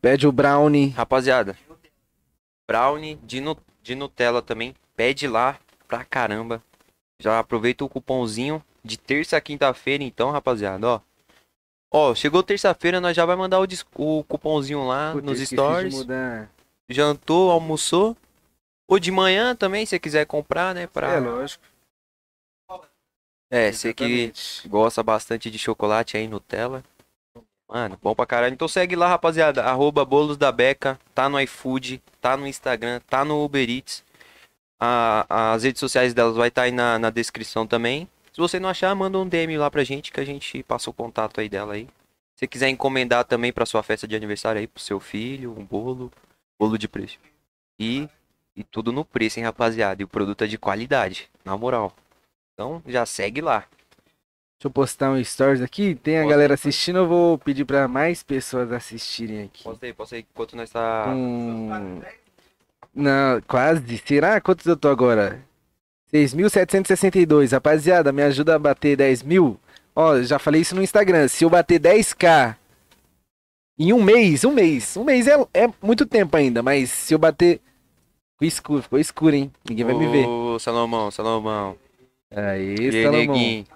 [0.00, 0.88] Pede o brownie.
[0.90, 1.56] Rapaziada,
[2.68, 5.58] brownie de, nu- de Nutella também, pede lá
[5.88, 6.62] pra caramba.
[7.20, 11.00] Já aproveita o cupomzinho de terça a quinta-feira então, rapaziada, ó.
[11.92, 13.66] Ó, chegou terça-feira, nós já vai mandar o,
[13.96, 15.94] o cupomzinho lá Puta, nos stories.
[16.88, 18.16] jantou, almoçou.
[18.88, 20.82] Ou de manhã também, se você quiser comprar, né?
[20.82, 21.18] É, Pra...
[21.18, 21.64] lógico.
[23.54, 24.32] É, você que
[24.68, 26.82] gosta bastante de chocolate aí, Nutella.
[27.68, 28.52] Mano, bom pra caralho.
[28.52, 29.64] Então segue lá, rapaziada.
[29.64, 30.98] Arroba Bolos da Beca.
[31.14, 34.04] Tá no iFood, tá no Instagram, tá no Uber Eats.
[34.80, 38.08] A- as redes sociais delas vai estar aí na, na descrição também.
[38.32, 40.92] Se você não achar, manda um DM lá pra gente que a gente passa o
[40.92, 41.84] contato aí dela aí.
[42.34, 45.64] Se você quiser encomendar também pra sua festa de aniversário aí, pro seu filho, um
[45.64, 46.12] bolo,
[46.58, 47.18] bolo de preço.
[47.78, 48.08] E,
[48.56, 50.02] e tudo no preço, hein, rapaziada.
[50.02, 51.94] E o produto é de qualidade, na moral.
[52.54, 53.64] Então já segue lá.
[54.58, 55.94] Deixa eu postar um stories aqui.
[55.94, 56.98] Tem a Posta galera assistindo.
[57.00, 59.64] Eu vou pedir pra mais pessoas assistirem aqui.
[59.64, 61.06] Posso aí, posso aí, enquanto nós tá.
[61.08, 62.00] Um...
[62.94, 63.98] Não, quase.
[63.98, 64.40] Será?
[64.40, 65.42] Quantos eu tô agora?
[66.12, 67.52] 6.762.
[67.52, 69.58] Rapaziada, me ajuda a bater 10 mil.
[69.94, 71.28] Ó, já falei isso no Instagram.
[71.28, 72.56] Se eu bater 10k
[73.78, 74.96] em um mês, um mês.
[74.96, 77.60] Um mês é, é muito tempo ainda, mas se eu bater.
[78.32, 79.52] Ficou escuro, ficou escuro, hein?
[79.68, 80.26] Ninguém vai me ver.
[80.26, 81.76] Ô, Salomão, Salomão.
[82.34, 83.12] Aí, E Salomão.
[83.34, 83.66] neguinho?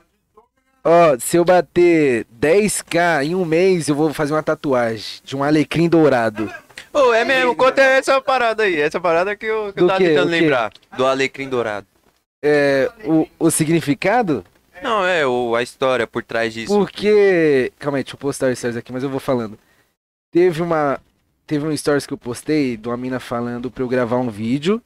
[0.85, 5.43] Ó, se eu bater 10k em um mês, eu vou fazer uma tatuagem de um
[5.45, 6.51] alecrim dourado.
[6.93, 8.81] Ô, é mesmo, conta essa parada aí.
[8.81, 10.09] Essa parada que eu, que eu Do tava quê?
[10.09, 10.41] tentando O quê?
[10.41, 10.73] lembrar.
[10.97, 11.87] Do Alecrim Dourado.
[12.43, 14.45] É, o, o significado?
[14.83, 16.73] Não, é o, a história por trás disso.
[16.73, 17.71] Porque.
[17.79, 19.59] Calma aí, deixa eu postar os stories aqui, mas eu vou falando.
[20.33, 20.99] Teve uma.
[21.47, 24.81] Teve um stories que eu postei de uma mina falando pra eu gravar um vídeo.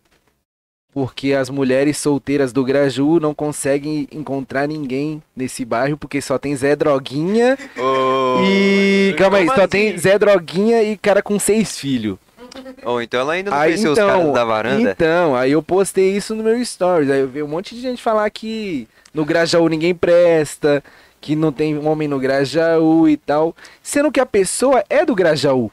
[0.92, 6.54] Porque as mulheres solteiras do Graju não conseguem encontrar ninguém nesse bairro, porque só tem
[6.54, 9.14] Zé Droguinha Ô, e.
[9.16, 9.68] Calma aí, só assim?
[9.68, 12.18] tem Zé Droguinha e cara com seis filhos.
[12.84, 14.90] Ô, então ela ainda não Aí, conheceu então, os caras da varanda?
[14.90, 17.10] Então, aí eu postei isso no meu stories.
[17.10, 20.84] Aí eu vi um monte de gente falar que no Grajaú ninguém presta,
[21.22, 23.56] que não tem homem no Grajaú e tal.
[23.82, 25.70] Sendo que a pessoa é do Grajaú.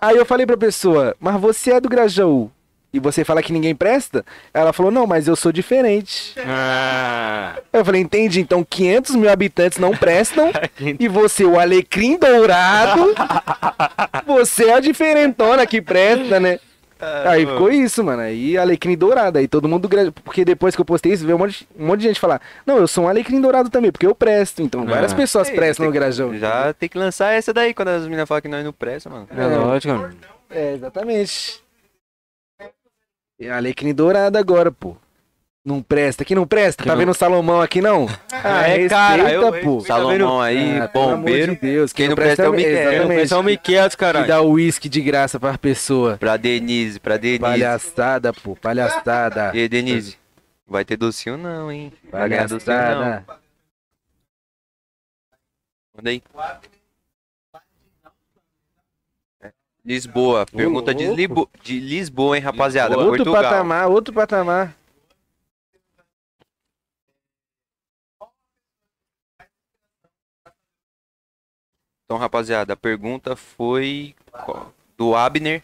[0.00, 2.50] Aí eu falei pra pessoa, mas você é do Grajaú.
[2.92, 4.24] E você fala que ninguém presta?
[4.52, 6.34] Ela falou, não, mas eu sou diferente.
[6.38, 10.50] Ah, Eu falei, entendi, então 500 mil habitantes não prestam.
[10.98, 13.14] e você, o alecrim dourado,
[14.26, 16.58] você é a diferentona que presta, né?
[17.26, 18.22] Aí ficou isso, mano.
[18.22, 19.38] Aí alecrim dourado.
[19.38, 19.88] Aí todo mundo.
[19.88, 22.40] gra- Porque depois que eu postei isso, veio um monte, um monte de gente falar:
[22.66, 24.62] Não, eu sou um alecrim dourado também, porque eu presto.
[24.62, 25.16] Então várias Ah.
[25.16, 26.36] pessoas Ei, prestam no Grajão.
[26.36, 29.28] já tem que lançar essa daí quando as meninas falam que nós não presta, mano.
[29.30, 30.08] É lógico,
[30.50, 31.60] É, exatamente.
[33.38, 34.96] É alecrim dourado agora, pô.
[35.64, 36.82] Não presta, aqui não presta.
[36.82, 38.06] Tá não- vendo o Salomão aqui não?
[38.32, 39.80] Ah, É, respeita, cara, eu- pô.
[39.80, 41.54] Salomão aí, Ah, bombeiro.
[41.54, 42.92] de Deus, Quem não presta é o Miquel.
[42.92, 43.28] Exatamente.
[43.28, 44.26] São Miquel, Que caralho.
[44.26, 46.16] dá uísque de graça pra pessoa.
[46.16, 47.40] Pra Denise, pra Denise.
[47.40, 49.50] Palhaçada, pô, palhaçada.
[49.54, 50.16] E aí, Denise?
[50.66, 51.92] Vai ter docinho não, hein?
[52.10, 52.82] Vai ganhar docinho não.
[52.84, 53.24] Palhaçada.
[55.94, 56.22] Manda aí.
[59.42, 59.52] É.
[59.88, 60.44] Lisboa.
[60.44, 61.06] Pergunta de.
[61.14, 62.94] Libo- de Lisboa, hein, rapaziada?
[62.94, 63.42] Outro Portugal.
[63.42, 64.76] patamar, outro patamar.
[72.04, 74.14] Então, rapaziada, a pergunta foi
[74.96, 75.62] do Abner.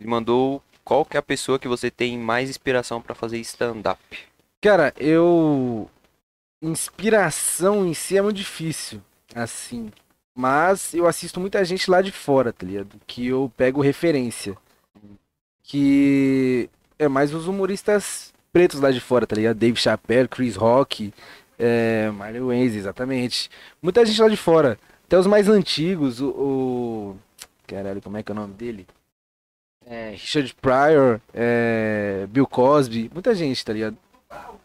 [0.00, 4.00] Ele mandou qual que é a pessoa que você tem mais inspiração pra fazer stand-up.
[4.60, 5.90] Cara, eu.
[6.62, 9.02] Inspiração em si é muito difícil.
[9.34, 9.90] Assim.
[10.34, 12.96] Mas eu assisto muita gente lá de fora, tá ligado?
[13.06, 14.56] Que eu pego referência.
[15.62, 16.68] Que
[16.98, 19.56] é mais os humoristas pretos lá de fora, tá ligado?
[19.56, 21.12] Dave Chappelle, Chris Rock,
[21.58, 23.50] é, Mario Wenz, exatamente.
[23.80, 24.78] Muita gente lá de fora.
[25.06, 27.16] Até os mais antigos, o, o-
[27.66, 28.86] Caralho, como é que é o nome dele?
[29.86, 33.96] É, Richard Pryor, é, Bill Cosby, muita gente, tá ligado?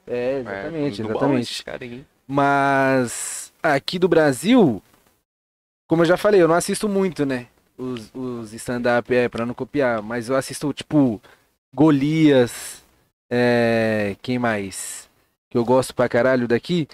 [0.05, 1.63] É, exatamente, É, exatamente.
[1.81, 2.05] aí.
[2.27, 4.81] Mas aqui do Brasil,
[5.87, 7.47] como eu já falei, eu não assisto muito, né?
[7.77, 11.21] Os, os stand-up é pra não copiar, mas eu assisto tipo
[11.73, 12.83] Golias,
[13.29, 15.09] é, quem mais?
[15.49, 16.87] Que eu gosto pra caralho daqui.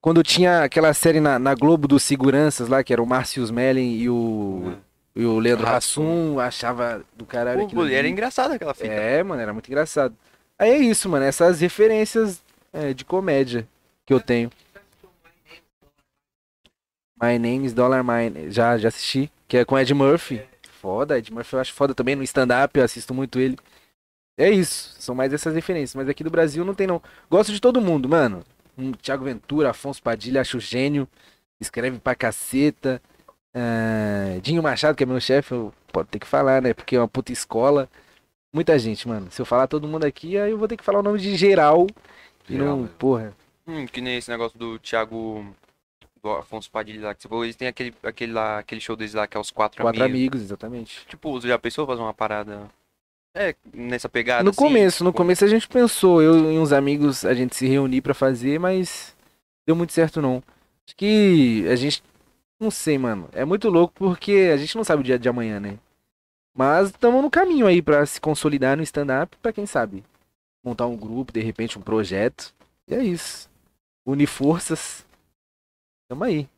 [0.00, 3.96] Quando tinha aquela série na, na Globo dos Seguranças lá, que era o Márcio Smelling
[3.96, 4.74] e o,
[5.14, 6.38] e o Leandro Hassum.
[6.38, 8.92] Achava do caralho Pô, era engraçado aquela fita.
[8.92, 10.16] É, mano, era muito engraçado.
[10.58, 11.24] Aí é isso, mano.
[11.24, 12.42] Essas referências
[12.72, 13.66] é, de comédia
[14.04, 14.50] que eu tenho.
[17.20, 18.50] My Name is Dollar Mine.
[18.50, 19.30] Já, já assisti.
[19.48, 20.42] Que é com Ed Murphy.
[20.80, 22.14] Foda, Ed Murphy eu acho foda também.
[22.14, 23.56] No stand-up eu assisto muito ele.
[24.38, 24.94] É isso.
[24.98, 25.94] São mais essas referências.
[25.94, 27.02] Mas aqui do Brasil não tem não.
[27.30, 28.44] Gosto de todo mundo, mano.
[28.76, 31.08] Hum, Thiago Ventura, Afonso Padilha, acho gênio.
[31.60, 33.00] Escreve pra caceta.
[33.54, 36.74] Ah, Dinho Machado, que é meu chefe, eu pode ter que falar, né?
[36.74, 37.88] Porque é uma puta escola.
[38.52, 39.30] Muita gente, mano.
[39.30, 41.34] Se eu falar todo mundo aqui, aí eu vou ter que falar o nome de
[41.36, 41.86] geral.
[42.48, 42.88] E Geral, não, né?
[42.98, 43.34] porra.
[43.66, 45.46] Hum, que nem esse negócio do Thiago.
[46.26, 47.44] Do Afonso Padilha lá que você falou.
[47.44, 50.18] Eles têm aquele, aquele, lá, aquele show deles lá que é os quatro, Quatro amigos.
[50.18, 51.06] amigos, exatamente.
[51.06, 52.68] Tipo, você já pensou fazer uma parada.
[53.34, 54.42] É, nessa pegada?
[54.42, 54.58] No assim?
[54.58, 58.00] começo, no Tipo, começo a gente pensou, eu e uns amigos, a gente se reunir
[58.00, 59.14] pra fazer, mas
[59.66, 60.42] deu muito certo não.
[60.86, 62.02] Acho que a gente,
[62.58, 65.60] não sei, mano, é muito louco porque a gente não sabe o dia de amanhã,
[65.60, 65.78] né?
[66.56, 70.02] Mas estamos no caminho aí pra se consolidar no stand-up, pra quem sabe
[70.64, 72.52] montar um grupo, de repente um projeto.
[72.88, 73.48] E é isso.
[74.04, 75.05] Unir forças.
[76.08, 76.48] Tamo aí.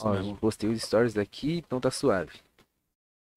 [0.00, 2.38] Ó, eu postei os stories daqui, então tá suave.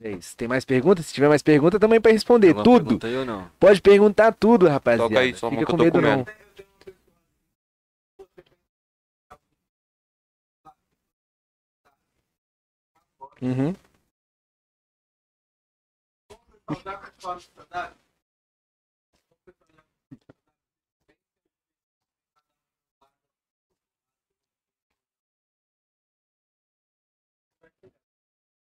[0.02, 0.36] É isso.
[0.36, 1.06] Tem mais perguntas?
[1.06, 2.50] Se tiver mais pergunta, também pra responder.
[2.50, 3.00] Alguma Tudo.
[3.20, 3.50] ou não?
[3.60, 5.10] Pode perguntar tudo, rapaziada.
[5.10, 6.26] Toca aí, só Fica eu com medo comendo.
[6.26, 6.54] não.
[13.42, 13.76] Uhum.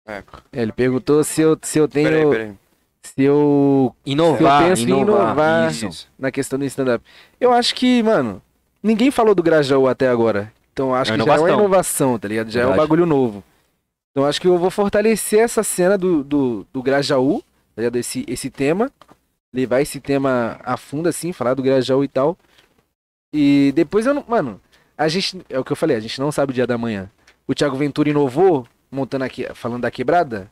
[0.08, 0.22] É.
[0.52, 2.08] Ele perguntou se eu, se eu tenho.
[2.08, 2.52] Peraí, peraí.
[3.02, 3.94] Se eu.
[4.06, 5.26] Inovar, Eu penso em inovar.
[5.26, 5.70] inovar.
[5.70, 6.08] Isso.
[6.18, 7.04] Na questão do stand-up.
[7.38, 8.42] Eu acho que, mano.
[8.82, 10.52] Ninguém falou do Grajaú até agora.
[10.72, 12.18] Então eu acho É que já é uma inovação.
[12.18, 12.50] tá ligado?
[12.50, 13.44] Já é um bagulho novo.
[14.10, 17.40] Então eu acho que eu vou fortalecer essa cena do, do, do Grajaú,
[17.74, 17.96] tá ligado?
[17.96, 18.90] Esse, esse tema.
[19.52, 22.36] Levar esse tema a fundo, assim, falar do Grajaú e tal.
[23.32, 24.24] E depois eu não.
[24.26, 24.60] Mano,
[24.96, 25.40] a gente.
[25.48, 27.10] É o que eu falei, a gente não sabe o dia da manhã.
[27.46, 30.50] O Thiago Ventura inovou, montando aqui, falando da quebrada.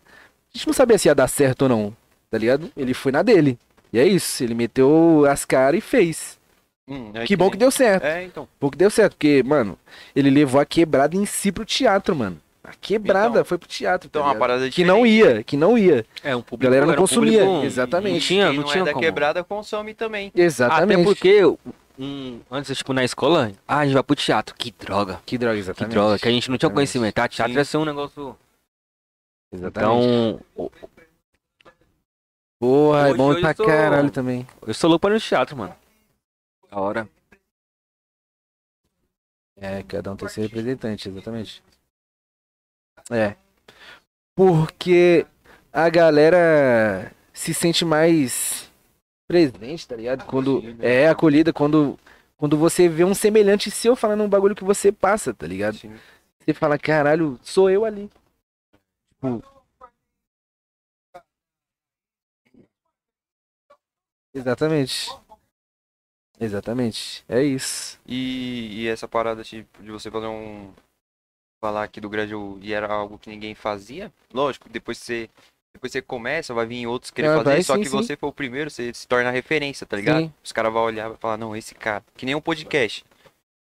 [0.55, 1.97] A gente não sabia se ia dar certo ou não,
[2.31, 2.71] tá ligado?
[2.77, 3.59] Ele foi na dele.
[3.93, 6.39] E é isso, ele meteu as caras e fez.
[6.89, 8.05] Hum, é que bom que deu certo.
[8.05, 8.49] É, então.
[8.61, 9.79] Bom que deu certo, porque, mano,
[10.15, 12.39] ele levou a quebrada em si pro teatro, mano.
[12.63, 14.09] A quebrada Então- foi pro teatro.
[14.09, 16.05] Então, tá uma parada Que não ia, que não ia.
[16.23, 16.65] É, um A público.
[16.65, 17.45] galera não era um consumia.
[17.45, 18.13] público- Exatamente.
[18.15, 19.05] Não tinha, Quem não não, tinha é da como.
[19.05, 20.33] quebrada consome também.
[20.35, 20.95] Exatamente.
[21.01, 21.41] Até porque,
[21.98, 24.55] um, antes, tipo, na escola, ah, a gente vai pro teatro.
[24.55, 25.20] Que droga.
[25.27, 25.93] Que droga, Que exatamente.
[25.93, 26.18] droga.
[26.18, 26.74] Que a gente não tinha Exatamente.
[26.93, 27.14] conhecimento.
[27.14, 27.28] Tá?
[27.28, 27.59] Teatro Sim.
[27.59, 28.36] ia ser um negócio.
[29.52, 29.97] Exatamente.
[30.55, 30.70] Então,
[32.59, 34.47] Porra, é bom pra sou- caralho também.
[34.66, 35.77] eu sou louco ir no teatro, mano.
[36.70, 37.09] Da hora.
[39.59, 41.62] É, cada um tem seu representante, exatamente.
[43.10, 43.36] É.
[44.35, 45.27] Porque
[45.73, 48.65] a galera se sente mais
[49.27, 50.24] presente, tá ligado?
[50.27, 51.98] Quando é acolhida quando
[52.36, 55.78] quando você vê um semelhante seu falando um bagulho que você passa, tá ligado?
[55.78, 55.94] Sim.
[56.44, 58.11] Você fala, caralho, sou eu ali.
[59.15, 59.43] Tipo,
[64.36, 65.09] Exatamente.
[66.39, 67.24] Exatamente.
[67.27, 67.98] É isso.
[68.07, 70.73] E, e essa parada tipo, de você fazer um.
[71.59, 74.12] Falar aqui do Grajaú e era algo que ninguém fazia.
[74.32, 75.31] Lógico, depois você.
[75.77, 77.97] Depois você começa, vai vir outros querer Ah, fazer, vai só sim, que sim.
[77.97, 80.20] você foi o primeiro, você se torna referência, tá ligado?
[80.23, 80.32] Sim.
[80.43, 82.03] Os caras vão olhar e vai falar, não, esse cara.
[82.16, 83.05] Que nem um podcast.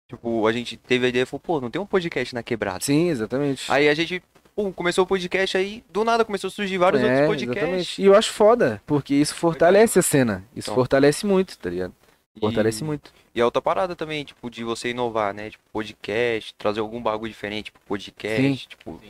[0.09, 2.79] Tipo, a gente teve a ideia e falou, pô, não tem um podcast na quebrada.
[2.83, 3.71] Sim, exatamente.
[3.71, 4.21] Aí a gente,
[4.55, 7.57] pum, começou o podcast aí, do nada começou a surgir vários É, outros podcasts.
[7.63, 8.01] exatamente.
[8.01, 10.43] E eu acho foda, porque isso fortalece a cena.
[10.55, 10.75] Isso Então.
[10.75, 11.93] fortalece muito, tá ligado?
[12.35, 13.11] E- Fortalece muito.
[13.33, 15.49] E a outra parada também, tipo, de você inovar, né?
[15.49, 19.01] Tipo, podcast, trazer algum bagulho diferente, tipo, podcast, tipo.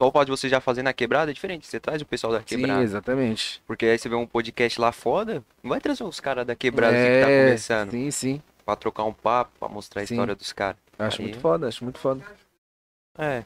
[0.00, 1.66] Só o fato de você já fazer na quebrada é diferente.
[1.66, 2.82] Você traz o pessoal da Sim, quebrada.
[2.82, 3.62] exatamente.
[3.66, 6.96] Porque aí você vê um podcast lá foda, não vai trazer os caras da quebrada
[6.96, 7.90] assim, que tá É, começando.
[7.92, 8.42] Sim, sim.
[8.64, 10.14] Pra trocar um papo, pra mostrar a Sim.
[10.14, 10.76] história dos caras.
[10.98, 12.24] Acho Aí- muito foda, acho muito foda.
[13.18, 13.44] É.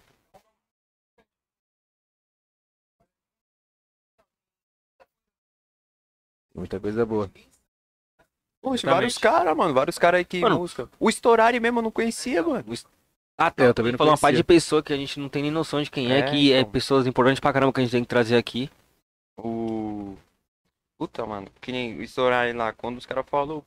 [6.55, 7.31] Muita coisa boa.
[8.61, 9.73] Poxa, vários caras, mano.
[9.73, 10.89] Vários caras aí que Mano, música.
[10.99, 12.65] O Storari mesmo eu não conhecia, mano.
[13.41, 15.43] Ah, É, eu também não Falou uma parte de pessoa que a gente não tem
[15.43, 16.73] nem noção de quem é, É, que é então.
[16.73, 18.69] pessoas importantes pra caramba que a gente tem que trazer aqui.
[19.39, 20.17] O.
[20.99, 21.47] Puta, mano.
[21.61, 22.73] Que nem o Storari lá.
[22.73, 23.63] Quando os caras falaram,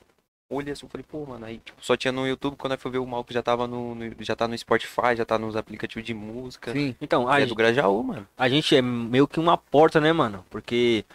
[0.49, 1.45] olhei assim, eu falei, pô, mano.
[1.45, 2.57] Aí tipo, só tinha no YouTube.
[2.57, 5.15] Quando eu fui ver o mal que já tava no, no- Já tá no Spotify,
[5.15, 6.73] já tá nos aplicativos de música.
[6.73, 6.93] Sim.
[6.99, 8.27] Então, E a, é do Grajaú, mano.
[8.37, 10.45] a gente é meio que uma porta, né, mano?
[10.49, 11.05] Porque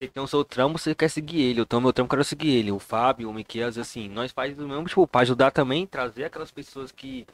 [0.00, 1.60] você tem o seu trampo, você quer seguir ele.
[1.60, 2.70] Eu tenho o meu trampo, quero seguir ele.
[2.70, 6.52] O Fábio, o Miquel, assim, nós fazemos o mesmo, tipo, pra ajudar também, trazer aquelas
[6.52, 7.26] pessoas que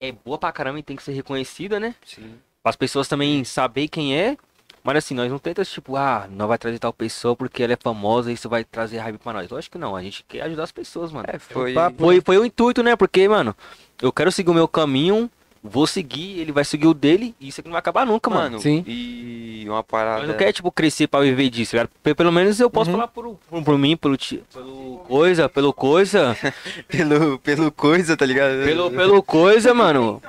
[0.00, 1.94] é boa pra caramba e tem que ser reconhecida, né?
[2.04, 2.34] Sim.
[2.64, 4.36] As pessoas também saber quem é,
[4.82, 7.76] Mas assim, nós não tenta, tipo, ah, nós vai trazer tal pessoa porque ela é
[7.76, 9.50] famosa e isso vai trazer hype pra nós.
[9.50, 11.26] Lógico que não, a gente quer ajudar as pessoas, mano.
[11.28, 11.74] É, foi.
[11.96, 12.96] Foi, foi o intuito, né?
[12.96, 13.54] Porque, mano,
[14.00, 15.30] eu quero seguir o meu caminho,
[15.62, 18.42] vou seguir, ele vai seguir o dele, e isso aqui não vai acabar nunca, mano.
[18.44, 18.84] Mano, Sim.
[18.86, 20.26] e uma parada.
[20.26, 21.88] não quer, tipo, crescer pra viver disso, cara.
[22.02, 22.96] Pe- Pelo menos eu posso Uhum.
[22.96, 26.36] falar por, por, por mim, pelo, ti- pelo coisa, pelo coisa,
[26.88, 28.64] pelo, pelo coisa, tá ligado?
[28.64, 30.22] pelo, pelo coisa, mano.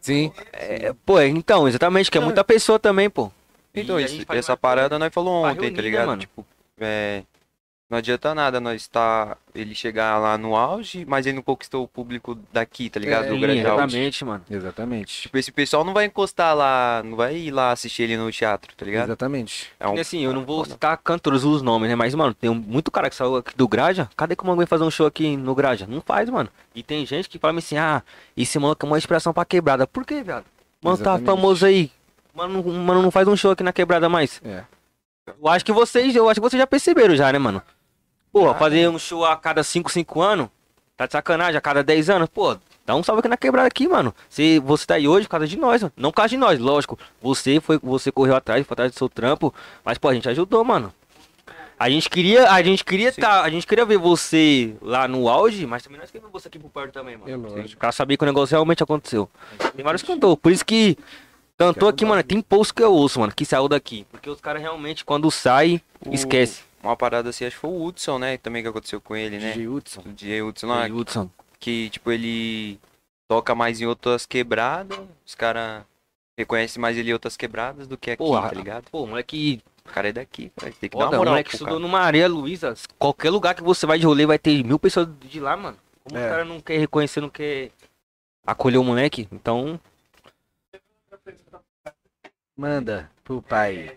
[0.00, 0.30] Sim.
[0.52, 3.30] É, pô, então, exatamente, que é muita pessoa também, pô.
[3.74, 6.06] Então, E isso- essa parada nós falou ontem, tá né, ligado?
[6.06, 6.20] mano?
[6.20, 6.46] Tipo,
[6.78, 7.22] é,
[7.90, 11.88] não adianta nada nós estar ele chegar lá no auge, mas ele não conquistou o
[11.88, 13.26] público daqui, tá ligado?
[13.26, 13.68] É, Do grande auge.
[13.84, 14.44] exatamente, mano.
[14.50, 15.22] Exatamente.
[15.22, 18.74] Tipo, esse pessoal não vai encostar lá, não vai ir lá assistir ele no teatro,
[18.76, 19.04] tá ligado?
[19.08, 19.70] Exatamente.
[19.78, 21.94] É um E assim, eu não vou citar cantores os nomes, né?
[21.94, 24.08] Mas, mano, tem muito cara que saiu aqui do Graja.
[24.16, 25.86] Cadê que o mano vai fazer um show aqui no Graja?
[25.86, 26.48] Não faz, mano.
[26.74, 28.02] E tem gente que fala assim, ah,
[28.36, 29.86] esse mano é uma inspiração pra quebrada.
[29.86, 30.44] Por quê, viado?
[30.82, 31.26] Mano, tá Exatamente.
[31.26, 31.92] famoso aí.
[32.34, 34.40] Mano, não- mano, não faz um show aqui na quebrada mais.
[34.44, 34.64] É.
[35.26, 37.62] Eu acho que vocês, eu acho que vocês já perceberam já, né, mano?
[38.34, 40.48] Porra, fazer um show a cada 5, 5 anos,
[40.96, 43.86] tá de sacanagem, a cada 10 anos, pô, dá um salve aqui na quebrada aqui,
[43.88, 44.14] mano.
[44.28, 45.92] Se você tá aí hoje por causa de nós, mano.
[45.96, 46.98] Não por causa de nós, lógico.
[47.22, 49.54] Você foi, você correu atrás, foi atrás do seu trampo,
[49.84, 50.92] mas pô, a gente ajudou, mano.
[51.78, 55.66] A gente queria, a gente queria tá, a gente queria ver você lá no auge,
[55.66, 57.30] mas também nós queríamos você aqui por perto também, mano.
[57.30, 57.78] É lógico.
[57.80, 59.28] Pra saber que o negócio realmente aconteceu.
[59.74, 60.96] Tem vários cantores, por isso que
[61.58, 64.06] cantor aqui, mano, tem poucos que eu ouço, mano, que saiu daqui.
[64.10, 66.62] Porque os caras realmente, quando sai, O- esquece.
[66.84, 68.36] Uma parada assim, acho que foi o Hudson, né?
[68.36, 69.52] Também que aconteceu com ele, né?
[69.52, 70.00] DJ Hudson.
[70.04, 71.30] O DJ Hudson lá, Hudson.
[71.58, 72.78] que tipo, ele
[73.26, 75.82] toca mais em outras quebradas, os caras
[76.36, 78.84] reconhecem mais ele em outras quebradas do que aqui, Porra, tá ligado?
[78.90, 81.56] Pô, moleque, O cara é daqui, cara, tem que dar uma o moral moleque pro
[81.56, 81.80] estudou cara.
[81.86, 82.74] no Maria Luísa.
[82.98, 85.78] Qualquer lugar que você vai de rolê vai ter mil pessoas de lá, mano.
[86.02, 86.26] Como É.
[86.26, 87.70] o cara não quer reconhecer, não quer
[88.46, 89.26] acolher o moleque?
[89.32, 89.80] Então,
[92.56, 93.96] Manda pro pai.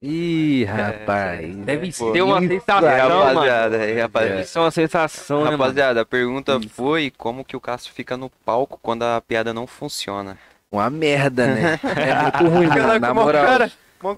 [0.00, 1.56] Ih, rapaz.
[1.56, 3.20] deve pô, ser uma sensação, É, mano.
[3.24, 4.36] rapaziada, é, rapaziada.
[4.36, 5.58] Deve ser uma sensação, né, mano?
[5.58, 9.66] Rapaziada, a pergunta foi como que o Cássio fica no palco quando a piada não
[9.66, 10.38] funciona.
[10.70, 11.80] Uma merda, né?
[11.96, 12.98] É muito ruim, mano.
[13.00, 13.68] Na moral.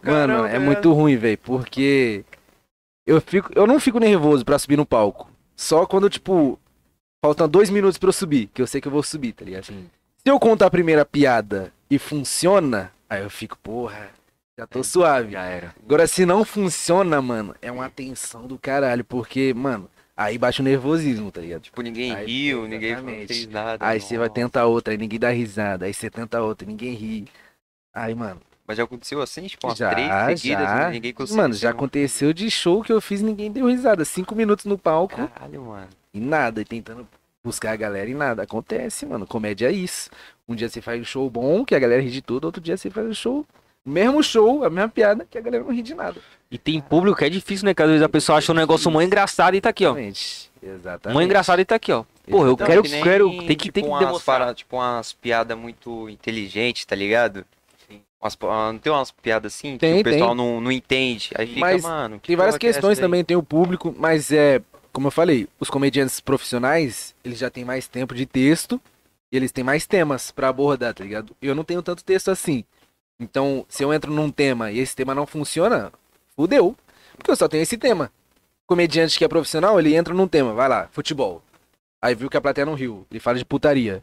[0.03, 2.25] Mano, é muito ruim, velho, porque
[3.07, 5.31] eu fico, eu não fico nervoso pra subir no palco.
[5.57, 6.59] Só quando, tipo,
[7.25, 9.65] faltam dois minutos pra eu subir, que eu sei que eu vou subir, tá ligado?
[9.65, 9.87] Sim.
[10.19, 14.09] Se eu contar a primeira piada e funciona, aí eu fico, porra,
[14.61, 15.33] já tô suave.
[15.33, 15.75] Já era.
[15.85, 20.65] Agora, se não funciona, mano, é uma tensão do caralho, porque, mano, aí baixa o
[20.65, 21.63] nervosismo, tá ligado?
[21.63, 23.27] Tipo, ninguém Aí, riu, ninguém exatamente.
[23.27, 23.87] fez nada.
[23.87, 27.27] Aí você vai tentar outra, aí ninguém dá risada, aí você tenta outra, ninguém ri.
[27.95, 30.77] Aí, mano, Mas já aconteceu assim, tipo, umas Já, três seguidas, já.
[30.77, 30.91] né?
[30.91, 31.43] ninguém conseguiu.
[31.43, 34.05] Mano, já aconteceu de show que eu fiz ninguém deu risada.
[34.05, 35.89] Cinco minutos no palco Caralho, mano.
[36.15, 37.09] e nada, e tentando
[37.43, 38.43] buscar a galera e nada.
[38.43, 39.27] Acontece, mano.
[39.27, 40.09] Comédia é isso.
[40.47, 42.77] Um dia você faz um show bom, que a galera ri de tudo, outro dia
[42.77, 43.45] você faz um show,
[43.85, 46.21] o mesmo show, a mesma piada, que a galera não ri de nada.
[46.51, 47.75] E tem público que é difícil, né?
[47.75, 49.91] Que às vezes a pessoa acha um negócio mó engraçado e tá aqui, ó.
[49.91, 50.51] Exatamente.
[50.63, 51.15] Exatamente.
[51.15, 52.05] Mó engraçado e tá aqui, ó.
[52.29, 54.39] Porra, eu Então, quero, que nem, quero, tem que, tipo, tem que umas demonstrar.
[54.41, 57.45] para- tipo umas piadas muito inteligentes, tá ligado?
[58.23, 60.37] Umas, ah, não tem umas piadas assim Tem, que o pessoal tem.
[60.37, 61.31] não, não entende.
[61.37, 62.21] Aí fica, Mas mano.
[62.21, 63.05] que Tem várias que é questões daí?
[63.07, 64.61] também, tem o público, mas é,
[64.93, 68.79] como eu falei, os comediantes profissionais, eles já têm mais tempo de texto
[69.33, 71.35] e eles têm mais temas pra abordar, tá ligado?
[71.41, 72.63] Eu não tenho tanto texto assim.
[73.21, 75.93] Então, se eu entro num tema e esse tema não funciona,
[76.35, 76.75] fudeu.
[77.15, 78.11] Porque eu só tenho esse tema.
[78.67, 81.43] Comediante que é profissional, ele entra num tema, vai lá, futebol.
[82.01, 84.03] Aí viu que a plateia não riu, ele fala de putaria.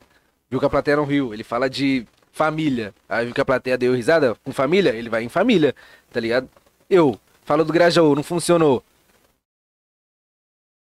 [0.50, 2.94] Viu que a plateia não riu, ele fala de família.
[3.10, 5.74] Aí viu que a plateia deu risada com família, ele vai em família,
[6.12, 6.48] tá ligado?
[6.88, 8.84] Eu falo do Grajaú, não funcionou.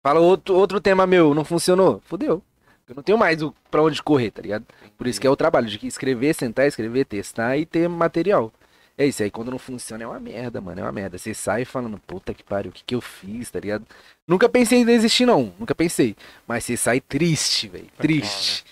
[0.01, 2.01] Fala outro, outro tema meu, não funcionou.
[2.05, 2.41] Fudeu.
[2.87, 4.65] Eu não tenho mais o, pra onde correr, tá ligado?
[4.97, 8.51] Por isso que é o trabalho de escrever, sentar, escrever, testar e ter material.
[8.97, 11.17] É isso aí, quando não funciona é uma merda, mano, é uma merda.
[11.17, 13.85] Você sai falando, puta que pariu, o que que eu fiz, tá ligado?
[14.27, 16.15] Nunca pensei em desistir, não, nunca pensei.
[16.45, 18.65] Mas você sai triste, velho, triste,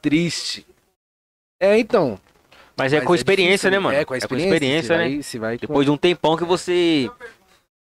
[0.00, 0.66] triste.
[1.60, 2.20] É, então.
[2.76, 3.96] Mas é Mas com experiência, difícil, né, mano?
[3.96, 5.04] É, com a experiência, né?
[5.04, 7.10] você vai- você vai com- Depois de um tempão que você.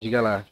[0.02, 0.44] Diga lá.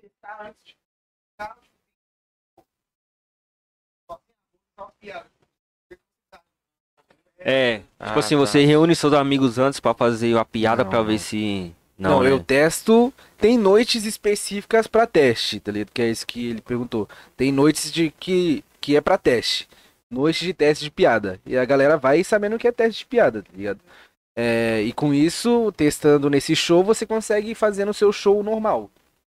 [0.00, 0.76] testar antes de
[1.38, 1.58] testar.
[4.06, 4.20] Só
[4.78, 5.30] só piada.
[7.46, 8.40] É, tipo Ah, assim, tá.
[8.40, 11.04] você reúne seus amigos antes pra fazer uma piada não.
[11.04, 11.72] ver se.
[11.98, 12.30] Não, Não, né?
[12.30, 13.12] eu testo.
[13.38, 15.90] Tem noites específicas pra teste, tá ligado?
[15.92, 17.06] Que é isso que ele perguntou.
[17.36, 19.68] Tem noites de que, que é pra teste.
[20.10, 21.38] Noites de teste de piada.
[21.44, 23.78] E a galera vai sabendo que é teste de piada, tá ligado?
[24.36, 28.90] É, e com isso, testando nesse show, você consegue fazer no seu show normal.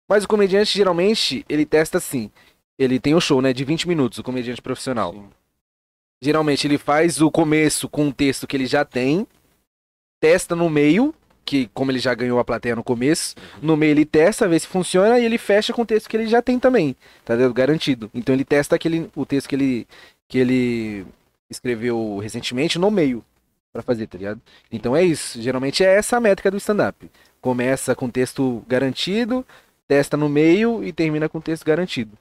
[0.09, 2.31] Mas o comediante, geralmente, ele testa assim.
[2.79, 3.51] Ele tem o show, né?
[3.53, 5.11] De 20 minutos, o comediante profissional.
[5.13, 5.29] Sim.
[6.21, 9.27] Geralmente ele faz o começo com um texto que ele já tem,
[10.19, 11.13] testa no meio,
[11.45, 14.67] que como ele já ganhou a plateia no começo, no meio ele testa, vê se
[14.67, 17.53] funciona e ele fecha com o texto que ele já tem também, tá ligado?
[17.53, 18.09] Garantido.
[18.13, 19.87] Então ele testa aquele, o texto que ele,
[20.27, 21.05] que ele
[21.49, 23.23] escreveu recentemente no meio
[23.71, 24.41] pra fazer, tá ligado?
[24.71, 25.41] Então é isso.
[25.41, 27.09] Geralmente é essa a métrica do stand-up.
[27.39, 29.45] Começa com texto garantido,
[29.87, 32.11] testa no meio e termina com texto garantido.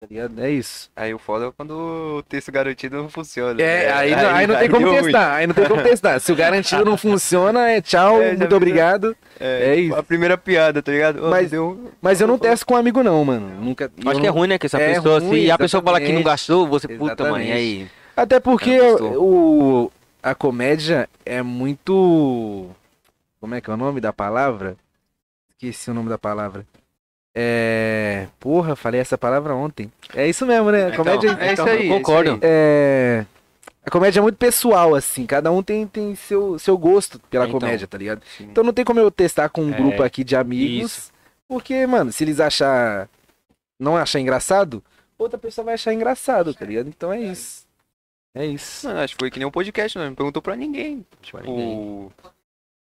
[0.00, 0.06] Tá?
[0.44, 0.88] É isso.
[0.94, 1.72] Aí o foda é quando
[2.18, 3.60] o texto garantido não funciona.
[3.60, 3.92] É, né?
[3.92, 6.20] aí, não- aí não tem como testar, aí não tem como testar.
[6.20, 8.56] Se o garantido não funciona, é tchau, É, muito viu?
[8.56, 9.16] obrigado.
[9.40, 9.96] É, É isso.
[9.96, 11.20] A primeira piada, tá ligado?
[11.28, 13.48] Mas- deu um- Mas eu não testo com amigo não, mano.
[13.60, 13.90] Nunca.
[14.04, 14.58] eu Acho que é não- ruim, né?
[14.58, 17.06] Que essa É pessoa, ruim, se a pessoa falar que não gastou, você, puta, e
[17.26, 17.52] Exatamente.
[17.52, 17.90] aí?
[18.16, 19.92] Até porque Não o
[20.22, 22.68] a comédia é muito
[23.40, 24.76] Como é que é o nome da palavra?
[25.50, 26.64] Esqueci o nome da palavra.
[27.36, 29.92] É, porra, falei essa palavra ontem.
[30.14, 30.86] É isso mesmo, né?
[30.88, 32.38] A comédia é isso aí, eu concordo.
[32.42, 35.24] é é a comédia é muito pessoal, assim.
[35.24, 37.58] Cada um tem, tem seu, seu gosto pela Então.
[37.58, 38.22] comédia, tá ligado?
[38.36, 38.44] Sim.
[38.44, 40.92] Então não tem como eu testar com um É, grupo aqui de amigos.
[40.92, 41.12] isso.
[41.48, 43.08] Porque, mano, se eles achar.
[43.80, 44.82] Não achar engraçado,
[45.16, 46.88] outra pessoa vai achar engraçado, tá ligado?
[46.88, 47.64] Então é isso.
[48.34, 48.86] É isso.
[48.86, 50.06] Mano, acho que foi que nem um podcast, né?
[50.08, 51.06] Não perguntou pra ninguém.
[51.08, 52.10] Pra Tipo, ninguém.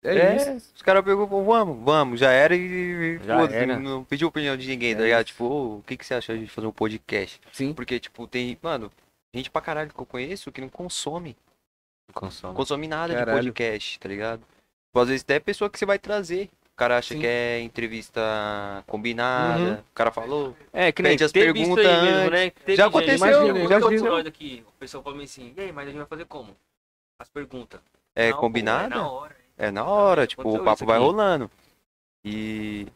[0.05, 0.73] É, É, isso.
[0.77, 3.79] os caras perguntam, vamos, vamos, já era e Já era.
[3.79, 5.25] não pediu opinião de ninguém, tá É ligado?
[5.27, 5.45] Tipo,
[5.79, 7.41] o que, que você acha de fazer um podcast?
[7.53, 7.73] Sim.
[7.75, 8.93] Porque, tipo, tem, mano,
[9.35, 11.37] gente pra caralho que eu conheço que não consome,
[12.43, 13.41] não consome nada Caralho.
[13.41, 14.39] de podcast, tá ligado?
[14.41, 16.49] Tipo, às vezes até pessoa que você vai trazer.
[16.73, 17.21] O cara acha Sim.
[17.21, 18.21] que é entrevista
[18.87, 19.75] combinada, Uhum.
[19.81, 22.51] o cara falou, É, que nem Pede as perguntas mesmo, né?
[22.51, 24.17] Teve Já gente- aconteceu, Imagina, já aconteceu.
[24.17, 26.55] aqui, o pessoal falou assim, e aí, mas a gente vai fazer como?
[27.21, 27.81] As perguntas.
[28.15, 28.95] é Não, combinada?
[28.95, 29.37] É na hora.
[29.59, 31.51] É na hora, tipo, Aconteceu o papo vai rolando.
[32.25, 32.87] E.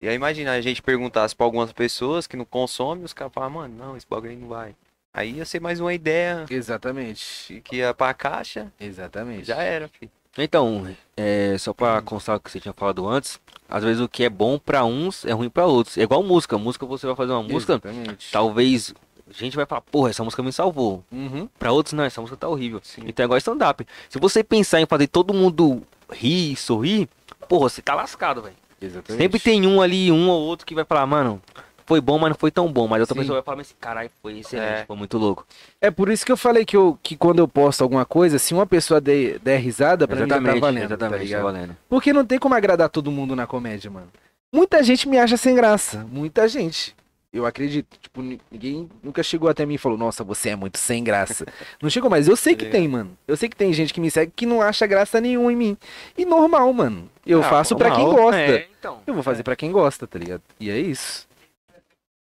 [0.00, 3.50] E aí imagina, a gente perguntasse pra algumas pessoas que não consomem, os caras falam,
[3.50, 4.76] mano, não, esse bagulho aí não vai.
[5.12, 7.62] Aí ia ser mais uma ideia Exatamente.
[7.64, 9.44] que ia pra caixa, Exatamente.
[9.46, 10.10] já era, filho.
[10.36, 14.24] Então, é, só pra constar o que você tinha falado antes, às vezes o que
[14.24, 15.96] é bom pra uns é ruim pra outros.
[15.96, 16.58] É igual música.
[16.58, 18.30] Música, você vai fazer uma música, Exatamente.
[18.32, 18.92] talvez
[19.32, 21.02] gente vai falar, porra, essa música me salvou.
[21.10, 21.48] Uhum.
[21.58, 22.80] Pra outros, não, essa música tá horrível.
[23.06, 23.86] Então é igual stand-up.
[24.08, 25.82] Se você pensar em fazer todo mundo
[26.12, 27.08] rir, sorrir,
[27.48, 28.54] porra, você tá lascado, velho.
[28.80, 29.22] Exatamente.
[29.22, 31.40] Sempre tem um ali, um ou outro que vai falar, mano,
[31.86, 32.86] foi bom, mas não foi tão bom.
[32.86, 33.20] Mas outra Sim.
[33.20, 34.84] pessoa vai falar assim, caralho, foi excelente, É.
[34.86, 35.46] foi muito louco.
[35.80, 38.52] É por isso que eu falei que, eu, que quando eu posto alguma coisa, se
[38.54, 40.60] uma pessoa der, der risada, pra mim já tá valendo.
[40.60, 41.42] tá exatamente, tá ligado?
[41.42, 41.76] valendo.
[41.88, 44.08] Porque não tem como agradar todo mundo na comédia, mano.
[44.52, 46.06] Muita gente me acha sem graça.
[46.10, 46.94] Muita gente.
[47.34, 47.98] Eu acredito.
[47.98, 51.44] Tipo, ni- ninguém nunca chegou até mim e falou, nossa, você é muito sem graça.
[51.82, 53.18] não chegou, mas eu sei que tem, mano.
[53.26, 55.76] Eu sei que tem gente que me segue que não acha graça nenhuma em mim.
[56.16, 57.10] E normal, mano.
[57.26, 58.40] Eu Ah, faço pra quem gosta.
[58.40, 59.02] É, então.
[59.04, 60.42] Eu vou fazer pra quem gosta, tá ligado?
[60.60, 61.26] E é isso.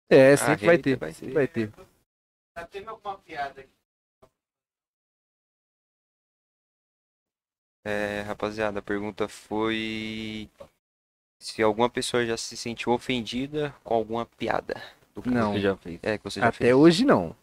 [0.09, 0.95] É, sempre vai ter.
[0.97, 1.31] vai ter.
[1.31, 1.71] vai ter.
[2.71, 3.69] Teve alguma piada aqui?
[7.83, 10.49] É, rapaziada, a pergunta foi
[11.45, 14.81] se alguma pessoa já se sentiu ofendida com alguma piada.
[15.13, 15.53] Do que Não.
[15.53, 15.99] você já fez.
[16.01, 16.73] É, que você já Até fez.
[16.73, 17.35] hoje não.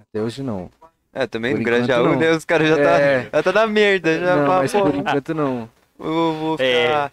[0.00, 0.70] Até hoje não.
[1.12, 2.18] É, também Por no não.
[2.18, 2.30] né?
[2.30, 3.28] Os caras já, tá, É.
[3.30, 4.18] já tá na merda.
[4.18, 5.68] Já não, fala, mas por enquanto não.
[5.98, 6.86] vou, vou É.
[6.86, 7.12] ficar.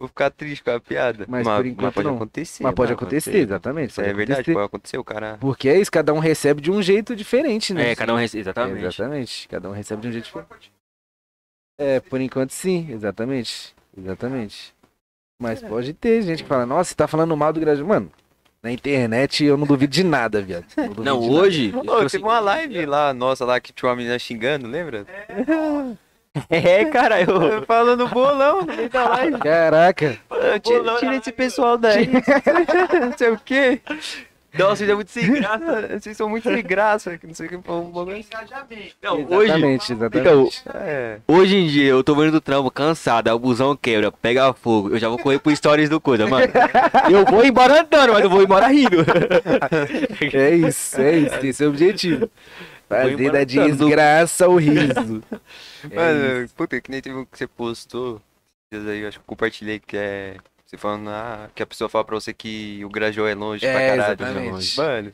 [0.00, 1.26] Vou ficar triste com a piada.
[1.28, 2.16] Mas por enquanto pode não.
[2.16, 2.62] acontecer.
[2.64, 3.94] Mas pode mano, acontecer, exatamente.
[3.94, 4.54] Pode é verdade, acontecer.
[4.54, 4.98] pode acontecer.
[4.98, 5.38] O cara.
[5.38, 7.90] Porque é isso, cada um recebe de um jeito diferente, né?
[7.90, 8.84] É, cada um recebe, exatamente.
[8.84, 9.48] Exatamente.
[9.48, 10.72] Cada um recebe de um jeito diferente.
[11.78, 13.74] É, por enquanto sim, exatamente.
[13.96, 14.74] Exatamente.
[15.38, 17.86] Mas pode ter gente que fala, nossa, você tá falando mal do Grajaú.
[17.86, 18.10] Mano,
[18.62, 20.64] na internet eu não duvido de nada, viado.
[20.76, 21.40] duvido Não, de nada.
[21.40, 21.72] hoje.
[21.74, 25.04] Ô, tipo assim, teve uma live lá, nossa, lá que tinha uma menina xingando, lembra?
[26.48, 27.62] É, cara, eu.
[27.66, 29.38] Falando bolão no meio da live.
[29.38, 30.18] Caraca.
[30.62, 32.08] Tira, tira esse pessoal daí.
[33.00, 33.80] não sei o quê.
[34.58, 36.00] Nossa, isso é muito sem graça.
[36.00, 38.16] Vocês são muito de graça, que não sei o que um bagulho.
[38.16, 38.94] Engajamento.
[39.02, 39.50] Não, hoje.
[39.50, 40.62] Exatamente, exatamente.
[40.74, 41.18] É.
[41.26, 44.98] Hoje em dia, eu tô vendo do trampo cansado, o busão quebra, pega fogo, eu
[44.98, 46.46] já vou correr pro stories do coisa, mano.
[47.10, 48.98] Eu vou embora andando, mas eu vou embora rindo.
[50.32, 51.38] É isso, é isso.
[51.38, 52.30] Tem esse objetivo.
[52.88, 55.22] Fazer da desgraça o riso.
[55.90, 58.20] É Mano, puta, que nem teve um que você postou.
[58.72, 60.36] Aí, eu acho que eu compartilhei que é.
[60.72, 63.78] Você falando, ah, que a pessoa fala pra você que o Grajaú é longe pra
[63.78, 64.22] É, caralho.
[64.22, 64.76] exatamente.
[64.78, 65.12] Mano.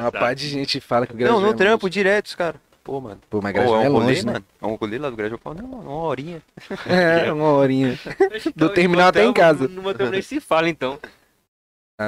[0.00, 1.92] Uma pá de gente fala que o Não, Grajaú no é trampo, longe.
[1.92, 2.60] direto, os caras.
[2.84, 3.20] Pô, mano.
[3.28, 4.32] Pô, mas Grajaú é é um rolê, longe, né?
[4.34, 4.44] mano.
[4.62, 5.40] É um rolê lá do Grajaú.
[5.56, 6.40] Não, uma horinha.
[6.86, 7.98] É, uma horinha.
[8.54, 9.66] Do terminal até em casa.
[9.66, 10.96] Numa terminal nem se fala, então.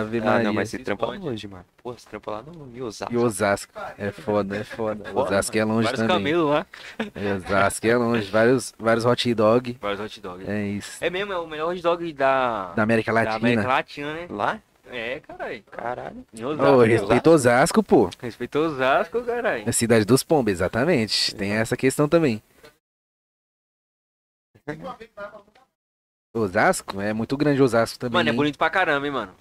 [0.01, 0.45] Ave Ah, Maria.
[0.45, 1.19] não, mas você trampa Pode.
[1.25, 1.65] longe, mano.
[1.83, 3.13] Pô, você trampa lá no em Osasco.
[3.13, 3.73] E Osasco.
[3.99, 5.05] É foda, é foda.
[5.05, 6.17] Foda, Osasco é longe Vários também.
[6.17, 6.67] camelos lá.
[7.37, 8.31] Osasco é longe.
[8.31, 9.79] Vários, vários hot dog.
[9.81, 10.51] Vários hot dogs.
[10.51, 11.05] É isso.
[11.05, 13.37] É mesmo, é o melhor hot dog da, Da América da Latina.
[13.37, 14.27] América Latina, né?
[14.31, 14.61] Lá?
[14.91, 15.65] É, caralho.
[15.71, 16.27] Caralho.
[16.33, 16.83] Em Ô, Osasco.
[16.83, 18.11] respeita Osasco, pô.
[18.21, 19.65] Respeitou Osasco, caralho.
[19.67, 21.35] É cidade dos pombos, exatamente.
[21.35, 22.43] Tem essa questão também.
[26.35, 27.01] Osasco?
[27.01, 28.15] É muito grande Osasco também.
[28.15, 29.35] Mano, é bonito pra caramba, hein, mano.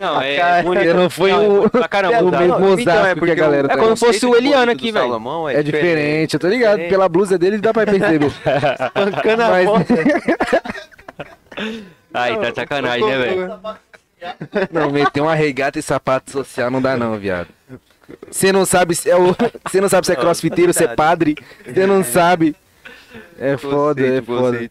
[0.00, 0.94] Não, é Cara, bonito.
[0.94, 2.22] não foi Não, é o- pra caramba.
[2.22, 2.60] o Osasco.
[2.60, 5.04] mesmo Então, é que porque a galera É como se fosse o Eliano aqui, velho.
[5.06, 6.70] Salomão É diferente, eu tô ligado.
[6.72, 6.90] Diferente.
[6.90, 8.32] Pela blusa dele dá pra perceber.
[8.94, 9.68] Pancando a Mas-.
[12.14, 13.60] Aí, tá sacanagem, né, velho?
[14.72, 17.48] Não, meter uma regata e sapato social não dá não, viado.
[18.30, 19.34] Você não sabe se é o,
[19.68, 21.36] você não sabe se é crossfiteiro, se é padre,
[21.66, 22.54] você não sabe.
[23.38, 24.68] É foda, é foda.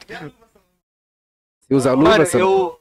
[1.68, 2.80] Você usa luva, Mano, eu.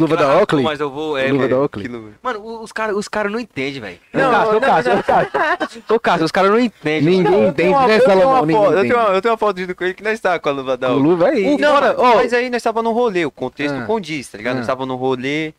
[0.00, 0.64] Luva da Caraca, Oakley?
[0.64, 1.16] Mas eu vou.
[1.18, 1.88] É, Luva é, da Oakley?
[2.22, 3.98] Mano, os caras os cara não entendem, velho.
[4.12, 5.82] Não, ô Cássio, ô Cássio.
[5.90, 7.18] Ô Cássio, os caras não entendem.
[7.18, 8.72] Ninguém entende, né, eu tenho uma Salomão?
[8.72, 10.52] Eu tenho uma- eu tenho uma foto junto com ele que nós estávamos com a
[10.52, 11.02] luva da Oakley.
[11.10, 11.56] luva aí.
[11.58, 12.14] Não, Fora, ó.
[12.16, 13.84] mas aí nós estávamos no rolê, o contexto Ah.
[13.86, 14.52] condiz, tá ligado?
[14.54, 14.56] Ah.
[14.56, 15.52] Nós estávamos no rolê,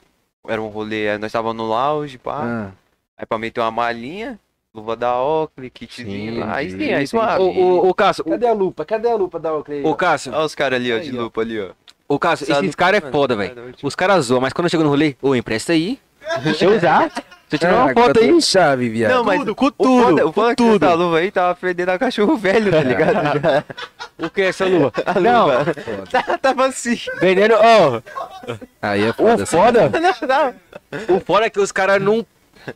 [0.47, 2.41] era um rolê, aí nós estávamos no lounge, pá.
[2.43, 2.67] Ah,
[3.17, 4.39] Aí pra meter uma malinha,
[4.73, 6.55] luva da Oakley, kitzinho lá.
[6.55, 7.43] Aí sim, aí suave.
[7.43, 8.85] Ô, Cássio, Cadê a lupa?
[8.85, 9.83] Cadê a lupa da Oakley?
[9.83, 11.23] ô, Cássio, Olha os caras ali, ó, Aí, de ó.
[11.23, 11.69] lupa ali, ó.
[12.09, 13.73] Ô, Cássio, Sabe, esses caras é mano, foda, velho.
[13.81, 15.97] Os caras zoam, mas quando eu chego no rolê, ô, empresta aí.
[16.43, 17.09] Deixa eu usar.
[17.49, 18.41] Deixa eu tirar uma Caraca, foto aí.
[18.41, 19.11] chave, viado.
[19.11, 20.03] Não, mas Tudo, com o tudo.
[20.03, 20.85] foda, o foda é que tudo.
[20.85, 23.65] essa luva aí tava perdendo a cachorro velho, tá ligado?
[24.19, 24.91] O que é essa luva?
[25.05, 25.45] A Não.
[25.47, 25.65] luva.
[26.11, 26.99] Tá- Tava assim.
[27.21, 28.01] Vendendo, ó.
[28.81, 29.43] Aí é foda.
[29.43, 29.89] O foda.
[29.89, 30.27] Não,
[31.07, 31.15] não.
[31.17, 32.23] O foda é que os caras não,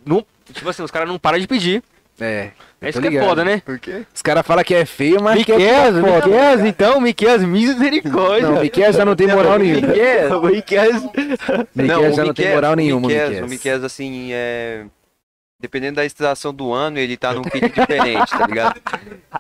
[0.05, 0.25] não.
[0.51, 1.83] Tipo assim, os caras não param de pedir.
[2.19, 2.51] É.
[2.83, 3.27] É isso que é ligado.
[3.27, 3.61] foda, né?
[3.65, 4.05] Por quê?
[4.13, 6.29] Os caras falam que é feio, mas Miquel, quer tirar foto.
[6.29, 8.49] Miquel, então, Miquel, misericórdia.
[8.49, 9.87] Não, Miquel já não tem moral nenhuma.
[9.87, 10.93] Miquel, Miquel.
[11.75, 13.45] Miquel já não tem Miquel- moral nenhuma, Miquel, Miquel.
[13.45, 14.85] O Miquel, assim, é...
[15.59, 18.81] Dependendo da estação do ano, ele tá num kit diferente, tá ligado?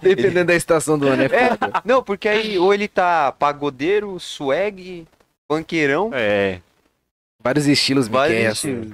[0.01, 1.81] Dependendo da estação do ano, é É, foda.
[1.83, 5.05] não, porque aí ou ele tá pagodeiro, swag,
[5.49, 6.59] banqueirão, É.
[7.43, 8.51] Vários estilos, vários Miquel.
[8.53, 8.93] estilos.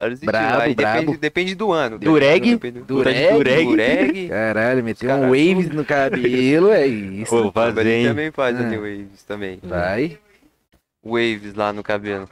[0.00, 0.62] Vários Brabo.
[0.62, 0.98] Aí brabo.
[1.00, 1.98] Depende, depende do ano.
[1.98, 2.52] Dureg?
[2.52, 3.32] Depende do Dureg?
[3.34, 3.64] Dureg.
[3.66, 4.28] Dureg.
[4.30, 7.34] Caralho, meteu um waves no cabelo, é isso.
[7.36, 8.66] Ô, Agora ele fazer, também faz Ah.
[8.66, 9.60] ali waves também.
[9.62, 10.18] Vai.
[11.04, 12.28] Waves lá no cabelo.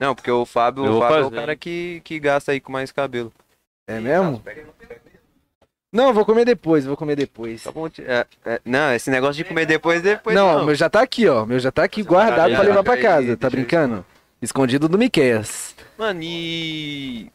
[0.00, 2.72] Não, porque o Fábio, Eu o Fábio é o cara que, que gasta aí com
[2.72, 3.32] mais cabelo.
[3.86, 4.42] É mesmo?
[5.92, 7.64] Não, vou comer depois, vou comer depois.
[7.64, 10.62] Tá bom, é, é, não, esse negócio de comer depois, depois não, não.
[10.62, 11.42] o meu já tá aqui, ó.
[11.42, 13.22] O meu já tá aqui guardado já, pra levar pra casa.
[13.26, 14.04] deixa Tá eu brincando?
[14.40, 15.74] Escondido do Miqueias.
[15.96, 17.30] Mano, e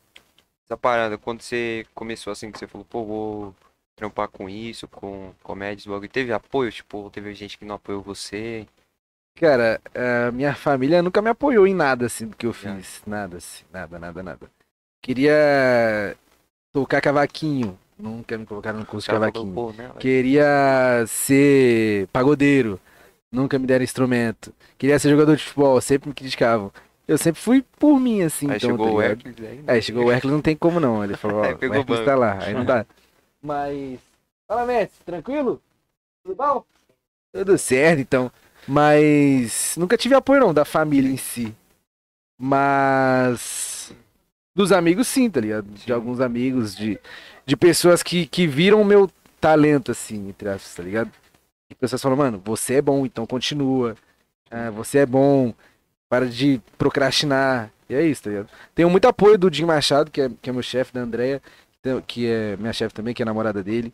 [0.66, 3.56] essa parada, quando você começou assim, que você falou, pô, vou
[3.96, 6.72] trampar com isso, com comédias, bagulho, teve apoio?
[6.72, 8.66] Tipo, teve gente que não apoiou você?
[9.36, 13.02] Cara, a minha família nunca me apoiou em nada assim do que eu fiz.
[13.06, 14.52] Nada assim, nada, nada, nada.
[15.02, 16.16] Queria
[16.72, 17.78] tocar cavaquinho.
[17.98, 19.54] Nunca me colocaram no curso de cavaquinho.
[19.54, 22.80] pô, né, Queria ser pagodeiro.
[23.32, 24.54] Nunca me deram instrumento.
[24.78, 25.82] Queria ser jogador de futebol.
[25.82, 26.72] Sempre me criticavam.
[27.08, 28.50] Eu sempre fui por mim, assim.
[28.50, 29.02] Aí então, chegou tá o?
[29.02, 29.64] Hércules aí.
[29.68, 31.04] Aí chegou o Hércules, não tem como não.
[31.04, 32.86] Ele falou, ó, Aí o pegou o Hércules tá lá, aí não dá.
[33.42, 34.00] Mas.
[34.48, 35.62] Fala, Messi, tranquilo?
[36.24, 36.64] Tudo bom?
[37.34, 38.32] Tudo certo, então.
[38.68, 39.76] Mas.
[39.78, 41.54] Nunca tive apoio não da família em si.
[42.40, 43.94] Mas.
[44.56, 45.68] Dos amigos sim, tá ligado?
[45.68, 47.00] De alguns amigos, de,
[47.46, 49.10] de pessoas que, que viram o meu
[49.42, 51.12] talento, assim, entre aspas, tá ligado?
[51.70, 53.96] E pessoas falam, mano, você é bom, então continua.
[54.52, 55.54] Ah, você é bom,
[56.14, 57.72] para de procrastinar.
[57.90, 58.48] E é isso, tá ligado?
[58.76, 61.42] Tenho muito apoio do Jim Machado, que é, que é meu chefe, da Andrea,
[62.06, 63.92] que é minha chefe também, que é namorada dele.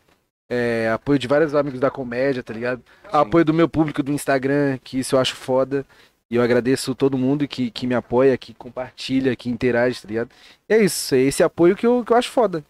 [0.50, 2.84] É, apoio de vários amigos da comédia, tá ligado?
[3.10, 5.86] Apoio do meu público do Instagram, que isso eu acho foda.
[6.30, 10.30] E eu agradeço todo mundo que, que me apoia, que compartilha, que interage, tá ligado?
[10.68, 12.66] E é isso, é esse apoio que eu, que eu acho foda.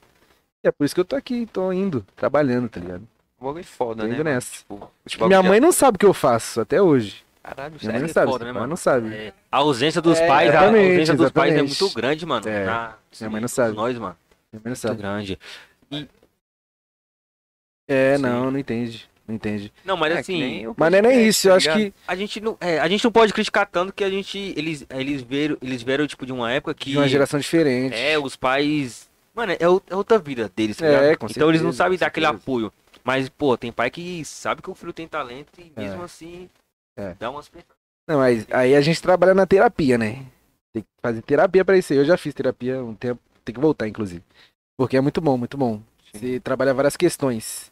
[0.64, 3.02] E é por isso que eu tô aqui, tô indo, trabalhando, tá ligado?
[3.42, 4.14] Um bagulho foda, Tô né?
[4.14, 4.36] indo mano?
[4.36, 4.58] nessa.
[4.58, 7.24] Tipo, Tipo, minha mãe não sabe o que eu faço até hoje.
[7.42, 8.00] Caralho, Minha mãe sério?
[8.02, 8.68] não é sabe, foda, né, mano?
[8.68, 9.14] não sabe.
[9.14, 12.48] É, a ausência dos É, pais, a exatamente, ausência dos pais é muito grande, mano.
[12.48, 13.76] É, Na- minha mãe não sabe.
[13.76, 14.18] Nós, mano.
[14.52, 14.98] Minha mãe não Muito sabe.
[14.98, 15.40] grande.
[17.88, 18.22] É, Sim.
[18.22, 19.10] não, não entende.
[19.28, 19.72] Não entende.
[19.86, 21.68] Não, mas É, que assim, nem o Mas não é nem isso, eu tá acho
[21.78, 21.80] ligado?
[21.94, 21.94] que.
[22.08, 25.22] a gente não, é, a gente não pode criticar tanto que a gente eles eles
[25.22, 27.96] viram, eles vieram tipo de uma época que De uma geração diferente.
[27.96, 31.18] é os pais, mano, é, é outra vida deles, tá É, ligado?
[31.20, 32.74] com Então eles não sabem dar aquele apoio.
[33.04, 35.82] Mas pô, tem pai que sabe que o filho tem talento e É.
[35.82, 36.50] mesmo assim
[37.00, 37.16] É.
[37.18, 37.50] dá umas
[38.08, 40.26] Não, mas aí a gente trabalha na terapia, né?
[40.74, 42.00] Tem que fazer terapia pra isso aí.
[42.00, 44.24] Eu já fiz terapia um tempo, tem que voltar, inclusive.
[44.78, 45.82] Porque é muito bom, muito bom.
[46.14, 47.72] Você trabalha várias questões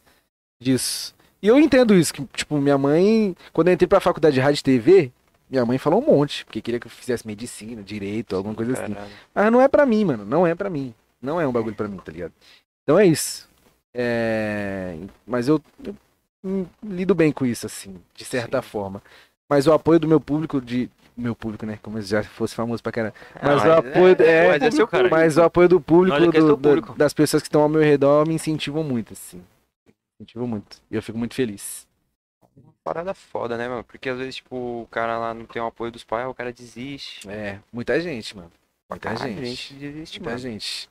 [0.60, 1.14] disso.
[1.42, 4.60] E eu entendo isso, que, tipo, minha mãe, quando eu entrei pra faculdade de rádio
[4.60, 5.12] e TV,
[5.48, 8.92] minha mãe falou um monte, porque queria que eu fizesse medicina, direito, alguma coisa assim.
[8.92, 9.12] Caralho.
[9.34, 10.24] Mas não é pra mim, mano.
[10.24, 10.94] Não é pra mim.
[11.20, 12.32] Não é um bagulho pra mim, tá ligado?
[12.82, 13.48] Então é isso.
[13.94, 14.96] É...
[15.26, 15.94] Mas eu, eu,
[16.82, 19.02] lido bem com isso, assim, de certa forma.
[19.48, 20.90] Mas o apoio do meu público, de.
[21.16, 21.80] Meu público, né?
[21.82, 23.14] Como se já fosse famoso pra caramba.
[23.42, 24.16] Mas o apoio.
[24.22, 25.08] É, mas é seu cara.
[25.10, 26.94] mas o apoio do público, é do- público.
[26.94, 29.42] das pessoas que estão ao meu redor, me incentivam muito, assim.
[30.20, 30.80] Incentivam muito.
[30.88, 31.88] E eu fico muito feliz.
[32.84, 33.82] Parada foda, né, mano?
[33.82, 36.52] Porque às vezes, tipo, o cara lá não tem o apoio dos pais, o cara
[36.52, 37.28] desiste.
[37.28, 38.52] É, muita gente, mano.
[38.88, 39.74] Muita Caralho, gente.
[39.74, 40.38] desiste, Muita mano.
[40.42, 40.88] gente.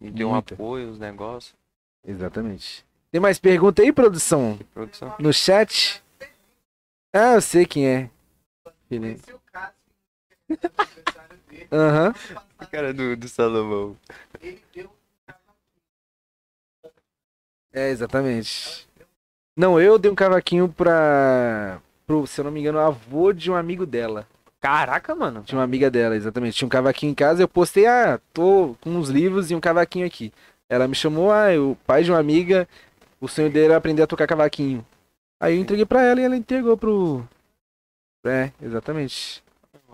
[0.00, 1.54] E tem um apoio, os negócios.
[2.06, 2.84] Exatamente.
[3.14, 4.58] Tem mais pergunta aí, produção?
[4.74, 5.14] Produção.
[5.20, 6.02] No chat?
[7.12, 8.10] Ah, eu sei quem é.
[8.90, 8.96] É
[9.32, 9.72] o caso.
[11.70, 12.14] Aham.
[12.72, 13.96] Cara do, do Salomão.
[14.40, 14.90] Ele deu
[17.72, 18.84] É, exatamente.
[19.56, 21.80] Não, eu dei um cavaquinho pra.
[22.04, 24.26] Pro, se eu não me engano, avô de um amigo dela.
[24.60, 25.42] Caraca, mano.
[25.42, 26.56] De uma amiga dela, exatamente.
[26.56, 30.04] Tinha um cavaquinho em casa, eu postei, ah, tô com uns livros e um cavaquinho
[30.04, 30.32] aqui.
[30.68, 32.66] Ela me chamou, ah, o pai de uma amiga,
[33.20, 34.84] o sonho dele era aprender a tocar cavaquinho.
[35.40, 37.24] Aí eu entreguei pra ela e ela entregou pro.
[38.26, 39.42] É, exatamente.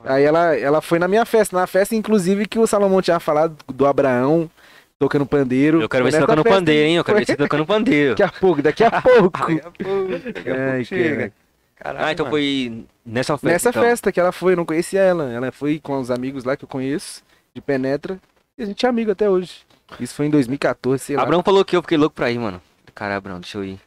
[0.05, 3.57] Aí ela, ela foi na minha festa, na festa, inclusive, que o Salomão tinha falado
[3.68, 4.50] do Abraão
[4.99, 5.81] tocando pandeiro.
[5.81, 6.97] Eu quero ver você tocando festa pandeiro, hein?
[6.97, 8.15] Eu quero ver você tocando pandeiro.
[8.15, 9.39] Daqui a pouco, daqui a pouco.
[9.55, 11.16] Daqui a pouco, daqui a Ai, pouco chega.
[11.16, 11.32] cara.
[11.76, 12.32] Caralho, Ah, então mano.
[12.36, 13.49] foi nessa festa.
[13.49, 13.82] Nessa então.
[13.82, 15.31] festa que ela foi, eu não conhecia ela.
[15.32, 17.23] Ela foi com os amigos lá que eu conheço,
[17.55, 18.18] de Penetra.
[18.58, 19.62] E a gente é amigo até hoje.
[19.99, 21.23] Isso foi em 2014, sei lá.
[21.23, 22.60] Abrão falou que eu fiquei louco pra ir, mano.
[22.94, 23.80] Cara, Abrão, deixa eu ir.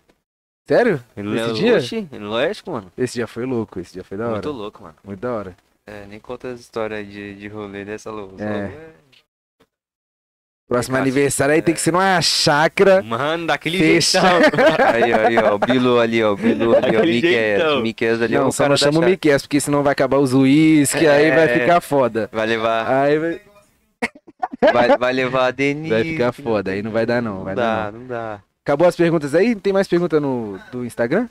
[0.68, 1.04] Sério?
[1.18, 1.76] Ele Esse dia?
[1.78, 2.92] Oxi, lógico, mano.
[2.98, 4.34] Esse dia foi louco, esse dia foi da hora.
[4.34, 5.18] Muito Muito, louco, mano.
[5.18, 5.56] da hora.
[5.86, 8.42] É, nem conta as histórias de, de rolê dessa louca.
[8.44, 8.72] É.
[10.66, 13.04] Próximo aniversário aí tem que ser numa chácara.
[13.04, 14.22] Mano, daquele Fecha.
[14.22, 14.60] jeitão.
[14.94, 18.16] Aí, ó, aí, ó, o Bilu ali, ó, o Bilu ali, ó, o Miquel.
[18.24, 19.04] ali, Não, só não chama o.
[19.04, 21.60] Miquel, porque senão vai acabar os uísque, aí vai É.
[21.60, 22.30] ficar foda.
[22.32, 23.42] Vai levar, Aí vai,
[24.74, 25.90] vai, vai levar a Denise.
[25.90, 27.36] vai ficar foda, aí não vai dar não.
[27.40, 28.00] Não Vai dar dá, não.
[28.00, 28.42] não dá.
[28.66, 29.56] Acabou as perguntas aí?
[29.56, 31.28] Tem mais pergunta no do Instagram?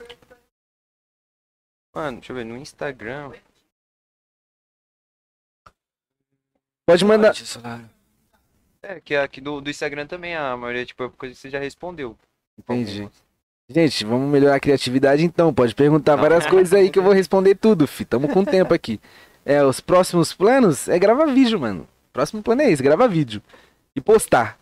[1.95, 3.31] Mano, deixa eu ver, no Instagram.
[6.85, 7.33] Pode mandar.
[8.83, 11.59] É, que aqui do, do Instagram também, a maioria, tipo, é coisa que você já
[11.59, 12.17] respondeu.
[12.57, 13.09] Entendi.
[13.69, 15.53] Gente, vamos melhorar a criatividade então.
[15.53, 18.05] Pode perguntar várias coisas aí que eu vou responder tudo, fi.
[18.05, 18.99] Tamo com tempo aqui.
[19.45, 21.87] É, os próximos planos é gravar vídeo, mano.
[22.11, 23.41] Próximo plano é esse, gravar vídeo.
[23.95, 24.59] E postar.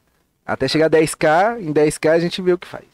[0.54, 2.86] Até chegar a 10k, em 10k a gente vê o que faz.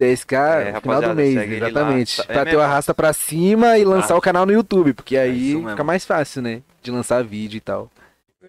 [0.00, 1.68] 10k É, no final rapaziada, do mês, ele lá.
[1.68, 2.20] exatamente.
[2.22, 4.18] É pra ter o arrasta pra cima e lançar Ah.
[4.18, 5.70] o canal no YouTube, porque aí isso mesmo.
[5.70, 6.62] fica mais fácil, né?
[6.82, 7.90] De lançar vídeo e tal.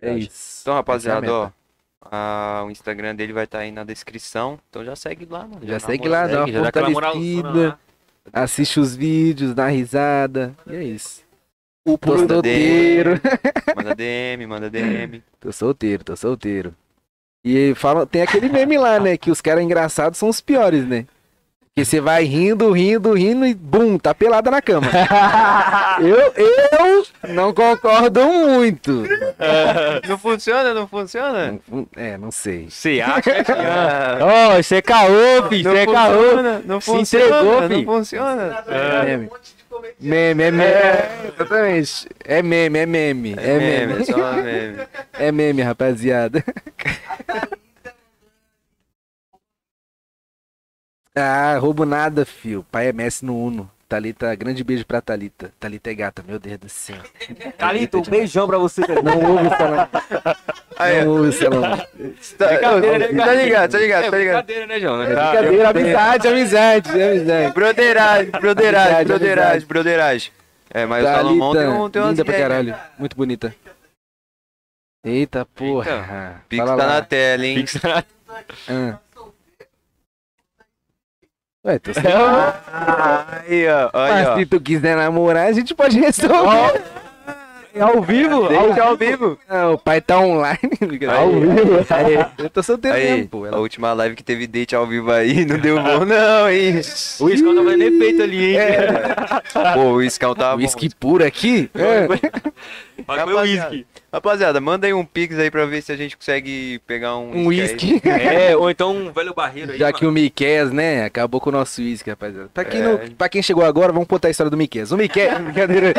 [0.02, 0.62] É isso.
[0.62, 1.52] Então, Essa é rapaziada, ó.
[2.02, 4.60] a- o Instagram dele vai estar aí na descrição.
[4.70, 5.60] Então já segue lá, mano.
[5.66, 7.50] Já na segue lá, dá uma já fortalecida.
[7.70, 7.80] lá.
[8.34, 10.54] Assiste os vídeos, dá risada.
[10.68, 11.24] E é isso.
[11.88, 13.12] O Tô solteiro.
[13.78, 15.24] Manda DM, manda DM.
[15.40, 16.74] Tô solteiro, tô solteiro.
[17.48, 19.16] E fala, tem aquele meme lá, né?
[19.18, 21.06] Que os caras engraçados são os piores, né?
[21.76, 24.88] Que você vai rindo, rindo, rindo e bum, tá pelada na cama.
[26.00, 29.04] eu, eu não concordo muito.
[30.08, 31.60] Não funciona, não funciona?
[31.68, 32.68] Não- É, não sei.
[32.70, 33.44] Você acha?
[33.50, 35.60] Ah, Ó, isso é caô, fi.
[35.60, 36.14] Isso não é caô.
[36.24, 38.64] funciona, não Se funciona, entregou, não funciona.
[39.18, 39.98] um monte de comediante.
[40.00, 40.64] Meme, é meme.
[40.64, 42.08] É, exatamente.
[42.24, 43.36] É meme, é meme.
[43.38, 43.88] É, É meme.
[43.88, 44.88] meme, é só meme.
[45.14, 46.44] É meme, rapaziada.
[51.16, 52.64] ah, roubo nada, fio.
[52.72, 53.70] Pai é Messi no Uno.
[53.88, 55.54] Thalita, grande beijo pra Thalita.
[55.60, 56.98] Thalita é gata, meu Deus do céu.
[57.58, 58.82] Calito, um beijão pra você.
[59.04, 59.90] Não ouve o salão.
[60.78, 61.78] Aí, Não ouve o salão.
[62.38, 64.46] Tá, tá ligado, tá ligado, É tá ligado.
[64.46, 65.06] brincadeira, né, João?
[65.06, 67.54] Brincadeira, amizade, amizade, amizade.
[67.54, 70.32] Broderagem, broderagem, broderagem, broderagem.
[70.74, 72.40] É, mas o Salomão tem, um, tem umas linda pra né?
[72.40, 72.76] caralho.
[72.98, 73.56] Muito bonita.
[75.06, 76.42] Eita porra.
[76.50, 77.64] Pix tá na tela, hein?
[78.68, 78.98] Ah.
[81.66, 82.04] Ué, tô sem...
[82.06, 84.36] Aí, ó, aí, Mas ó.
[84.38, 86.82] se tu quiser namorar, a gente pode resolver.
[87.74, 88.48] É ao vivo?
[88.48, 89.38] Deixa ao vivo.
[89.50, 90.58] Ah, o pai tá online.
[91.12, 91.86] Ao vivo.
[92.42, 93.46] Eu tô solteiro Aí, mesmo, pô.
[93.46, 96.80] a última live que teve date ao vivo aí, não deu bom não, hein?
[97.20, 98.64] O Isco não vai nem feito ali, hein?
[99.74, 100.64] Pô, o Scal tá bom.
[100.64, 101.70] Whisky puro aqui?
[101.76, 102.08] É.
[103.06, 103.84] Mas foi o Rapaziada.
[104.16, 104.26] Uísque.
[104.26, 107.48] Rapaziada, manda aí um pix aí pra ver se a gente consegue pegar um Um
[107.48, 108.02] whisky.
[108.06, 109.78] É, ou então um velho barreiro aí.
[109.78, 110.12] Já que mano.
[110.12, 112.50] o Miquel, né, acabou com o nosso whisky, rapaziada.
[112.54, 112.84] Pra quem, É.
[112.84, 114.86] não, pra quem chegou agora, vamos contar a história do Miquel.
[114.92, 115.94] O Miquel, brincadeira.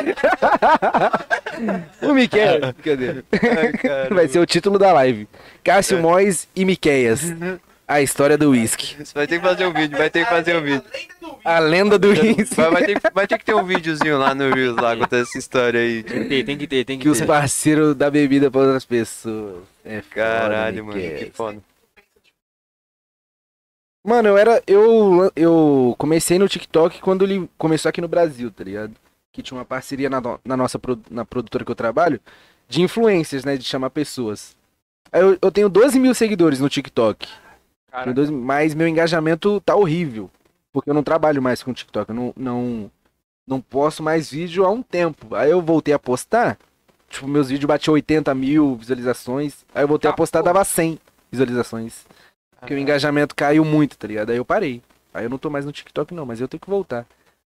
[2.02, 3.24] o Miquel, brincadeira.
[3.32, 4.08] Ai.
[4.14, 5.28] Vai ser o título da live.
[5.62, 7.20] Cássio Mois e Miqueias.
[7.88, 8.96] A história do whisky.
[9.04, 10.82] Você vai ter que fazer um vídeo, vai ter que fazer um vídeo.
[11.44, 12.54] A lenda do whisky.
[12.56, 15.22] Vai, vai ter, que- vai ter que ter um videozinho lá no Reels lá contando
[15.22, 16.02] essa história aí.
[16.02, 17.26] Tem que ter, tem que ter, tem que Que os ter.
[17.26, 19.62] parceiros da bebida pra outras pessoas.
[19.84, 21.18] É foda, Caralho, mano, Miquel.
[21.18, 21.62] que foda.
[24.04, 24.62] Mano, eu era.
[24.66, 28.94] Eu, eu comecei no TikTok quando ele começou aqui no Brasil, tá ligado?
[29.32, 32.20] Que tinha uma parceria na, na nossa na produtora que eu trabalho
[32.68, 33.56] de influencers, né?
[33.56, 34.56] De chamar pessoas.
[35.12, 37.28] Eu, eu tenho 12 mil seguidores no TikTok.
[38.04, 40.30] Tenho 12 mas meu engajamento tá horrível.
[40.72, 42.10] Porque eu não trabalho mais com TikTok.
[42.10, 42.90] Eu não, não,
[43.46, 45.34] não posto mais vídeo há um tempo.
[45.34, 46.58] Aí eu voltei a postar.
[47.08, 49.64] Tipo, meus vídeos batiam 80 mil visualizações.
[49.74, 50.98] Aí eu voltei a postar, dava 100
[51.30, 52.04] visualizações.
[52.58, 54.30] Porque o engajamento caiu muito, tá ligado?
[54.30, 54.82] Aí eu parei.
[55.14, 57.06] Aí eu não tô mais no TikTok, não, mas eu tenho que voltar.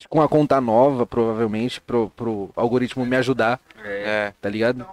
[0.10, 4.34] Com uma conta nova, provavelmente, pro, pro algoritmo me ajudar, É.
[4.42, 4.86] tá ligado?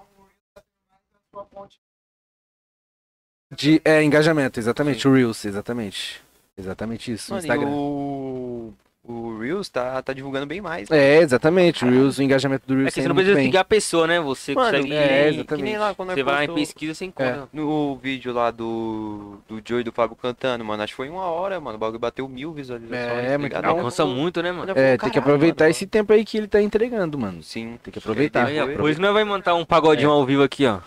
[3.54, 5.06] De, é, engajamento, exatamente.
[5.06, 6.20] O Reels, exatamente.
[6.56, 7.32] Exatamente isso.
[7.32, 7.68] o Mano, Instagram.
[7.68, 8.74] o,
[9.04, 10.90] o Reels tá, tá divulgando bem mais.
[10.90, 11.84] É, exatamente.
[11.84, 14.20] O Reels, o engajamento do Reels É que você não precisa seguir a pessoa, né?
[14.20, 14.88] Você Mano, consegue.
[14.88, 15.46] que, é, nem, exatamente.
[15.56, 17.48] que nem lá quando Você vai lá em pesquisa, você encontra.
[17.52, 21.24] No vídeo lá do, do Joey e do Fábio cantando, mano, acho que foi uma
[21.24, 21.76] hora, mano.
[21.76, 23.24] O bagulho bateu mil visualizações.
[23.24, 23.68] É, tá bom.
[23.68, 24.72] Alcança muito, né, mano?
[24.76, 25.70] É, tem que aproveitar mano.
[25.70, 27.42] esse tempo aí que ele tá entregando, mano.
[27.42, 27.78] Sim.
[27.82, 28.46] Tem que aproveitar.
[28.46, 30.78] Depois nós vai montar um pagodinho ao vivo aqui, ó.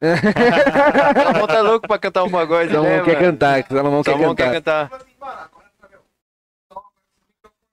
[1.14, 3.26] Salomão tá louco pra cantar um pagode, Salomão né, quer mano?
[3.32, 4.88] cantar, Salomão quer Salomão quer cantar.
[4.90, 5.08] cantar.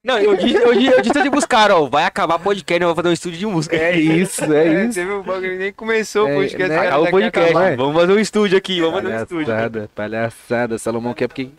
[0.04, 1.88] Não, eu disse, eu disse, eu disse de buscar, ó.
[1.88, 3.76] Vai acabar podcast, nós vamos fazer um estúdio de música.
[3.76, 4.94] É isso, é É, isso.
[4.94, 6.70] você viu o bagulho nem começou É, o podcast.
[6.70, 6.80] né?
[6.88, 7.50] Acabou o podcast.
[7.52, 7.78] acabando.
[7.78, 9.45] Vamos fazer um estúdio aqui, vamos fazer um estúdio.
[9.48, 10.78] Palhaçada, palhaçada.
[10.78, 11.50] Salomão quer porque.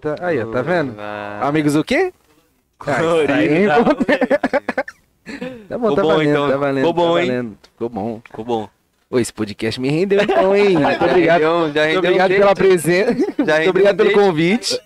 [0.00, 0.96] Tá- Aí, ó, tá vendo?
[1.40, 2.12] Amigos o quê?
[2.86, 4.84] Aí, tá?
[5.68, 6.48] Tá bom, Ficou tá bom, valendo, então.
[6.50, 6.78] tá valendo.
[6.86, 7.28] Ficou bom, tá hein?
[7.28, 7.58] valendo.
[7.72, 8.20] Ficou bom.
[8.24, 8.68] Ficou bom.
[9.10, 10.76] Ô, esse podcast me rendeu então, hein?
[10.78, 11.40] Muito já obrigado.
[11.40, 13.12] rendeu- já Muito rendeu obrigado um pela presença.
[13.14, 14.80] Muito obrigado pelo convite.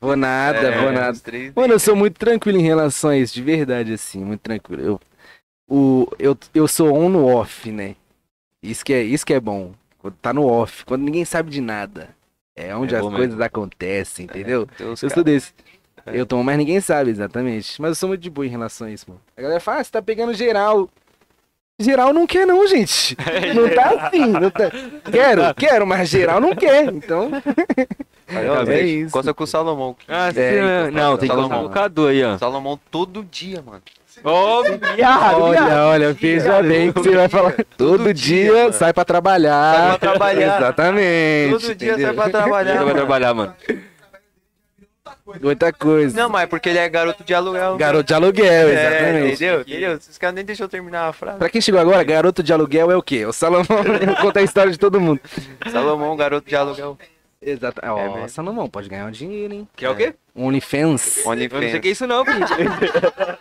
[0.00, 1.18] Vou nada, É, vou nada.
[1.54, 4.82] Mano, eu sou muito tranquilo em relação a isso, de verdade, assim, muito tranquilo.
[4.82, 5.00] Eu,
[5.68, 7.96] o, eu, eu sou on no off, né?
[8.62, 9.72] Isso que, é, isso que é bom.
[9.98, 12.10] Quando tá no off, quando ninguém sabe de nada.
[12.54, 13.22] É onde É as bom mesmo.
[13.24, 14.66] coisas acontecem, entendeu?
[14.78, 15.52] Tem uns Eu sou desse.
[16.06, 16.18] É.
[16.20, 17.80] Eu tomo, mas ninguém sabe exatamente.
[17.82, 19.20] Mas eu sou muito de boa em relação a isso, mano.
[19.36, 20.88] A galera fala, ah, você tá pegando geral.
[21.78, 23.14] Geral não quer não, gente.
[23.54, 24.26] Não tá assim.
[24.28, 24.70] Não tá...
[25.12, 26.86] Quero, quero, mas geral não quer.
[26.86, 27.30] Então,
[28.28, 29.12] Aí, ó, É velho, isso.
[29.12, 29.94] Costa com o Salomão.
[30.08, 31.48] Ah, É, sim, então, não, tem que Salomão.
[31.50, 32.38] colocar um bocador aí, ó.
[32.38, 33.82] Salomão todo dia, mano.
[34.24, 34.62] Ô,
[34.94, 37.54] viado, olha, olha, veja bem que você vai falar.
[37.76, 39.74] Todo, dia, sai pra trabalhar.
[39.76, 40.56] Sai pra trabalhar.
[40.56, 41.50] Exatamente.
[41.52, 42.06] Todo dia entendeu?
[42.06, 42.74] sai pra trabalhar.
[42.76, 42.94] Vai mano.
[42.94, 43.54] trabalhar, mano.
[45.42, 46.16] Outra coisa.
[46.16, 47.76] Não, mas é porque ele é garoto de aluguel.
[47.76, 49.34] Garoto de aluguel, É, exatamente.
[49.34, 49.60] entendeu?
[49.62, 49.92] Entendeu?
[49.96, 51.38] Esses caras nem deixou terminar a frase.
[51.38, 53.26] Pra quem chegou agora, garoto de aluguel é o quê?
[53.26, 53.66] O Salomão
[54.20, 55.20] conta a história de todo mundo.
[55.70, 56.96] Salomão, garoto de aluguel.
[57.42, 57.80] Exato.
[57.84, 58.28] Ó, mesmo.
[58.28, 59.68] Salomão, pode ganhar um dinheiro, hein?
[59.76, 60.14] Que é o quê?
[60.34, 61.18] Um OnlyFans.
[61.18, 61.80] Eu não sei o OnlyFans.
[61.80, 62.46] que é isso não, filho.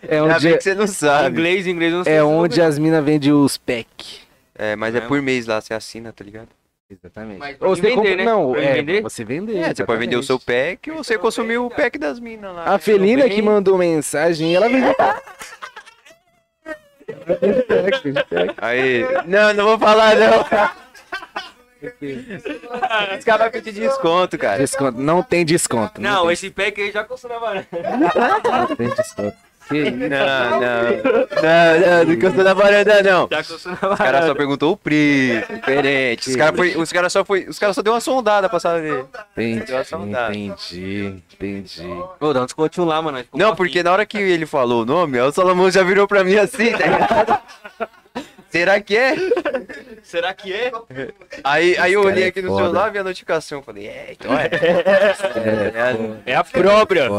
[0.00, 1.30] É onde, bem que você não sabe.
[1.30, 2.12] Inglês, inglês, não sei.
[2.14, 4.20] é onde as minas vendem os pack.
[4.54, 6.48] É, mas é por mês lá, você assina, tá ligado?
[6.90, 7.38] Exatamente.
[7.38, 8.16] Mas Ou você vender, compra...
[8.16, 8.24] né?
[8.24, 9.02] Não, é, vender?
[9.02, 9.58] você vender.
[9.58, 12.64] É, você pode vender o seu pack ou você consumir o pack das minas lá.
[12.64, 13.34] A Felina bem.
[13.34, 14.94] que mandou mensagem, ela vendeu
[18.56, 19.02] Aí.
[19.26, 20.40] Não, não vou falar não.
[23.18, 24.58] Os caras vão pedir desconto, cara.
[24.58, 24.98] desconto.
[24.98, 26.00] Não tem desconto.
[26.00, 27.66] Não, tem, esse pack aí já costumava.
[28.66, 29.47] não tem desconto.
[29.68, 29.90] Que?
[29.90, 30.58] Não, não.
[30.60, 33.28] Não, não, não encostou na varanda, não.
[33.30, 33.92] Já costumava.
[33.92, 36.30] Os caras só perguntou o preço, diferente.
[36.30, 39.04] Os caras foi, os cara só foi, os caras só deu uma sondada pra saber.
[39.36, 40.38] Entendi, Deu uma saudade.
[40.38, 41.88] entendi, entendi.
[42.18, 43.22] Vou dar um descontinho lá, mano.
[43.34, 46.36] Não, porque na hora que ele falou o nome, o Salomão já virou pra mim
[46.36, 47.38] assim, tá ligado?
[48.50, 49.14] Será que é?
[50.02, 50.72] Será que é?
[51.44, 54.48] Aí, aí eu olhei é aqui no celular, vi a notificação, falei, é, então é.
[56.24, 57.10] É, É a própria.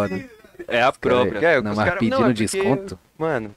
[0.69, 1.39] É a própria.
[1.39, 2.99] é, Não, os mas cara- pedindo não, é porque- desconto?
[3.17, 3.55] Mano.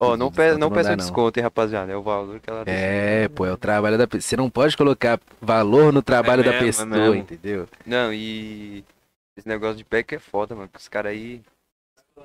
[0.00, 1.04] Ó, não, Desconto pe não não peça dá, não.
[1.04, 1.92] desconto, hein, rapaziada.
[1.92, 4.22] É o valor que ela É, pô, é o trabalho da pessoa.
[4.28, 7.14] Você não pode colocar valor no trabalho É da mesmo, é pessoa, mesmo.
[7.14, 7.68] entendeu?
[7.86, 8.84] Não, e.
[9.36, 10.68] Esse negócio de pack é foda, mano.
[10.76, 11.40] Os caras aí.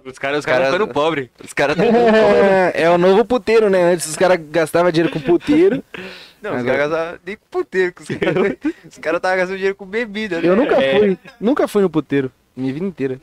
[0.06, 1.30] Os caras os Cara- caras ficando pobres.
[1.44, 1.76] Os caras.
[2.76, 3.82] É, é o novo puteiro, né?
[3.94, 5.84] Antes os caras gastavam dinheiro com puteiro.
[6.42, 7.94] Não, os Agora- caras gastavam nem com puteiro.
[8.00, 8.58] Os caras
[8.90, 10.48] os caras estavam gastando dinheiro com bebida, né?
[10.48, 10.98] Eu nunca É.
[11.00, 12.32] fui, nunca fui no puteiro.
[12.56, 13.20] Minha vida inteira.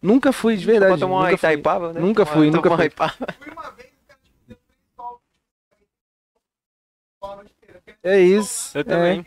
[0.00, 0.96] Nunca fui, de verdade.
[0.98, 1.34] Pra uma nunca fui.
[1.36, 2.00] Itaipava, né?
[2.00, 2.90] Nunca Tomar- fui, nunca fui.
[8.02, 8.76] É isso.
[8.76, 8.84] Eu é.
[8.84, 9.26] também.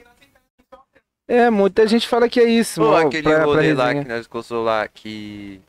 [1.28, 2.82] É, muita gente fala que é isso.
[2.82, 4.04] Pô, mano, aquele pra- pra rolê lá resenha.
[4.04, 5.62] que nós gostou lá que.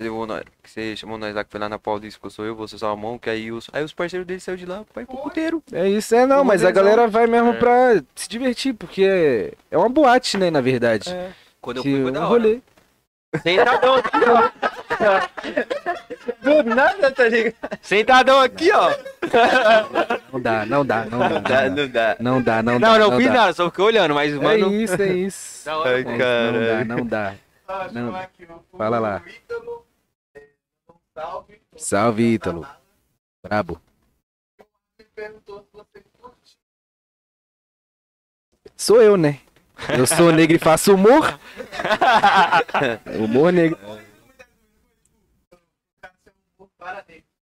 [0.00, 2.44] levou nós- que você chamou nós lá que foi lá na Paulista, que eu sou
[2.44, 5.06] eu, você Salmão, que aí os, aí os parceiros dele saiu de lá pra ir
[5.06, 5.62] pro puteiro.
[5.72, 7.58] É isso, é não, mas a galera vai mesmo É.
[7.58, 11.10] pra se divertir, porque é, é uma boate, né, na verdade.
[11.60, 12.28] Quando eu fui, foi da hora.
[12.28, 12.60] rolê.
[13.42, 14.50] Sentadão aqui, ó.
[16.42, 17.54] Do nada, tá ligado?
[17.82, 18.90] Sentadão aqui, ó.
[20.32, 21.28] Não dá, não dá, não dá.
[21.28, 22.16] Não dá, não dá.
[22.20, 22.62] não dá.
[22.62, 23.32] Não, Não, não fiz dá.
[23.32, 24.72] nada, só fiquei olhando, mas, É mano.
[24.72, 25.64] isso, é isso.
[25.64, 26.84] Da hora, Ai, É isso, caralho.
[26.86, 27.34] Não dá,
[27.66, 27.92] não dá.
[27.92, 28.28] Não.
[28.78, 29.22] Fala lá.
[29.26, 29.86] Ítalo,
[30.34, 30.42] é,
[31.14, 31.60] salve.
[31.76, 32.66] Salve, Ítalo.
[33.42, 33.80] Brabo.
[38.76, 39.40] Sou eu, né?
[39.96, 41.38] Eu sou negro e faço humor.
[43.18, 43.78] humor negro.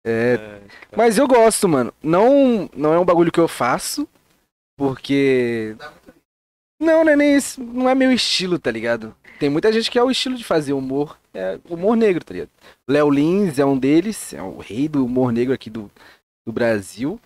[0.04, 0.60] É,
[0.96, 1.94] mas eu gosto, mano.
[2.02, 4.08] Não, não é um bagulho que eu faço,
[4.76, 5.76] porque.
[6.80, 7.62] Não, não é nem isso.
[7.62, 9.16] Não é meu estilo, tá ligado?
[9.40, 11.18] Tem muita gente que é o estilo de fazer humor.
[11.34, 12.50] É humor negro, tá ligado?
[12.88, 15.90] Léo Lins é um deles, é o rei do humor negro aqui do,
[16.46, 17.20] do Brasil.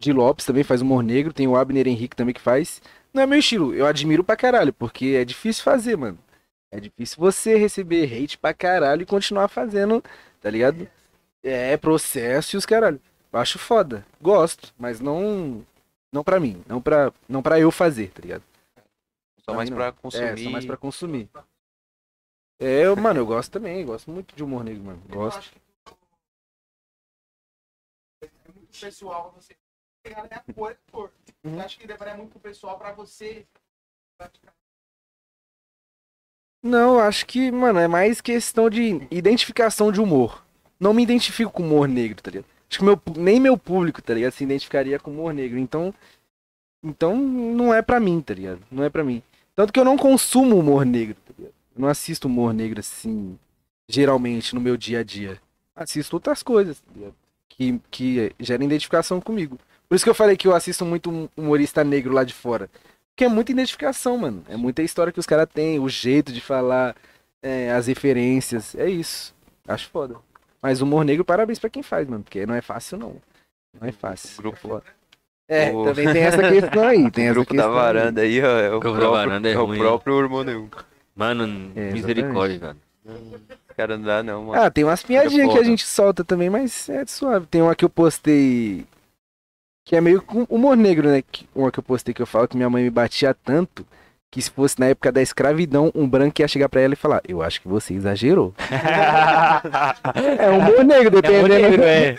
[0.00, 2.82] Di Lopes também faz humor negro, tem o Abner Henrique também que faz.
[3.12, 6.18] Não é meu estilo, eu admiro pra caralho, porque é difícil fazer, mano.
[6.70, 10.02] É difícil você receber hate pra caralho e continuar fazendo,
[10.40, 10.88] tá ligado?
[11.42, 13.00] É processo e os caralho.
[13.30, 14.06] Eu acho foda.
[14.20, 15.64] Gosto, mas não
[16.10, 18.42] não pra mim, não pra, não pra eu fazer, tá ligado?
[19.44, 19.76] Só mais Não.
[19.76, 20.24] pra consumir.
[20.24, 21.28] É, só mais pra consumir.
[22.60, 25.02] É, eu, mano, eu gosto também, gosto muito de humor negro, mano.
[25.08, 25.38] Eu Gosto.
[25.38, 25.60] acho que
[28.22, 29.56] é muito pessoal pra você.
[31.44, 31.60] Uhum.
[31.60, 33.46] Acho que deveria muito pessoal pra você.
[36.62, 40.44] Não, acho que, mano, é mais questão de identificação de humor.
[40.78, 42.46] Não me identifico com humor negro, tá ligado?
[42.70, 45.58] Acho que meu, nem meu público, tá ligado, se identificaria com humor negro.
[45.58, 45.92] Então,
[46.82, 48.62] então não é pra mim, tá ligado?
[48.70, 49.22] Não é pra mim.
[49.54, 51.54] Tanto que eu não consumo humor negro, tá ligado?
[51.74, 53.38] Eu não assisto humor negro assim,
[53.88, 55.40] geralmente, no meu dia a dia.
[55.74, 57.14] Assisto outras coisas, tá ligado?
[57.48, 59.58] Que, que geram identificação comigo.
[59.92, 62.70] Por isso que eu falei que eu assisto muito um humorista negro lá de fora.
[63.10, 64.42] Porque é muita identificação, mano.
[64.48, 66.96] É muita história que os caras têm, o jeito de falar,
[67.42, 68.74] é, as referências.
[68.74, 69.34] É isso.
[69.68, 70.16] Acho foda.
[70.62, 72.24] Mas humor negro, parabéns pra quem faz, mano.
[72.24, 73.16] Porque não é fácil, não.
[73.78, 74.34] Não é fácil.
[74.38, 74.82] Grupo,
[75.46, 77.10] É, o- também tem essa questão aí.
[77.12, 78.58] Tem o grupo da varanda aí, ó.
[78.60, 79.78] É o Grupo da próprio, varanda é é o ruim.
[79.78, 80.70] próprio hormônio.
[81.14, 82.76] Mano, É, misericórdia, cara.
[83.76, 84.62] Cara, não dá não, mano.
[84.62, 87.44] Ah, tem umas piadinhas que a gente solta também, mas é suave.
[87.44, 88.86] Tem uma que eu postei.
[89.84, 91.22] Que é meio com humor negro, né?
[91.22, 93.86] Que- Uma que eu postei que eu falo que minha mãe me batia tanto
[94.30, 97.20] que se fosse na época da escravidão, um branco ia chegar pra ela e falar:
[97.28, 98.54] Eu acho que você exagerou.
[100.38, 101.82] é humor negro, dependendo.
[101.82, 102.16] é.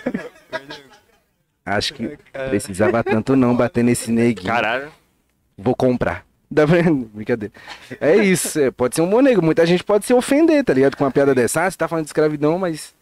[1.66, 2.18] Acho que
[2.50, 4.48] precisava tanto não bater nesse neguinho.
[4.54, 4.92] Caralho.
[5.58, 6.26] Vou comprar.
[6.52, 6.78] Dá pra...
[7.14, 7.54] Brincadeira.
[8.02, 9.42] É isso, é, pode ser um humor negro.
[9.44, 10.98] Muita gente pode se ofender, tá ligado?
[10.98, 11.64] Com uma piada dessa.
[11.64, 12.94] Ah, você tá falando de escravidão, mas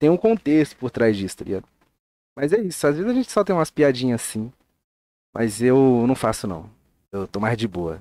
[0.00, 1.64] tem um contexto por trás disso, tá ligado?
[2.40, 4.52] Mas é isso, às vezes a gente só tem umas piadinhas assim.
[5.34, 6.70] Mas eu não faço, não.
[7.10, 8.00] Eu tô mais de boa.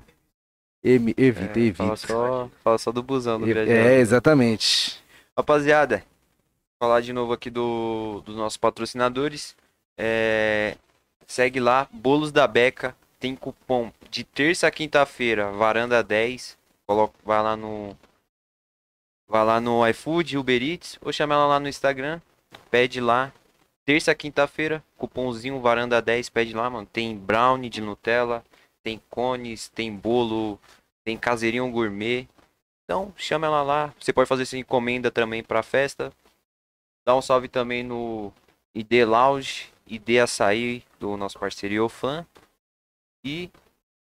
[0.83, 1.77] Emi- evito, É, evito.
[1.77, 3.71] fala, só, fala só do busão do viajante.
[3.71, 5.01] É, exatamente.
[5.35, 6.03] Rapaziada,
[6.79, 9.55] falar de novo aqui do, dos nossos patrocinadores.
[9.97, 10.77] É,
[11.25, 12.95] segue lá, Bolos da Beca.
[13.19, 16.55] Tem cupom de terça a quinta-feira, varanda 10.
[16.85, 17.97] Coloca, vai lá no.
[19.27, 22.21] Vai lá no iFood, Uber Eats, ou chama ela lá no Instagram.
[22.69, 23.33] Pede lá.
[23.87, 26.85] Terça quinta-feira, cupomzinho varanda 10, pede lá, mano.
[26.85, 28.43] Tem brownie de Nutella,
[28.83, 30.59] tem cones, tem bolo,
[31.05, 32.27] tem caseirinho gourmet.
[32.83, 33.93] Então, chama ela lá.
[33.97, 36.11] Você pode fazer essa encomenda também pra festa.
[37.07, 38.33] Dá um salve também no
[38.75, 42.27] ID Lounge, ID Açaí, do nosso parceiro Iofan.
[43.25, 43.49] E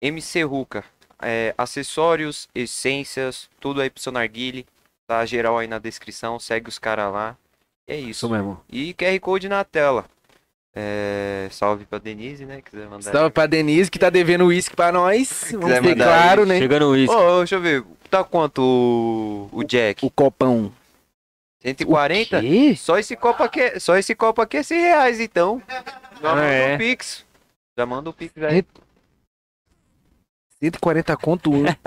[0.02, 0.84] MC Ruka.
[1.22, 4.66] É, acessórios, essências, tudo aí pro seu narguile.
[5.06, 6.40] Tá geral aí na descrição.
[6.40, 7.38] Segue os caras lá.
[7.86, 8.10] É isso.
[8.10, 8.60] Isso mesmo.
[8.68, 10.04] E QR Code na tela.
[10.78, 12.60] É, salve pra Denise, né?
[12.60, 13.10] Quiser mandar.
[13.10, 15.48] Salve pra Denise que tá devendo uísque pra nós.
[15.52, 16.58] Vamos mandar claro, aí, né?
[16.58, 17.12] Chegando Ô, isso.
[17.16, 17.82] ô, deixa eu ver.
[18.10, 20.04] Tá quanto o, o Jack?
[20.04, 20.70] O copão.
[21.60, 22.38] 140?
[22.38, 22.76] O quê?
[22.76, 25.62] Só esse copo aqui, é- só esse copo aqui é 100 reais, então.
[26.20, 26.74] Já manda é.
[26.74, 27.24] o Pix.
[27.78, 28.64] Já manda o Pix aí.
[30.60, 31.64] 140 conto um.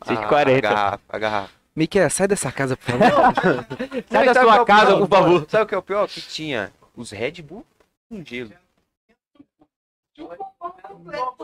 [0.00, 0.60] A 140.
[0.60, 1.61] garrafa, a garrafa.
[1.74, 3.34] Miquel, sai dessa casa, por favor.
[4.10, 5.46] Sai da sua é o casa, por favor.
[5.48, 6.06] Sabe o que é o pior?
[6.06, 7.64] Que tinha os Red Bull
[8.10, 8.52] com gelo.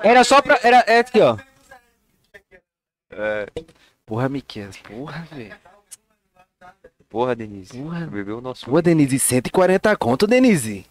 [0.02, 0.60] Era só pra.
[0.62, 1.36] Era é aqui, ó.
[4.04, 4.70] Porra, Miquel.
[4.86, 5.56] Porra, velho.
[7.08, 7.78] Porra, Denise.
[7.78, 8.06] Porra.
[8.06, 8.66] Bebeu o nosso.
[8.66, 10.84] Pô, Denise, 140 conto, Denise.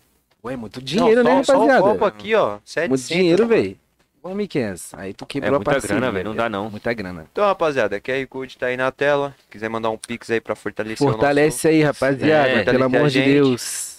[0.43, 1.91] Ué, muito dinheiro, Não, né, só, só o rapaziada?
[1.93, 2.59] copo aqui, ó.
[2.65, 2.89] 700.
[2.89, 3.79] muito dinheiro, velho.
[4.23, 5.95] Ô, Miquens, aí tu É quebrou a muita parceria.
[5.97, 6.29] grana, velho.
[6.29, 6.69] Não dá não.
[6.69, 7.25] Muita grana.
[7.31, 9.33] Então, rapaziada, QR Code tá aí na tela.
[9.49, 12.49] Quiser mandar um pix aí pra fortalecer Fortalece aí, rapaziada.
[12.49, 13.25] É, pelo amor a de gente.
[13.31, 13.96] Deus.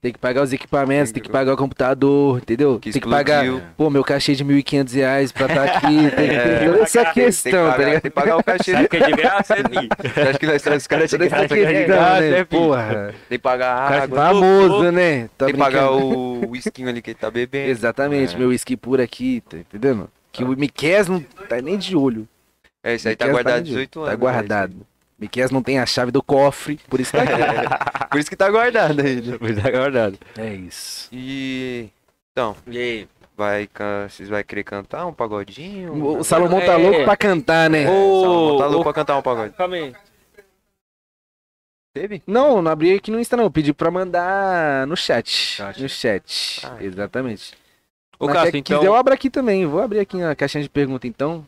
[0.00, 2.78] Tem que pagar os equipamentos, tem que pagar o computador, entendeu?
[2.78, 3.44] Que tem que pagar,
[3.76, 5.86] pô, meu cachê de 1.500 reais pra estar aqui.
[6.14, 6.64] Tem que ter É.
[6.66, 7.04] toda essa.
[7.04, 8.02] Tem que questão, tá pagar- ligado?
[8.02, 8.72] Tem que pagar o cachê.
[8.72, 9.58] Sabe que é de graça, é?
[10.14, 11.54] Você acha que nós trazemos os caras de Toda essa graça?
[11.56, 12.30] questão, né?
[12.30, 12.44] né?
[12.44, 13.14] Porra.
[13.28, 14.16] Tem que pagar Cara água.
[14.18, 15.28] famoso, né?
[15.36, 17.68] Tá Tem que pagar o whisky ali que ele tá bebendo.
[17.70, 18.38] Exatamente, É.
[18.38, 20.08] meu whisky puro aqui, tá entendendo?
[20.30, 22.28] Que o Miquel não tá nem de olho.
[22.84, 23.78] É, isso aí tá guardado nem de olho.
[23.88, 24.06] 18 anos.
[24.10, 24.74] Tá né, guardado.
[25.18, 27.32] Miquel não tem a chave do cofre, por isso tá aqui.
[27.32, 28.08] isso aí.
[28.10, 29.38] Por isso que tá guardado ainda.
[29.62, 30.18] Tá guardado.
[30.36, 31.08] é isso.
[31.12, 31.88] E.
[32.32, 33.08] Então, E aí?
[33.36, 33.68] vai,
[34.08, 36.18] vocês vão querer cantar um pagodinho?
[36.18, 36.76] O Salomão tá É.
[36.76, 37.84] louco pra cantar, né?
[37.84, 39.54] Salomão tá louco ô, pra cantar um pagode.
[39.54, 39.92] calma aí.
[41.94, 42.22] Teve?
[42.26, 45.28] Não, não abri aqui no Insta não, eu pedi pra mandar no chat.
[45.30, 45.82] Chat.
[45.82, 47.54] No chat, Ah, exatamente.
[48.20, 48.78] Ô, Mas Cássio, quer- então...
[48.78, 51.44] quiser eu abro aqui também, vou abrir aqui na caixinha de pergunta então.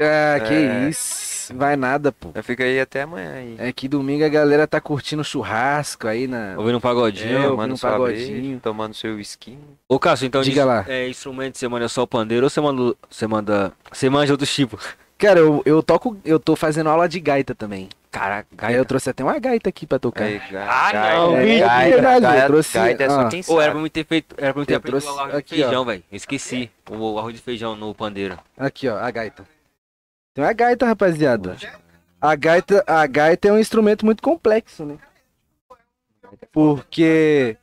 [0.00, 0.88] Ah, que É.
[0.88, 2.30] isso, vai nada, pô.
[2.34, 3.54] Já fica aí até amanhã aí.
[3.58, 6.54] É que domingo a galera tá curtindo churrasco aí na...
[6.56, 7.36] Ouvindo um pagodinho.
[7.38, 8.40] É, um pagodinho.
[8.42, 9.56] breja, tomando seu whisky.
[9.88, 10.84] Ô, Cássio, então Diga de- lá.
[10.88, 12.94] É, instrumento você manda só o pandeiro ou você manda.
[13.08, 13.72] Você manda.
[13.92, 14.82] Você manja outros tipos?
[15.18, 17.88] Cara, eu, eu toco, eu tô fazendo aula de gaita também.
[18.10, 20.24] Caraca, Aí eu trouxe até uma gaita aqui pra tocar.
[20.24, 23.28] Aí, ga- Ah, gaita, não, é gaita, verdade, gaita, eu trouxe- gaita é só ah.
[23.28, 23.70] quem Ô, era sabe.
[23.70, 24.34] pra me ter feito.
[24.36, 26.02] Era pra me ter Eu feito trouxe o arroz aqui, de feijão, velho.
[26.10, 26.70] Eu esqueci.
[26.90, 28.36] O arroz de feijão no pandeiro.
[28.58, 29.44] Aqui, ó, a gaita.
[30.34, 31.56] Tem uma gaita, rapaziada.
[32.20, 34.96] A gaita, a gaita é um instrumento muito complexo, né?
[36.52, 37.56] Porque.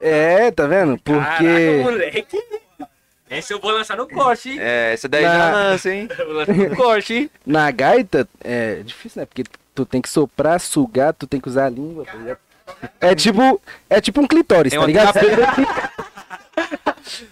[0.00, 0.98] É, tá vendo?
[0.98, 1.80] Porque.
[1.82, 2.42] moleque.
[3.30, 4.58] Esse eu vou lançar no corte, hein?
[4.60, 6.06] É, essa daí Na- já lança, hein?
[6.18, 7.30] Vou lançar no corte, hein?
[7.46, 9.26] Na gaita é difícil, né?
[9.26, 12.36] Porque tu tem que soprar, sugar, tu tem que usar a língua, tá?
[13.00, 13.58] É tipo,
[13.88, 15.14] é tipo um clitóris, É tá ligado?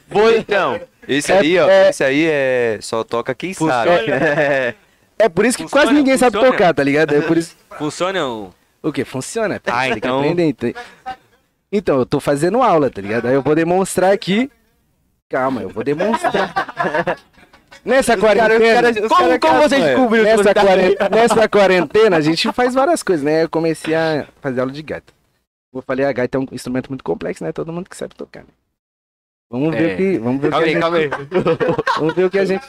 [0.09, 0.81] Vou então.
[1.10, 1.68] Esse É- aí, ó.
[1.68, 2.78] é- Esse aí é.
[2.80, 3.84] Só toca quem Funciona.
[3.84, 4.10] sabe.
[4.10, 4.74] É.
[5.18, 6.56] É por isso que Funciona, quase ninguém sabe funciona.
[6.56, 7.14] tocar, tá ligado?
[7.14, 7.55] É por isso.
[7.78, 8.55] Funciona o.
[8.82, 9.05] O que?
[9.05, 9.56] Funciona?
[9.66, 10.44] Ah, tem então- que aprender.
[10.47, 10.72] Então...
[11.70, 13.26] então, eu tô fazendo aula, tá ligado?
[13.26, 14.50] Aí eu vou demonstrar aqui.
[15.28, 16.55] Calma, eu vou demonstrar.
[17.84, 18.92] Nessa quarentena.
[19.08, 23.02] Como, como você descobriu que Nessa, você tá quarentena, nessa quarentena, a gente faz várias
[23.02, 23.44] coisas, né?
[23.44, 25.12] Eu comecei a fazer aula de gaita.
[25.72, 27.52] Eu falei, a gaita é um instrumento muito complexo, né?
[27.52, 28.48] Todo mundo que sabe tocar, né?
[29.50, 29.94] Vamos ver É.
[29.94, 30.18] o que.
[30.18, 30.80] Vamos ver o que Calma a aí, gente.
[30.80, 31.10] calma aí.
[31.98, 32.66] Vamos ver o que a gente.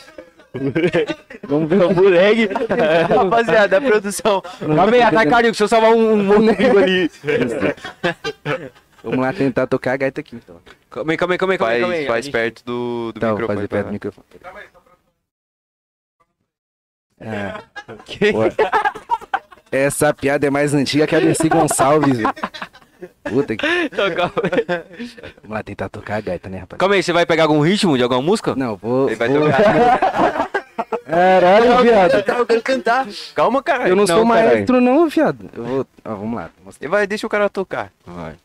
[1.47, 2.49] Vamos ver o moleque.
[3.15, 4.41] Rapaziada, a produção.
[4.41, 7.09] Calma aí, tá carinho, deixa eu salvar um, um boneco ali.
[9.03, 10.57] Vamos lá tentar tocar a gaita aqui, então.
[10.89, 11.79] Calma aí, calma aí, calma aí, calma aí.
[11.81, 12.05] calma aí.
[12.07, 13.55] Faz, faz perto do, do Então, microfone.
[13.57, 13.93] fazer pra perto do nós.
[13.93, 14.25] microfone.
[17.19, 17.53] É.
[18.05, 18.33] Que?
[18.33, 18.39] Pô,
[19.71, 22.17] Essa piada é mais antiga que a Dercy Gonçalves.
[23.23, 23.65] Puta que.
[23.85, 24.31] Então.
[25.41, 26.79] Vamos lá tentar tocar a gaita, né, rapaz?
[26.79, 28.55] Calma aí, você vai pegar algum ritmo de alguma música?
[28.55, 29.07] Não, vou.
[29.07, 29.45] Ele vai vou...
[29.45, 30.49] tocar.
[31.05, 32.13] Caralho, viado.
[32.29, 33.07] Eu quero cantar.
[33.35, 33.87] Calma, cara.
[33.87, 34.49] Eu não, sou caralho.
[34.49, 35.49] maestro, não, viado.
[35.53, 35.87] Eu vou.
[36.05, 36.49] Ó, vamos lá.
[36.63, 36.89] mostrar.
[36.89, 37.91] Vai, deixa o cara tocar.
[38.05, 38.35] Vai.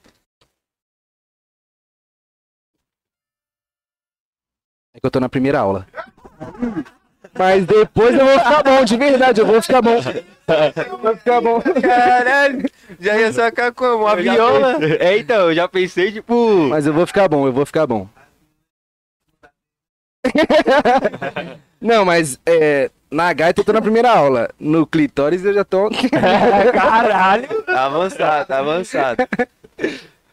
[4.95, 5.87] É que eu tô na primeira aula.
[7.39, 10.01] Mas depois eu vou ficar bom, de verdade, eu vou ficar bom.
[11.03, 11.61] Vou ficar bom.
[11.61, 12.71] Caralho.
[13.01, 14.05] Já ia sacar como?
[14.05, 14.77] Uma Eu viola.
[15.01, 16.69] É, então, eu já pensei, tipo.
[16.69, 18.09] Mas eu vou ficar bom, eu vou ficar bom.
[21.81, 24.51] Não, mas é, na gaita eu tô na primeira aula.
[24.59, 25.91] No clitóris eu já tô.
[26.73, 27.63] Caralho!
[27.63, 29.29] Tá avançado, tá avançado.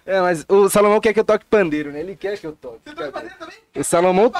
[0.05, 2.01] É, mas o Salomão quer que eu toque pandeiro, né?
[2.01, 2.79] Ele quer que eu toque.
[2.85, 3.55] Você tá fazendo também?
[3.75, 4.31] O Salomão,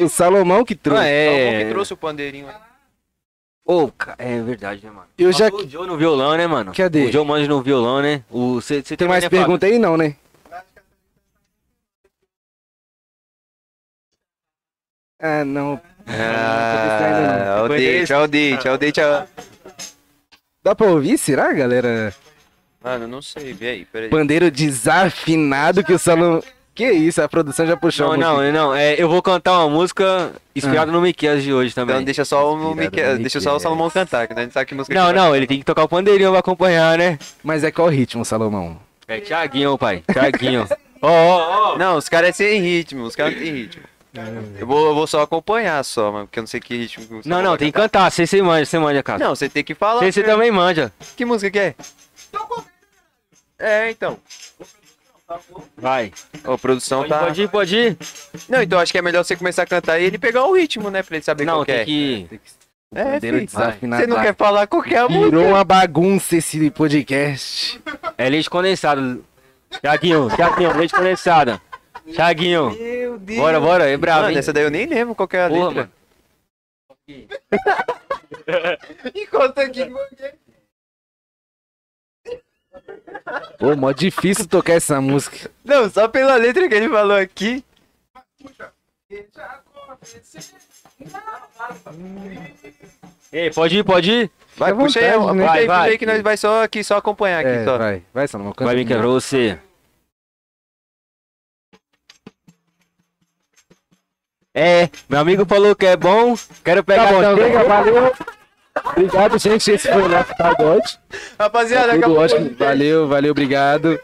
[0.00, 1.02] o Salomão que trouxe.
[1.02, 1.60] Ah, É.
[1.60, 1.64] é.
[1.64, 2.54] que trouxe o pandeirinho aí.
[3.64, 5.06] Ô, ca- é verdade, né, mano?
[5.16, 6.72] Eu já O Joe no violão, né, mano?
[6.74, 7.04] Cadê?
[7.06, 8.22] O Joe manja no violão, né?
[8.30, 9.38] O, cê, cê tem mais né, Fábio?
[9.44, 10.16] pergunta aí não, né?
[15.18, 15.80] Ah, não.
[16.06, 19.00] Ah, é o date, é o date, é o date.
[19.00, 19.26] é-
[20.62, 22.14] Dá pra ouvir, será, galera?
[22.84, 24.10] Mano, não sei, vê aí, peraí.
[24.10, 26.42] Pandeiro desafinado que o Salomão...
[26.74, 28.74] Que isso, a produção já puxou Não, não, não.
[28.74, 31.94] É, eu vou cantar uma música inspirada no Miquel de hoje também.
[31.94, 33.60] Então deixa só o Miquel, deixa só o.
[33.60, 35.22] Salomão cantar, que a gente sabe que música Não, que vai.
[35.22, 37.16] não, ele tem que tocar o pandeirinho pra acompanhar, né?
[37.44, 38.76] Mas é qual ritmo, Salomão?
[39.06, 40.02] É Thiaguinho, pai.
[40.12, 40.66] Thiaguinho.
[41.00, 41.78] Ó, ó, ó.
[41.78, 43.84] Não, os caras é sem ritmo, os caras não tem ritmo.
[44.58, 47.14] Eu vou, eu vou só acompanhar só, mano, porque eu não sei que ritmo que
[47.22, 48.10] você Não, não, tem que cantar.
[48.10, 49.24] Você, você manja, você manja, cara.
[49.24, 50.00] Não, você tem que falar.
[50.00, 50.92] Você, você também manja.
[51.16, 51.74] Que música que é?
[53.58, 54.18] É, então.
[55.76, 56.12] Vai.
[56.44, 57.18] Ô, produção Pode, tá.
[57.20, 57.98] pode ir, pode ir.
[58.48, 60.90] Não, então acho que é melhor você começar a cantar e ele pegar o ritmo,
[60.90, 61.02] né?
[61.02, 61.84] Pra ele saber Não, qual que tem é.
[61.84, 62.40] que...
[62.94, 63.46] É, pandeiro filho.
[63.46, 65.24] desafinado Você não quer falar qualquer música.
[65.24, 67.80] Virou uma bagunça esse podcast.
[68.16, 69.24] É leite condensado.
[69.80, 71.60] Thiaguinho, Thiaguinho, leite condensado.
[72.12, 72.70] Thiaguinho.
[72.70, 73.38] Meu Deus.
[73.40, 75.68] Bora, bora, é bravo, Mano, essa daí eu nem lembro qual que é a Porra,
[75.68, 75.90] letra.
[77.08, 77.28] mano.
[79.14, 79.90] Enquanto aqui.
[83.58, 85.50] Pô, mó difícil tocar essa música.
[85.64, 87.64] Não, só pela letra que ele falou aqui.
[93.32, 94.30] Ei, pode ir, pode ir.
[94.56, 95.42] Vai, à puxa aí, vontade, né?
[95.48, 95.90] aí, Vai, puxa vai.
[95.90, 97.76] aí que nós vai só aqui, só acompanhar aqui, É, só.
[97.78, 98.54] vai, vai, Salomão.
[98.56, 99.58] Vai, Mica, pra você.
[104.56, 106.36] É, meu amigo falou que é bom.
[106.64, 107.44] Quero pegar Tá bom, também.
[107.46, 108.14] chega, valeu.
[108.82, 109.70] Obrigado, gente.
[109.70, 110.98] Esse foi o nosso pagode.
[111.38, 112.18] Rapaziada, Tudo acabou.
[112.18, 112.54] ótimo.
[112.58, 113.98] Valeu, valeu, obrigado.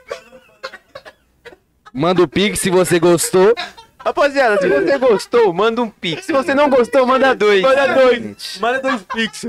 [1.93, 3.53] Manda o pix se você gostou.
[3.99, 6.25] Rapaziada, se você gostou, manda um pix.
[6.25, 7.61] Se você não gostou, manda dois.
[7.63, 8.59] Manda dois.
[8.61, 9.47] Manda dois pix.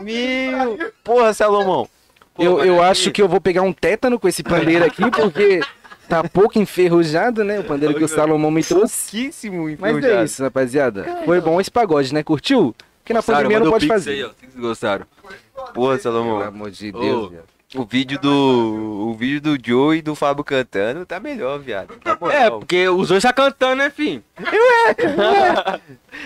[0.00, 0.78] Meu.
[1.04, 1.88] Porra, Salomão.
[2.38, 5.60] Eu, eu aqui- acho que eu vou pegar um tétano com esse pandeiro aqui, porque
[6.08, 7.60] tá pouco enferrujado, né?
[7.60, 9.10] O pandeiro que o Salomão me trouxe.
[9.12, 10.24] Pouquíssimo Mas é enferrujado.
[10.24, 11.04] isso, rapaziada.
[11.26, 12.22] Foi bom esse pagode, né?
[12.24, 12.74] Curtiu?
[13.04, 14.24] Porque na pandemia não pode fazer.
[14.24, 15.04] Vocês gostaram?
[15.74, 16.40] Porra, Pelo Salomão.
[16.40, 17.44] amor de Deus, viado.
[17.74, 19.08] O vídeo do.
[19.10, 21.92] O vídeo do Joe e do Fábio cantando tá melhor, viado.
[22.02, 24.22] Na É, porque os dois tá cantando, né, filho?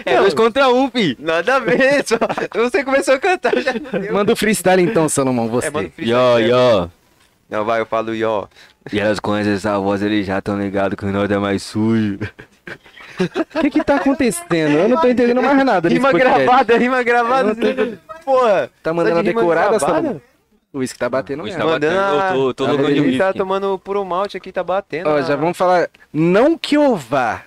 [0.06, 1.16] é dois contra um, filho.
[1.18, 2.16] Nada a ver, só.
[2.54, 3.72] Você começou a cantar já.
[4.12, 5.66] Manda o freestyle então, Salomão, você.
[5.66, 6.90] É, manda o Yo, yo.
[7.50, 8.46] Não, vai, eu falo yo.
[8.92, 12.18] E elas conhecem essa voz, eles já tão ligados que o nós é mais sujo.
[13.54, 14.78] O que que tá acontecendo?
[14.78, 17.56] Eu não tô entendendo mais nada Rima gravada, rima gravada.
[18.24, 18.70] Porra.
[18.82, 19.78] Tá mandando Tá a decorada?
[19.78, 20.20] Salomão?
[20.72, 21.66] O uísque tá batendo Hoje mesmo.
[21.66, 21.94] tá batendo.
[22.36, 23.00] Eu tô, tô de delícia.
[23.08, 25.08] Ele tá tomando puro malte aqui, tá batendo.
[25.08, 25.88] Ó, na- já vamos falar.
[26.12, 27.44] Não que eu vá.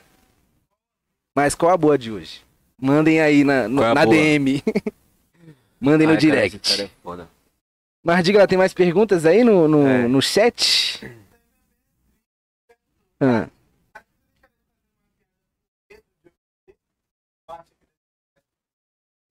[1.36, 2.42] Mas qual a boa de hoje?
[2.80, 4.16] Mandem aí na, no- é na boa?
[4.16, 4.64] DM.
[5.80, 6.82] Mandem no Ai, cara, direct.
[6.82, 7.28] é foda.
[8.04, 10.08] Mas diga lá, tem mais perguntas aí no, no, É.
[10.08, 11.00] no chat?
[13.20, 13.46] Ah.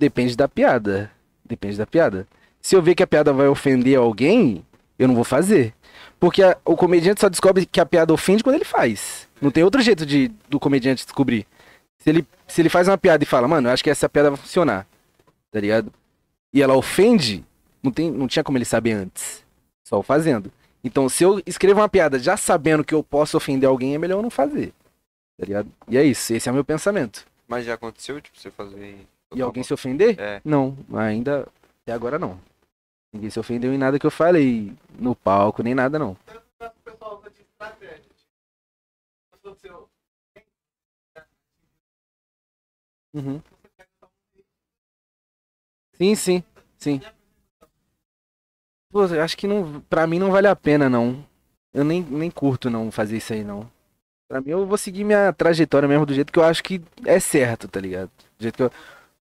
[0.01, 1.11] Depende da piada.
[1.45, 2.27] Depende da piada.
[2.59, 4.65] Se eu ver que a piada vai ofender alguém,
[4.99, 5.75] eu não vou fazer.
[6.19, 9.29] Porque a- o comediante só descobre que a piada ofende quando ele faz.
[9.43, 11.47] Não tem outro jeito de, do comediante descobrir.
[11.99, 14.31] Se ele, se ele faz uma piada e fala, mano, eu acho que essa piada
[14.31, 14.87] vai funcionar.
[15.51, 15.93] Tá ligado?
[16.53, 17.45] E ela ofende,
[17.83, 19.45] não, tem, não tinha como ele saber antes.
[19.87, 20.51] Só fazendo.
[20.83, 24.17] Então, se eu escrevo uma piada já sabendo que eu posso ofender alguém, é melhor
[24.19, 24.73] eu não fazer.
[25.39, 25.71] Tá ligado?
[25.89, 27.27] E é isso, esse é o meu pensamento.
[27.47, 28.97] Mas já aconteceu, tipo, você fazer.
[29.35, 30.19] E alguém se ofender?
[30.19, 30.41] É.
[30.45, 31.47] Não, ainda.
[31.83, 32.41] Até agora não.
[33.13, 36.17] Ninguém se ofendeu em nada que eu falei no palco, nem nada não.
[43.13, 43.43] Uhum.
[45.95, 46.45] Sim, sim,
[46.79, 47.01] sim.
[48.91, 51.25] Pô, eu acho que não, pra mim não vale a pena não.
[51.73, 53.71] Eu nem, nem curto não fazer isso aí não.
[54.29, 57.19] Pra mim eu vou seguir minha trajetória mesmo do jeito que eu acho que é
[57.21, 58.11] certo, tá ligado?
[58.39, 58.73] Do jeito que eu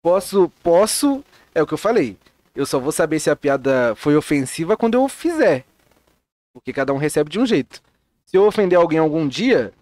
[0.07, 2.17] posso, posso, é o que eu falei.
[2.55, 5.65] Eu só vou saber se a piada foi ofensiva quando eu fizer.
[6.55, 7.83] Porque cada um recebe de um jeito.
[8.25, 9.73] Se eu ofender alguém algum dia,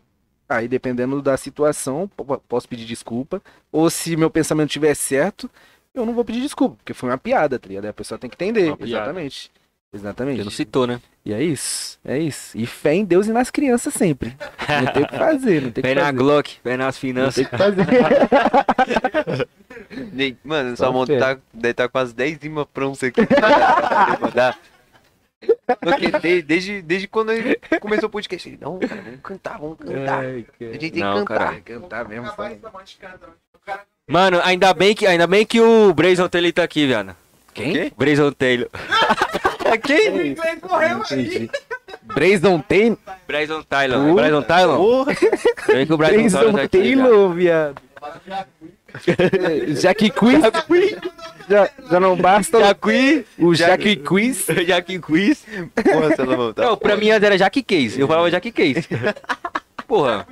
[0.48, 3.42] aí dependendo da situação, po- posso pedir desculpa.
[3.70, 5.50] Ou se meu pensamento estiver certo,
[5.94, 7.84] eu não vou pedir desculpa, porque foi uma piada, tá ligado?
[7.84, 8.74] A pessoa tem que entender.
[8.80, 9.52] Exatamente.
[9.92, 10.36] Exatamente.
[10.38, 11.00] Ele não citou, né?
[11.24, 12.58] E é isso, é isso.
[12.58, 14.34] E fé em Deus e nas crianças sempre.
[14.68, 16.16] Não tem o que fazer, não tem que Vem na fazer.
[16.16, 17.34] Glock, vem nas Não finanças.
[17.36, 17.86] tem o que fazer.
[20.12, 21.18] Nem- Mano, o Salmão fé.
[21.18, 23.20] tá, deve estar com as 10 rimas prontas aqui.
[24.20, 24.58] Mandar.
[25.80, 29.78] Porque de- desde, desde quando ele começou o podcast, ele, não, cara, vamos cantar, vamos
[29.78, 30.20] cantar.
[30.20, 31.38] A gente tem que Não, cantar.
[31.38, 31.62] caralho.
[31.62, 32.28] Cantar mesmo.
[32.28, 37.14] O cara Mano, ainda bem que, ainda bem que o Brayson Taylor tá aqui, viado.
[37.52, 37.92] Quem?
[37.96, 38.68] Brayson Taylor.
[39.82, 40.10] Quem?
[40.10, 41.26] o inglês correu aí.
[41.26, 41.50] Entendi.
[42.02, 42.98] Brayson Taylor.
[43.26, 44.14] Bryson Taylor.
[44.14, 44.76] Brayson Taylor.
[44.76, 45.12] Porra.
[45.68, 47.02] Bem que o Brayson Taylor tá aqui, viado.
[47.02, 47.82] Taylor, viado.
[49.80, 50.42] Jack Quiz.
[51.48, 54.46] Já, já não basta Jaque, o Jack Quiz.
[54.66, 55.44] Jaque Quiz.
[55.74, 56.62] Porra, Salomão, tá.
[56.62, 58.00] Não, pra mim antes era Jaque Case.
[58.00, 58.86] Eu falava Jaque Case.
[59.86, 60.26] Porra.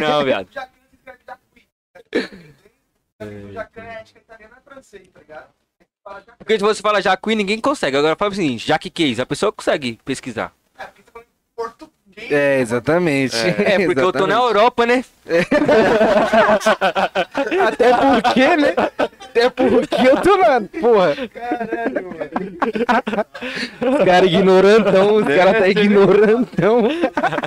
[0.00, 0.48] Não, viado.
[0.52, 1.66] Jacuí.
[5.26, 5.48] Tá?
[6.04, 6.22] Fala.
[6.38, 7.96] Porque se você fala Jaque, ninguém consegue.
[7.96, 9.20] Agora fala assim, Jaque Case.
[9.20, 10.52] A pessoa consegue pesquisar.
[10.78, 11.89] É, porque você falou em português.
[12.28, 13.36] É, exatamente.
[13.60, 15.04] É, porque eu tô na Europa, né?
[17.66, 18.74] Até porque, né?
[18.98, 20.60] Até porque eu tô na.
[20.80, 21.14] Porra.
[21.32, 22.30] Caralho, mano.
[23.98, 26.88] Os caras ignorantão, os caras tá ignorantão.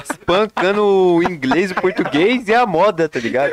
[0.09, 3.51] Espancando o inglês, o português e a moda, tá ligado?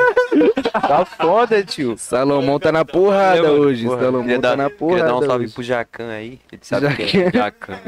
[0.73, 1.97] Tá foda, tio.
[1.99, 3.84] Salomão tá na porrada Meu, hoje.
[3.84, 5.26] porra, Salomão queria tá dar- na Queria dar um porrada.
[5.26, 5.55] salve hoje.
[5.55, 6.39] pro Jacan aí.
[6.52, 7.31] Ele sabe quem é.
[7.32, 7.78] Jacan.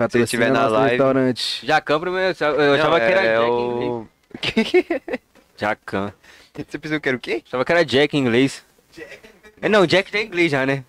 [0.00, 0.90] Patrocina tiver na live.
[0.90, 1.66] restaurante.
[1.66, 3.90] Jacan primeiro, eu achava que era é, Jack é em inglês.
[3.90, 4.08] o...
[5.60, 6.12] Jacan.
[6.54, 7.42] Você pensou que era o quê?
[7.46, 8.64] Achava que era Jack em inglês.
[9.60, 10.84] É, não, Jack já é inglês já, né?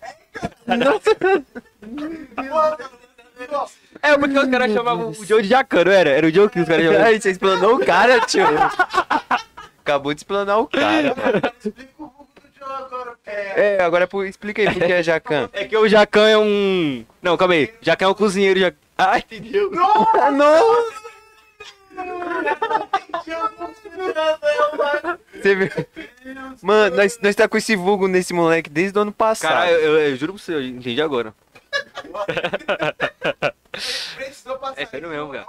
[4.00, 6.08] É, porque os caras chamavam o Joe de Jacan, não era?
[6.08, 7.06] Era o Joe que os caras chamavam.
[7.06, 8.46] Ai, você explanou o cara, tio.
[9.84, 11.14] Acabou de explanar o cara.
[11.14, 12.11] mano.
[12.76, 13.14] agora.
[13.26, 15.48] É, É, agora por- explica aí por que é Jacan.
[15.52, 17.04] É que o Jacan é um.
[17.22, 17.72] Não, calma aí.
[17.80, 18.60] Jacan é um cozinheiro.
[18.60, 18.72] Já...
[18.98, 19.70] Ah, entendeu?
[25.34, 25.68] Você viu?
[26.62, 29.50] Mano, nós, nós tá com esse vulgo nesse moleque desde o ano passado.
[29.52, 31.34] Caralho, eu, eu juro pra você, eu entendi agora.
[34.16, 35.46] precisou passar É sério mesmo, cara.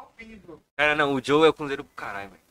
[0.76, 2.42] Cara, não, o Joe é o cozinheiro do caralho, velho.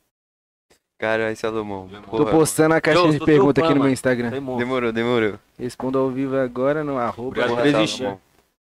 [1.03, 1.89] Caralho, Salomão.
[1.89, 3.91] Tô Porra, postando a caixinha de pergunta aqui no meu.
[3.91, 4.31] Instagram.
[4.31, 5.37] Demorou, demorou.
[5.59, 7.97] Respondo ao vivo agora no arroba Obrigado por existir.
[7.99, 8.21] Salomão.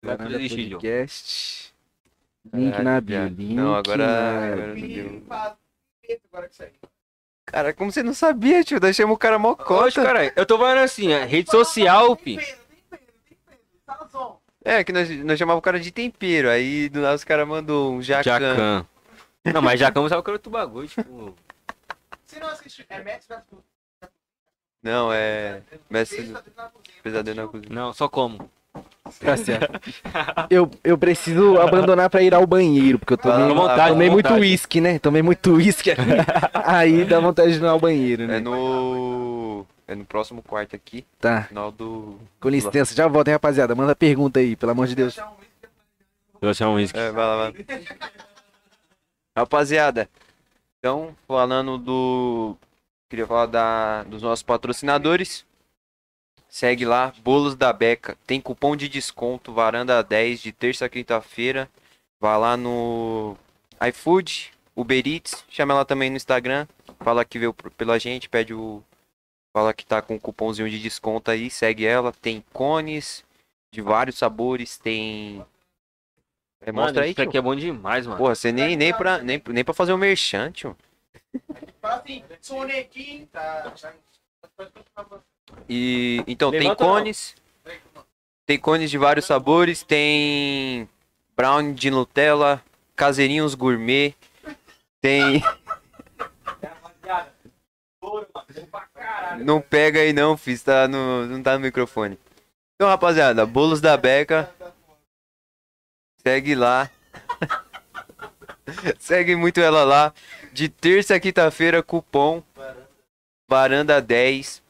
[0.02, 0.72] Obrigado por Varanda existir, Joe.
[0.72, 1.74] Podcast.
[2.52, 3.24] Link Caralho, na bio.
[3.28, 5.00] Link Não, agora- na agora- que
[6.60, 6.70] aí.
[7.46, 8.78] Cara, como você não sabia, tio?
[8.78, 10.02] Deixamos o cara mocota.
[10.04, 12.18] Caralho, eu tô falando assim, é rede social.
[13.86, 14.38] Sazon.
[14.62, 16.50] É, que nós, nós chamava o cara de tempero.
[16.50, 18.22] Aí do nada os caras mandou um jacan.
[18.22, 18.86] Jacan.
[19.46, 21.34] Não, mas Jacan sabe que era outro bagulho, tipo.
[22.28, 22.84] Você não assistiu?
[22.90, 23.64] É Mestre das Cozinhas.
[24.82, 25.62] Não, é.
[25.88, 27.02] Mestre do Pesadelo na Cozinha.
[27.02, 27.68] pesadelo na cozinha.
[27.74, 28.50] Não, só como.
[29.20, 29.80] Tá certo.
[30.50, 34.10] Eu, eu preciso abandonar pra ir ao banheiro, porque eu tomei, lá, vai lá, tomei
[34.10, 34.40] muito vontade.
[34.42, 34.98] uísque, né?
[34.98, 36.02] Tomei muito uísque aqui.
[36.64, 38.36] Aí dá vontade de ir ao banheiro, né?
[38.36, 39.66] É no.
[39.88, 42.18] É no próximo quarto aqui, Tá, final do.
[42.38, 42.94] com licença.
[42.94, 43.74] Já volto, hein, rapaziada.
[43.74, 45.16] Manda pergunta aí, pelo amor de Deus.
[45.16, 45.28] um Eu
[46.42, 46.98] vou achar um whisky.
[46.98, 47.54] É, vai lá, vai.
[49.36, 50.08] Rapaziada,
[50.78, 52.56] então, falando do.
[53.10, 55.44] Queria falar da, dos nossos patrocinadores.
[56.48, 58.16] Segue lá, Bolos da Beca.
[58.26, 61.68] Tem cupom de desconto, varanda 10 de terça a quinta-feira.
[62.20, 63.36] Vai lá no
[63.88, 66.66] iFood, Uber Eats, chama ela também no Instagram.
[67.00, 68.82] Fala que veio pela gente, pede o.
[69.52, 72.12] Fala que tá com um cupomzinho de desconto aí, segue ela.
[72.12, 73.24] Tem cones
[73.72, 75.44] de vários sabores, tem.
[76.60, 77.28] É, Mano, mostra aí, isso tio.
[77.28, 78.18] aqui é bom demais, mano.
[78.18, 80.76] Porra, você nem, nem, pra, nem, nem pra fazer o merchan, tio.
[81.80, 83.26] Fala assim, sonequinho.
[83.28, 83.72] Tá.
[83.80, 83.94] tá-.
[85.68, 86.90] E, então, tem Levanta não.
[86.90, 87.34] cones.
[88.44, 89.82] Tem cones de vários sabores.
[89.82, 90.88] Tem
[91.36, 92.62] brownie de Nutella.
[92.96, 94.14] Caseirinhos gourmet.
[95.00, 95.42] Tem.
[99.44, 102.18] Não pega aí não, fiz, tá no, não tá no microfone.
[102.74, 104.50] Então, rapaziada, bolos da Beca.
[106.28, 106.90] Segue lá.
[109.00, 110.12] Segue muito ela lá.
[110.52, 112.42] De terça a quinta-feira, cupom
[113.48, 114.62] Varanda 10.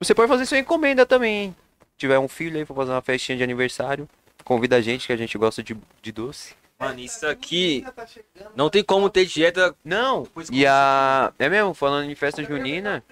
[0.00, 1.56] Você pode fazer sua encomenda também, hein?
[1.92, 4.08] Se tiver um filho aí, for fazer uma festinha de aniversário,
[4.44, 6.56] convida a gente, que a gente gosta de, de doce.
[6.76, 7.86] Mano, isso aqui.
[8.56, 9.76] Não tem como ter dieta.
[9.84, 11.32] Não, e a...
[11.38, 13.02] É mesmo, falando em festa junina,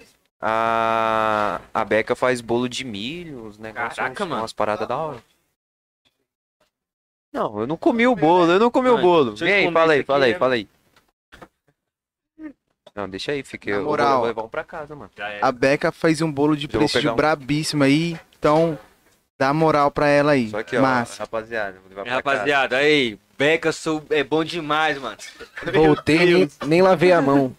[0.41, 1.61] a...
[1.73, 4.41] A Beca faz bolo de milho, os negócios, Caraca, umas, mano.
[4.41, 5.23] umas paradas da hora.
[7.35, 9.35] Não, eu não comi o bolo, eu não comi o Mano, bolo.
[9.35, 10.69] Vem aí, fala aí, fala aí, é- fala aí.
[12.95, 13.69] Não, deixa aí, fica.
[13.69, 14.17] Na Eu vou- moral.
[14.19, 15.11] vou levar um pra casa, mano.
[15.17, 15.39] É.
[15.41, 17.15] A Beca faz um bolo de prestígio um.
[17.15, 18.79] brabíssimo aí, então
[19.37, 20.49] dá moral pra ela aí.
[20.49, 21.23] Só que, ó, Massa.
[21.23, 22.35] rapaziada, vou levar É, pra casa.
[22.37, 24.01] rapaziada, aí, Beca sou...
[24.11, 25.17] é bom demais, mano.
[25.73, 27.53] Voltei, nem, nem lavei a mão.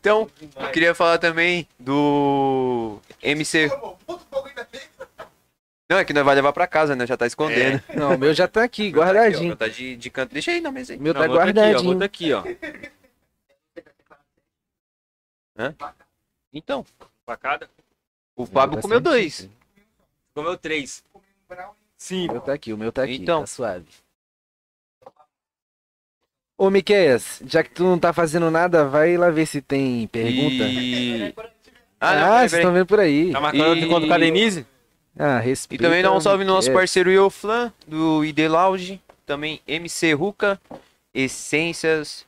[0.00, 3.70] Então, eu queria falar também do MC.
[5.88, 7.06] Não, é que nós vai levar pra casa, né?
[7.06, 7.80] Já tá escondendo.
[7.94, 9.54] Não, o meu já tá aqui, Aqui, ó, guardadinho.
[9.56, 10.32] Tá de, de canto.
[10.32, 10.98] Deixa aí na mesa aí.
[10.98, 11.90] O meu Não, tá outro aqui, ó, guardadinho.
[11.90, 12.42] outro aqui, ó.
[16.52, 16.84] Então,
[17.24, 17.68] Facada.
[18.34, 19.48] o Fábio tá comeu dois.
[20.34, 21.04] Comeu três.
[21.12, 21.20] O
[22.32, 23.40] meu tá aqui, o meu tá aqui, Então.
[23.40, 23.86] tá suave.
[26.58, 30.64] Ô, Miqueias, já que tu não tá fazendo nada, vai lá ver se tem pergunta.
[30.64, 31.34] E...
[32.00, 33.30] Ah, Ah, não, vocês estão vendo por aí.
[33.32, 34.66] Tá marcando E- encontro com a Denise?
[35.18, 35.84] Ah, E respeita.
[35.84, 36.80] também dá um salve no nosso Miqueias.
[36.90, 39.00] parceiro Ioflan, do ID Lounge.
[39.24, 40.60] Também MC Ruka,
[41.14, 42.24] Essências,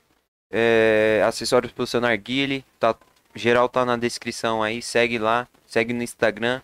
[0.50, 2.64] é, acessórios pro seu narguile.
[2.80, 2.94] Tá,
[3.34, 5.46] geral tá na descrição aí, segue lá.
[5.66, 6.62] Segue no Instagram,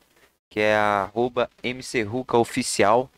[0.49, 3.11] que é arroba MC Ruka Oficial.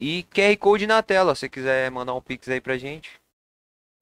[0.00, 3.10] E QR Code na tela, se você quiser mandar um pix aí pra gente.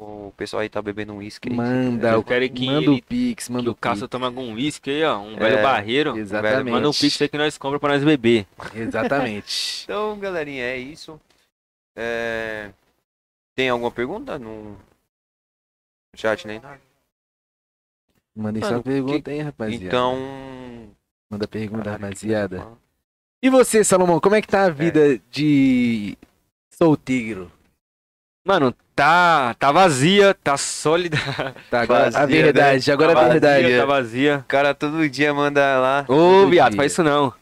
[0.02, 1.50] O pessoal aí tá bebendo um uísque.
[1.50, 4.10] Manda, o, quero que manda ele- o Pix, Que manda o o Cássio Pix.
[4.10, 5.18] toma algum uísque aí, ó.
[5.18, 6.16] Um velho É, barreiro.
[6.16, 6.70] Exatamente.
[6.72, 8.46] Manda um pix aí que nós compra pra nós beber.
[8.74, 9.84] Exatamente.
[9.84, 11.20] Então, galerinha, é isso.
[11.94, 12.70] É,
[13.54, 14.74] Tem alguma pergunta no
[16.16, 16.80] chat nem nada?
[18.34, 19.84] Mandem sua pergunta aí, rapaziada.
[19.84, 20.88] Então.
[21.30, 22.66] Manda pergunta, Caralho, rapaziada.
[23.42, 26.16] E você, Salomão, como é que tá a vida de
[26.70, 27.52] solteiro?
[28.44, 31.18] Mano, tá, tá vazia, tá sólida.
[31.70, 33.62] Tá, agora a Vazia, verdade, agora tá a verdade.
[33.64, 34.38] Vazia, tá vazia.
[34.38, 36.04] O cara todo dia manda lá.
[36.08, 36.76] Ô, viado, dia.
[36.78, 37.32] faz isso não.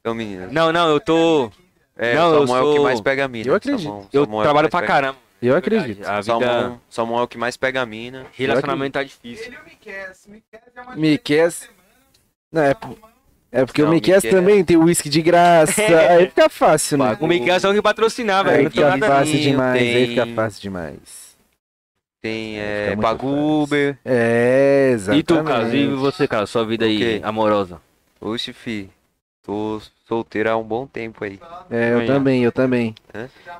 [0.00, 0.48] Então, menino.
[0.50, 1.52] Não, não, eu tô.
[1.96, 3.48] É, Não, o eu Samuel é o que sou- mais pega a mina.
[3.50, 3.82] Eu acredito.
[3.82, 5.18] Samuel- Eu Samuel é trabalho pra pega- caramba.
[5.42, 6.06] Eu acredito.
[6.06, 6.22] A vida.
[6.22, 8.26] Samuel, Samuel é o que mais pega a mina.
[8.32, 9.46] Relacionamento tá difícil.
[9.46, 10.06] Ele e o Miquel.
[10.28, 11.50] Miquel é uma Miquel-
[12.52, 12.96] Não, é, por-
[13.52, 15.80] é porque Não, o Miquel Miquel- também tem uísque de graça.
[16.10, 17.16] Aí fica fácil, né?
[17.20, 18.56] O Miguel é só que patrocinar, velho.
[18.58, 21.30] Aí Não tem fica nada fácil Tem- demais, aí fica tem- fácil demais.
[22.22, 22.96] Tem Fica é.
[24.04, 25.24] É, E exatamente.
[25.24, 27.80] tu, Carlos, e você, cara, sua vida O aí amorosa?
[28.20, 28.90] Oxe, fi.
[29.50, 31.40] Tô solteiro há um bom tempo aí.
[31.68, 32.94] É, eu também, eu também.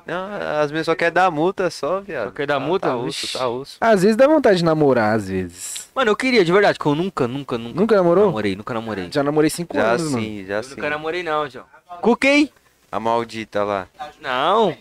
[0.07, 0.29] Não,
[0.61, 2.27] as minhas só querem dar multa só, viado.
[2.27, 2.87] Só quer dar Tá- multa?
[2.87, 3.77] Tá osso, tá osso.
[3.81, 5.89] Às vezes dá vontade de namorar, às vezes.
[5.93, 8.27] Mano, eu queria, de verdade, que eu nunca, nunca, nunca Nunca namorou?
[8.27, 9.09] namorei, nunca namorei.
[9.11, 10.23] Já namorei cinco Já anos, mano.
[10.23, 10.69] sim, já Eu sim.
[10.71, 11.65] nunca namorei não, João.
[11.99, 12.49] Com quem?
[12.89, 13.85] A maldita lá.
[14.21, 14.73] Não.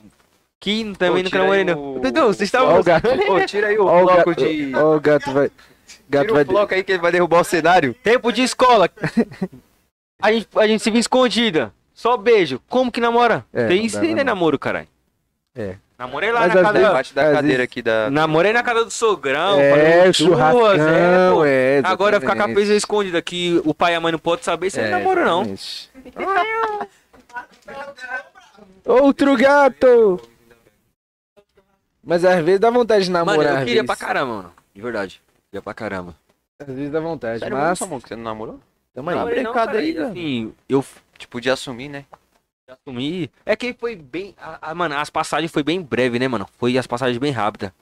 [0.61, 1.97] Que também Ô, nunca namorei não.
[1.97, 2.77] o- Dudu, vocês estavam...
[2.77, 3.09] Ó o gato.
[3.09, 4.73] Ô, tira aí o Ó o bloco gato, de...
[4.77, 5.51] ó o gato vai...
[6.09, 6.43] Gato Tira vai...
[6.45, 7.95] o bloco aí que ele vai derrubar o cenário.
[7.95, 8.89] Tempo de escola.
[10.23, 11.73] A gente, a gente se via escondida.
[11.95, 12.61] Só beijo.
[12.69, 13.45] Como que namora?
[13.53, 14.89] É, Tem isso aí, né, namoro, caralho.
[15.55, 15.77] É.
[15.99, 16.73] Namorei lá Mas na casa...
[16.73, 18.09] vezes- Parte da cadeira vezes- aqui da...
[18.11, 19.61] Namorei na casa do sogrão.
[19.61, 21.83] É, o churrascão, é, é.
[21.85, 24.71] Agora ficar com a coisa escondida que o pai e a mãe não podem saber,
[24.71, 25.45] você É, não namora não.
[28.87, 30.21] Outro gato!
[32.03, 33.45] Mas às vezes dá vontade de namorar.
[33.45, 34.53] Mano, eu queria pra caramba, mano.
[34.75, 35.21] De verdade.
[35.51, 36.15] Queria pra caramba.
[36.59, 37.79] Às vezes dá vontade, Sério, mas...
[37.79, 38.59] Samuel, que você não namorou?
[38.95, 39.17] Tamo aí.
[39.17, 40.85] Não, brecada cara, aí, assim, eu
[41.19, 42.07] Tipo, de assumir, né?
[42.67, 43.31] assumi.
[43.45, 44.35] É que foi bem.
[44.39, 46.49] a- a- mano, as passagens foi bem breve, né, mano?
[46.59, 47.73] Foi as passagens bem rápidas.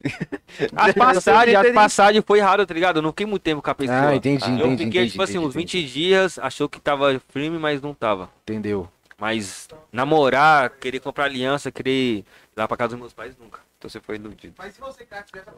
[0.76, 2.96] As passagens, as passagens foi raro, tá ligado?
[2.98, 4.08] Eu não fiquei muito tempo com a pessoa.
[4.08, 5.78] Ah, entendi, Ah, eu entendi, fiquei, entendi, tipo assim, entendi, uns entendi.
[5.82, 8.28] 20 dias, achou que tava firme, mas não tava.
[8.42, 8.88] Entendeu?
[9.16, 12.24] Mas namorar, querer comprar aliança, querer ir
[12.56, 13.60] lá pra casa dos meus pais, nunca.
[13.78, 14.54] Então você foi iludido.
[14.58, 15.52] Mas se você, cara, essa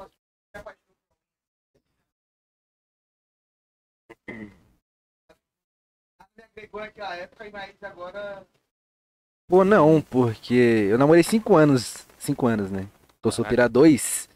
[9.48, 10.54] Pô, não, porque
[10.90, 12.06] eu namorei cinco anos.
[12.18, 12.86] Cinco anos, né?
[13.20, 14.28] Tô solteiro há dois.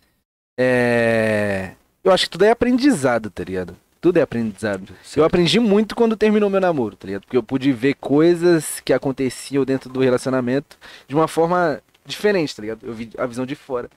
[0.58, 1.74] É.
[2.04, 3.76] Eu acho que tudo é aprendizado, tá ligado?
[4.00, 4.94] Tudo é aprendizado.
[5.16, 7.22] Eu aprendi muito quando terminou meu namoro, tá ligado?
[7.22, 12.62] Porque eu pude ver coisas que aconteciam dentro do relacionamento de uma forma diferente, tá
[12.62, 12.86] ligado?
[12.86, 13.90] Eu vi a visão de fora.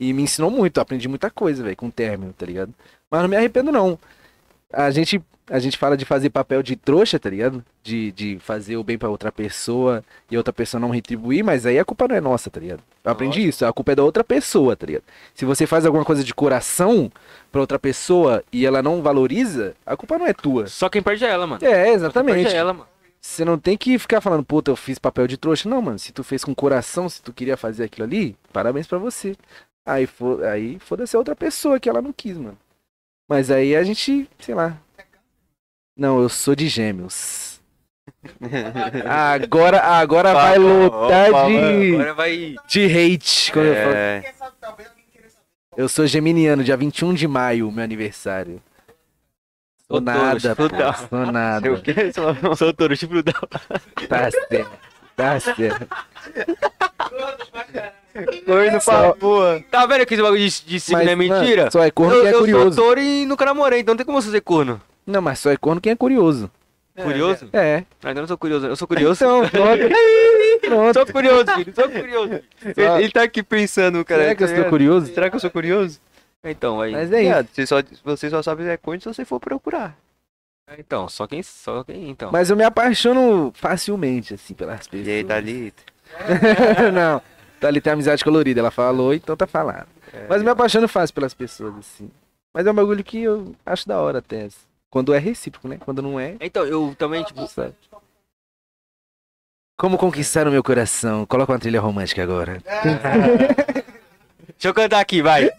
[0.00, 2.74] E me ensinou muito, eu aprendi muita coisa, velho, com o término, tá ligado?
[3.10, 3.98] Mas não me arrependo, não.
[4.72, 7.64] A gente, a gente fala de fazer papel de trouxa, tá ligado?
[7.82, 11.78] De, de fazer o bem pra outra pessoa e outra pessoa não retribuir, mas aí
[11.78, 12.82] a culpa não é nossa, tá ligado?
[13.04, 15.04] Eu aprendi isso, a culpa é da outra pessoa, tá ligado?
[15.34, 17.10] Se você faz alguma coisa de coração
[17.50, 20.66] pra outra pessoa e ela não valoriza, a culpa não é tua.
[20.68, 21.64] Só quem perde é ela, mano.
[21.64, 22.34] É, Só quem exatamente.
[22.42, 22.86] perde é ela, mano.
[23.20, 25.68] Você não tem que ficar falando, puta, eu fiz papel de trouxa.
[25.68, 28.98] Não, mano, se tu fez com coração, se tu queria fazer aquilo ali, parabéns pra
[28.98, 29.36] você.
[29.86, 30.08] Aí,
[30.52, 32.58] aí foda-se a outra pessoa que ela não quis, mano.
[33.32, 34.76] Mas aí a gente, sei lá.
[35.96, 37.62] Não, eu sou de gêmeos.
[39.08, 42.56] Agora, agora vai lotar opa, de, Agora vai.
[42.68, 43.50] de hate.
[43.50, 43.94] quando eu falo.
[43.94, 44.90] É, saber.
[45.74, 48.62] Eu sou geminiano, dia 21 de maio, meu aniversário.
[49.88, 50.68] Sou Sou touro, nada, pô,
[51.08, 51.72] sou nada.
[51.72, 51.94] o quê?
[52.54, 53.32] Sou touro, chifre da.
[53.32, 54.78] Tá certo,
[55.16, 55.88] tá certo.
[58.44, 59.64] Corno pra boa.
[59.70, 61.70] Tá vendo que esse bagulho de, de signo é Mas, mano, mentira?
[61.70, 62.72] Só é corno eu quem é eu curioso.
[62.72, 64.80] sou touro e nunca namorei, então não tem como você ser corno.
[65.06, 66.50] Não, mas só é corno quem é curioso.
[66.94, 67.48] Curioso?
[67.54, 67.84] É.
[68.04, 69.24] Ah, então eu não sou curioso, eu sou curioso.
[69.24, 69.82] Então, pronto.
[70.60, 70.94] pronto.
[70.94, 72.40] Sou curioso, filho, sou curioso.
[72.76, 74.22] Ele, ele tá aqui pensando, cara.
[74.22, 74.70] Será que eu tá ligado?
[74.70, 75.14] curioso?
[75.14, 76.00] Será que eu sou curioso?
[76.44, 76.92] Então, aí.
[76.92, 77.48] Mas é isso.
[77.54, 79.96] Você só, você só sabe se é corno se você for procurar.
[80.78, 81.42] Então, só quem.
[81.42, 82.30] Só quem, então.
[82.30, 85.06] Mas eu me apaixono facilmente, assim, pelas pessoas.
[85.06, 85.72] E aí, ali.
[86.92, 87.22] Não.
[87.62, 88.58] Tá ali tem amizade colorida.
[88.58, 89.86] Ela falou, então tá falado.
[90.28, 92.10] Mas eu me apaixono fácil pelas pessoas, assim.
[92.52, 94.46] Mas é um bagulho que eu acho da hora até.
[94.46, 94.58] assim.
[94.90, 95.78] Quando é recíproco, né?
[95.78, 97.46] Quando não é, Então, eu também, tipo.
[97.46, 97.72] sabe?
[99.78, 101.24] Como conquistar o meu coração?
[101.24, 102.60] Coloca uma trilha romântica agora.
[104.58, 105.48] Deixa eu cantar aqui, vai.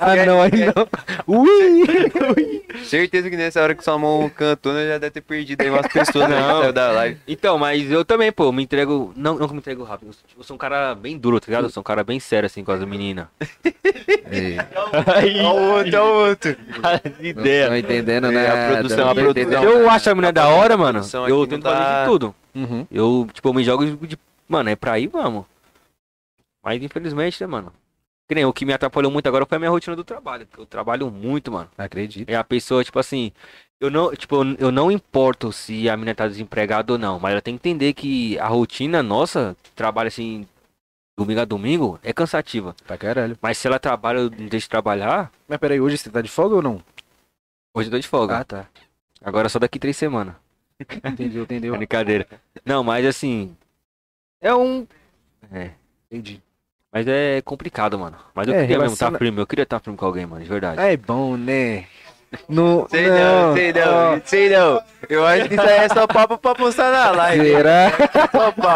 [0.00, 0.88] Ah, não, aí não.
[1.26, 2.62] Ui!
[2.84, 5.86] Certeza que nessa hora que o Salmão cantou, né, já deve ter perdido aí umas
[5.88, 6.60] pessoas né, Não.
[6.60, 7.18] saiu da live.
[7.26, 9.12] Então, mas eu também, pô, me entrego.
[9.16, 10.08] Não, não que me entrego rápido.
[10.08, 11.64] Eu sou, tipo, eu sou um cara bem duro, tá ligado?
[11.64, 13.26] Eu sou um cara bem sério, assim, com as meninas.
[15.16, 16.56] Olha o outro, olha o outro.
[16.82, 19.64] Não tô entendendo É, a produção, não a produção.
[19.64, 22.34] eu acho a menina da hora, mano, eu tento não tá- fazer de tudo.
[22.54, 22.86] Uhum.
[22.90, 24.18] Eu, tipo, eu me jogo de.
[24.48, 25.44] Mano, é pra ir, vamos.
[26.64, 27.72] Mas infelizmente, né, mano?
[28.28, 30.46] Que nem o que me atrapalhou muito agora foi a minha rotina do trabalho.
[30.46, 31.68] Porque eu trabalho muito, mano.
[31.78, 32.28] Acredito.
[32.28, 33.32] E a pessoa, tipo assim,
[33.80, 37.40] eu não, tipo, eu- não importo se a menina tá desempregada ou não, mas ela
[37.40, 40.46] tem que entender que a rotina nossa, trabalho assim,
[41.18, 42.76] domingo a domingo, é cansativa.
[42.86, 43.36] Pra caralho.
[43.40, 46.56] Mas se ela trabalha, não deixo de trabalhar, Mas peraí, hoje você tá de folga
[46.56, 46.82] ou não?
[47.74, 48.38] hoje eu tô de folga.
[48.38, 48.66] Ah, tá.
[49.22, 50.34] Agora só daqui três semanas.
[51.04, 51.74] Entendeu, entendeu.
[51.74, 52.28] É brincadeira.
[52.64, 53.56] Não, mas assim.
[54.40, 54.86] É um.
[55.50, 55.70] É.
[56.10, 56.42] Entendi.
[56.92, 58.16] Mas é complicado, mano.
[58.34, 59.40] Mas eu É, queria mesmo estar relaciona- firme.
[59.40, 60.80] Eu queria estar firme com alguém, mano, de verdade.
[60.80, 61.86] É bom, né?
[62.48, 64.82] No, Sei não, sei não, sei não.
[65.08, 67.46] Eu acho que isso aí é só papo pra postar na live.
[67.50, 67.92] Será?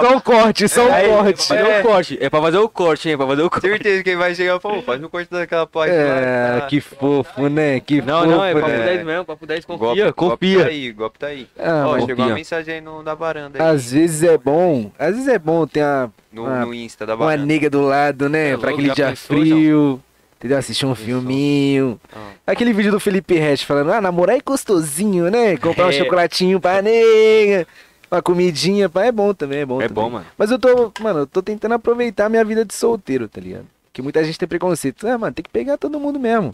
[0.01, 1.47] Só um corte, só um Aí, corte.
[1.49, 2.19] Fazer o corte.
[2.23, 3.17] É pra fazer o corte, hein?
[3.19, 3.69] Pra fazer o corte.
[3.69, 6.67] Certeza que ele vai chegar e falar, "Pô, faz um corte daquela parte É, lá.
[6.67, 7.81] que fofo, né?
[7.81, 8.85] Que Não, fofo, não, é papo né?
[8.85, 11.47] 10 mesmo, papo 10, confia, Golpe, golpe tá aí, golpe tá aí.
[11.59, 15.15] Ah, Ó, chegou uma mensagem aí no, da varanda aí, às vezes é bom, às
[15.15, 17.45] vezes é bom ter uma, no, ah, no Insta da uma varanda.
[17.47, 18.53] nega do lado, né?
[18.53, 20.01] É pra louco, aquele dia pensou, frio.
[20.43, 20.59] Entendeu?
[20.59, 22.01] Assistir um filminho.
[22.13, 22.33] Ah.
[22.49, 25.57] Aquele vídeo do Felipe Rett falando, ah, namorar é gostosinho, né?
[25.57, 25.93] Comprar um É.
[25.93, 27.65] chocolatinho pra nega,
[28.11, 30.03] uma comidinha, pá, é bom também, é bom É também.
[30.05, 30.27] bom, mano.
[30.37, 33.67] Mas eu tô, mano, eu tô tentando aproveitar a minha vida de solteiro, tá ligado?
[33.85, 35.07] Porque muita gente tem preconceito.
[35.07, 36.53] Ah, mano, tem que pegar todo mundo mesmo.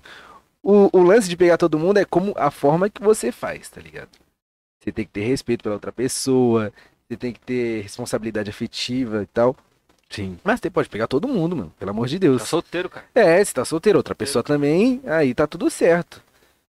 [0.62, 3.80] O, o lance de pegar todo mundo é como a forma que você faz, tá
[3.80, 4.10] ligado?
[4.84, 6.70] Você tem que ter respeito pela outra pessoa,
[7.08, 9.56] você tem que ter responsabilidade afetiva e tal.
[10.10, 10.38] Sim.
[10.42, 12.42] Mas você pode pegar todo mundo, mano, pelo amor de Deus.
[12.42, 13.06] Tá solteiro, cara.
[13.14, 16.22] É, se tá solteiro, outra pessoa também, aí tá tudo certo.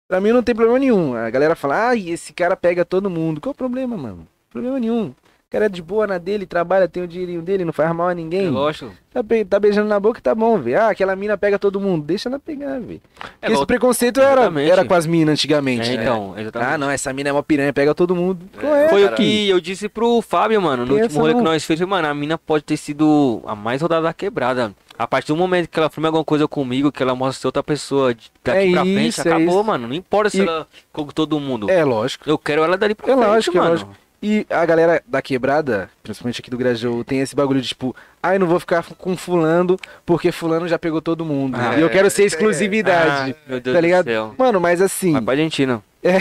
[0.07, 1.15] Pra mim não tem problema nenhum.
[1.15, 3.41] A galera fala, ah, esse cara pega todo mundo.
[3.41, 4.29] Qual o problema, mano?
[4.51, 5.15] Problema nenhum.
[5.55, 8.09] O cara é de boa na dele, trabalha, tem o dinheirinho dele, não faz mal
[8.09, 8.49] a É ninguém.
[8.49, 8.91] lógico.
[9.13, 10.81] Tá, be- tá beijando na boca, tá bom, velho.
[10.81, 12.05] Ah, aquela mina pega todo mundo.
[12.05, 13.01] Deixa ela pegar, velho.
[13.41, 14.71] É esse preconceito era, Exatamente.
[14.73, 15.89] era com as minas antigamente.
[15.93, 16.03] É, né?
[16.03, 16.73] então, exatamente.
[16.73, 18.41] Ah, não, essa mina é uma piranha, pega todo mundo.
[18.61, 19.17] Qual é, Foi o cara?
[19.17, 21.45] que eu disse pro Fábio, mano, no Pensa último rolê que não.
[21.53, 21.81] nós fez.
[21.83, 24.75] Mano, a mina pode ter sido a mais rodada da quebrada.
[24.99, 28.09] A partir do momento que ela filma alguma coisa comigo, que ela mostra outra pessoa
[28.13, 28.31] daqui
[28.69, 29.65] É pra frente, isso, é acabou, isso.
[29.65, 29.87] mano.
[29.87, 31.71] Não importa se E- ela ficou com todo mundo.
[31.71, 32.29] É, lógico.
[32.29, 33.71] Eu quero ela dali pra É frente, lógico, é mano.
[33.71, 34.04] lógico.
[34.27, 38.39] E a galera da quebrada, principalmente aqui do Grajaú, tem esse bagulho de tipo, ai,
[38.39, 41.59] não vou ficar com fulano porque fulano já pegou todo mundo.
[41.61, 43.37] Ah, e eu quero ser é, exclusividade.
[43.39, 44.05] Ah, meu Deus tá do ligado?
[44.07, 44.35] céu.
[44.39, 45.13] Mano, mas assim.
[45.13, 45.83] Vai pra Argentina.
[46.05, 46.19] É,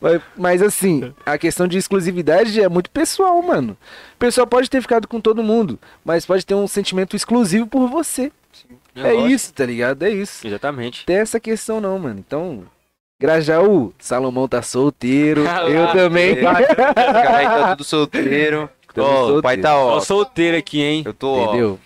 [0.00, 3.76] mas- mas assim, a questão de exclusividade é muito pessoal, mano.
[4.14, 7.88] O pessoal pode ter ficado com todo mundo, mas pode ter um sentimento exclusivo por
[7.88, 8.32] você.
[8.94, 9.28] É, lógico.
[9.28, 10.02] isso, tá ligado?
[10.04, 10.46] É isso.
[10.46, 11.06] Exatamente.
[11.06, 12.18] Tem essa questão não, mano.
[12.18, 12.64] Então,
[13.20, 15.92] Grajaú, Salomão tá solteiro, Ah, eu lá.
[15.92, 16.32] também.
[16.32, 18.70] Os caras aí tá tudo solteiro.
[18.96, 19.62] Ó, o pai solteiro.
[19.62, 20.06] tá Ó, off.
[20.06, 21.02] solteiro aqui, hein?
[21.04, 21.48] Eu tô off.
[21.50, 21.80] Entendeu?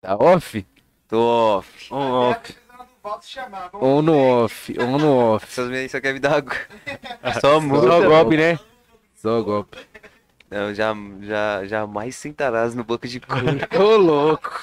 [0.00, 0.66] Tá off?
[1.08, 1.92] Tô off.
[1.92, 2.54] On, off.
[3.74, 5.46] On no off, on no off.
[5.50, 6.54] Essas meninas só querem me dar água.
[7.40, 7.86] Só muda.
[7.88, 8.58] Só golpe, né?
[9.16, 9.78] Só golpe.
[10.50, 13.46] Não, já, já, jamais sentarás no banco de couro.
[13.82, 14.62] Ô, louco.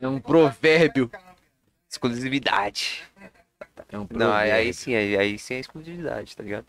[0.00, 1.10] É um provérbio.
[1.90, 3.02] Exclusividade.
[3.88, 6.66] É um Não, aí, aí sim, aí, aí sim é exclusividade, tá ligado?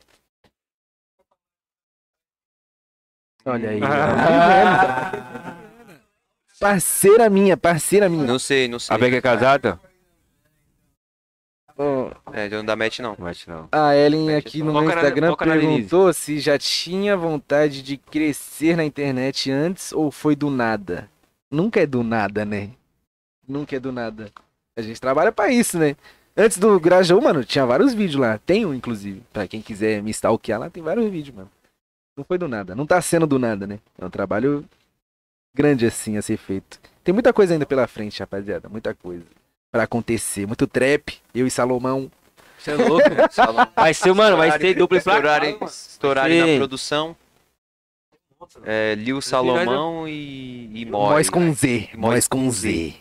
[3.46, 3.80] Olha aí.
[6.60, 8.26] Parceira minha, parceira minha.
[8.26, 8.96] Não sei, não sei.
[8.96, 9.80] A Beca é casada?
[11.78, 13.16] Ó, É, não dá match não.
[13.22, 13.70] Acho não.
[13.72, 18.84] A Ellen aqui no meu Instagram na perguntou se já tinha vontade de crescer na
[18.84, 21.08] internet antes ou foi do nada.
[21.52, 22.72] Nunca é do nada, né?
[23.48, 24.32] Nunca é do nada.
[24.76, 25.96] A gente trabalha pra isso, né?
[26.40, 28.38] Antes do Grajaú, mano, tinha vários vídeos lá.
[28.38, 29.24] Tem um, inclusive.
[29.34, 31.50] Pra quem quiser me stalkear lá, tem vários vídeos, mano.
[32.16, 32.76] Não foi do nada.
[32.76, 33.80] Não tá sendo do nada, né?
[33.98, 34.64] É um trabalho
[35.52, 36.80] grande assim a ser feito.
[37.04, 38.70] Tem muita coisa ainda pela frente, rapaziada.
[38.70, 39.24] Muita coisa.
[39.72, 40.46] Pra acontecer.
[40.46, 41.18] Muito trap.
[41.34, 42.12] Eu e Salomão.
[42.60, 43.10] Você é louco?
[43.76, 47.16] vai ser, mano, vai ser dupla Estourarem, estourarem na produção.
[48.64, 51.10] É, Lil Salomão e, e Mois.
[51.10, 51.90] Mois com Z.
[51.96, 52.94] Mois com Z.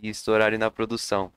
[0.00, 1.32] E estourarem na produção.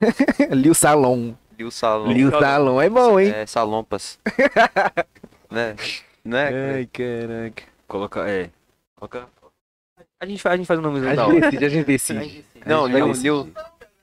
[0.50, 1.34] Lil Salom.
[1.58, 2.12] Lil Salom.
[2.12, 3.30] Lil Salom é bom, hein?
[3.34, 4.18] É, Salompas.
[5.50, 5.76] né?
[6.24, 6.74] Não é?
[6.76, 7.62] Ai, caraca.
[7.86, 8.50] Coloca, é.
[8.96, 9.28] Coloca.
[10.20, 12.44] A gente faz, a gente faz o nome A da gente decide, a gente decide.
[12.64, 13.22] Não, decidir.
[13.22, 13.52] Lil.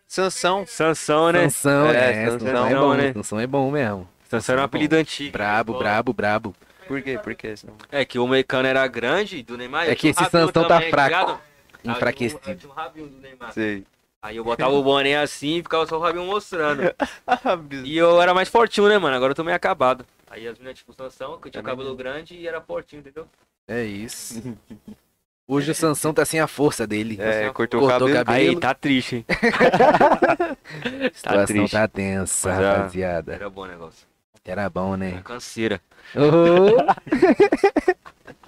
[0.07, 0.65] Sansão.
[0.67, 1.49] Sansão, né?
[1.49, 3.13] Sansão, É, é, Sansão Sansão, é bom, né?
[3.13, 4.09] Sansão é bom mesmo.
[4.29, 5.31] Sansão era um apelido antigo.
[5.31, 6.55] Brabo, brabo, brabo.
[6.87, 7.17] Por quê?
[7.17, 7.53] Por quê?
[7.91, 9.89] É que o Mecano era grande e do Neymar.
[9.89, 11.39] É que esse Sansão tá fraco,
[11.83, 12.69] Enfraquecido.
[12.97, 13.53] um- um do Neymar.
[13.53, 13.85] Sei.
[14.21, 16.93] Aí eu botava o boné assim e ficava só o rabinho mostrando.
[17.25, 17.39] Ah,
[17.83, 19.15] E eu era mais fortinho, né, mano?
[19.15, 20.05] Agora eu tô meio acabado.
[20.29, 21.75] Aí as meninas, tipo, Sansão, que eu tinha Também.
[21.77, 23.25] cabelo grande e era fortinho, entendeu?
[23.67, 24.41] É isso.
[25.47, 27.17] Hoje o Sansão tá sem a força dele.
[27.19, 28.25] É, cortou, Cortou o o cabelo.
[28.25, 28.49] cabelo.
[28.51, 29.25] Aí, tá triste, hein?
[29.27, 30.55] A
[31.13, 31.71] situação triste.
[31.73, 33.33] tá tensa, Mas é- rapaziada.
[33.33, 34.07] Era bom o negócio.
[34.45, 35.21] Era bom, Era né?
[35.23, 35.81] canseira.
[36.15, 36.79] Oh.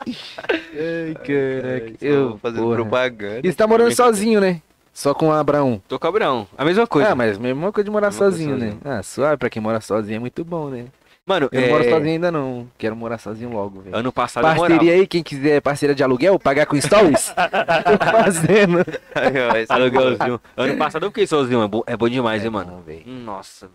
[0.08, 1.94] Ai, caraca.
[2.02, 2.76] Eu, fazendo porra.
[2.76, 3.42] propaganda.
[3.48, 4.62] E você tá morando sozinho, né?
[4.94, 5.82] Só com o Abraão.
[5.88, 6.48] Tô cabrão.
[6.58, 7.10] A mesma coisa.
[7.10, 8.76] Ah, mas mesma coisa de morar sozinho, né?
[8.86, 10.86] Ah, suave, pra quem mora sozinho é muito bom, né?
[11.26, 12.68] Mano, Eu não moro é, sozinho ainda não.
[12.78, 13.96] Quero morar sozinho logo, velho.
[13.96, 14.56] ano passado eu.
[14.56, 17.34] Parceria aí, quem quiser parceira de aluguel, pagar com stories.
[17.34, 18.80] Tô fazendo.
[19.16, 20.40] Aí, ó, esse- Aluguelzinho.
[20.56, 22.74] Ano passado eu fiquei sozinho, é bom, é bom demais, hein, mano.
[22.74, 23.04] Bom, velho.
[23.08, 23.70] Nossa.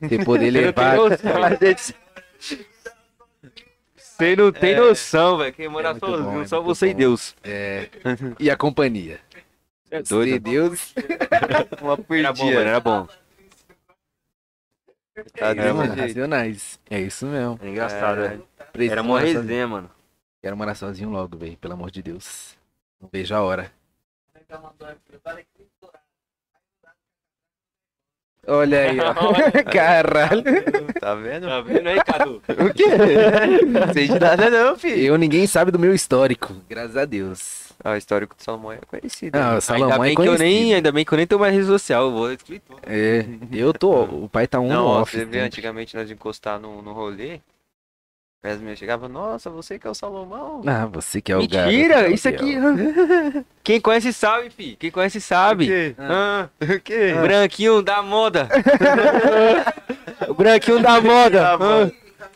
[0.00, 0.96] Você poder levar.
[3.96, 5.52] Você não tem noção, velho.
[5.54, 6.98] Quem mora É sozinho, bom, é só você e bom.
[6.98, 7.34] Deus.
[7.42, 7.88] É.
[8.38, 9.18] E a companhia.
[9.90, 10.42] É doido.
[10.50, 10.94] Deus.
[11.82, 13.08] Uma por Era bom, mano, era bom.
[15.36, 16.80] Tá É, mano, racionais.
[16.88, 17.58] É isso mesmo.
[17.62, 18.28] É engraçado, É.
[18.28, 18.48] velho.
[18.72, 19.90] Preciso Era uma resenha, mano.
[20.40, 21.56] Quero morar sozinho logo, velho.
[21.58, 22.56] Pelo amor de Deus.
[23.00, 23.72] Não vejo a hora.
[28.46, 29.14] Olha aí, ó.
[29.70, 30.42] Caralho.
[30.98, 31.46] Tá vendo?
[31.46, 32.42] Tá vendo aí, Cadu?
[32.48, 32.86] O quê?
[33.66, 34.98] Não sei de nada não, filho.
[34.98, 36.54] Eu, ninguém sabe do meu histórico.
[36.68, 37.70] Graças a Deus.
[37.82, 39.36] Ah, o histórico do Salomão é conhecido.
[39.36, 39.58] Ah, né?
[39.58, 40.74] o Salomão ainda, bem é que eu nem, conhecido.
[40.76, 42.80] ainda bem que eu nem tenho mais rede social, eu vou explicar tudo.
[42.86, 44.02] É, eu tô.
[44.04, 45.16] O pai tá um Não, off.
[45.16, 47.40] você vê antigamente nós encostar no, no rolê.
[48.42, 50.62] As minhas chegavam, nossa, você que é o Salomão.
[50.66, 52.54] Ah, você que é o Mentira, garoto, isso aqui.
[53.62, 54.76] Quem conhece sabe, fi.
[54.80, 55.64] Quem conhece sabe.
[55.64, 55.94] O quê?
[55.98, 57.12] Ah, O quê?
[57.20, 58.48] branquinho da moda.
[60.26, 61.58] o branquinho da moda.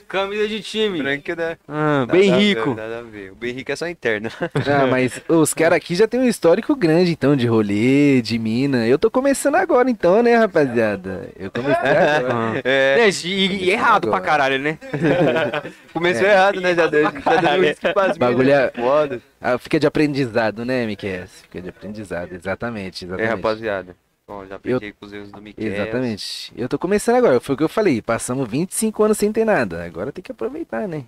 [0.09, 1.03] Camisa de time.
[1.03, 1.57] Branco, né?
[1.69, 2.75] Ah, Nada bem a ver, rico.
[2.75, 3.33] Nada a ver.
[3.33, 4.29] O bem rico é só interno.
[4.67, 8.87] Ah, mas os caras aqui já tem um histórico grande, então, de rolê, de mina.
[8.87, 11.29] Eu tô começando agora, então, né, rapaziada?
[11.39, 12.61] Eu comecei agora.
[12.65, 14.79] É, É, e, e errado pra caralho, né?
[15.93, 16.75] começou errado, né?
[16.75, 19.21] Já deu, já deu uísque pras Bagulho minas, é- Foda.
[19.41, 21.27] Ah, fica de aprendizado, né, Miquel?
[21.27, 23.31] Fica de aprendizado, exatamente, É, exatamente.
[23.31, 23.97] rapaziada.
[24.27, 25.67] Bom, já aprendi com os erros do Miquel.
[25.67, 26.53] Exatamente.
[26.57, 28.01] Eu tô começando agora, foi o que eu falei.
[28.01, 29.85] Passamos 25 anos sem ter nada.
[29.85, 31.05] Agora tem que aproveitar, né?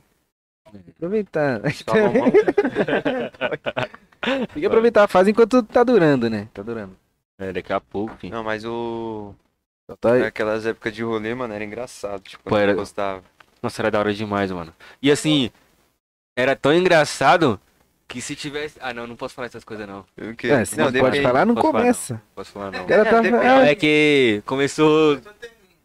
[0.70, 1.60] Tem que aproveitar.
[4.52, 6.48] Tem que aproveitar a fase enquanto tá durando, né?
[6.52, 6.96] Tá durando.
[7.38, 8.28] É, daqui a pouco, fi.
[8.28, 9.32] Não, mas o.
[10.00, 12.20] Tá- Naquelas épocas de rolê, mano, era engraçado.
[12.22, 13.22] Tipo, Pô, era- eu gostava.
[13.62, 14.74] Nossa, era da hora demais, mano.
[15.00, 15.50] E assim,
[16.36, 17.60] era tão engraçado
[18.08, 18.76] que se tivesse.
[18.80, 20.04] Ah, não, não posso falar essas coisas, não.
[20.18, 20.48] O quê?
[20.48, 21.22] É, se não, pode depende.
[21.22, 22.22] falar, não Posso falar, começa.
[22.34, 22.86] Posso falar, não.
[22.86, 23.44] Cara tá- depende.
[23.68, 25.20] É que começou.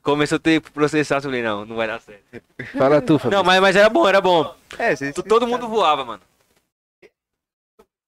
[0.04, 2.24] Começou a ter processo, eu falei, não, não vai dar certo.
[2.76, 3.30] Fala tu, Fabrício.
[3.30, 4.56] Não, mas, mas era bom, era bom.
[4.80, 6.22] É, vocês- Todo mundo voava, mano.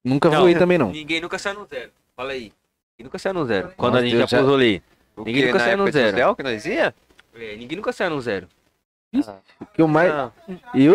[0.04, 0.40] Nunca Não.
[0.40, 0.90] voei também, não.
[0.90, 1.90] Ninguém nunca saiu no zero.
[2.16, 2.52] Fala aí.
[2.98, 3.72] Ninguém nunca saiu no zero.
[3.76, 4.82] Quando Nossa, a gente já já- pôs rolê.
[5.16, 5.46] O Ninguém quê?
[5.46, 6.36] nunca saiu no zero.
[6.36, 6.94] que nós ia?
[7.36, 8.48] É, ninguém nunca saiu no zero.
[9.74, 10.12] Que o mais...
[10.12, 10.32] Não.
[10.74, 10.94] Eu...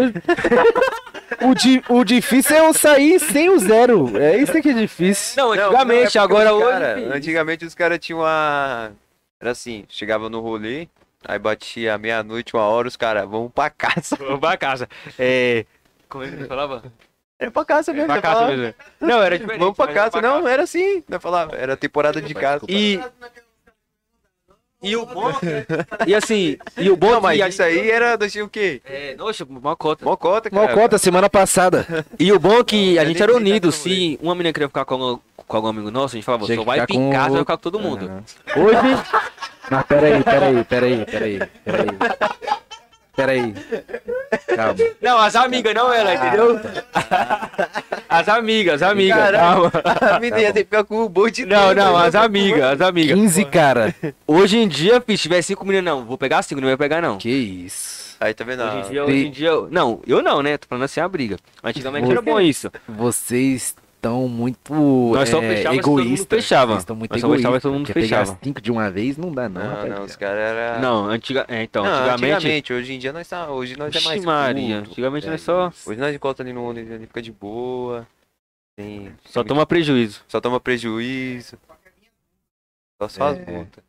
[1.49, 1.83] o, di...
[1.89, 4.17] o difícil é eu sair sem o zero.
[4.17, 5.41] É isso que é difícil.
[5.41, 6.72] Não, antigamente, não, é agora os hoje.
[6.72, 7.14] cara- filho.
[7.14, 8.91] antigamente os caras tinham uma.
[9.39, 10.88] Era assim, chegava no rolê,
[11.25, 14.15] aí batia meia-noite, uma hora, os caras, vamos pra casa.
[14.19, 14.88] Vamos pra casa.
[15.17, 15.65] É.
[16.09, 16.83] Como é que falava?
[17.39, 18.57] Era pra casa mesmo, Pra já casa falava.
[18.57, 18.73] mesmo.
[18.99, 19.38] Não, era.
[19.57, 22.65] Vamos pra casa, não, era assim, não falava, era temporada de casa.
[22.67, 22.99] E.
[24.82, 25.32] E o bom.
[26.08, 28.49] E assim, e o bom Não, mas que a isso aí era, nós tinha o
[28.49, 28.82] quê?
[28.85, 30.06] É, nossa, uma cota.
[30.06, 30.66] Mocota, cara.
[30.67, 32.06] Mal conta, semana passada.
[32.17, 33.67] E o bom é que a Eu gente era unido.
[33.69, 36.64] dessa Se uma menina queria ficar com, com algum amigo nosso, a gente falava, só
[36.64, 38.06] vai ficar com vai ficar com todo mundo.
[38.06, 38.64] Aham.
[38.64, 39.03] Hoje.
[39.69, 41.88] Mas peraí, peraí, peraí, peraí, peraí.
[43.19, 43.53] Peraí.
[44.56, 44.75] Calma.
[45.01, 46.57] Não, as amigas, não ela, entendeu?
[48.07, 49.17] As amigas, as amigas.
[49.17, 49.69] Caralho.
[49.72, 49.72] calma.
[50.15, 52.07] A menina ter que ficar com o boi de Não, não, né?
[52.07, 53.17] as amigas, as amigas.
[53.19, 53.93] 15, cara.
[54.25, 57.17] Hoje em dia, se tiver cinco meninas, não, vou pegar cinco, não vai pegar, não.
[57.17, 58.15] Que isso.
[58.22, 58.64] Aí tá vendo?
[58.64, 60.57] Hoje em Ah, dia, hoje em dia, não, eu não, né?
[60.57, 61.38] Tô falando assim a briga.
[61.61, 62.72] Antigamente era bom isso.
[62.88, 64.73] Vocês estão muito
[65.13, 66.39] Nós só é, fechava se todo mundo egoístas.
[66.43, 66.71] fechava.
[66.73, 67.61] Vocês estão muito Nós só fechava egoístas.
[67.61, 68.39] se todo mundo Quer pegar fechava.
[68.43, 69.17] cinco de uma vez?
[69.17, 69.61] Não dá, não.
[69.61, 69.89] não, rapaz.
[69.93, 70.81] não, os caras eram.
[70.81, 73.91] Não, antiga, é, então, Não, antigamente, antigamente, hoje em dia nós tá, hoje nós é
[73.97, 74.91] Vixe mais Maria, culto.
[74.91, 75.71] antigamente É nós só-.
[75.85, 78.07] Hoje nós encosta ali no ônibus, ali fica de boa.
[78.75, 80.21] Tem, só toma prejuízo.
[80.27, 81.57] só toma prejuízo.
[83.01, 83.51] Só faz É.
[83.51, 83.83] multa.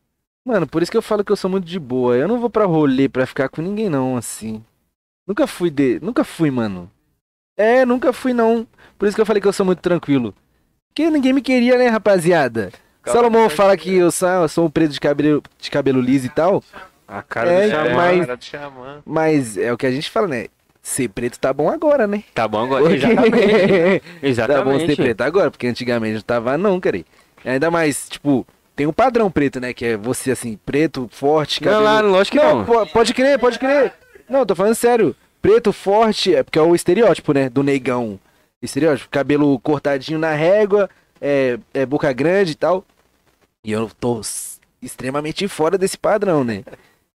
[0.44, 2.16] Mano, por isso que eu falo que eu sou muito de boa.
[2.16, 4.64] Eu não vou pra rolê pra ficar com ninguém, não, assim.
[5.26, 6.00] Nunca fui de.
[6.00, 6.90] Nunca fui, mano.
[7.56, 8.66] É, nunca fui, não.
[8.98, 10.34] Por isso que eu falei que eu sou muito tranquilo.
[10.88, 12.70] Porque ninguém me queria, né, rapaziada?
[13.02, 13.56] Calma, Salomão calma.
[13.56, 16.62] fala que eu sou, eu sou um preto de cabelo, de cabelo liso e tal.
[17.06, 17.94] A cara É, do xamã.
[17.96, 19.02] mas- Cara do xamã.
[19.06, 20.46] Mas é o que a gente fala, né?
[20.82, 22.24] Ser preto tá bom agora, né?
[22.34, 22.82] Tá bom agora.
[22.84, 24.00] Porque- Exatamente.
[24.46, 24.86] Tá bom Exatamente.
[24.86, 27.04] ser preto agora, porque antigamente não tava não, cara.
[27.44, 29.72] Ainda mais, tipo, tem um padrão preto, né?
[29.74, 31.84] Que é você, assim, preto, forte, Não, cabelo...
[31.84, 32.64] lá, lógico que não.
[32.64, 33.92] po- pode crer, pode crer.
[34.28, 35.14] Não, tô falando sério.
[35.41, 37.49] Preto, forte, é porque é o estereótipo, né?
[37.49, 38.19] Do negão.
[38.60, 40.89] Estereótipo, cabelo cortadinho na régua,
[41.20, 42.85] é, é boca grande e tal.
[43.65, 44.20] E eu tô
[44.83, 46.62] extremamente fora desse padrão, né?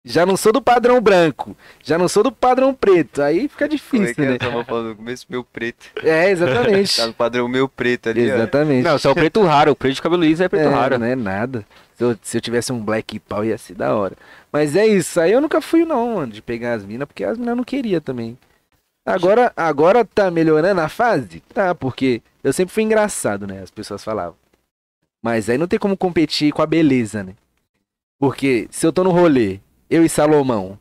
[0.05, 1.55] Já não sou do padrão branco.
[1.81, 3.21] Já não sou do padrão preto.
[3.21, 4.25] Aí fica Como é difícil, que é?
[4.25, 4.33] né?
[4.33, 5.85] Eu tava falando no começo, meu preto.
[6.03, 6.95] É, exatamente.
[6.99, 8.35] Tá no padrão meu preto ali, ó.
[8.35, 8.83] exatamente.
[8.83, 9.71] Não, só o preto raro.
[9.71, 10.99] O preto de cabelo liso é preto é, raro.
[10.99, 11.65] Não é nada.
[11.95, 14.17] Se eu, se eu tivesse um black pau ia ser da hora.
[14.53, 15.19] Mas é isso.
[15.19, 17.99] Aí eu nunca fui, não, mano, de pegar as minas, porque as minas não queria
[17.99, 18.37] também.
[19.03, 21.41] Agora, agora tá melhorando a fase?
[21.53, 23.61] Tá, porque eu sempre fui engraçado, né?
[23.61, 24.35] As pessoas falavam.
[25.21, 27.33] Mas aí não tem como competir com a beleza, né?
[28.19, 29.59] Porque se eu tô no rolê,
[29.89, 30.77] eu e Salomão,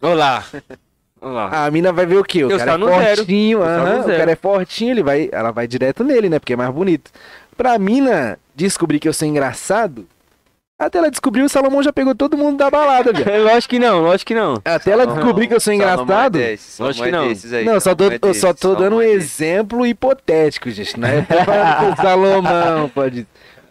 [0.00, 0.44] Olá.
[1.18, 1.64] Olá.
[1.66, 2.44] a mina vai ver o quê?
[2.44, 6.04] O Eu cara é fortinho, aham, o cara é fortinho, ele vai, ela vai direto
[6.04, 6.38] nele, né?
[6.38, 7.10] Porque é mais bonito.
[7.56, 10.06] Pra mina descobrir que eu sou engraçado,
[10.78, 13.44] até ela descobrir, o Salomão já pegou todo mundo da balada, velho.
[13.48, 14.60] Lógico que não, lógico que não.
[14.64, 16.36] Até ela descobrir que eu sou Salomão engraçado.
[16.36, 17.28] É desses, Lógico Salomão que é não.
[17.34, 19.86] desses aí, Não, só tô, Salomão é eu só tô dando um Salomão é exemplo
[19.86, 20.98] hipotético, gente.
[21.00, 23.26] Não é tô falando que o Salomão pode.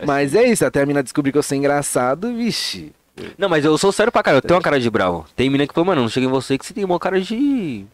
[0.06, 2.92] Mas é isso, até a mina descobrir que eu sou engraçado, vixe.
[3.38, 4.40] Não, mas eu sou sério pra caralho.
[4.40, 5.25] Eu tenho uma cara de bravo.
[5.35, 7.85] Tem mina que falou, mano, não chega em você que você tem uma cara de.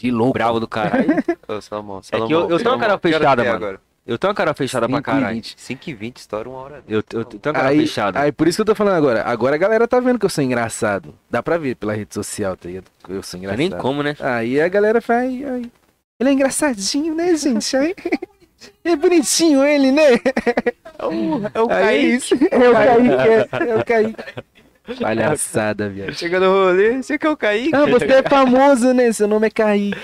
[0.00, 0.32] De louco.
[0.32, 1.22] Bravo do caralho.
[1.46, 3.56] Ô, Salomão, É que eu- eu tenho uma Salomão, cara fechada, é mano.
[3.56, 3.80] agora?
[4.06, 5.34] Eu tenho uma cara fechada pra 5 e caralho.
[5.36, 5.54] 20.
[5.56, 6.84] 5 e 20, estoura uma hora.
[6.86, 8.20] Eu, eu, eu tenho uma cara Aí, fechada.
[8.20, 9.22] aí, por isso que eu tô falando agora.
[9.24, 11.14] Agora a galera tá vendo que eu sou engraçado.
[11.30, 12.84] Dá pra ver pela rede social, tá ligado?
[13.08, 13.58] Eu sou engraçado.
[13.58, 14.14] nem como, né?
[14.20, 15.30] Aí a galera faz.
[15.46, 15.70] ai,
[16.20, 17.74] Ele é engraçadinho, né, gente?
[17.76, 17.94] Aí,
[18.84, 20.12] é bonitinho ele, né?
[20.98, 22.34] É o Aí é isso.
[22.50, 24.24] É o Kaique, é, é o Kaique.
[25.00, 26.12] Palhaçada, viado.
[26.12, 27.74] Chega no rolê, você que é o Kaique.
[27.74, 29.10] Ah, você é famoso, né?
[29.12, 29.98] Seu nome é Kaique.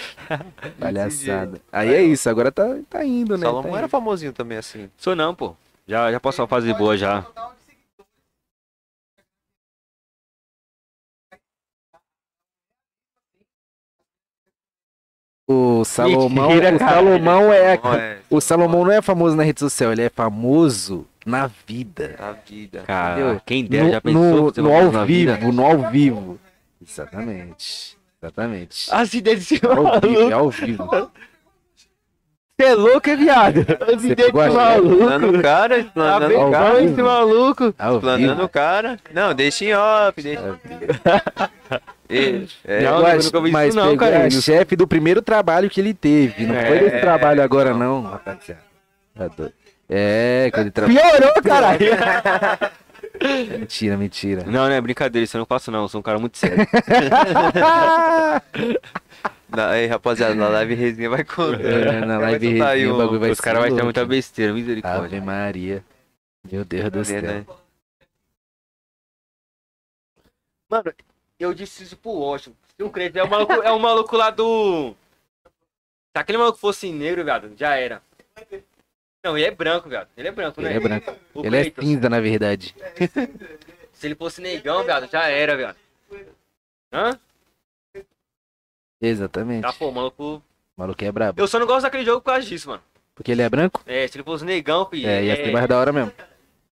[0.79, 1.61] Palhaçada.
[1.71, 3.45] Aí é isso, agora tá, tá indo, né?
[3.45, 4.89] Salomão Tá era famosinho também assim.
[4.97, 5.55] Sou não, pô.
[5.87, 7.27] Já, já passou uma fase boa já.
[15.47, 16.95] O Salomão, Mentira, o cara.
[16.95, 21.51] Salomão é, é o Salomão não é famoso na rede social, ele é famoso na
[21.67, 22.17] vida.
[22.19, 22.83] a vida.
[22.87, 23.41] Cara, Entendeu?
[23.47, 24.23] quem dera no, já pensou
[24.57, 25.53] no, no ao na vivo, vida?
[25.53, 26.39] no ao vivo.
[26.83, 27.97] Exatamente.
[28.23, 28.87] Exatamente.
[28.93, 30.89] As ideias desse Ao vivo, é ao vivo.
[32.59, 33.61] Você é louco, é viado?
[33.81, 34.55] As ideias desse chave?
[34.55, 35.39] maluco.
[35.39, 36.83] O cara, Tá explanando bem o cara.
[36.85, 37.65] esse maluco.
[37.69, 38.99] Explanando o cara.
[39.15, 40.61] Não, deixa em off, deixa.
[42.09, 44.31] Ele- é, Não, acho- nunca vi isso mas não, pegou cara.
[44.31, 46.45] chefe do primeiro trabalho que ele teve.
[46.45, 46.79] Não foi É.
[46.81, 48.61] desse trabalho agora, não, rapaziada.
[49.15, 49.55] Tá doido.
[49.93, 51.01] É, quando ele trabalha.
[51.01, 51.81] Piorou, caralho.
[53.59, 54.45] Mentira, mentira.
[54.45, 55.83] Não, não é brincadeira, isso eu não faço não.
[55.83, 56.65] Eu sou um cara muito sério.
[59.49, 61.61] na- aí, rapaziada, na live resenha vai contar.
[61.61, 64.05] É, na live soltar aí resenha, o um- bagulho vai Os caras vão ter muita
[64.07, 65.19] besteira, misericórdia.
[65.19, 65.85] Ave Maria.
[66.51, 67.21] Meu Deus do céu.
[67.23, 67.45] né?
[70.71, 70.95] Mano,
[71.39, 72.57] eu disse isso pro Washington.
[72.77, 74.95] Se o Crazy é o maluco, é o maluco lá do.
[75.45, 78.01] Se aquele maluco fosse negro, viado, já era.
[79.23, 80.09] Não, ele é branco, viado.
[80.17, 80.71] Ele é branco, né?
[80.71, 81.15] Ele é branco.
[81.35, 82.75] O Ele é cinza, na verdade.
[83.93, 85.77] Se ele fosse negão, viado, já era, viado.
[86.93, 87.19] Hã?
[89.01, 89.63] Exatamente.
[89.63, 90.25] Tá, pô, o maluco.
[90.77, 91.41] O maluco é brabo.
[91.41, 92.83] Eu só não gosto daquele jogo por causa disso, mano.
[93.15, 93.83] Porque ele é branco?
[93.87, 95.07] É, se ele fosse negão, filho.
[95.09, 96.13] É, ia ser mais da hora mesmo.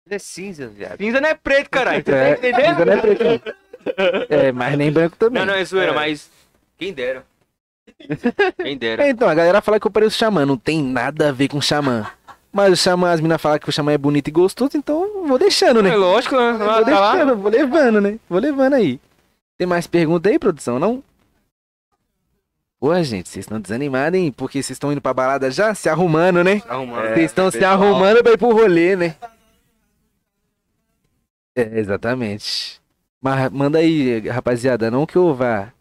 [0.08, 0.98] Ele é cinza, viado.
[0.98, 2.04] Cinza não é preto, caralho.
[2.04, 2.66] Você É, tá entendendo?
[2.70, 3.42] cinza não é preto, não.
[4.30, 5.40] É, mas nem branco também.
[5.40, 5.96] Não, não, é zoeira, É.
[5.96, 6.30] mas.
[6.78, 7.24] Quem dera.
[8.62, 9.04] Quem dera.
[9.06, 11.60] É, então, a galera fala que eu pareço xamã, não tem nada a ver com
[11.62, 12.08] xamã.
[12.52, 15.38] Mas o xamã, as minas falam que o xamã é bonito e gostoso, então vou
[15.40, 15.92] deixando, né?
[15.92, 16.54] É lógico, né?
[16.54, 18.20] Vou deixando, vou levando, né?
[18.30, 19.00] Vou levando aí.
[19.58, 21.02] Tem mais pergunta aí, produção, não?
[22.80, 24.32] Porra, gente, vocês estão desanimados, hein?
[24.36, 25.74] Porque vocês estão indo pra balada já?
[25.76, 26.62] Se arrumando, né?
[26.68, 27.06] Arrumando.
[27.06, 27.74] É, Vocês estão se pessoal.
[27.74, 29.16] arrumando pra ir pro rolê, né?
[31.56, 32.82] É, exatamente.
[33.22, 35.72] Mas manda aí, rapaziada, não que eu vá.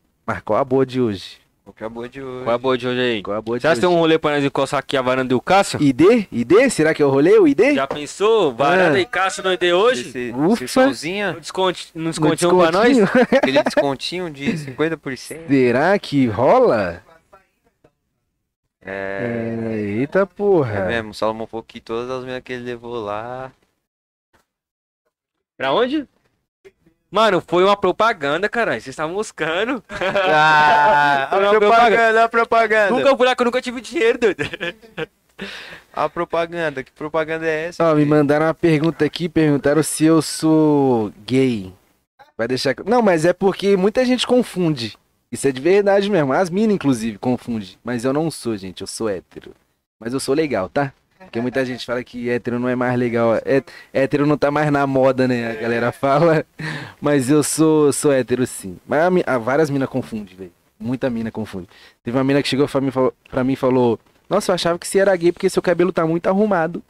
[0.44, 1.40] Qual a boa de hoje?
[1.70, 2.44] Acabou de hoje.
[2.44, 3.23] Qual é a boa de hoje aí?
[3.23, 3.81] Qual a boa de Já hoje?
[3.81, 5.81] tem um rolê pra nós encostar aqui a varanda do Cássio?
[5.82, 6.26] ID?
[6.31, 6.70] ID?
[6.70, 7.74] Será que é o rolê, o ID?
[7.74, 8.52] Já pensou?
[8.55, 9.00] Varanda Ah.
[9.00, 10.08] e Cássio no ID hoje?
[10.08, 10.65] Esse, Ufa.
[10.65, 12.97] esse solzinha, Um desconto, um No descontinho pra nós?
[12.97, 13.28] descontinho?
[13.39, 15.47] aquele descontinho de 50%.
[15.49, 17.02] Será que rola?
[18.82, 20.74] É, É, eita porra.
[20.78, 23.52] é mesmo, o Salomão falou que todas as meninas que ele levou lá.
[25.57, 26.08] Pra onde?
[27.10, 28.80] Mano, foi uma propaganda, caralho.
[28.80, 29.82] Vocês estavam buscando.
[30.32, 32.90] Ah, a propaganda, a propaganda.
[32.90, 34.44] Nunca eu nunca tive dinheiro, doido.
[35.92, 37.84] A propaganda, que propaganda é essa?
[37.84, 41.72] Ó, me mandaram uma pergunta aqui, perguntaram se eu sou gay.
[42.39, 42.74] Vai deixar.
[42.86, 44.97] Não, mas é porque muita gente confunde.
[45.32, 46.32] Isso é de verdade mesmo.
[46.32, 47.76] As minas, inclusive, confundem.
[47.84, 48.80] Mas eu não sou, gente.
[48.80, 49.52] Eu sou hétero.
[49.98, 50.92] Mas eu sou legal, tá?
[51.31, 53.36] Porque muita gente fala que hétero não é mais legal.
[53.44, 55.52] É, hétero não tá mais na moda, né?
[55.52, 56.44] A galera fala.
[57.00, 58.76] Mas eu sou, sou hétero sim.
[58.84, 60.52] Mas a a várias minas confundem, velho.
[60.78, 61.68] Muita mina confunde.
[62.02, 63.97] Teve uma mina que chegou pra mim, e falou- pra mim e falou:
[64.28, 66.83] Nossa, eu achava que você era gay porque seu cabelo tá muito arrumado.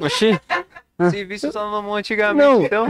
[0.00, 0.38] Oxi.
[1.10, 2.64] Serviço só mamão antigamente, Não.
[2.64, 2.86] então.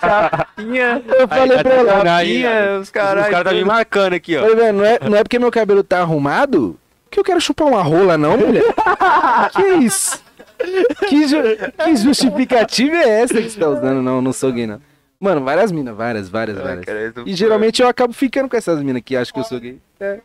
[0.00, 1.02] Chapinha.
[1.08, 1.90] Eu falei tá pra ela.
[1.90, 3.28] sacanagem, Chapinha, os Os caras.
[3.28, 4.40] caras tá me marcando aqui, ó.
[4.48, 6.76] Falei, não é, não é porque meu cabelo tá arrumado
[7.10, 8.62] que eu quero chupar uma rola, não, mulher.
[9.54, 10.22] que isso?
[11.08, 11.36] Que, ju-
[11.84, 14.02] que justificativa é essa que você tá usando?
[14.02, 14.80] Não, não sou gay, não.
[15.18, 16.84] Mano, várias minas, várias, várias, várias.
[17.26, 19.78] E geralmente eu acabo ficando com essas minas que acham que eu sou gay.
[19.98, 20.20] É.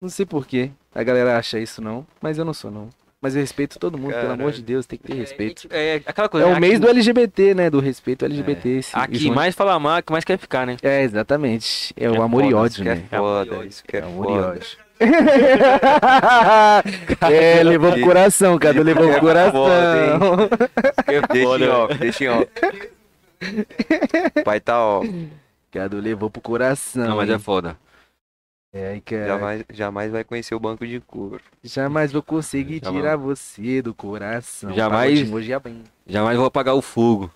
[0.00, 0.70] Não sei porquê.
[0.94, 2.06] A galera acha isso, não.
[2.20, 2.88] Mas eu não sou, não.
[3.20, 5.66] Mas eu respeito todo mundo, pelo amor de Deus, tem que ter respeito.
[5.70, 6.46] É, é aquela É coisa.
[6.46, 6.60] o né?
[6.60, 7.68] mês Aqui- do LGBT, né?
[7.68, 8.68] Do respeito LGBT.
[8.78, 10.76] Esse, Aqui, esse- mais fala mal, que mais quer ficar, né?
[10.82, 11.92] É, exatamente.
[11.96, 13.02] É o É amor e foda, ódio, isso que né?
[13.10, 14.68] É foda, isso que é, É amor e ódio.
[17.30, 19.68] é, levou pro coração, Cadu, levou pro coração.
[21.32, 22.48] Deixa em off, deixa em off.
[24.44, 25.02] Pai tá ó.
[25.70, 27.06] Cadu levou pro coração.
[27.06, 27.38] Não, mas é hein?
[27.38, 27.76] foda.
[28.72, 29.26] É, aí, cara.
[29.26, 31.40] Jamais, jamais vai conhecer o banco de couro.
[31.62, 33.02] Jamais vou conseguir Jamais.
[33.02, 34.74] tirar você do coração.
[34.74, 35.14] Jamais.
[35.14, 35.84] Pagodinho Hoje é bem.
[36.06, 37.30] Jamais vou apagar o fogo.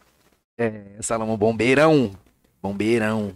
[0.59, 2.13] É, Salomão, bombeirão.
[2.63, 3.33] Bombeirão.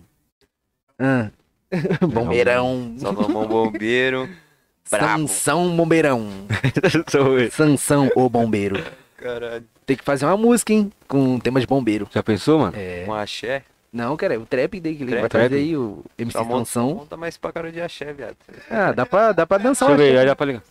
[0.98, 1.30] Ah.
[2.12, 2.94] bombeirão.
[2.98, 4.28] Salomão Bombeiro.
[4.84, 6.28] Sansão, bombeirão.
[7.12, 7.50] Eu.
[7.50, 8.82] Sansão, o bombeiro.
[9.16, 9.64] Caralho.
[9.84, 10.92] Tem que fazer uma música, hein?
[11.08, 12.08] Com tema de bombeiro.
[12.12, 12.74] Já pensou, mano?
[12.76, 13.04] É.
[13.08, 13.64] Um axé.
[13.92, 16.94] Não, cara, é o trap daí que ele vai trazer aí, o MC Sansão.
[16.94, 18.36] monta mais pra cara de axé, viado.
[18.70, 20.62] Ah, dá pra, dá pra dançar Deixa eu ver, já dá pra ligar.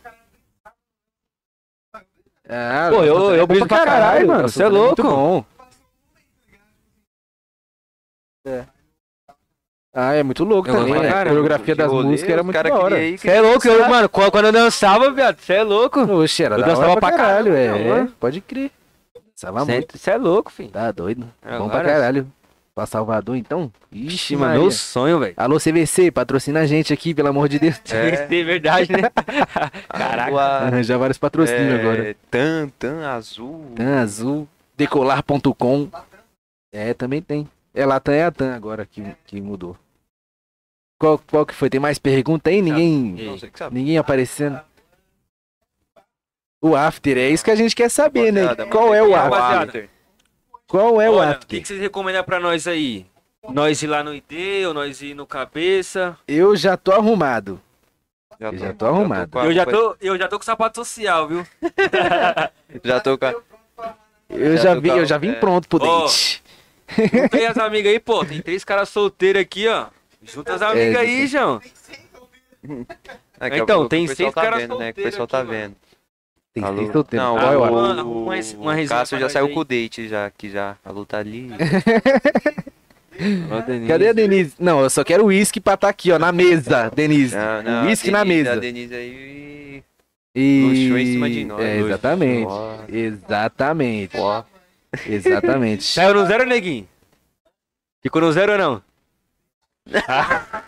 [2.47, 5.01] Ah, Pô, eu- eu é briso pra caralho, mano, Você cê é louco.
[5.01, 5.45] Muito bom.
[8.45, 8.65] É.
[9.97, 11.09] Ah, é muito louco Eu também, né?
[11.09, 12.97] A coreografia das rolê, músicas era muito da hora.
[13.17, 16.01] Você é louco, eu, mano, quando eu dançava, viado, você é louco.
[16.01, 18.07] Oxe, era Eu da dançava hora pra pra caralho, caralho, é.
[18.19, 18.71] Pode crer.
[19.31, 19.97] Dançava muito.
[19.97, 20.69] Você é louco, filho.
[20.69, 21.25] Tá doido.
[21.41, 22.27] É, Bom pra caralho.
[22.75, 23.71] Pra Salvador, então?
[23.89, 25.33] Ixi, mano, meu sonho, velho.
[25.37, 27.79] Alô, CVC, patrocina a gente aqui, pelo amor de Deus.
[27.89, 28.27] É.
[28.29, 29.09] É verdade, né?
[29.87, 30.41] Caraca.
[30.41, 32.15] Arranjar vários patrocínios é, agora.
[32.29, 33.71] Tan, tan azul.
[33.77, 35.87] Tan Azul, decolar.com.
[36.73, 37.47] É, também tem.
[37.73, 39.77] É, Latam é a Tan agora que, que mudou.
[40.97, 41.69] Qual, qual que foi?
[41.69, 42.61] Tem mais pergunta aí?
[42.61, 43.75] Ninguém, Não sei o que sabe.
[43.75, 44.59] ninguém aparecendo?
[46.61, 48.55] O after, é isso que a gente quer saber, né?
[48.71, 49.89] Qual é o after?
[50.67, 51.47] Qual é o Olha, o after?
[51.47, 53.05] que, que vocês recomendam pra nós aí?
[53.49, 56.17] Nós ir lá no ID ou nós ir no cabeça?
[56.27, 57.61] Eu já tô arrumado.
[58.39, 59.29] Já Eu já tô arrumado.
[59.29, 61.45] com a Eu já tô, eu já tô com sapato social, viu?
[62.83, 63.33] Já tô com a...
[64.29, 65.33] Eu Já já, tô vi, eu já vim é.
[65.35, 66.43] pronto pro date.
[67.31, 68.25] Tem as amigas aí, pô.
[68.25, 69.85] Tem três caras solteiros aqui, ó.
[70.25, 71.61] Junta as amigas aí, João.
[73.39, 74.93] É, que é o Então, tem o pessoal seis tá caras vendo, né?
[74.93, 75.75] Que o pessoal tá vendo.
[76.53, 76.77] Tem Alô?
[76.77, 77.27] seis solteiros.
[77.27, 80.77] Não, é o uma uma o Cássio já saiu com o date já, que já
[80.83, 81.49] a luta ali.
[83.87, 84.55] Cadê a Denise?
[84.59, 87.35] Não, eu só quero uísque pra tá aqui, ó, na mesa, Denise.
[87.35, 88.53] Não, não, a Uísque na Denise- mesa.
[88.53, 89.83] A Denise aí
[90.33, 90.61] E...
[90.63, 91.61] luxou em cima de nós.
[91.61, 92.51] É, exatamente.
[92.89, 94.17] Exatamente.
[95.07, 95.83] Exatamente.
[95.93, 96.87] Saiu no zero, neguinho?
[98.01, 98.81] Ficou no zero ou não?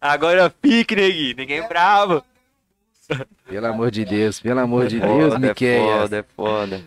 [0.00, 1.36] Agora fique, neguinho.
[1.36, 2.22] Ninguém é bravo.
[3.46, 5.82] Pelo amor de Deus, pelo amor de Deus, Foda, é Miquel.
[5.86, 6.84] foda, é foda.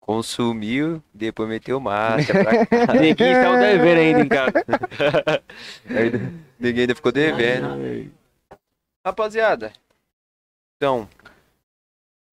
[0.00, 2.92] Consumiu, depois meteu pra cá.
[2.94, 4.52] Neguinho saiu devendo ainda em casa.
[6.58, 8.10] Ninguém ainda ficou devendo.
[9.04, 9.72] Rapaziada,
[10.76, 11.08] então,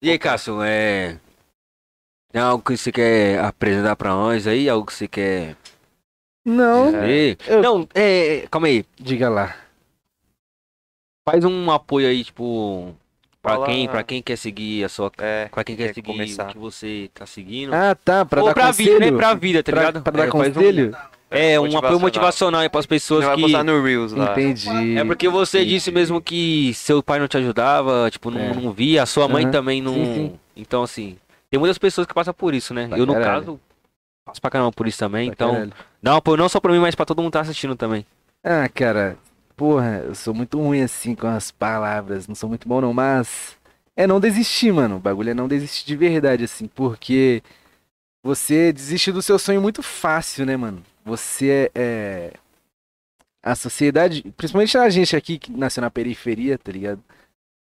[0.02, 1.18] E aí, Cássio, é.
[2.32, 4.68] Tem algo que você quer apresentar pra nós aí?
[4.68, 5.56] Algo que você quer.
[6.44, 7.38] Não, dizer?
[7.46, 8.46] eu- Não, é.
[8.50, 8.84] Calma aí.
[9.00, 9.54] diga lá.
[11.28, 12.94] Faz um apoio aí, tipo.
[13.40, 15.12] Pra Fala- quem, pra quem quer seguir a sua.
[15.18, 16.44] é, Pra quem quer, Quer seguir começar.
[16.44, 17.74] o que você tá seguindo.
[17.74, 18.94] Ah, tá, pra Ou dar pra conselho.
[18.98, 19.16] vida, né?
[19.16, 20.02] Pra vida, tá Pra- ligado?
[20.02, 20.96] pra dar É, um- conselho?
[21.30, 22.60] É, um apoio Motivacional.
[22.62, 23.42] aí pras você pessoas vai que.
[23.42, 24.32] postar no Reels lá.
[24.32, 24.96] Entendi.
[24.96, 28.54] É porque você disse mesmo que seu pai não te ajudava, tipo, não, É.
[28.54, 29.52] não via, a sua mãe Aham.
[29.52, 29.92] também não.
[29.94, 30.38] Sim, sim.
[30.56, 31.18] Então, assim,
[31.50, 32.86] tem muitas pessoas que passam por isso, né?
[32.88, 33.40] Pra eu, no caralho.
[33.44, 33.60] caso,
[34.24, 35.26] passo pra caramba por isso também.
[35.26, 35.72] Pra então, caralho.
[36.12, 38.04] Um apoio não só pra mim, mas pra todo mundo que tá assistindo também.
[38.42, 39.16] Ah, cara,
[39.56, 43.56] porra, eu sou muito ruim assim com as palavras, não sou muito bom não, mas
[43.96, 44.96] é não desistir, mano.
[44.96, 47.42] O bagulho é não desistir de verdade, assim, porque
[48.24, 50.82] você desiste do seu sonho muito fácil, né, mano?
[51.04, 51.80] Você é.
[51.82, 52.32] é-
[53.42, 57.02] A sociedade, principalmente a gente aqui que nasceu na periferia, tá ligado?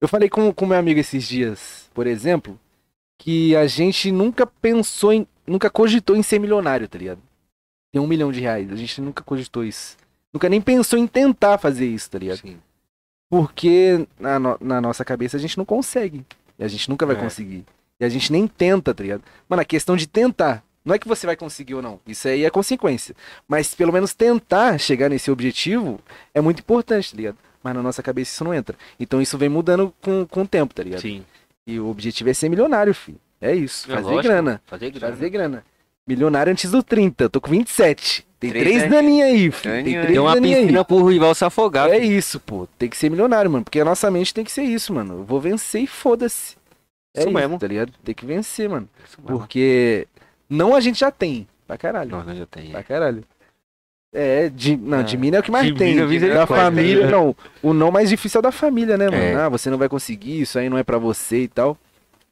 [0.01, 2.59] Eu falei com com meu amigo esses dias, por exemplo,
[3.19, 5.27] que a gente nunca pensou em.
[5.47, 7.21] Nunca cogitou em ser milionário, tá ligado?
[7.97, 8.71] Tem um milhão de reais.
[8.71, 9.97] A gente nunca cogitou isso.
[10.31, 12.41] Nunca nem pensou em tentar fazer isso, tá ligado?
[12.43, 12.59] Sim.
[13.31, 16.23] Porque na, no- na nossa cabeça a gente não consegue.
[16.59, 17.19] E a gente nunca vai É.
[17.19, 17.65] conseguir.
[17.99, 19.23] E a gente nem tenta, tá ligado?
[19.49, 20.63] Mano, a questão de tentar.
[20.85, 21.99] Não é que você vai conseguir ou não.
[22.07, 23.17] Isso aí é consequência.
[23.49, 25.99] Mas pelo menos tentar chegar nesse objetivo
[26.35, 27.39] é muito importante, tá ligado?
[27.63, 28.77] Mas na nossa cabeça isso não entra.
[29.01, 31.01] Então isso vem mudando com, com o tempo, tá ligado?
[31.01, 31.25] Sim.
[31.67, 33.19] E o objetivo é ser milionário, filho.
[33.41, 34.23] É isso, É fazer lógico.
[34.23, 34.63] grana.
[34.67, 35.15] Fazer grana.
[35.15, 35.65] Fazer grana.
[36.07, 38.25] Milionário antes do 30, eu tô com 27.
[38.39, 38.89] Tem Três, três né?
[38.89, 39.75] daninhas aí, filho.
[39.75, 40.07] Tem Daninha aí.
[40.07, 40.63] três uma daninha aí.
[40.65, 41.89] piscina pro rival se afogar.
[41.91, 42.13] É filho.
[42.13, 42.69] isso, pô.
[42.79, 43.65] Tem que ser milionário, mano.
[43.65, 45.15] Porque a nossa mente tem que ser isso, mano.
[45.21, 46.55] Eu vou vencer e foda-se.
[47.15, 47.59] É Isso isso, mesmo.
[47.59, 47.93] tá ligado?
[48.05, 48.89] Tem que vencer, mano.
[49.05, 49.39] Isso mesmo.
[49.39, 50.07] Porque
[50.49, 51.49] não a gente já tem.
[51.67, 52.11] Pra caralho.
[52.11, 52.71] Não, não já tem.
[52.71, 53.25] Pra caralho.
[54.15, 55.03] É, de, não, É.
[55.03, 55.89] de mim é o que mais De tem.
[55.95, 56.57] mina, Da misericórdia.
[56.57, 57.35] família, não.
[57.63, 59.17] O não mais difícil é o da família, né, mano?
[59.23, 59.35] É.
[59.35, 61.77] Ah, você não vai conseguir, isso aí não é pra você e tal.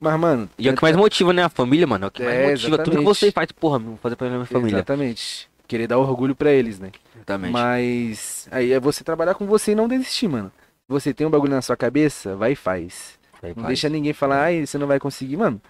[0.01, 0.49] Mas, mano.
[0.59, 1.45] E é o que mais motiva, né?
[1.45, 2.05] A família, mano.
[2.05, 2.55] É o que mais É, motiva.
[2.79, 3.05] Tudo que exatamente.
[3.07, 4.77] você faz, porra, vou fazer pra minha família.
[4.77, 5.49] Exatamente.
[5.67, 6.91] Querer dar orgulho pra eles, né?
[7.17, 7.53] Exatamente.
[7.53, 10.53] Mas aí é você trabalhar com você e não desistir, mano.
[10.87, 13.19] Se você tem um bagulho na sua cabeça, vai e faz.
[13.43, 13.67] Aí Não faz.
[13.69, 15.61] deixa ninguém falar, ai, você não vai conseguir, mano.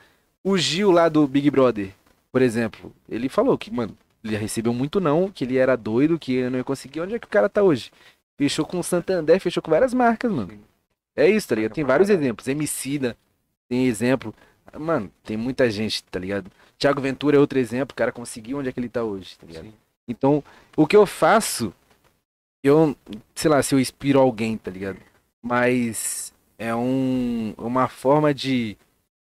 [0.42, 1.90] O Gil lá do Big Brother,
[2.32, 6.34] por exemplo, ele falou que, mano, ele recebeu muito não, que ele era doido, que
[6.34, 7.00] ele não ia conseguir.
[7.00, 7.92] Onde é que o cara tá hoje?
[8.36, 10.50] Fechou com o Santander, fechou com várias marcas, mano.
[11.14, 11.72] É isso, tá ligado?
[11.72, 12.48] Tem vários exemplos.
[12.48, 13.16] Emicida,
[13.68, 14.34] tem exemplo.
[14.78, 16.50] Mano, tem muita gente, tá ligado?
[16.78, 19.46] Thiago Ventura é outro exemplo, o cara conseguiu onde é que ele tá hoje, tá
[19.46, 19.72] ligado?
[20.06, 20.42] Então,
[20.76, 21.72] o que eu faço,
[22.62, 22.96] eu,
[23.34, 24.98] sei lá, se eu inspiro alguém, tá ligado?
[25.42, 28.76] Mas é um, uma forma de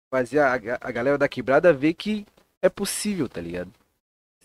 [0.10, 2.26] fazer a, a galera da quebrada ver que
[2.62, 3.72] é possível, tá ligado?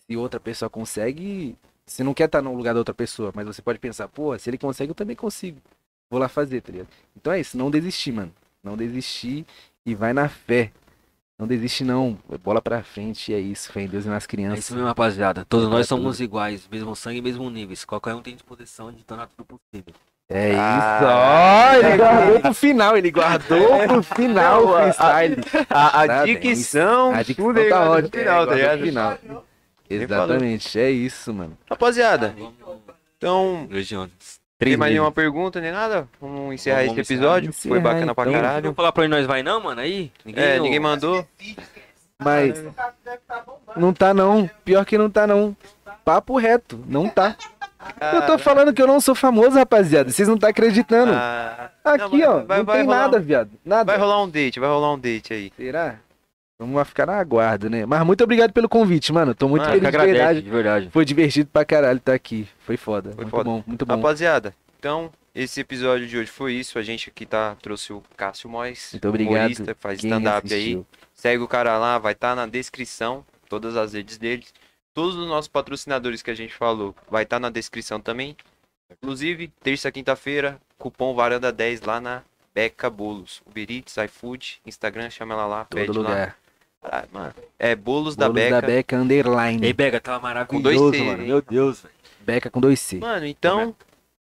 [0.06, 1.56] Se outra pessoa consegue,
[1.86, 4.48] você não quer estar no lugar da outra pessoa, mas você pode pensar, pô, se
[4.50, 5.60] ele consegue, eu também consigo.
[6.10, 6.88] Vou lá fazer, tá ligado?
[7.16, 8.32] Então é isso, não desistir, mano.
[8.62, 9.44] Não desistir
[9.86, 10.70] e vai na fé.
[11.38, 14.60] Não desiste não, bola pra frente, é isso, fé em Deus e nas É crianças.
[14.60, 15.44] isso mesmo, rapaziada.
[15.48, 16.24] Todos nós somos tudo.
[16.24, 17.84] iguais, mesmo sangue, mesmo níveis.
[17.84, 19.92] Qualquer um tem disposição de tornar tudo possível.
[20.28, 25.36] É isso, Ah, ó, ele guardou pro final, ele guardou pro final o freestyle.
[25.68, 28.10] A, a Nada, dicção, A dicção tudo tá ótima.
[28.22, 28.80] final, tá ligado?
[28.82, 29.18] final.
[29.90, 31.58] Exatamente, é isso, mano.
[31.68, 32.34] Rapaziada,
[33.18, 33.66] então,
[34.64, 34.70] Legião.
[34.72, 36.08] tem mais nenhuma pergunta nem nada?
[36.20, 37.48] Vamos encerrar Vamos esse episódio.
[37.50, 38.40] encerrar, Foi bacana pra então.
[38.40, 38.64] caralho.
[38.66, 39.80] Não falar pra onde nós vai não, mano?
[39.80, 40.10] Aí?
[40.24, 41.26] Ninguém, É, ninguém mandou.
[42.18, 42.62] Mas
[43.76, 45.56] não tá não, pior que não tá não.
[46.04, 47.36] Papo reto, não tá.
[48.12, 50.10] Eu tô falando que eu não sou famoso, rapaziada.
[50.10, 51.12] Vocês não tá acreditando.
[51.12, 53.50] Ah, Aqui, não, ó, vai- não vai tem rolar nada, um- viado.
[53.64, 53.84] Nada.
[53.84, 55.52] vai rolar um date, vai rolar um date aí.
[55.56, 55.96] Será?
[56.66, 57.84] Vamos ficar na aguardo, né?
[57.86, 59.34] Mas muito obrigado pelo convite, mano.
[59.34, 60.42] Tô muito Mano, feliz de verdade.
[60.42, 60.90] de verdade.
[60.90, 62.48] Foi divertido pra caralho estar aqui.
[62.60, 63.10] Foi foda.
[63.12, 63.44] Foi muito foda.
[63.44, 63.96] bom, muito bom.
[63.96, 66.78] Rapaziada, então, esse episódio de hoje foi isso.
[66.78, 69.74] A gente aqui tá, trouxe o Cássio Mois, Muito obrigado.
[69.78, 70.82] faz stand-up aí.
[71.14, 74.44] Segue o cara lá, vai estar na descrição, todas as redes dele.
[74.94, 78.36] Todos os nossos patrocinadores que a gente falou vai estar na descrição também.
[78.90, 82.22] Inclusive, terça, quinta-feira, cupom Varanda 10 lá na
[82.54, 83.40] Beca Bolos.
[83.46, 86.34] Uber Eats, iFood, Instagram, chama ela lá, pede Todo lá.
[86.82, 88.60] Ah, mano, é Bolos, da Bolos Beca.
[88.60, 89.64] da Beca Underline.
[89.64, 91.22] Ei, Bega, tava Com dois maravilhoso, C, mano.
[91.22, 91.28] hein?
[91.28, 91.94] Meu Deus, velho.
[92.20, 92.98] Beca com dois C.
[92.98, 93.74] Mano, então,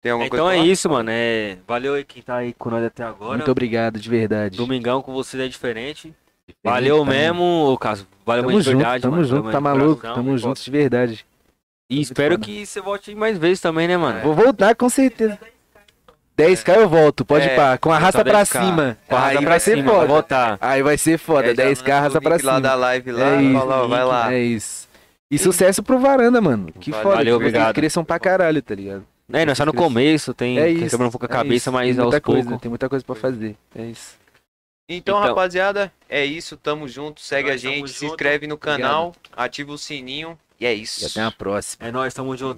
[0.00, 0.72] tem alguma Então coisa é pra falar?
[0.72, 1.10] isso, mano.
[1.12, 1.58] É...
[1.66, 3.36] Valeu aí quem tá aí com nós até agora.
[3.36, 4.56] Muito obrigado, de verdade.
[4.56, 6.14] Domingão com vocês é diferente.
[6.64, 7.10] Valeu Tá.
[7.10, 8.06] mesmo, ô caso.
[8.24, 9.28] Valeu Tamo mesmo de junto, verdade, tamo mano.
[9.28, 10.14] junto, Valeu tá maluco, coração.
[10.24, 11.26] tamo juntos de verdade.
[11.90, 14.20] E espero que você volte mais vezes também, né, mano?
[14.20, 15.38] Vou voltar com certeza.
[16.38, 17.76] 10k eu volto, pode É, ir pá.
[17.78, 18.60] Com a raça só pra 10K.
[18.64, 18.98] cima.
[19.08, 20.06] Com a raça Aí pra vai ser cima, foda.
[20.06, 20.58] voltar.
[20.60, 21.50] Aí vai ser foda.
[21.50, 22.60] É, já 10k manda raça pra link lá cima.
[22.60, 24.32] da live lá, É isso, ó, vai lá.
[24.34, 24.88] É isso.
[25.30, 26.72] E sucesso pro Varanda, mano.
[26.80, 27.16] Que Valeu, foda.
[27.16, 27.74] valeu, obrigado.
[27.74, 29.04] cresçam pra caralho, tá ligado?
[29.30, 30.88] É, nós tá no começo, tem É isso.
[30.88, 31.72] quebrando um pouco a é cabeça, isso.
[31.72, 32.62] mas tem aos muita coisa, poucos.
[32.62, 33.56] Tem muita coisa pra fazer.
[33.74, 34.16] É isso.
[34.88, 36.56] Então, Então- rapaziada, é isso.
[36.56, 37.20] Tamo junto.
[37.20, 38.12] Segue a gente, se junto.
[38.12, 40.38] inscreve no canal, ativa o sininho.
[40.58, 41.04] E é isso.
[41.04, 41.86] E até a próxima.
[41.86, 42.56] É nóis, tamo junto.